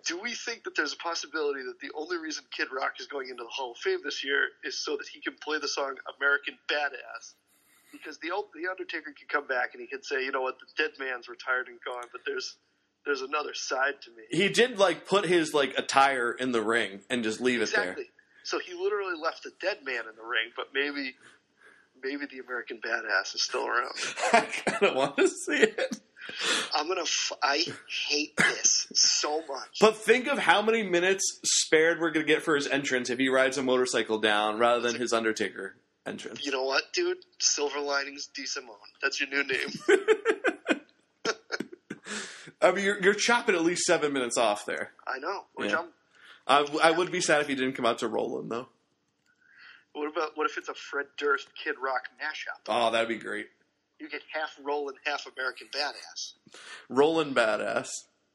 do 0.05 0.21
we 0.21 0.35
think 0.35 0.63
that 0.63 0.75
there's 0.75 0.93
a 0.93 0.97
possibility 0.97 1.63
that 1.63 1.79
the 1.81 1.91
only 1.97 2.17
reason 2.17 2.45
Kid 2.55 2.67
Rock 2.71 2.93
is 2.99 3.07
going 3.07 3.29
into 3.29 3.43
the 3.43 3.49
Hall 3.49 3.71
of 3.71 3.77
Fame 3.77 3.99
this 4.03 4.23
year 4.23 4.47
is 4.63 4.79
so 4.79 4.95
that 4.95 5.07
he 5.07 5.19
can 5.19 5.35
play 5.41 5.57
the 5.59 5.67
song 5.67 5.95
"American 6.17 6.57
Badass"? 6.71 7.33
Because 7.91 8.17
the 8.19 8.31
old, 8.31 8.45
the 8.53 8.69
Undertaker 8.69 9.13
could 9.17 9.29
come 9.29 9.47
back 9.47 9.73
and 9.73 9.81
he 9.81 9.87
could 9.87 10.05
say, 10.05 10.23
you 10.23 10.31
know 10.31 10.41
what, 10.41 10.57
the 10.59 10.65
dead 10.81 10.91
man's 10.99 11.27
retired 11.27 11.67
and 11.67 11.77
gone, 11.85 12.05
but 12.11 12.21
there's 12.25 12.57
there's 13.05 13.21
another 13.21 13.53
side 13.53 13.93
to 14.03 14.11
me. 14.11 14.23
He 14.29 14.49
did 14.49 14.77
like 14.77 15.07
put 15.07 15.25
his 15.25 15.53
like 15.53 15.73
attire 15.77 16.31
in 16.31 16.51
the 16.51 16.61
ring 16.61 17.01
and 17.09 17.23
just 17.23 17.39
leave 17.39 17.61
it 17.61 17.69
exactly. 17.69 18.09
So 18.43 18.59
he 18.59 18.73
literally 18.73 19.19
left 19.21 19.43
the 19.43 19.51
dead 19.61 19.77
man 19.83 20.01
in 20.09 20.15
the 20.15 20.23
ring, 20.23 20.51
but 20.55 20.67
maybe 20.73 21.15
maybe 22.03 22.25
the 22.29 22.39
American 22.39 22.79
Badass 22.85 23.35
is 23.35 23.43
still 23.43 23.65
around. 23.65 23.93
I 24.33 24.41
kind 24.41 24.83
of 24.83 24.95
want 24.95 25.17
to 25.17 25.27
see 25.27 25.63
it. 25.63 25.99
I'm 26.75 26.87
gonna. 26.87 27.01
F- 27.01 27.31
I 27.41 27.65
hate 28.07 28.35
this 28.35 28.87
so 28.93 29.41
much. 29.47 29.79
But 29.79 29.95
think 29.95 30.27
of 30.27 30.37
how 30.37 30.61
many 30.61 30.83
minutes 30.83 31.39
spared 31.43 31.99
we're 31.99 32.11
going 32.11 32.25
to 32.25 32.31
get 32.31 32.43
for 32.43 32.55
his 32.55 32.67
entrance 32.67 33.09
if 33.09 33.17
he 33.17 33.29
rides 33.29 33.57
a 33.57 33.63
motorcycle 33.63 34.19
down 34.19 34.59
rather 34.59 34.81
than 34.81 34.99
his 34.99 35.13
Undertaker 35.13 35.75
entrance. 36.07 36.45
You 36.45 36.51
know 36.51 36.63
what, 36.63 36.83
dude? 36.93 37.17
Silver 37.39 37.79
Linings 37.79 38.27
D. 38.33 38.45
Simone. 38.45 38.75
That's 39.01 39.19
your 39.19 39.29
new 39.29 39.43
name. 39.43 39.69
I 42.61 42.71
mean, 42.71 42.85
you're, 42.85 42.99
you're 43.01 43.13
chopping 43.13 43.55
at 43.55 43.61
least 43.63 43.83
seven 43.83 44.13
minutes 44.13 44.37
off 44.37 44.65
there. 44.65 44.91
I 45.05 45.19
know. 45.19 45.43
Which 45.55 45.71
Yeah. 45.71 45.79
I'm. 45.79 45.87
I, 46.49 46.89
I 46.89 46.91
would 46.91 47.11
be 47.11 47.19
sad 47.21 47.41
if 47.41 47.47
he 47.47 47.55
didn't 47.55 47.73
come 47.73 47.85
out 47.85 47.99
to 47.99 48.07
Rollin', 48.07 48.47
though. 48.49 48.69
What 49.93 50.09
about 50.09 50.31
what 50.37 50.49
if 50.49 50.57
it's 50.57 50.69
a 50.69 50.73
Fred 50.73 51.07
Durst 51.17 51.49
Kid 51.61 51.75
Rock 51.81 52.03
mashup? 52.23 52.61
Oh, 52.69 52.89
that'd 52.91 53.09
be 53.09 53.17
great. 53.17 53.47
You 53.99 54.07
get 54.09 54.21
half 54.31 54.51
Rollin', 54.63 54.95
half 55.05 55.25
American 55.35 55.67
Badass. 55.75 56.33
Rollin' 56.87 57.33
Badass. 57.33 57.87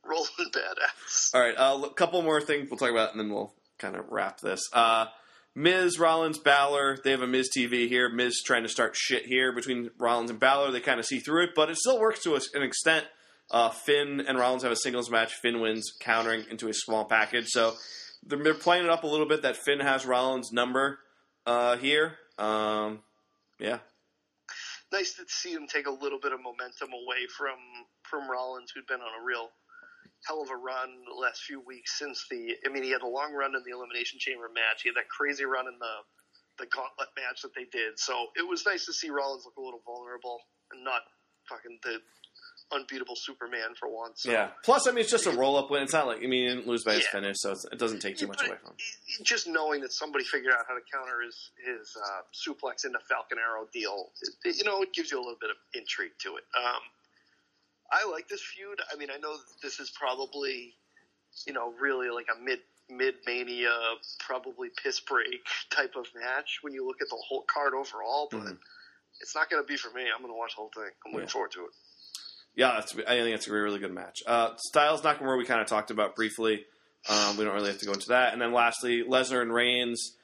rolling 0.04 0.50
badass. 0.52 1.34
All 1.34 1.40
right, 1.40 1.54
a 1.54 1.60
uh, 1.60 1.88
couple 1.90 2.20
more 2.22 2.40
things 2.40 2.68
we'll 2.68 2.78
talk 2.78 2.90
about, 2.90 3.12
and 3.12 3.20
then 3.20 3.30
we'll 3.32 3.54
kind 3.78 3.94
of 3.96 4.10
wrap 4.10 4.40
this. 4.40 4.60
Uh, 4.72 5.06
Miz, 5.54 5.98
Rollins, 5.98 6.38
Balor. 6.38 6.98
They 7.04 7.10
have 7.10 7.20
a 7.20 7.26
Miz 7.26 7.50
TV 7.56 7.88
here. 7.88 8.08
Miz 8.08 8.42
trying 8.42 8.62
to 8.62 8.68
start 8.68 8.96
shit 8.96 9.26
here 9.26 9.52
between 9.52 9.90
Rollins 9.98 10.30
and 10.30 10.40
Balor. 10.40 10.70
They 10.70 10.80
kind 10.80 10.98
of 10.98 11.06
see 11.06 11.18
through 11.18 11.44
it, 11.44 11.50
but 11.54 11.68
it 11.68 11.76
still 11.76 12.00
works 12.00 12.22
to 12.22 12.34
an 12.34 12.62
extent. 12.62 13.06
Uh, 13.50 13.68
Finn 13.68 14.24
and 14.26 14.38
Rollins 14.38 14.62
have 14.62 14.72
a 14.72 14.76
singles 14.76 15.10
match. 15.10 15.34
Finn 15.34 15.60
wins, 15.60 15.92
countering 16.00 16.44
into 16.50 16.68
a 16.68 16.74
small 16.74 17.04
package. 17.04 17.48
So 17.48 17.74
they're, 18.26 18.42
they're 18.42 18.54
playing 18.54 18.84
it 18.84 18.90
up 18.90 19.04
a 19.04 19.06
little 19.06 19.26
bit 19.26 19.42
that 19.42 19.56
Finn 19.56 19.80
has 19.80 20.06
Rollins' 20.06 20.52
number 20.52 20.98
uh, 21.46 21.76
here. 21.76 22.16
Um, 22.38 23.00
yeah. 23.58 23.78
Nice 24.90 25.14
to 25.14 25.24
see 25.26 25.52
him 25.52 25.66
take 25.66 25.86
a 25.86 25.90
little 25.90 26.18
bit 26.20 26.32
of 26.32 26.40
momentum 26.42 26.90
away 26.92 27.26
from 27.36 27.56
from 28.02 28.30
Rollins, 28.30 28.70
who'd 28.74 28.86
been 28.86 29.00
on 29.00 29.22
a 29.22 29.24
real 29.24 29.48
hell 30.26 30.42
of 30.42 30.50
a 30.50 30.56
run 30.56 30.88
the 31.06 31.18
last 31.18 31.42
few 31.42 31.60
weeks 31.60 31.98
since 31.98 32.26
the. 32.30 32.56
I 32.64 32.68
mean, 32.68 32.82
he 32.82 32.90
had 32.90 33.02
a 33.02 33.08
long 33.08 33.32
run 33.34 33.54
in 33.54 33.62
the 33.64 33.74
Elimination 33.74 34.18
Chamber 34.18 34.48
match. 34.52 34.82
He 34.82 34.88
had 34.88 34.96
that 34.96 35.08
crazy 35.08 35.44
run 35.44 35.66
in 35.66 35.78
the 35.78 35.94
the 36.58 36.66
Gauntlet 36.66 37.08
match 37.16 37.42
that 37.42 37.54
they 37.56 37.64
did. 37.64 37.98
So 37.98 38.28
it 38.36 38.46
was 38.46 38.64
nice 38.66 38.84
to 38.86 38.92
see 38.92 39.08
Rollins 39.10 39.44
look 39.44 39.56
a 39.56 39.62
little 39.62 39.80
vulnerable 39.86 40.40
and 40.70 40.84
not 40.84 41.00
fucking 41.48 41.78
the 41.82 41.98
unbeatable 42.72 43.16
Superman 43.16 43.74
for 43.78 43.88
once. 43.88 44.22
So. 44.22 44.32
Yeah. 44.32 44.50
Plus, 44.64 44.86
I 44.86 44.92
mean, 44.92 45.00
it's 45.00 45.10
just 45.10 45.26
a 45.26 45.32
roll 45.32 45.56
up 45.56 45.70
win. 45.70 45.82
It's 45.82 45.92
not 45.92 46.06
like 46.06 46.18
I 46.18 46.26
mean, 46.26 46.48
he 46.48 46.54
didn't 46.54 46.66
lose 46.66 46.84
by 46.84 46.94
his 46.94 47.04
yeah. 47.04 47.20
finish, 47.20 47.36
so 47.38 47.54
it 47.70 47.78
doesn't 47.78 48.00
take 48.00 48.16
too 48.16 48.26
much 48.26 48.40
away 48.40 48.56
from 48.56 48.70
him. 48.70 48.76
Just 49.24 49.46
knowing 49.46 49.80
that 49.82 49.92
somebody 49.92 50.24
figured 50.24 50.52
out 50.52 50.64
how 50.66 50.74
to 50.74 50.80
counter 50.92 51.20
his 51.24 51.50
his 51.64 51.96
uh, 51.96 52.22
suplex 52.32 52.84
into 52.84 52.98
Falcon 53.08 53.38
Arrow 53.38 53.66
deal, 53.72 54.10
it, 54.44 54.56
you 54.56 54.64
know, 54.64 54.82
it 54.82 54.92
gives 54.92 55.10
you 55.10 55.18
a 55.18 55.22
little 55.22 55.38
bit 55.40 55.50
of 55.50 55.56
intrigue 55.74 56.12
to 56.20 56.36
it. 56.36 56.44
Um, 56.56 56.80
I 57.92 58.10
like 58.10 58.28
this 58.28 58.42
feud. 58.42 58.80
I 58.92 58.96
mean, 58.96 59.10
I 59.14 59.18
know 59.18 59.36
this 59.62 59.78
is 59.78 59.90
probably, 59.90 60.74
you 61.46 61.52
know, 61.52 61.72
really 61.80 62.08
like 62.08 62.26
a 62.34 62.42
mid 62.42 62.60
mid 62.90 63.14
mania, 63.26 63.70
probably 64.20 64.68
piss 64.82 65.00
break 65.00 65.44
type 65.70 65.92
of 65.96 66.06
match 66.14 66.58
when 66.62 66.72
you 66.72 66.86
look 66.86 67.02
at 67.02 67.08
the 67.08 67.22
whole 67.28 67.44
card 67.52 67.74
overall, 67.74 68.28
but. 68.30 68.40
Mm-hmm. 68.40 68.54
It's 69.20 69.34
not 69.34 69.50
going 69.50 69.62
to 69.62 69.66
be 69.66 69.76
for 69.76 69.90
me. 69.90 70.02
I'm 70.02 70.22
going 70.22 70.32
to 70.32 70.38
watch 70.38 70.52
the 70.52 70.60
whole 70.62 70.70
thing. 70.74 70.90
I'm 71.06 71.12
looking 71.12 71.28
yeah. 71.28 71.32
forward 71.32 71.52
to 71.52 71.60
it. 71.60 71.70
Yeah, 72.54 72.70
I 72.76 72.82
think 72.82 73.34
it's 73.34 73.46
a 73.46 73.52
really, 73.52 73.64
really 73.64 73.78
good 73.78 73.92
match. 73.92 74.22
Uh, 74.26 74.50
Styles 74.56 75.00
Nakamura 75.00 75.38
we 75.38 75.46
kind 75.46 75.60
of 75.60 75.66
talked 75.66 75.90
about 75.90 76.16
briefly. 76.16 76.64
Um, 77.08 77.36
we 77.36 77.44
don't 77.44 77.54
really 77.54 77.68
have 77.68 77.78
to 77.78 77.86
go 77.86 77.92
into 77.92 78.08
that. 78.08 78.32
And 78.32 78.42
then 78.42 78.52
lastly, 78.52 79.02
Lesnar 79.08 79.40
and 79.40 79.52
Reigns. 79.52 80.16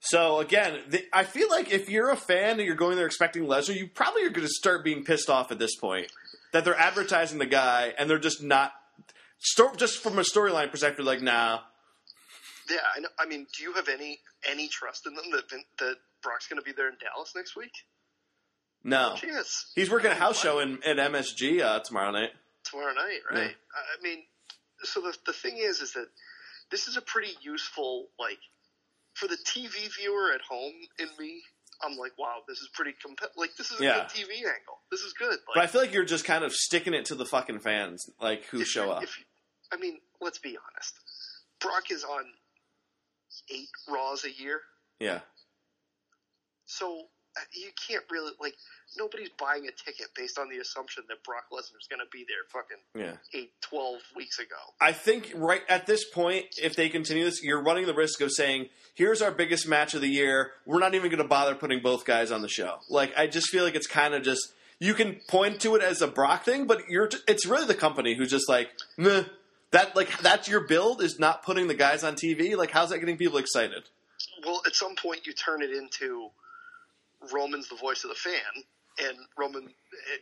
So 0.00 0.40
again, 0.40 0.80
the, 0.88 1.04
I 1.12 1.24
feel 1.24 1.48
like 1.50 1.72
if 1.72 1.88
you're 1.88 2.10
a 2.10 2.16
fan 2.16 2.58
and 2.58 2.62
you're 2.62 2.74
going 2.74 2.96
there 2.96 3.06
expecting 3.06 3.44
Lesnar, 3.44 3.76
you 3.76 3.86
probably 3.86 4.24
are 4.24 4.30
going 4.30 4.46
to 4.46 4.52
start 4.52 4.84
being 4.84 5.04
pissed 5.04 5.30
off 5.30 5.52
at 5.52 5.58
this 5.58 5.76
point 5.76 6.10
that 6.52 6.64
they're 6.64 6.78
advertising 6.78 7.38
the 7.38 7.46
guy 7.46 7.94
and 7.98 8.08
they're 8.08 8.18
just 8.18 8.42
not. 8.42 8.72
Sto- 9.40 9.74
just 9.76 10.02
from 10.02 10.18
a 10.18 10.22
storyline 10.22 10.70
perspective, 10.70 11.04
like 11.04 11.22
nah. 11.22 11.60
Yeah, 12.68 12.78
I, 12.96 13.00
know, 13.00 13.08
I 13.18 13.26
mean, 13.26 13.46
do 13.56 13.62
you 13.62 13.72
have 13.74 13.88
any 13.88 14.18
any 14.48 14.68
trust 14.68 15.06
in 15.06 15.14
them 15.14 15.24
that 15.32 15.48
that 15.78 15.96
Brock's 16.22 16.48
going 16.48 16.60
to 16.60 16.64
be 16.64 16.72
there 16.72 16.88
in 16.88 16.96
Dallas 17.00 17.32
next 17.36 17.56
week? 17.56 17.72
No, 18.84 19.16
he's 19.74 19.90
working 19.90 20.10
a 20.10 20.14
house 20.14 20.40
show 20.40 20.60
in 20.60 20.82
at 20.84 20.96
MSG 20.96 21.60
uh, 21.60 21.80
tomorrow 21.80 22.10
night. 22.10 22.30
Tomorrow 22.64 22.94
night, 22.94 23.20
right? 23.30 23.48
Yeah. 23.48 23.50
I 23.50 24.02
mean, 24.02 24.22
so 24.82 25.00
the 25.00 25.16
the 25.26 25.32
thing 25.32 25.56
is, 25.58 25.80
is 25.80 25.92
that 25.92 26.06
this 26.70 26.86
is 26.88 26.96
a 26.96 27.02
pretty 27.02 27.32
useful 27.42 28.06
like 28.18 28.38
for 29.14 29.26
the 29.26 29.38
TV 29.46 29.88
viewer 29.98 30.32
at 30.32 30.40
home. 30.48 30.74
In 30.98 31.08
me, 31.18 31.42
I'm 31.82 31.96
like, 31.96 32.12
wow, 32.18 32.38
this 32.48 32.58
is 32.58 32.68
pretty 32.74 32.92
comp- 33.02 33.20
like 33.36 33.50
this 33.56 33.70
is 33.70 33.80
a 33.80 33.84
yeah. 33.84 33.94
good 33.94 34.08
TV 34.08 34.36
angle. 34.36 34.78
This 34.90 35.00
is 35.00 35.12
good. 35.12 35.30
Like, 35.30 35.54
but 35.54 35.64
I 35.64 35.66
feel 35.66 35.80
like 35.80 35.92
you're 35.92 36.04
just 36.04 36.24
kind 36.24 36.44
of 36.44 36.52
sticking 36.52 36.94
it 36.94 37.04
to 37.06 37.14
the 37.14 37.24
fucking 37.24 37.60
fans, 37.60 38.04
like 38.20 38.44
who 38.46 38.64
show 38.64 38.90
up. 38.90 39.02
If, 39.04 39.16
I 39.72 39.76
mean, 39.76 39.98
let's 40.20 40.38
be 40.38 40.56
honest. 40.56 40.94
Brock 41.60 41.90
is 41.90 42.04
on 42.04 42.24
eight 43.50 43.68
Raws 43.88 44.24
a 44.24 44.30
year. 44.30 44.60
Yeah. 44.98 45.20
So 46.66 47.04
you 47.52 47.70
can't 47.88 48.04
really 48.10 48.32
like 48.40 48.54
nobody's 48.96 49.28
buying 49.38 49.66
a 49.66 49.72
ticket 49.72 50.08
based 50.16 50.38
on 50.38 50.48
the 50.48 50.58
assumption 50.58 51.04
that 51.08 51.22
Brock 51.24 51.44
Lesnar's 51.52 51.86
going 51.88 52.00
to 52.00 52.10
be 52.10 52.24
there 52.26 52.44
fucking 52.48 53.16
yeah. 53.32 53.38
8 53.38 53.50
12 53.62 54.00
weeks 54.16 54.38
ago. 54.38 54.56
I 54.80 54.92
think 54.92 55.32
right 55.34 55.62
at 55.68 55.86
this 55.86 56.08
point 56.08 56.46
if 56.62 56.76
they 56.76 56.88
continue 56.88 57.24
this 57.24 57.42
you're 57.42 57.62
running 57.62 57.86
the 57.86 57.94
risk 57.94 58.20
of 58.20 58.32
saying 58.32 58.68
here's 58.94 59.22
our 59.22 59.30
biggest 59.30 59.68
match 59.68 59.94
of 59.94 60.00
the 60.00 60.08
year 60.08 60.52
we're 60.66 60.80
not 60.80 60.94
even 60.94 61.10
going 61.10 61.22
to 61.22 61.28
bother 61.28 61.54
putting 61.54 61.80
both 61.80 62.04
guys 62.04 62.30
on 62.30 62.42
the 62.42 62.48
show. 62.48 62.76
Like 62.88 63.12
I 63.16 63.26
just 63.26 63.48
feel 63.48 63.64
like 63.64 63.74
it's 63.74 63.86
kind 63.86 64.14
of 64.14 64.22
just 64.22 64.52
you 64.78 64.94
can 64.94 65.20
point 65.28 65.60
to 65.62 65.74
it 65.76 65.82
as 65.82 66.02
a 66.02 66.08
Brock 66.08 66.44
thing 66.44 66.66
but 66.66 66.88
you're 66.88 67.08
it's 67.26 67.46
really 67.46 67.66
the 67.66 67.74
company 67.74 68.14
who's 68.14 68.30
just 68.30 68.48
like 68.48 68.68
Meh. 68.96 69.24
that 69.70 69.94
like 69.96 70.18
that's 70.20 70.48
your 70.48 70.60
build 70.60 71.02
is 71.02 71.18
not 71.18 71.42
putting 71.42 71.68
the 71.68 71.74
guys 71.74 72.04
on 72.04 72.14
TV 72.14 72.56
like 72.56 72.70
how's 72.70 72.90
that 72.90 72.98
getting 72.98 73.16
people 73.16 73.38
excited? 73.38 73.84
Well, 74.44 74.62
at 74.66 74.74
some 74.74 74.94
point 74.96 75.26
you 75.26 75.32
turn 75.32 75.62
it 75.62 75.70
into 75.70 76.30
Roman's 77.32 77.68
the 77.68 77.76
voice 77.76 78.04
of 78.04 78.10
the 78.10 78.16
fan, 78.16 78.64
and 78.98 79.18
Roman, 79.36 79.68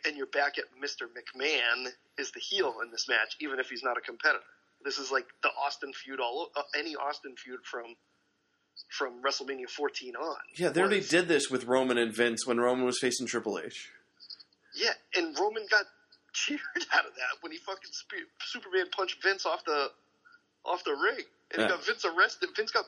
and 0.07 0.17
you're 0.17 0.27
back 0.27 0.59
at 0.59 0.65
Mr. 0.83 1.07
McMahon 1.07 1.89
is 2.19 2.31
the 2.33 2.41
heel 2.41 2.75
in 2.85 2.91
this 2.91 3.09
match, 3.09 3.37
even 3.41 3.59
if 3.59 3.69
he's 3.69 3.83
not 3.83 3.97
a 3.97 4.01
competitor. 4.01 4.45
This 4.85 4.99
is 4.99 5.11
like 5.11 5.27
the 5.43 5.49
Austin 5.65 5.93
feud, 5.93 6.21
all 6.21 6.51
uh, 6.57 6.63
any 6.77 6.95
Austin 6.97 7.35
feud 7.37 7.61
from 7.65 7.97
from 8.91 9.23
WrestleMania 9.23 9.69
14 9.69 10.15
on. 10.17 10.37
Yeah, 10.55 10.69
they 10.69 10.81
already 10.81 11.01
did 11.01 11.29
this 11.29 11.51
with 11.51 11.65
Roman 11.65 11.97
and 11.97 12.15
Vince 12.15 12.47
when 12.47 12.61
Roman 12.61 12.85
was 12.85 12.99
facing 13.01 13.27
Triple 13.27 13.59
H. 13.59 13.91
Yeah, 14.75 14.93
and 15.17 15.37
Roman 15.39 15.67
got 15.71 15.87
cheered 16.35 16.61
out 16.93 17.07
of 17.07 17.15
that 17.15 17.41
when 17.41 17.53
he 17.53 17.59
fucking 17.59 17.91
Superman 18.41 18.87
punched 18.95 19.23
Vince 19.23 19.47
off 19.47 19.65
the 19.65 19.91
off 20.65 20.85
the 20.85 20.93
ring, 20.93 21.25
and 21.53 21.63
yeah. 21.63 21.69
got 21.69 21.85
Vince 21.85 22.05
arrested. 22.05 22.51
Vince 22.55 22.71
got 22.71 22.85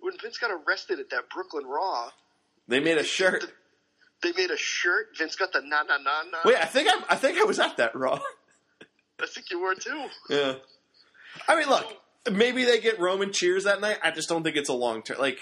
when 0.00 0.14
Vince 0.18 0.38
got 0.38 0.50
arrested 0.50 1.00
at 1.00 1.10
that 1.10 1.30
Brooklyn 1.30 1.64
Raw 1.64 2.10
they 2.72 2.80
made 2.80 2.98
a 2.98 3.04
shirt. 3.04 3.44
They 4.22 4.32
made 4.32 4.50
a 4.50 4.56
shirt. 4.56 5.08
Vince 5.18 5.36
got 5.36 5.52
the 5.52 5.60
na 5.60 5.82
na 5.82 5.98
na 5.98 6.22
na. 6.30 6.38
Wait, 6.44 6.56
I 6.56 6.64
think 6.64 6.88
I, 6.88 7.02
I 7.10 7.16
think 7.16 7.38
I 7.38 7.44
was 7.44 7.58
at 7.58 7.76
that 7.76 7.94
Raw. 7.94 8.18
I 9.20 9.26
think 9.26 9.50
you 9.50 9.60
were 9.60 9.74
too. 9.74 10.06
Yeah. 10.28 10.54
I 11.48 11.56
mean, 11.56 11.68
look, 11.68 11.86
maybe 12.30 12.64
they 12.64 12.80
get 12.80 13.00
Roman 13.00 13.32
cheers 13.32 13.64
that 13.64 13.80
night. 13.80 13.98
I 14.02 14.10
just 14.10 14.28
don't 14.28 14.42
think 14.42 14.56
it's 14.56 14.68
a 14.68 14.74
long 14.74 15.02
term. 15.02 15.18
Like, 15.18 15.38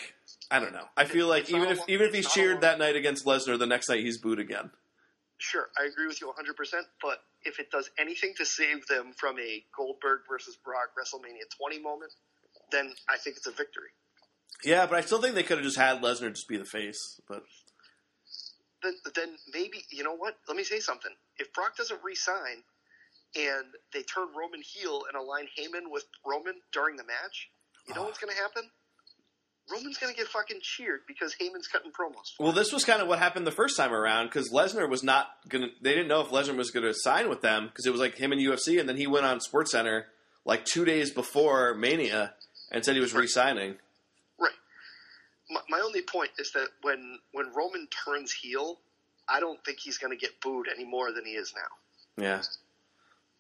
I 0.51 0.61
don't 0.61 0.73
know. 0.73 0.85
I 0.97 1.05
feel 1.05 1.29
like 1.29 1.51
even 1.51 1.69
if 1.69 1.81
even 1.89 2.07
if 2.07 2.15
he's 2.15 2.31
cheered 2.31 2.63
that 2.63 2.79
night 2.79 2.97
against 2.97 3.25
Lesnar, 3.25 3.59
the 3.59 3.67
next 3.67 3.89
night 3.89 4.01
he's 4.01 4.19
booed 4.19 4.39
again. 4.39 4.71
Sure, 5.39 5.69
I 5.79 5.87
agree 5.87 6.07
with 6.07 6.21
you 6.21 6.27
100. 6.27 6.55
percent 6.57 6.87
But 7.01 7.23
if 7.45 7.59
it 7.59 7.71
does 7.71 7.91
anything 7.99 8.35
to 8.37 8.45
save 8.45 8.87
them 8.87 9.13
from 9.17 9.39
a 9.39 9.65
Goldberg 9.75 10.21
versus 10.29 10.57
Brock 10.57 10.91
WrestleMania 10.99 11.49
20 11.57 11.81
moment, 11.81 12.13
then 12.71 12.93
I 13.09 13.17
think 13.17 13.37
it's 13.37 13.47
a 13.47 13.51
victory. 13.53 13.89
Yeah, 14.65 14.87
but 14.87 14.97
I 14.97 15.01
still 15.01 15.21
think 15.21 15.35
they 15.35 15.43
could 15.43 15.59
have 15.59 15.65
just 15.65 15.79
had 15.79 16.03
Lesnar 16.03 16.31
just 16.31 16.49
be 16.49 16.57
the 16.57 16.65
face. 16.65 17.21
But 17.29 17.43
then, 18.83 18.95
then 19.15 19.29
maybe 19.53 19.85
you 19.91 20.05
know 20.05 20.15
what? 20.15 20.37
Let 20.49 20.57
me 20.57 20.65
say 20.65 20.81
something. 20.81 21.13
If 21.39 21.53
Brock 21.53 21.77
doesn't 21.77 22.01
re-sign 22.05 22.63
and 23.37 23.67
they 23.93 24.03
turn 24.03 24.29
Roman 24.37 24.63
heel 24.63 25.03
and 25.09 25.17
align 25.17 25.47
Heyman 25.59 25.91
with 25.91 26.05
Roman 26.27 26.55
during 26.73 26.97
the 26.97 27.05
match, 27.05 27.51
you 27.89 27.95
know 27.95 28.03
oh. 28.03 28.05
what's 28.05 28.19
going 28.19 28.35
to 28.35 28.41
happen? 28.41 28.65
Roman's 29.71 29.99
going 29.99 30.13
to 30.13 30.19
get 30.19 30.27
fucking 30.27 30.59
cheered 30.63 31.01
because 31.07 31.35
Heyman's 31.41 31.69
cutting 31.69 31.93
promos. 31.93 32.35
Well, 32.41 32.53
this 32.53 32.73
was 32.73 32.85
kind 32.85 33.01
of 33.01 33.07
what 33.07 33.21
happened 33.21 33.47
the 33.47 33.53
first 33.53 33.77
time 33.77 33.93
around 33.93 34.27
because 34.27 34.51
Lesnar 34.51 34.89
was 34.89 35.05
not 35.05 35.29
going 35.49 35.63
to. 35.63 35.71
They 35.81 35.91
didn't 35.91 36.09
know 36.09 36.21
if 36.21 36.29
Lesnar 36.29 36.57
was 36.57 36.71
going 36.71 36.85
to 36.85 36.95
sign 36.95 37.29
with 37.29 37.41
them 37.41 37.67
because 37.67 37.87
it 37.87 37.91
was 37.91 38.01
like 38.01 38.17
him 38.17 38.33
and 38.33 38.41
UFC, 38.41 38.81
and 38.81 38.89
then 38.89 38.97
he 38.97 39.07
went 39.07 39.27
on 39.27 39.39
SportsCenter 39.39 40.05
like 40.45 40.65
two 40.65 40.85
days 40.85 41.13
before 41.13 41.75
Mania 41.75 42.35
and 42.73 42.85
said 42.85 42.95
he 42.95 43.01
was 43.01 43.15
re-signing 43.15 43.77
my, 45.51 45.61
my 45.69 45.81
only 45.81 46.03
point 46.03 46.31
is 46.39 46.53
that 46.53 46.69
when 46.83 47.19
when 47.33 47.53
Roman 47.55 47.89
turns 48.05 48.33
heel, 48.33 48.79
I 49.29 49.41
don't 49.41 49.63
think 49.65 49.79
he's 49.81 49.99
going 49.99 50.17
to 50.17 50.21
get 50.21 50.41
booed 50.41 50.67
any 50.75 50.85
more 50.85 51.13
than 51.13 51.25
he 51.25 51.33
is 51.33 51.53
now. 51.55 52.25
Yeah. 52.25 52.43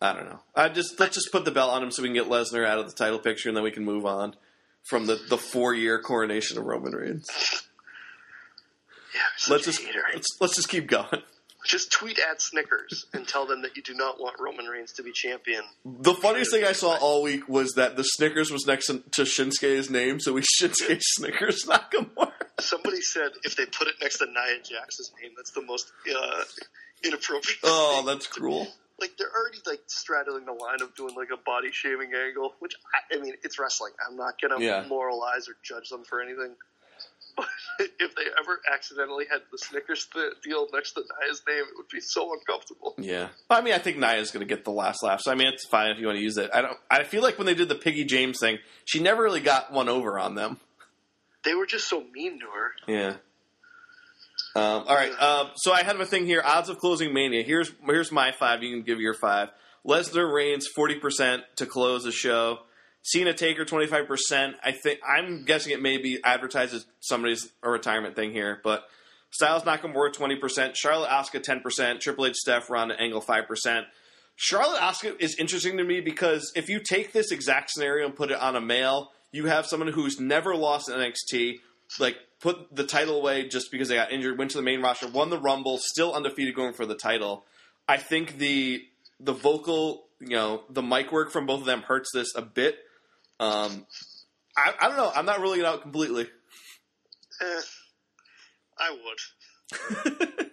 I 0.02 0.14
don't 0.14 0.26
know. 0.26 0.40
I 0.54 0.68
just 0.68 0.98
let's 0.98 1.14
just 1.14 1.30
put 1.30 1.44
the 1.44 1.50
belt 1.50 1.72
on 1.72 1.82
him 1.82 1.90
so 1.90 2.02
we 2.02 2.08
can 2.08 2.14
get 2.14 2.26
Lesnar 2.26 2.66
out 2.66 2.78
of 2.78 2.86
the 2.86 2.94
title 2.94 3.18
picture, 3.18 3.48
and 3.48 3.56
then 3.56 3.64
we 3.64 3.70
can 3.70 3.84
move 3.84 4.06
on 4.06 4.34
from 4.88 5.06
the, 5.06 5.20
the 5.28 5.36
four 5.36 5.74
year 5.74 6.00
coronation 6.00 6.58
of 6.58 6.64
Roman 6.64 6.92
Reigns. 6.92 7.28
Yeah, 9.12 9.52
let's 9.52 9.64
just 9.64 9.82
let's, 10.14 10.26
let's 10.40 10.54
just 10.54 10.68
keep 10.68 10.86
going. 10.86 11.22
Just 11.66 11.92
tweet 11.92 12.18
at 12.18 12.40
Snickers 12.40 13.04
and 13.12 13.28
tell 13.28 13.46
them 13.46 13.62
that 13.62 13.76
you 13.76 13.82
do 13.82 13.94
not 13.94 14.18
want 14.18 14.36
Roman 14.40 14.66
Reigns 14.66 14.92
to 14.92 15.02
be 15.02 15.12
champion. 15.12 15.62
The 15.84 16.14
funniest 16.14 16.52
thing 16.52 16.64
I 16.64 16.72
saw 16.72 16.96
all 16.96 17.22
week 17.22 17.48
was 17.48 17.72
that 17.72 17.96
the 17.96 18.02
Snickers 18.02 18.50
was 18.50 18.66
next 18.66 18.86
to 18.86 19.22
Shinsuke's 19.22 19.90
name, 19.90 20.20
so 20.20 20.32
we 20.32 20.42
Shinsuke 20.60 21.00
Snickers 21.02 21.66
Nakamura. 21.66 22.32
Somebody 22.60 23.02
said 23.02 23.30
if 23.42 23.56
they 23.56 23.66
put 23.66 23.88
it 23.88 23.94
next 24.00 24.18
to 24.18 24.26
Nia 24.26 24.58
Jax's 24.60 25.12
name, 25.20 25.32
that's 25.36 25.52
the 25.52 25.62
most 25.62 25.92
uh, 26.08 26.44
inappropriate. 27.04 27.58
Oh, 27.62 28.04
that's 28.06 28.26
cruel. 28.26 28.66
Like 28.98 29.16
they're 29.18 29.32
already 29.34 29.58
like 29.66 29.80
straddling 29.86 30.44
the 30.44 30.52
line 30.52 30.82
of 30.82 30.94
doing 30.94 31.14
like 31.14 31.28
a 31.32 31.42
body 31.42 31.70
shaming 31.72 32.12
angle, 32.14 32.54
which 32.58 32.74
I, 32.94 33.16
I 33.16 33.20
mean 33.20 33.34
it's 33.42 33.58
wrestling. 33.58 33.92
I'm 34.06 34.16
not 34.16 34.34
gonna 34.40 34.62
yeah. 34.62 34.84
moralize 34.88 35.48
or 35.48 35.56
judge 35.62 35.88
them 35.88 36.04
for 36.04 36.20
anything. 36.20 36.54
But 37.36 37.46
if 37.98 38.14
they 38.14 38.22
ever 38.40 38.60
accidentally 38.72 39.26
had 39.30 39.40
the 39.50 39.58
Snickers 39.58 40.06
th- 40.12 40.34
deal 40.42 40.66
next 40.72 40.92
to 40.92 41.00
Nia's 41.00 41.42
name, 41.48 41.58
it 41.60 41.76
would 41.76 41.88
be 41.88 42.00
so 42.00 42.32
uncomfortable. 42.32 42.94
Yeah, 42.98 43.28
I 43.48 43.60
mean, 43.60 43.74
I 43.74 43.78
think 43.78 43.98
Nia's 43.98 44.30
going 44.30 44.46
to 44.46 44.54
get 44.54 44.64
the 44.64 44.70
last 44.70 45.02
laugh. 45.02 45.20
So 45.22 45.30
I 45.30 45.34
mean, 45.34 45.48
it's 45.48 45.66
fine 45.66 45.90
if 45.90 45.98
you 45.98 46.06
want 46.06 46.18
to 46.18 46.22
use 46.22 46.36
it. 46.36 46.50
I 46.52 46.62
don't. 46.62 46.76
I 46.90 47.04
feel 47.04 47.22
like 47.22 47.38
when 47.38 47.46
they 47.46 47.54
did 47.54 47.68
the 47.68 47.74
Piggy 47.74 48.04
James 48.04 48.38
thing, 48.40 48.58
she 48.84 49.00
never 49.00 49.22
really 49.22 49.40
got 49.40 49.72
one 49.72 49.88
over 49.88 50.18
on 50.18 50.34
them. 50.34 50.58
They 51.44 51.54
were 51.54 51.66
just 51.66 51.88
so 51.88 52.04
mean 52.12 52.40
to 52.40 52.46
her. 52.46 52.70
Yeah. 52.86 53.14
Um, 54.54 54.84
all 54.88 54.96
right. 54.96 55.12
Um, 55.22 55.50
so 55.54 55.72
I 55.72 55.82
have 55.82 56.00
a 56.00 56.06
thing 56.06 56.26
here. 56.26 56.42
Odds 56.44 56.68
of 56.68 56.78
closing 56.78 57.14
Mania. 57.14 57.42
Here's 57.42 57.72
here's 57.86 58.10
my 58.10 58.32
five. 58.32 58.62
You 58.62 58.74
can 58.74 58.84
give 58.84 59.00
your 59.00 59.14
five. 59.14 59.48
Lesnar 59.86 60.32
Reigns 60.32 60.66
forty 60.66 60.96
percent 60.96 61.44
to 61.56 61.66
close 61.66 62.04
the 62.04 62.12
show. 62.12 62.58
Cena 63.02 63.32
Taker 63.32 63.64
twenty 63.64 63.86
five 63.86 64.06
percent. 64.06 64.56
I 64.62 64.72
think 64.72 65.00
I'm 65.06 65.44
guessing 65.44 65.72
it 65.72 65.80
may 65.80 65.98
be 65.98 66.20
advertised 66.22 66.74
as 66.74 66.86
somebody's 67.00 67.50
a 67.62 67.70
retirement 67.70 68.14
thing 68.16 68.32
here, 68.32 68.60
but 68.62 68.84
Styles 69.30 69.62
Nakamura 69.62 70.12
twenty 70.12 70.36
percent. 70.36 70.76
Charlotte 70.76 71.08
Asuka 71.08 71.42
ten 71.42 71.60
percent. 71.60 72.00
Triple 72.00 72.26
H 72.26 72.36
Steph 72.36 72.68
Ronda 72.68 73.00
Angle 73.00 73.20
five 73.20 73.46
percent. 73.46 73.86
Charlotte 74.36 74.80
Asuka 74.80 75.20
is 75.20 75.36
interesting 75.38 75.76
to 75.76 75.84
me 75.84 76.00
because 76.00 76.50
if 76.54 76.68
you 76.68 76.80
take 76.80 77.12
this 77.12 77.30
exact 77.30 77.70
scenario 77.70 78.06
and 78.06 78.16
put 78.16 78.30
it 78.30 78.38
on 78.38 78.56
a 78.56 78.60
male, 78.60 79.12
you 79.32 79.46
have 79.46 79.66
someone 79.66 79.92
who's 79.92 80.18
never 80.18 80.56
lost 80.56 80.88
NXT, 80.88 81.60
like 81.98 82.16
put 82.40 82.74
the 82.74 82.84
title 82.84 83.16
away 83.16 83.48
just 83.48 83.70
because 83.70 83.88
they 83.88 83.96
got 83.96 84.12
injured, 84.12 84.38
went 84.38 84.50
to 84.52 84.56
the 84.56 84.62
main 84.62 84.80
roster, 84.80 85.08
won 85.08 85.30
the 85.30 85.38
Rumble, 85.38 85.78
still 85.78 86.12
undefeated 86.14 86.54
going 86.54 86.72
for 86.72 86.86
the 86.86 86.94
title. 86.94 87.44
I 87.88 87.96
think 87.96 88.38
the 88.38 88.84
the 89.18 89.32
vocal, 89.32 90.06
you 90.20 90.36
know, 90.36 90.62
the 90.70 90.82
mic 90.82 91.12
work 91.12 91.30
from 91.30 91.46
both 91.46 91.60
of 91.60 91.66
them 91.66 91.82
hurts 91.82 92.10
this 92.12 92.34
a 92.34 92.42
bit. 92.42 92.78
Um, 93.40 93.86
I, 94.56 94.72
I 94.80 94.88
don't 94.88 94.96
know. 94.96 95.10
I'm 95.14 95.26
not 95.26 95.40
ruling 95.40 95.60
it 95.60 95.66
out 95.66 95.82
completely. 95.82 96.28
Eh, 97.40 97.60
I 98.78 98.90
would. 98.90 100.40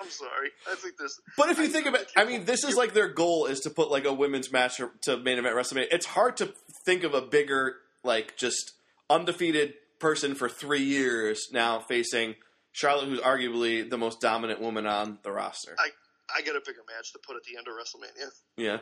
I'm 0.00 0.10
sorry. 0.10 0.50
I 0.70 0.74
think 0.74 0.96
this. 0.98 1.18
But 1.36 1.48
if 1.50 1.58
you 1.58 1.68
think 1.68 1.86
about, 1.86 2.04
I 2.16 2.24
mean, 2.24 2.44
this 2.44 2.64
is 2.64 2.76
like 2.76 2.92
their 2.92 3.08
goal 3.08 3.46
is 3.46 3.60
to 3.60 3.70
put 3.70 3.90
like 3.90 4.04
a 4.04 4.12
women's 4.12 4.52
match 4.52 4.76
to- 4.76 4.90
to 5.02 5.16
main 5.16 5.38
event 5.38 5.56
WrestleMania. 5.56 5.86
It's 5.90 6.06
hard 6.06 6.36
to 6.38 6.52
think 6.84 7.04
of 7.04 7.14
a 7.14 7.22
bigger, 7.22 7.76
like, 8.02 8.36
just 8.36 8.72
undefeated 9.08 9.74
person 9.98 10.34
for 10.34 10.48
three 10.48 10.82
years 10.82 11.48
now 11.52 11.78
facing 11.80 12.34
Charlotte, 12.72 13.06
who's 13.08 13.20
arguably 13.20 13.88
the 13.88 13.96
most 13.96 14.20
dominant 14.20 14.60
woman 14.60 14.86
on 14.86 15.18
the 15.22 15.30
roster. 15.32 15.74
I 15.78 15.88
I 16.36 16.42
get 16.42 16.56
a 16.56 16.60
bigger 16.60 16.82
match 16.94 17.12
to 17.12 17.18
put 17.26 17.36
at 17.36 17.44
the 17.44 17.56
end 17.56 17.66
of 17.68 17.74
WrestleMania. 17.74 18.28
Yeah, 18.56 18.78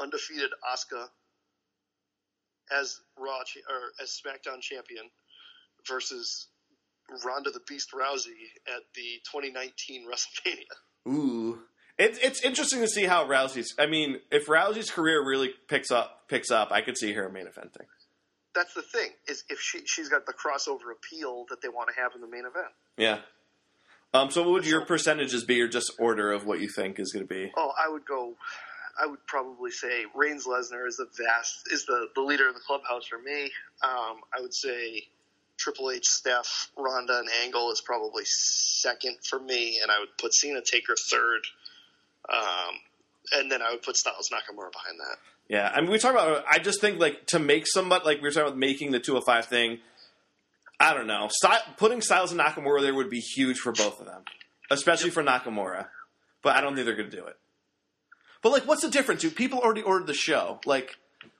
Undefeated 0.00 0.50
Asuka 0.72 1.08
as 2.76 3.00
Raw 3.18 3.42
cha- 3.44 3.60
or 3.72 3.92
as 4.02 4.10
SmackDown 4.10 4.60
champion 4.60 5.04
versus 5.86 6.48
Ronda 7.24 7.50
the 7.50 7.60
Beast 7.68 7.90
Rousey 7.92 8.50
at 8.66 8.82
the 8.94 9.20
2019 9.32 10.06
WrestleMania. 10.08 11.12
ooh, 11.12 11.60
it's 11.98 12.18
it's 12.18 12.42
interesting 12.42 12.80
to 12.80 12.88
see 12.88 13.04
how 13.04 13.26
Rousey's. 13.26 13.74
I 13.78 13.86
mean, 13.86 14.20
if 14.30 14.46
Rousey's 14.46 14.90
career 14.90 15.24
really 15.24 15.50
picks 15.68 15.90
up, 15.90 16.28
picks 16.28 16.50
up, 16.50 16.70
I 16.72 16.80
could 16.82 16.98
see 16.98 17.12
her 17.12 17.28
main 17.28 17.46
eventing. 17.46 17.86
That's 18.54 18.74
the 18.74 18.82
thing 18.82 19.10
is 19.28 19.44
if 19.48 19.60
she 19.60 19.80
she's 19.86 20.08
got 20.08 20.26
the 20.26 20.32
crossover 20.32 20.90
appeal 20.92 21.44
that 21.50 21.60
they 21.62 21.68
want 21.68 21.90
to 21.94 22.00
have 22.00 22.12
in 22.14 22.20
the 22.20 22.26
main 22.28 22.44
event. 22.46 22.72
Yeah. 22.96 23.18
Um. 24.14 24.30
So, 24.30 24.42
what 24.42 24.52
would 24.52 24.66
your 24.66 24.84
percentages 24.86 25.44
be, 25.44 25.60
or 25.60 25.68
just 25.68 25.92
order 25.98 26.32
of 26.32 26.46
what 26.46 26.60
you 26.60 26.68
think 26.68 26.98
is 26.98 27.12
going 27.12 27.26
to 27.26 27.34
be? 27.34 27.52
Oh, 27.56 27.72
I 27.78 27.90
would 27.90 28.06
go. 28.06 28.34
I 29.00 29.06
would 29.06 29.24
probably 29.26 29.70
say 29.70 30.04
Reigns 30.14 30.46
Lesnar 30.46 30.86
is 30.86 30.96
the 30.96 31.06
vast 31.22 31.68
is 31.70 31.86
the 31.86 32.08
the 32.14 32.22
leader 32.22 32.48
of 32.48 32.54
the 32.54 32.60
clubhouse 32.60 33.06
for 33.06 33.18
me. 33.18 33.50
Um, 33.82 34.20
I 34.36 34.40
would 34.40 34.54
say 34.54 35.08
Triple 35.58 35.90
H, 35.90 36.06
Steph, 36.06 36.70
Ronda, 36.76 37.18
and 37.18 37.28
Angle 37.44 37.70
is 37.72 37.80
probably 37.80 38.24
second 38.24 39.16
for 39.28 39.38
me, 39.38 39.80
and 39.82 39.90
I 39.90 40.00
would 40.00 40.16
put 40.18 40.34
Cena 40.34 40.60
Taker 40.62 40.94
third. 41.10 41.40
Um, 42.28 42.74
and 43.32 43.50
then 43.50 43.62
I 43.62 43.70
would 43.72 43.82
put 43.82 43.96
Styles 43.96 44.30
Nakamura 44.30 44.72
behind 44.72 45.00
that. 45.00 45.16
Yeah, 45.48 45.70
I 45.72 45.80
mean, 45.80 45.90
we 45.90 45.98
talk 45.98 46.12
about. 46.12 46.44
I 46.48 46.58
just 46.58 46.80
think 46.80 46.98
like 46.98 47.26
to 47.26 47.38
make 47.38 47.66
somebody 47.66 48.04
like 48.04 48.18
we 48.18 48.24
were 48.24 48.30
talking 48.30 48.48
about 48.48 48.58
making 48.58 48.90
the 48.90 49.00
205 49.00 49.46
thing. 49.46 49.78
I 50.78 50.92
don't 50.92 51.06
know. 51.06 51.28
Sty- 51.30 51.62
putting 51.78 52.02
Styles 52.02 52.32
and 52.32 52.40
Nakamura 52.40 52.82
there 52.82 52.94
would 52.94 53.08
be 53.08 53.20
huge 53.20 53.58
for 53.58 53.72
both 53.72 54.00
of 54.00 54.06
them, 54.06 54.22
especially 54.70 55.10
for 55.10 55.22
Nakamura. 55.22 55.86
But 56.42 56.56
I 56.56 56.60
don't 56.60 56.74
think 56.74 56.86
they're 56.86 56.96
going 56.96 57.10
to 57.10 57.16
do 57.16 57.26
it. 57.26 57.36
But 58.42 58.52
like, 58.52 58.66
what's 58.66 58.82
the 58.82 58.90
difference? 58.90 59.22
dude? 59.22 59.34
People 59.36 59.58
already 59.60 59.82
ordered 59.82 60.06
the 60.06 60.14
show. 60.14 60.60
Like, 60.64 60.96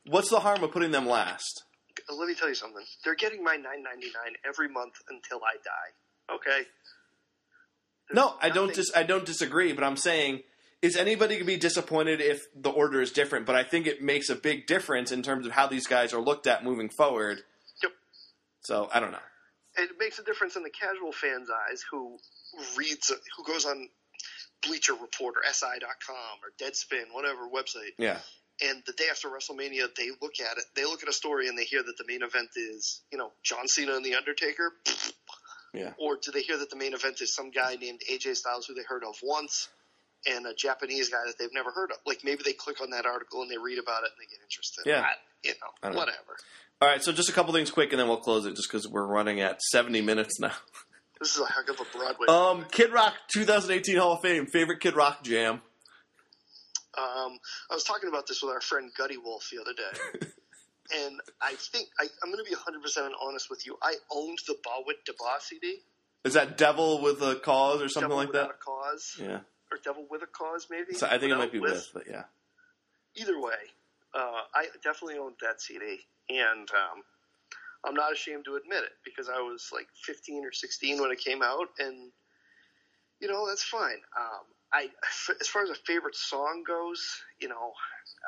what's 0.06 0.30
the 0.30 0.40
harm 0.40 0.62
of 0.64 0.72
putting 0.72 0.90
them 0.90 1.06
last? 1.06 1.62
Let 2.10 2.28
me 2.28 2.34
tell 2.34 2.48
you 2.48 2.54
something. 2.54 2.84
They're 3.04 3.14
getting 3.14 3.42
my 3.42 3.56
nine 3.56 3.82
ninety 3.82 4.06
nine 4.06 4.34
every 4.46 4.68
month 4.68 4.94
until 5.08 5.38
I 5.44 5.56
die. 5.64 6.34
Okay. 6.34 6.66
There's 8.08 8.14
No, 8.14 8.34
I 8.40 8.50
don't. 8.50 8.72
Dis- 8.74 8.92
I 8.94 9.02
don't 9.02 9.24
disagree. 9.24 9.72
But 9.72 9.84
I'm 9.84 9.96
saying, 9.96 10.42
is 10.82 10.96
anybody 10.96 11.34
going 11.34 11.46
to 11.46 11.52
be 11.52 11.56
disappointed 11.56 12.20
if 12.20 12.42
the 12.54 12.70
order 12.70 13.00
is 13.00 13.10
different? 13.12 13.46
But 13.46 13.56
I 13.56 13.64
think 13.64 13.86
it 13.86 14.02
makes 14.02 14.28
a 14.28 14.36
big 14.36 14.66
difference 14.66 15.10
in 15.10 15.22
terms 15.22 15.46
of 15.46 15.52
how 15.52 15.66
these 15.66 15.86
guys 15.86 16.12
are 16.12 16.20
looked 16.20 16.46
at 16.46 16.62
moving 16.64 16.88
forward. 16.90 17.42
Yep. 17.82 17.92
So 18.62 18.88
I 18.94 19.00
don't 19.00 19.12
know. 19.12 19.18
it 19.78 19.90
makes 19.98 20.18
a 20.18 20.22
difference 20.24 20.54
in 20.56 20.62
the 20.62 20.70
casual 20.70 21.12
fan's 21.12 21.48
eyes 21.50 21.82
who 21.90 22.18
reads, 22.76 23.12
who 23.36 23.44
goes 23.44 23.64
on 23.64 23.88
Bleacher 24.62 24.94
Report 24.94 25.34
or 25.36 25.42
SI.com 25.52 26.38
or 26.42 26.50
Deadspin, 26.60 27.12
whatever 27.12 27.48
website, 27.48 27.92
Yeah. 27.98 28.18
and 28.62 28.82
the 28.86 28.92
day 28.92 29.06
after 29.10 29.28
WrestleMania, 29.28 29.94
they 29.96 30.10
look 30.22 30.40
at 30.40 30.58
it, 30.58 30.64
they 30.74 30.84
look 30.84 31.02
at 31.02 31.08
a 31.08 31.12
story 31.12 31.48
and 31.48 31.56
they 31.58 31.64
hear 31.64 31.82
that 31.82 31.96
the 31.98 32.04
main 32.06 32.22
event 32.22 32.50
is, 32.56 33.02
you 33.12 33.18
know, 33.18 33.32
John 33.42 33.68
Cena 33.68 33.94
and 33.94 34.04
The 34.04 34.14
Undertaker. 34.14 34.72
Yeah. 35.74 35.92
Or 35.98 36.16
do 36.16 36.30
they 36.32 36.40
hear 36.42 36.56
that 36.58 36.70
the 36.70 36.76
main 36.76 36.94
event 36.94 37.20
is 37.20 37.34
some 37.34 37.50
guy 37.50 37.76
named 37.76 38.00
AJ 38.10 38.36
Styles 38.36 38.66
who 38.66 38.72
they 38.74 38.82
heard 38.82 39.04
of 39.04 39.14
once 39.22 39.68
and 40.26 40.46
a 40.46 40.54
Japanese 40.54 41.10
guy 41.10 41.18
that 41.26 41.38
they've 41.38 41.52
never 41.52 41.70
heard 41.70 41.90
of? 41.90 41.98
Like 42.06 42.20
maybe 42.24 42.42
they 42.44 42.54
click 42.54 42.80
on 42.80 42.90
that 42.90 43.04
article 43.04 43.42
and 43.42 43.50
they 43.50 43.58
read 43.58 43.78
about 43.78 44.04
it 44.04 44.10
and 44.16 44.18
they 44.18 44.30
get 44.30 44.42
interested. 44.42 44.84
Yeah. 44.86 45.02
I, 45.02 45.12
you 45.44 45.50
know, 45.50 45.66
don't 45.82 45.92
know. 45.92 45.98
whatever. 45.98 46.36
All 46.80 46.88
right, 46.88 47.02
so 47.02 47.10
just 47.12 47.28
a 47.30 47.32
couple 47.32 47.54
things 47.54 47.70
quick, 47.70 47.92
and 47.92 48.00
then 48.00 48.06
we'll 48.06 48.18
close 48.18 48.44
it, 48.44 48.50
just 48.54 48.68
because 48.70 48.86
we're 48.86 49.06
running 49.06 49.40
at 49.40 49.62
seventy 49.62 50.02
minutes 50.02 50.38
now. 50.38 50.52
This 51.26 51.34
is 51.34 51.42
a 51.42 51.52
heck 51.52 51.68
of 51.68 51.80
a 51.80 51.98
Broadway. 51.98 52.26
Um, 52.28 52.66
Kid 52.70 52.92
Rock 52.92 53.14
2018 53.32 53.96
Hall 53.96 54.12
of 54.12 54.20
Fame 54.20 54.46
favorite 54.46 54.78
Kid 54.78 54.94
Rock 54.94 55.24
jam. 55.24 55.54
Um, 56.96 57.40
I 57.68 57.74
was 57.74 57.82
talking 57.82 58.08
about 58.08 58.28
this 58.28 58.42
with 58.44 58.52
our 58.54 58.60
friend 58.60 58.92
Gutty 58.96 59.16
Wolf 59.16 59.50
the 59.50 59.60
other 59.60 59.72
day, 59.72 60.28
and 61.04 61.20
I 61.42 61.54
think 61.54 61.88
I, 61.98 62.04
I'm 62.22 62.30
going 62.30 62.38
to 62.38 62.48
be 62.48 62.54
100 62.54 62.80
percent 62.80 63.12
honest 63.20 63.50
with 63.50 63.66
you. 63.66 63.76
I 63.82 63.96
owned 64.08 64.38
the 64.46 64.54
Bawitdaba 64.64 65.40
CD, 65.40 65.80
Is 66.24 66.34
that 66.34 66.56
Devil 66.56 67.02
with 67.02 67.20
a 67.22 67.34
Cause 67.34 67.82
or 67.82 67.88
something 67.88 68.08
Devil 68.10 68.16
like 68.18 68.32
that? 68.32 68.50
a 68.50 68.64
Cause, 68.64 69.16
Yeah, 69.20 69.40
or 69.72 69.78
Devil 69.82 70.06
with 70.08 70.22
a 70.22 70.26
Cause, 70.26 70.68
maybe. 70.70 70.94
so 70.94 71.08
I 71.08 71.18
think 71.18 71.32
it 71.32 71.36
might 71.36 71.50
be 71.50 71.58
with, 71.58 71.88
but 71.92 72.04
yeah. 72.08 72.22
Either 73.16 73.40
way, 73.40 73.58
uh, 74.14 74.42
I 74.54 74.66
definitely 74.84 75.18
owned 75.18 75.34
that 75.42 75.60
CD, 75.60 76.06
and 76.28 76.70
um, 76.70 77.02
I'm 77.84 77.94
not 77.94 78.12
ashamed 78.12 78.44
to 78.46 78.56
admit 78.56 78.84
it 78.84 78.92
because 79.04 79.28
I 79.28 79.40
was 79.40 79.70
like 79.72 79.86
15 80.04 80.44
or 80.44 80.52
16 80.52 81.00
when 81.00 81.10
it 81.10 81.18
came 81.20 81.42
out, 81.42 81.68
and 81.78 82.10
you 83.20 83.28
know 83.28 83.46
that's 83.46 83.64
fine. 83.64 84.00
Um, 84.18 84.44
I, 84.72 84.90
as 85.40 85.48
far 85.48 85.62
as 85.62 85.70
a 85.70 85.74
favorite 85.74 86.16
song 86.16 86.64
goes, 86.66 87.04
you 87.40 87.48
know, 87.48 87.72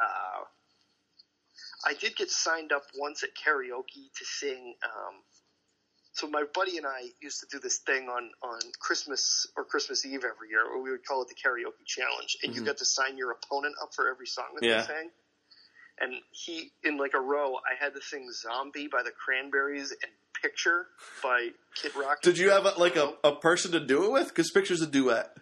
uh, 0.03 0.45
I 1.85 1.95
did 1.95 2.17
get 2.17 2.31
signed 2.31 2.73
up 2.73 2.85
once 2.97 3.23
at 3.23 3.31
karaoke 3.35 4.13
to 4.17 4.25
sing. 4.25 4.75
Um, 4.85 5.15
so 6.13 6.29
my 6.29 6.45
buddy 6.53 6.79
and 6.79 6.87
I 6.87 7.11
used 7.21 7.41
to 7.41 7.47
do 7.51 7.61
this 7.61 7.79
thing 7.79 8.09
on 8.09 8.31
on 8.43 8.59
Christmas 8.81 9.47
or 9.57 9.65
Christmas 9.65 10.05
Eve 10.05 10.25
every 10.25 10.49
year, 10.51 10.65
or 10.65 10.83
we 10.83 10.91
would 10.91 11.05
call 11.07 11.23
it 11.23 11.29
the 11.29 11.35
karaoke 11.35 11.85
challenge, 11.87 12.39
and 12.43 12.55
you 12.55 12.63
Mhm. 12.63 12.67
got 12.67 12.79
to 12.79 12.85
sign 12.85 13.17
your 13.17 13.31
opponent 13.31 13.77
up 13.81 13.95
for 13.95 14.09
every 14.09 14.27
song 14.27 14.55
that 14.55 14.65
Yeah. 14.65 14.81
they 14.81 14.87
sang. 14.87 15.13
And 16.01 16.15
he, 16.31 16.71
in 16.85 16.97
like 16.97 17.13
a 17.15 17.21
row, 17.21 17.55
I 17.57 17.75
had 17.83 17.95
to 17.95 18.01
sing 18.01 18.31
"Zombie" 18.33 18.87
by 18.87 19.03
the 19.03 19.11
Cranberries 19.11 19.91
and 19.91 20.13
"Picture" 20.41 20.87
by 21.23 21.49
Kid 21.75 21.93
Rock. 21.97 22.23
Did 22.23 22.39
you 22.39 22.51
have 22.51 22.65
a, 22.67 22.71
like 22.79 22.97
a, 22.97 23.15
a 23.25 23.35
person 23.35 23.73
to 23.73 23.81
do 23.81 24.05
it 24.05 24.13
with? 24.13 24.29
Because 24.29 24.51
Picture's 24.51 24.81
a 24.81 24.87
duet. 24.87 25.37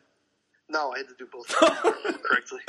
No, 0.69 0.93
I 0.93 0.99
had 0.99 1.09
to 1.09 1.15
do 1.19 1.27
both 1.31 1.47
correctly, 2.23 2.61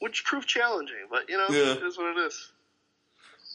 which 0.00 0.24
proved 0.24 0.48
challenging. 0.48 1.06
But 1.10 1.28
you 1.28 1.38
know, 1.38 1.46
Yeah. 1.48 1.72
it 1.74 1.82
is 1.82 1.96
what 1.96 2.16
it 2.16 2.26
is. 2.26 2.50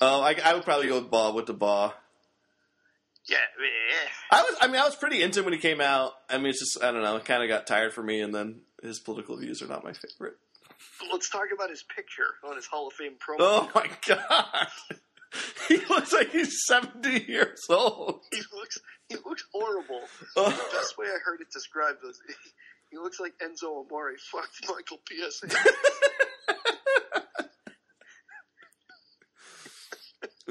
Uh, 0.01 0.21
I, 0.21 0.35
I 0.43 0.53
would 0.53 0.63
probably 0.63 0.87
go 0.87 0.99
with 1.01 1.11
Ba 1.11 1.31
with 1.33 1.45
the 1.45 1.53
Ba. 1.53 1.93
Yeah, 3.25 3.37
yeah. 3.59 4.09
I 4.31 4.41
was, 4.43 4.55
I 4.61 4.67
mean, 4.67 4.77
I 4.81 4.85
was 4.85 4.95
pretty 4.95 5.21
into 5.21 5.39
him 5.39 5.45
when 5.45 5.53
he 5.53 5.59
came 5.59 5.81
out. 5.81 6.13
I 6.29 6.37
mean, 6.37 6.47
it's 6.47 6.59
just, 6.59 6.83
I 6.83 6.91
don't 6.91 7.03
know, 7.03 7.17
it 7.17 7.25
kind 7.25 7.43
of 7.43 7.49
got 7.49 7.67
tired 7.67 7.93
for 7.93 8.01
me, 8.01 8.21
and 8.21 8.33
then 8.33 8.61
his 8.81 8.99
political 8.99 9.37
views 9.37 9.61
are 9.61 9.67
not 9.67 9.83
my 9.83 9.91
favorite. 9.93 10.37
Let's 11.11 11.29
talk 11.29 11.47
about 11.53 11.69
his 11.69 11.83
picture 11.83 12.35
on 12.47 12.55
his 12.55 12.65
Hall 12.65 12.87
of 12.87 12.93
Fame 12.93 13.13
promo. 13.13 13.37
Oh 13.39 13.71
my 13.75 13.89
god, 14.07 14.67
he 15.67 15.77
looks 15.89 16.13
like 16.13 16.31
he's 16.31 16.65
seventy 16.65 17.23
years 17.27 17.65
old. 17.69 18.21
He 18.31 18.41
looks 18.53 18.77
he 19.09 19.15
looks 19.25 19.43
horrible. 19.53 20.01
Oh. 20.35 20.49
The 20.49 20.77
best 20.77 20.97
way 20.97 21.07
I 21.07 21.17
heard 21.23 21.41
it 21.41 21.51
described 21.51 21.99
was 22.03 22.19
he 22.91 22.97
looks 22.97 23.19
like 23.19 23.33
Enzo 23.43 23.85
Amore 23.85 24.13
fucked 24.31 24.67
Michael 24.67 24.99
PSA. 25.07 25.47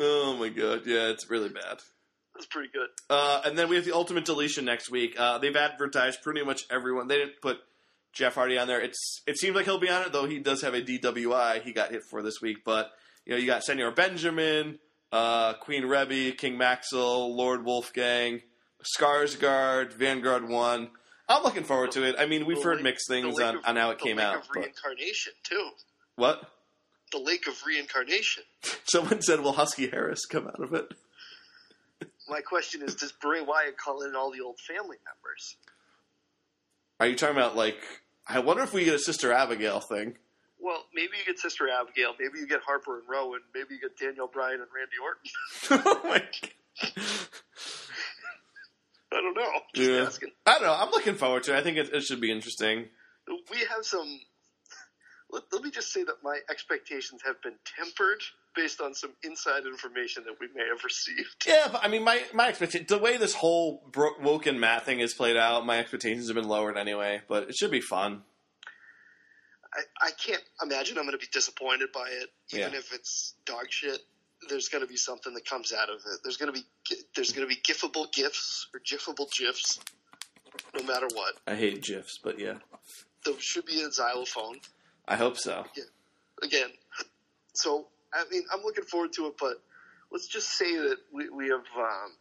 Oh 0.01 0.37
my 0.39 0.49
god, 0.49 0.83
yeah, 0.87 1.09
it's 1.09 1.29
really 1.29 1.49
bad. 1.49 1.79
That's 2.35 2.47
pretty 2.47 2.69
good. 2.73 2.89
Uh, 3.11 3.43
and 3.45 3.59
then 3.59 3.69
we 3.69 3.75
have 3.75 3.85
the 3.85 3.95
Ultimate 3.95 4.25
Deletion 4.25 4.65
next 4.65 4.91
week. 4.91 5.19
Uh, 5.19 5.39
they've 5.39 5.57
advertised 5.57 6.23
pretty 6.23 6.45
much 6.45 6.67
everyone. 6.71 7.09
They 7.09 7.17
didn't 7.17 7.41
put 7.43 7.59
Jeff 8.13 8.35
Hardy 8.35 8.59
on 8.59 8.67
there. 8.67 8.81
It's 8.81 9.23
it 9.27 9.39
seems 9.39 9.55
like 9.55 9.65
he'll 9.67 9.79
be 9.79 9.91
on 9.91 10.03
it, 10.03 10.13
though 10.13 10.27
he 10.27 10.39
does 10.39 10.63
have 10.63 10.75
a 10.75 10.83
DWI 10.83 11.63
he 11.63 11.73
got 11.73 11.91
hit 11.91 12.03
for 12.11 12.23
this 12.23 12.41
week. 12.41 12.59
But 12.65 12.91
you 13.25 13.33
know, 13.33 13.39
you 13.39 13.47
got 13.47 13.63
Senor 13.65 13.91
Benjamin, 13.93 14.79
uh, 15.13 15.55
Queen 15.55 15.85
Rebby, 15.87 16.33
King 16.33 16.57
Maxwell, 16.59 17.35
Lord 17.37 17.65
Wolfgang, 17.65 18.43
Skarsgård, 18.99 19.93
Vanguard 19.93 20.49
One. 20.49 20.91
I'm 21.29 21.43
looking 21.43 21.65
forward 21.65 21.91
to 21.93 22.05
it. 22.05 22.17
I 22.19 22.27
mean, 22.27 22.47
we've 22.47 22.57
The 22.57 22.63
heard 22.65 22.75
Lake- 22.77 22.85
mixed 22.85 23.09
things 23.09 23.39
on, 23.39 23.57
of- 23.59 23.65
on 23.67 23.77
how 23.77 23.91
it 23.91 23.99
the 23.99 24.05
came 24.05 24.17
Lake 24.17 24.27
out. 24.27 24.37
Of 24.37 24.49
But 24.49 24.61
reincarnation 24.63 25.33
too. 25.43 25.71
what? 26.17 26.43
The 27.13 27.19
Lake 27.19 27.47
of 27.47 27.55
Reincarnation. 27.67 28.45
Someone 28.85 29.23
said, 29.23 29.41
"Will 29.41 29.53
Husky 29.53 29.89
Harris 29.89 30.25
come 30.27 30.47
out 30.47 30.61
of 30.61 30.73
it?" 30.75 30.93
My 32.29 32.41
question 32.43 32.83
is, 32.83 32.95
does 32.95 33.13
Bray 33.13 33.41
Wyatt 33.41 33.79
call 33.79 34.03
in 34.03 34.15
all 34.15 34.31
the 34.31 34.41
old 34.43 34.59
family 34.61 34.99
members? 35.07 35.57
Are 37.01 37.07
you 37.07 37.15
talking 37.17 37.37
about 37.37 37.57
like? 37.57 37.79
I 38.27 38.41
wonder 38.41 38.63
if 38.63 38.73
we 38.75 38.85
get 38.85 38.95
a 38.95 38.99
Sister 38.99 39.33
Abigail 39.33 39.81
thing. 39.81 40.17
Well, 40.61 40.85
maybe 40.95 41.13
you 41.19 41.25
get 41.25 41.39
Sister 41.39 41.69
Abigail. 41.69 42.15
Maybe 42.19 42.39
you 42.41 42.47
get 42.47 42.61
Harper 42.67 42.99
and 42.99 43.09
Rowan. 43.09 43.41
Maybe 43.55 43.75
you 43.75 43.81
get 43.81 43.97
Daniel 43.97 44.27
Bryan 44.27 44.61
and 44.61 44.69
Randy 44.75 44.97
Orton. 45.03 45.31
oh 46.05 46.09
my 46.09 46.19
God. 46.19 47.29
I 49.11 49.21
don't 49.23 49.35
know. 49.35 49.51
Just 49.75 49.91
Yeah. 49.91 50.03
asking. 50.07 50.31
I 50.45 50.55
don't 50.55 50.63
know. 50.65 50.75
I'm 50.75 50.91
looking 50.91 51.15
forward 51.15 51.45
to 51.45 51.55
it. 51.55 51.59
I 51.59 51.63
think 51.63 51.79
it, 51.79 51.91
it 51.95 52.03
should 52.03 52.21
be 52.21 52.31
interesting. 52.31 52.87
We 53.51 53.59
have 53.75 53.85
some. 53.85 54.21
Let, 55.31 55.43
let 55.53 55.63
me 55.63 55.71
just 55.71 55.93
say 55.93 56.05
that 56.05 56.17
my 56.23 56.39
expectations 56.51 57.21
have 57.27 57.41
been 57.43 57.55
tempered 57.77 58.21
based 58.57 58.81
on 58.81 58.95
some 58.95 59.11
inside 59.23 59.67
information 59.67 60.25
that 60.25 60.35
we 60.41 60.49
may 60.55 60.67
have 60.69 60.83
received. 60.83 61.47
Yeah, 61.47 61.69
but, 61.71 61.85
I 61.85 61.89
mean, 61.89 62.03
my 62.03 62.23
my 62.33 62.49
expectation, 62.49 62.87
the 62.89 62.99
way 62.99 63.17
this 63.19 63.35
whole 63.35 63.83
Bro- 63.93 64.21
Woken 64.23 64.59
Matt 64.59 64.85
thing 64.87 65.01
is 65.01 65.13
played 65.15 65.37
out, 65.37 65.67
my 65.67 65.79
expectations 65.79 66.29
have 66.29 66.35
been 66.35 66.49
lowered 66.49 66.77
anyway. 66.79 67.21
But 67.29 67.45
it 67.51 67.55
should 67.57 67.71
be 67.71 67.81
fun. 67.83 68.23
I, 69.75 70.07
I 70.07 70.11
can't 70.13 70.43
imagine 70.63 70.97
I'm 70.97 71.05
going 71.05 71.13
to 71.13 71.19
be 71.19 71.31
disappointed 71.31 71.91
by 71.93 72.09
it, 72.09 72.29
even 72.53 72.73
Yeah. 72.73 72.79
if 72.79 72.93
it's 72.95 73.35
dog 73.45 73.67
shit. 73.71 73.99
There's 74.49 74.69
going 74.69 74.83
to 74.83 74.89
be 74.89 74.97
something 74.97 75.35
that 75.35 75.45
comes 75.45 75.73
out 75.73 75.91
of 75.91 75.97
it. 75.97 76.21
There's 76.23 76.37
going 76.39 76.53
to 76.53 76.59
be 76.59 76.65
there's 77.15 77.33
going 77.33 77.47
to 77.47 77.55
be 77.55 77.61
gifable 77.61 78.11
gifs 78.13 78.69
or 78.73 78.81
gifable 78.81 79.31
gifs, 79.37 79.79
no 80.75 80.83
matter 80.85 81.07
what. 81.13 81.35
I 81.47 81.55
hate 81.57 81.83
gifs, 81.83 82.19
but 82.23 82.39
yeah, 82.39 82.55
There 83.25 83.35
should 83.41 83.67
be 83.67 83.83
a 83.83 83.91
xylophone 83.91 84.61
I 85.09 85.17
hope 85.17 85.37
so. 85.39 85.65
again. 86.43 86.69
So 87.55 87.87
I 88.13 88.25
mean, 88.31 88.43
I'm 88.53 88.63
looking 88.63 88.85
forward 88.85 89.13
to 89.15 89.27
it, 89.27 89.35
but 89.41 89.61
let's 90.13 90.27
just 90.29 90.51
say 90.57 90.77
that 90.77 90.97
we, 91.13 91.29
we 91.29 91.49
have 91.49 91.65
um, 91.77 92.13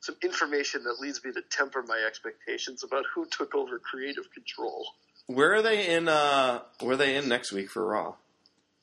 some 0.00 0.16
information 0.22 0.84
that 0.84 1.00
leads 1.00 1.24
me 1.24 1.32
to 1.32 1.40
temper 1.50 1.82
my 1.86 2.02
expectations 2.06 2.84
about 2.84 3.04
who 3.14 3.26
took 3.26 3.54
over 3.54 3.78
creative 3.78 4.30
control. 4.32 4.86
Where 5.26 5.54
are 5.54 5.62
they 5.62 5.94
in? 5.94 6.08
uh 6.08 6.60
Where 6.80 6.92
are 6.94 6.96
they 6.96 7.16
in 7.16 7.28
next 7.28 7.52
week 7.52 7.70
for 7.70 7.86
Raw? 7.86 8.14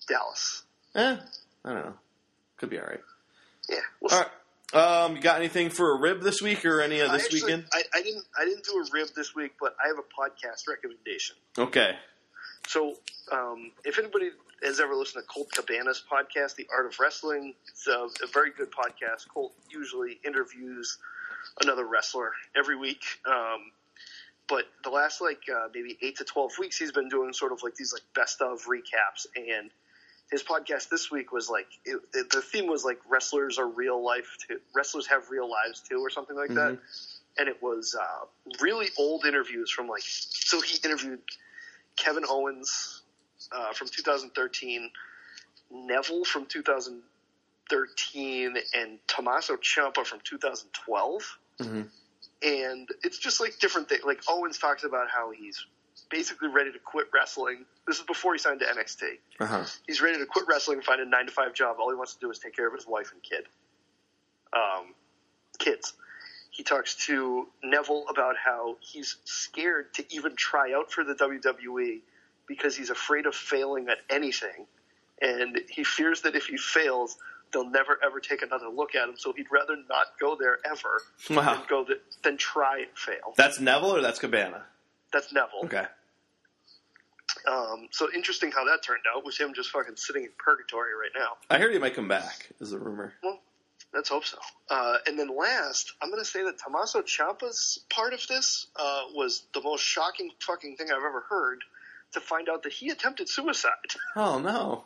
Dallas. 0.07 0.63
Eh, 0.95 1.17
I 1.65 1.73
don't 1.73 1.85
know. 1.85 1.93
Could 2.57 2.69
be 2.69 2.79
all 2.79 2.85
right. 2.85 3.01
Yeah. 3.69 3.77
We'll 4.01 4.11
All 4.13 4.19
right. 4.21 4.29
Um, 4.71 5.15
you 5.15 5.21
got 5.21 5.37
anything 5.37 5.69
for 5.69 5.95
a 5.95 5.99
rib 5.99 6.21
this 6.21 6.41
week 6.41 6.63
or 6.65 6.79
any 6.81 6.99
of 6.99 7.09
I 7.09 7.17
this 7.17 7.25
actually- 7.25 7.43
weekend? 7.43 7.65
I, 7.73 7.81
I 7.93 8.01
didn't. 8.01 8.23
I 8.39 8.45
didn't 8.45 8.63
do 8.65 8.71
a 8.73 8.85
rib 8.93 9.07
this 9.15 9.35
week, 9.35 9.53
but 9.59 9.75
I 9.83 9.87
have 9.87 9.97
a 9.97 10.01
podcast 10.01 10.67
recommendation. 10.67 11.35
Okay. 11.57 11.91
So, 12.69 12.93
um, 13.31 13.71
if 13.83 13.97
anybody 13.97 14.29
has 14.61 14.79
ever 14.79 14.93
listened 14.93 15.23
to 15.23 15.27
Colt 15.27 15.51
Cabana's 15.51 16.03
podcast, 16.07 16.53
The 16.53 16.67
Art 16.71 16.85
of 16.85 16.99
Wrestling, 16.99 17.55
it's 17.67 17.87
a, 17.87 18.07
a 18.23 18.27
very 18.31 18.51
good 18.51 18.69
podcast. 18.69 19.27
Colt 19.27 19.53
usually 19.71 20.19
interviews 20.23 20.99
another 21.63 21.83
wrestler 21.83 22.31
every 22.55 22.75
week. 22.77 23.01
Um, 23.25 23.71
but 24.47 24.65
the 24.83 24.91
last 24.91 25.19
like 25.19 25.41
uh, 25.51 25.69
maybe 25.73 25.97
eight 26.03 26.17
to 26.17 26.23
twelve 26.23 26.51
weeks, 26.59 26.77
he's 26.77 26.91
been 26.91 27.09
doing 27.09 27.33
sort 27.33 27.53
of 27.53 27.63
like 27.63 27.73
these 27.73 27.91
like 27.91 28.03
best 28.13 28.39
of 28.39 28.63
recaps. 28.67 29.25
And 29.35 29.71
his 30.29 30.43
podcast 30.43 30.89
this 30.89 31.09
week 31.09 31.31
was 31.31 31.49
like 31.49 31.69
it, 31.85 31.99
it, 32.13 32.29
the 32.29 32.43
theme 32.43 32.67
was 32.67 32.85
like 32.85 32.99
wrestlers 33.09 33.57
are 33.57 33.67
real 33.67 34.05
life 34.05 34.37
too. 34.47 34.59
Wrestlers 34.75 35.07
have 35.07 35.31
real 35.31 35.49
lives 35.49 35.81
too, 35.89 36.05
or 36.05 36.11
something 36.11 36.37
like 36.37 36.49
that. 36.49 36.77
And 37.35 37.49
it 37.49 37.63
was 37.63 37.95
uh, 37.99 38.25
really 38.61 38.89
old 38.95 39.25
interviews 39.25 39.71
from 39.71 39.87
like 39.87 40.03
so 40.05 40.61
he 40.61 40.77
interviewed 40.85 41.21
Kevin 41.95 42.23
Owens 42.27 43.01
uh, 43.51 43.73
from 43.73 43.87
2013, 43.87 44.91
Neville 45.71 46.25
from 46.25 46.45
2013, 46.45 48.57
and 48.73 48.99
Tommaso 49.07 49.55
Ciampa 49.57 50.05
from 50.05 50.19
2012. 50.23 51.37
Mhm. 51.59 51.89
And 52.41 52.89
it's 53.03 53.17
just 53.17 53.41
like 53.41 53.59
different 53.59 53.89
things. 53.89 54.03
Like 54.05 54.21
Owens 54.29 54.57
talks 54.57 54.83
about 54.85 55.09
how 55.09 55.31
he's 55.31 55.65
basically 56.09 56.47
ready 56.47 56.71
to 56.71 56.79
quit 56.79 57.07
wrestling. 57.13 57.65
This 57.85 57.99
is 57.99 58.05
before 58.05 58.33
he 58.33 58.39
signed 58.39 58.61
to 58.61 58.65
NXT. 58.65 59.19
Uh 59.39 59.45
huh. 59.45 59.65
He's 59.85 60.01
ready 60.01 60.17
to 60.19 60.25
quit 60.25 60.45
wrestling 60.47 60.77
and 60.77 60.85
find 60.85 61.01
a 61.01 61.05
nine 61.05 61.25
to 61.25 61.31
five 61.31 61.53
job. 61.53 61.77
All 61.79 61.89
he 61.89 61.95
wants 61.97 62.13
to 62.13 62.19
do 62.19 62.31
is 62.31 62.39
take 62.39 62.55
care 62.55 62.67
of 62.67 62.73
his 62.73 62.87
wife 62.87 63.11
and 63.11 63.21
kid. 63.21 63.45
Um, 64.53 64.95
kids. 65.59 65.93
He 66.59 66.63
talks 66.63 66.93
to 67.05 67.47
Neville 67.63 68.03
about 68.09 68.35
how 68.35 68.75
he's 68.81 69.15
scared 69.23 69.93
to 69.93 70.03
even 70.13 70.35
try 70.35 70.73
out 70.73 70.91
for 70.91 71.05
the 71.05 71.15
WWE 71.15 72.01
because 72.49 72.75
he's 72.75 72.89
afraid 72.89 73.25
of 73.27 73.33
failing 73.33 73.87
at 73.87 73.99
anything. 74.09 74.65
And 75.21 75.57
he 75.69 75.85
fears 75.85 76.19
that 76.23 76.35
if 76.35 76.47
he 76.47 76.57
fails, 76.57 77.15
they'll 77.53 77.69
never 77.69 77.97
ever 78.03 78.19
take 78.19 78.41
another 78.41 78.67
look 78.67 78.93
at 78.93 79.07
him. 79.07 79.15
So 79.17 79.31
he'd 79.31 79.45
rather 79.49 79.77
not 79.87 80.07
go 80.19 80.35
there 80.37 80.57
ever 80.69 81.01
Wow. 81.29 81.53
than 81.53 81.61
go 81.69 81.85
th- 81.85 82.01
than 82.25 82.35
try 82.35 82.79
and 82.79 82.89
fail. 82.93 83.33
That's 83.37 83.61
Neville 83.61 83.95
or 83.95 84.01
that's 84.01 84.19
Cabana? 84.19 84.63
That's 85.13 85.31
Neville. 85.31 85.61
Okay. 85.63 85.85
Um, 87.49 87.87
so 87.91 88.09
interesting 88.13 88.51
how 88.51 88.65
that 88.65 88.83
turned 88.83 89.03
out. 89.15 89.23
Was 89.23 89.37
him 89.37 89.53
just 89.53 89.69
fucking 89.69 89.95
sitting 89.95 90.23
in 90.23 90.29
purgatory 90.37 90.89
right 90.93 91.11
now. 91.17 91.37
I 91.49 91.57
heard 91.57 91.71
he 91.71 91.79
might 91.79 91.93
come 91.95 92.09
back. 92.09 92.49
Is 92.59 92.71
the 92.71 92.79
rumor? 92.79 93.13
Well, 93.23 93.39
let's 93.93 94.09
hope 94.09 94.25
so. 94.25 94.37
Uh, 94.69 94.97
and 95.07 95.17
then 95.17 95.35
last, 95.35 95.93
I'm 96.01 96.09
going 96.09 96.21
to 96.21 96.29
say 96.29 96.43
that 96.43 96.59
Tommaso 96.59 97.01
Ciampa's 97.01 97.79
part 97.89 98.13
of 98.13 98.25
this 98.27 98.67
uh, 98.75 99.03
was 99.13 99.43
the 99.53 99.61
most 99.61 99.81
shocking 99.83 100.29
fucking 100.39 100.75
thing 100.75 100.87
I've 100.91 100.97
ever 100.97 101.23
heard. 101.29 101.59
To 102.13 102.19
find 102.19 102.49
out 102.49 102.63
that 102.63 102.73
he 102.73 102.89
attempted 102.89 103.29
suicide. 103.29 103.69
Oh 104.15 104.39
no. 104.39 104.83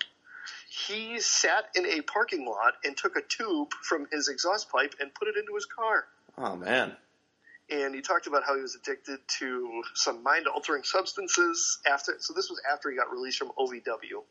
He 0.70 1.22
sat 1.22 1.70
in 1.74 1.86
a 1.86 2.02
parking 2.02 2.46
lot 2.46 2.74
and 2.84 2.98
took 2.98 3.16
a 3.16 3.22
tube 3.22 3.70
from 3.82 4.08
his 4.12 4.28
exhaust 4.28 4.70
pipe 4.70 4.94
and 5.00 5.14
put 5.14 5.30
it 5.30 5.38
into 5.38 5.56
his 5.56 5.66
car. 5.66 6.06
Oh 6.38 6.58
man. 6.58 6.98
And 7.70 7.96
he 7.96 8.02
talked 8.02 8.28
about 8.28 8.44
how 8.44 8.56
he 8.56 8.62
was 8.62 8.76
addicted 8.76 9.20
to 9.40 9.84
some 9.94 10.22
mind 10.22 10.48
altering 10.48 10.84
substances 10.84 11.80
after. 11.90 12.16
So 12.20 12.34
this 12.34 12.50
was 12.50 12.62
after 12.70 12.92
he 12.92 12.98
got 12.98 13.10
released 13.10 13.38
from 13.38 13.52
OVW. 13.58 14.24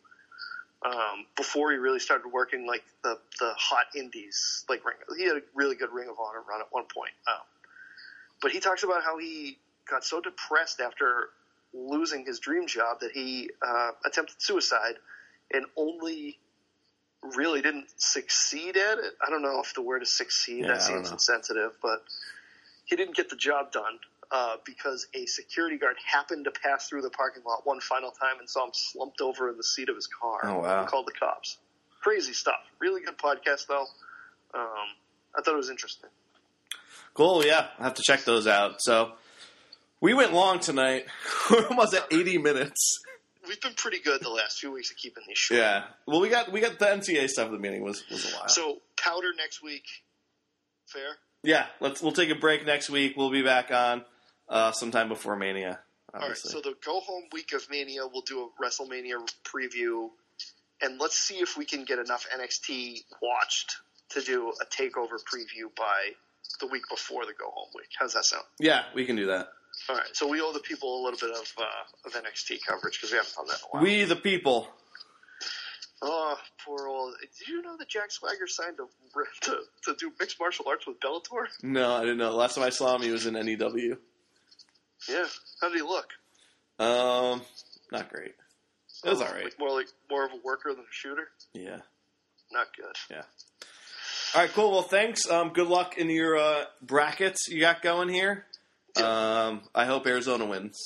Um, 0.84 1.26
before 1.36 1.70
he 1.70 1.76
really 1.78 2.00
started 2.00 2.28
working 2.32 2.66
like 2.66 2.82
the 3.04 3.16
the 3.38 3.52
hot 3.56 3.86
indies, 3.94 4.64
like 4.68 4.84
ring. 4.84 4.96
He 5.16 5.24
had 5.24 5.36
a 5.36 5.42
really 5.54 5.76
good 5.76 5.90
Ring 5.92 6.08
of 6.08 6.16
Honor 6.18 6.42
run 6.48 6.60
at 6.60 6.66
one 6.70 6.84
point. 6.92 7.12
Um, 7.28 7.42
but 8.40 8.50
he 8.50 8.58
talks 8.58 8.82
about 8.82 9.04
how 9.04 9.16
he 9.18 9.58
got 9.88 10.04
so 10.04 10.20
depressed 10.20 10.80
after 10.80 11.28
losing 11.72 12.26
his 12.26 12.40
dream 12.40 12.66
job 12.66 13.00
that 13.00 13.12
he 13.12 13.50
uh, 13.66 13.92
attempted 14.04 14.42
suicide 14.42 14.94
and 15.52 15.66
only 15.76 16.38
really 17.22 17.62
didn't 17.62 17.86
succeed 17.96 18.76
at 18.76 18.98
it. 18.98 19.12
I 19.24 19.30
don't 19.30 19.42
know 19.42 19.60
if 19.60 19.74
the 19.74 19.82
word 19.82 20.02
is 20.02 20.12
succeed. 20.12 20.64
Yeah, 20.64 20.72
that 20.72 20.82
seems 20.82 21.12
insensitive, 21.12 21.72
but 21.80 22.02
he 22.84 22.96
didn't 22.96 23.14
get 23.14 23.30
the 23.30 23.36
job 23.36 23.70
done 23.70 23.98
uh, 24.32 24.56
because 24.64 25.06
a 25.14 25.26
security 25.26 25.76
guard 25.76 25.96
happened 26.10 26.46
to 26.46 26.50
pass 26.50 26.88
through 26.88 27.02
the 27.02 27.10
parking 27.10 27.42
lot 27.46 27.60
one 27.64 27.80
final 27.80 28.10
time 28.10 28.38
and 28.40 28.48
saw 28.48 28.64
him 28.64 28.70
slumped 28.72 29.20
over 29.20 29.50
in 29.50 29.58
the 29.58 29.62
seat 29.62 29.90
of 29.90 29.94
his 29.94 30.08
car. 30.08 30.40
Oh, 30.44 30.60
wow. 30.60 30.80
And 30.80 30.88
called 30.88 31.06
the 31.06 31.12
cops. 31.12 31.58
Crazy 32.00 32.32
stuff. 32.32 32.54
Really 32.80 33.02
good 33.02 33.18
podcast 33.18 33.66
though. 33.68 33.86
Um, 34.54 34.88
I 35.36 35.42
thought 35.42 35.52
it 35.52 35.58
was 35.58 35.70
interesting. 35.70 36.08
Cool. 37.14 37.44
Yeah, 37.44 37.66
I 37.78 37.84
have 37.84 37.94
to 37.94 38.02
check 38.02 38.24
those 38.24 38.46
out. 38.46 38.76
So 38.78 39.12
we 40.00 40.14
went 40.14 40.32
long 40.32 40.60
tonight. 40.60 41.04
We're 41.50 41.66
almost 41.68 41.92
at 41.92 42.06
80 42.10 42.38
minutes. 42.38 43.02
We've 43.46 43.60
been 43.60 43.74
pretty 43.74 44.00
good 44.00 44.22
the 44.22 44.30
last 44.30 44.58
few 44.58 44.72
weeks 44.72 44.90
of 44.90 44.96
keeping 44.96 45.24
these 45.28 45.36
short. 45.36 45.60
Yeah. 45.60 45.84
Well, 46.06 46.20
we 46.20 46.30
got 46.30 46.50
we 46.50 46.60
got 46.60 46.78
the 46.78 46.86
NCA 46.86 47.28
stuff 47.28 47.50
the 47.50 47.58
meeting 47.58 47.82
was 47.82 48.02
was 48.10 48.24
a 48.32 48.36
while. 48.36 48.48
So 48.48 48.78
powder 48.96 49.28
next 49.36 49.62
week. 49.62 49.84
Fair. 50.86 51.16
yeah, 51.42 51.66
let's 51.80 52.02
we'll 52.02 52.12
take 52.12 52.30
a 52.30 52.34
break 52.34 52.64
next 52.66 52.88
week. 52.88 53.14
We'll 53.16 53.30
be 53.30 53.42
back 53.42 53.70
on 53.70 54.04
uh, 54.52 54.70
sometime 54.72 55.08
before 55.08 55.34
Mania. 55.34 55.80
All 56.14 56.28
right. 56.28 56.36
So 56.36 56.60
the 56.60 56.74
go 56.84 57.00
home 57.00 57.24
week 57.32 57.52
of 57.54 57.68
Mania, 57.70 58.02
we'll 58.06 58.22
do 58.22 58.42
a 58.42 58.62
WrestleMania 58.62 59.26
preview, 59.44 60.10
and 60.82 61.00
let's 61.00 61.18
see 61.18 61.36
if 61.36 61.56
we 61.56 61.64
can 61.64 61.84
get 61.84 61.98
enough 61.98 62.26
NXT 62.36 63.04
watched 63.22 63.76
to 64.10 64.20
do 64.20 64.52
a 64.60 64.66
takeover 64.66 65.16
preview 65.24 65.74
by 65.76 66.10
the 66.60 66.66
week 66.66 66.82
before 66.90 67.24
the 67.24 67.32
go 67.32 67.50
home 67.50 67.70
week. 67.74 67.88
How's 67.98 68.12
that 68.12 68.26
sound? 68.26 68.44
yeah, 68.60 68.82
we 68.94 69.06
can 69.06 69.16
do 69.16 69.26
that. 69.26 69.48
All 69.88 69.96
right. 69.96 70.04
So 70.12 70.28
we 70.28 70.42
owe 70.42 70.52
the 70.52 70.60
people 70.60 71.02
a 71.02 71.04
little 71.04 71.18
bit 71.18 71.30
of 71.30 71.50
uh, 71.58 72.06
of 72.06 72.12
NXT 72.12 72.58
coverage 72.66 72.98
because 72.98 73.10
we 73.10 73.16
haven't 73.16 73.34
done 73.34 73.46
that 73.46 73.58
in 73.58 73.64
a 73.64 73.68
while. 73.70 73.82
We 73.82 74.04
the 74.04 74.16
people. 74.16 74.68
Oh, 76.04 76.36
poor 76.66 76.88
old. 76.88 77.14
Did 77.20 77.48
you 77.48 77.62
know 77.62 77.76
that 77.78 77.88
Jack 77.88 78.10
Swagger 78.10 78.46
signed 78.46 78.76
to 78.76 78.86
to, 79.50 79.58
to 79.84 79.94
do 79.98 80.12
mixed 80.20 80.38
martial 80.38 80.66
arts 80.68 80.86
with 80.86 81.00
Bellator? 81.00 81.46
No, 81.62 81.94
I 81.94 82.00
didn't 82.00 82.18
know. 82.18 82.34
Last 82.36 82.56
time 82.56 82.64
I 82.64 82.70
saw 82.70 82.94
him, 82.96 83.02
he 83.02 83.10
was 83.10 83.24
in 83.24 83.34
NEW. 83.34 83.96
Yeah. 85.08 85.26
How 85.60 85.68
did 85.68 85.76
he 85.76 85.82
look? 85.82 86.06
Um, 86.78 87.42
not 87.90 88.08
great. 88.10 88.34
It 89.04 89.08
was 89.10 89.20
Oh, 89.20 89.26
all 89.26 89.32
right. 89.32 89.44
Like 89.44 89.58
more 89.58 89.70
like 89.70 89.88
more 90.10 90.24
of 90.24 90.32
a 90.32 90.40
worker 90.44 90.70
than 90.72 90.84
a 90.84 90.92
shooter. 90.92 91.28
Yeah. 91.52 91.78
Not 92.52 92.68
good. 92.76 92.94
Yeah. 93.10 93.22
All 94.34 94.40
right, 94.40 94.50
cool. 94.52 94.70
Well, 94.70 94.82
thanks. 94.82 95.28
Um, 95.28 95.50
good 95.50 95.68
luck 95.68 95.98
in 95.98 96.08
your 96.08 96.36
uh, 96.38 96.64
brackets 96.80 97.48
you 97.48 97.60
got 97.60 97.82
going 97.82 98.08
here. 98.08 98.46
Um, 98.96 99.62
I 99.74 99.84
hope 99.84 100.06
Arizona 100.06 100.44
wins. 100.46 100.78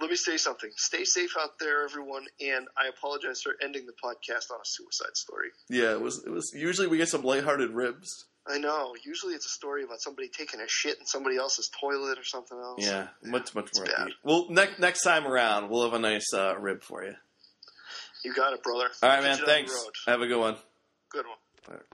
Let 0.00 0.10
me 0.10 0.16
say 0.16 0.36
something. 0.38 0.70
Stay 0.76 1.04
safe 1.04 1.34
out 1.38 1.58
there, 1.58 1.84
everyone. 1.84 2.24
And 2.40 2.66
I 2.76 2.88
apologize 2.88 3.42
for 3.42 3.52
ending 3.62 3.86
the 3.86 3.92
podcast 3.92 4.50
on 4.50 4.58
a 4.58 4.64
suicide 4.64 5.14
story. 5.14 5.48
Yeah, 5.68 5.92
it 5.92 6.00
was. 6.00 6.24
It 6.24 6.30
was. 6.30 6.52
Usually 6.54 6.86
we 6.88 6.96
get 6.96 7.08
some 7.08 7.22
lighthearted 7.22 7.70
ribs. 7.70 8.24
I 8.50 8.58
know. 8.58 8.94
Usually 9.04 9.34
it's 9.34 9.46
a 9.46 9.50
story 9.50 9.84
about 9.84 10.00
somebody 10.00 10.28
taking 10.28 10.60
a 10.60 10.68
shit 10.68 10.98
in 10.98 11.06
somebody 11.06 11.36
else's 11.36 11.70
toilet 11.80 12.18
or 12.18 12.24
something 12.24 12.58
else. 12.58 12.84
Yeah, 12.84 13.08
much 13.24 13.54
much 13.54 13.70
more. 13.76 13.84
bad. 13.84 14.08
Well, 14.24 14.46
next 14.50 14.78
next 14.78 15.02
time 15.02 15.26
around, 15.26 15.70
we'll 15.70 15.84
have 15.84 15.94
a 15.94 15.98
nice 15.98 16.32
uh, 16.34 16.56
rib 16.58 16.82
for 16.82 17.04
you. 17.04 17.14
You 18.24 18.34
got 18.34 18.52
it, 18.52 18.62
brother. 18.62 18.90
All 19.02 19.08
right, 19.08 19.22
man. 19.22 19.38
you 19.38 19.46
down 19.46 19.46
the 19.46 19.52
Thanks. 19.52 20.04
Have 20.06 20.20
a 20.20 20.26
good 20.26 20.40
one. 20.40 20.56
Good 21.10 21.26
one. 21.26 21.36
All 21.68 21.74
right. 21.74 21.84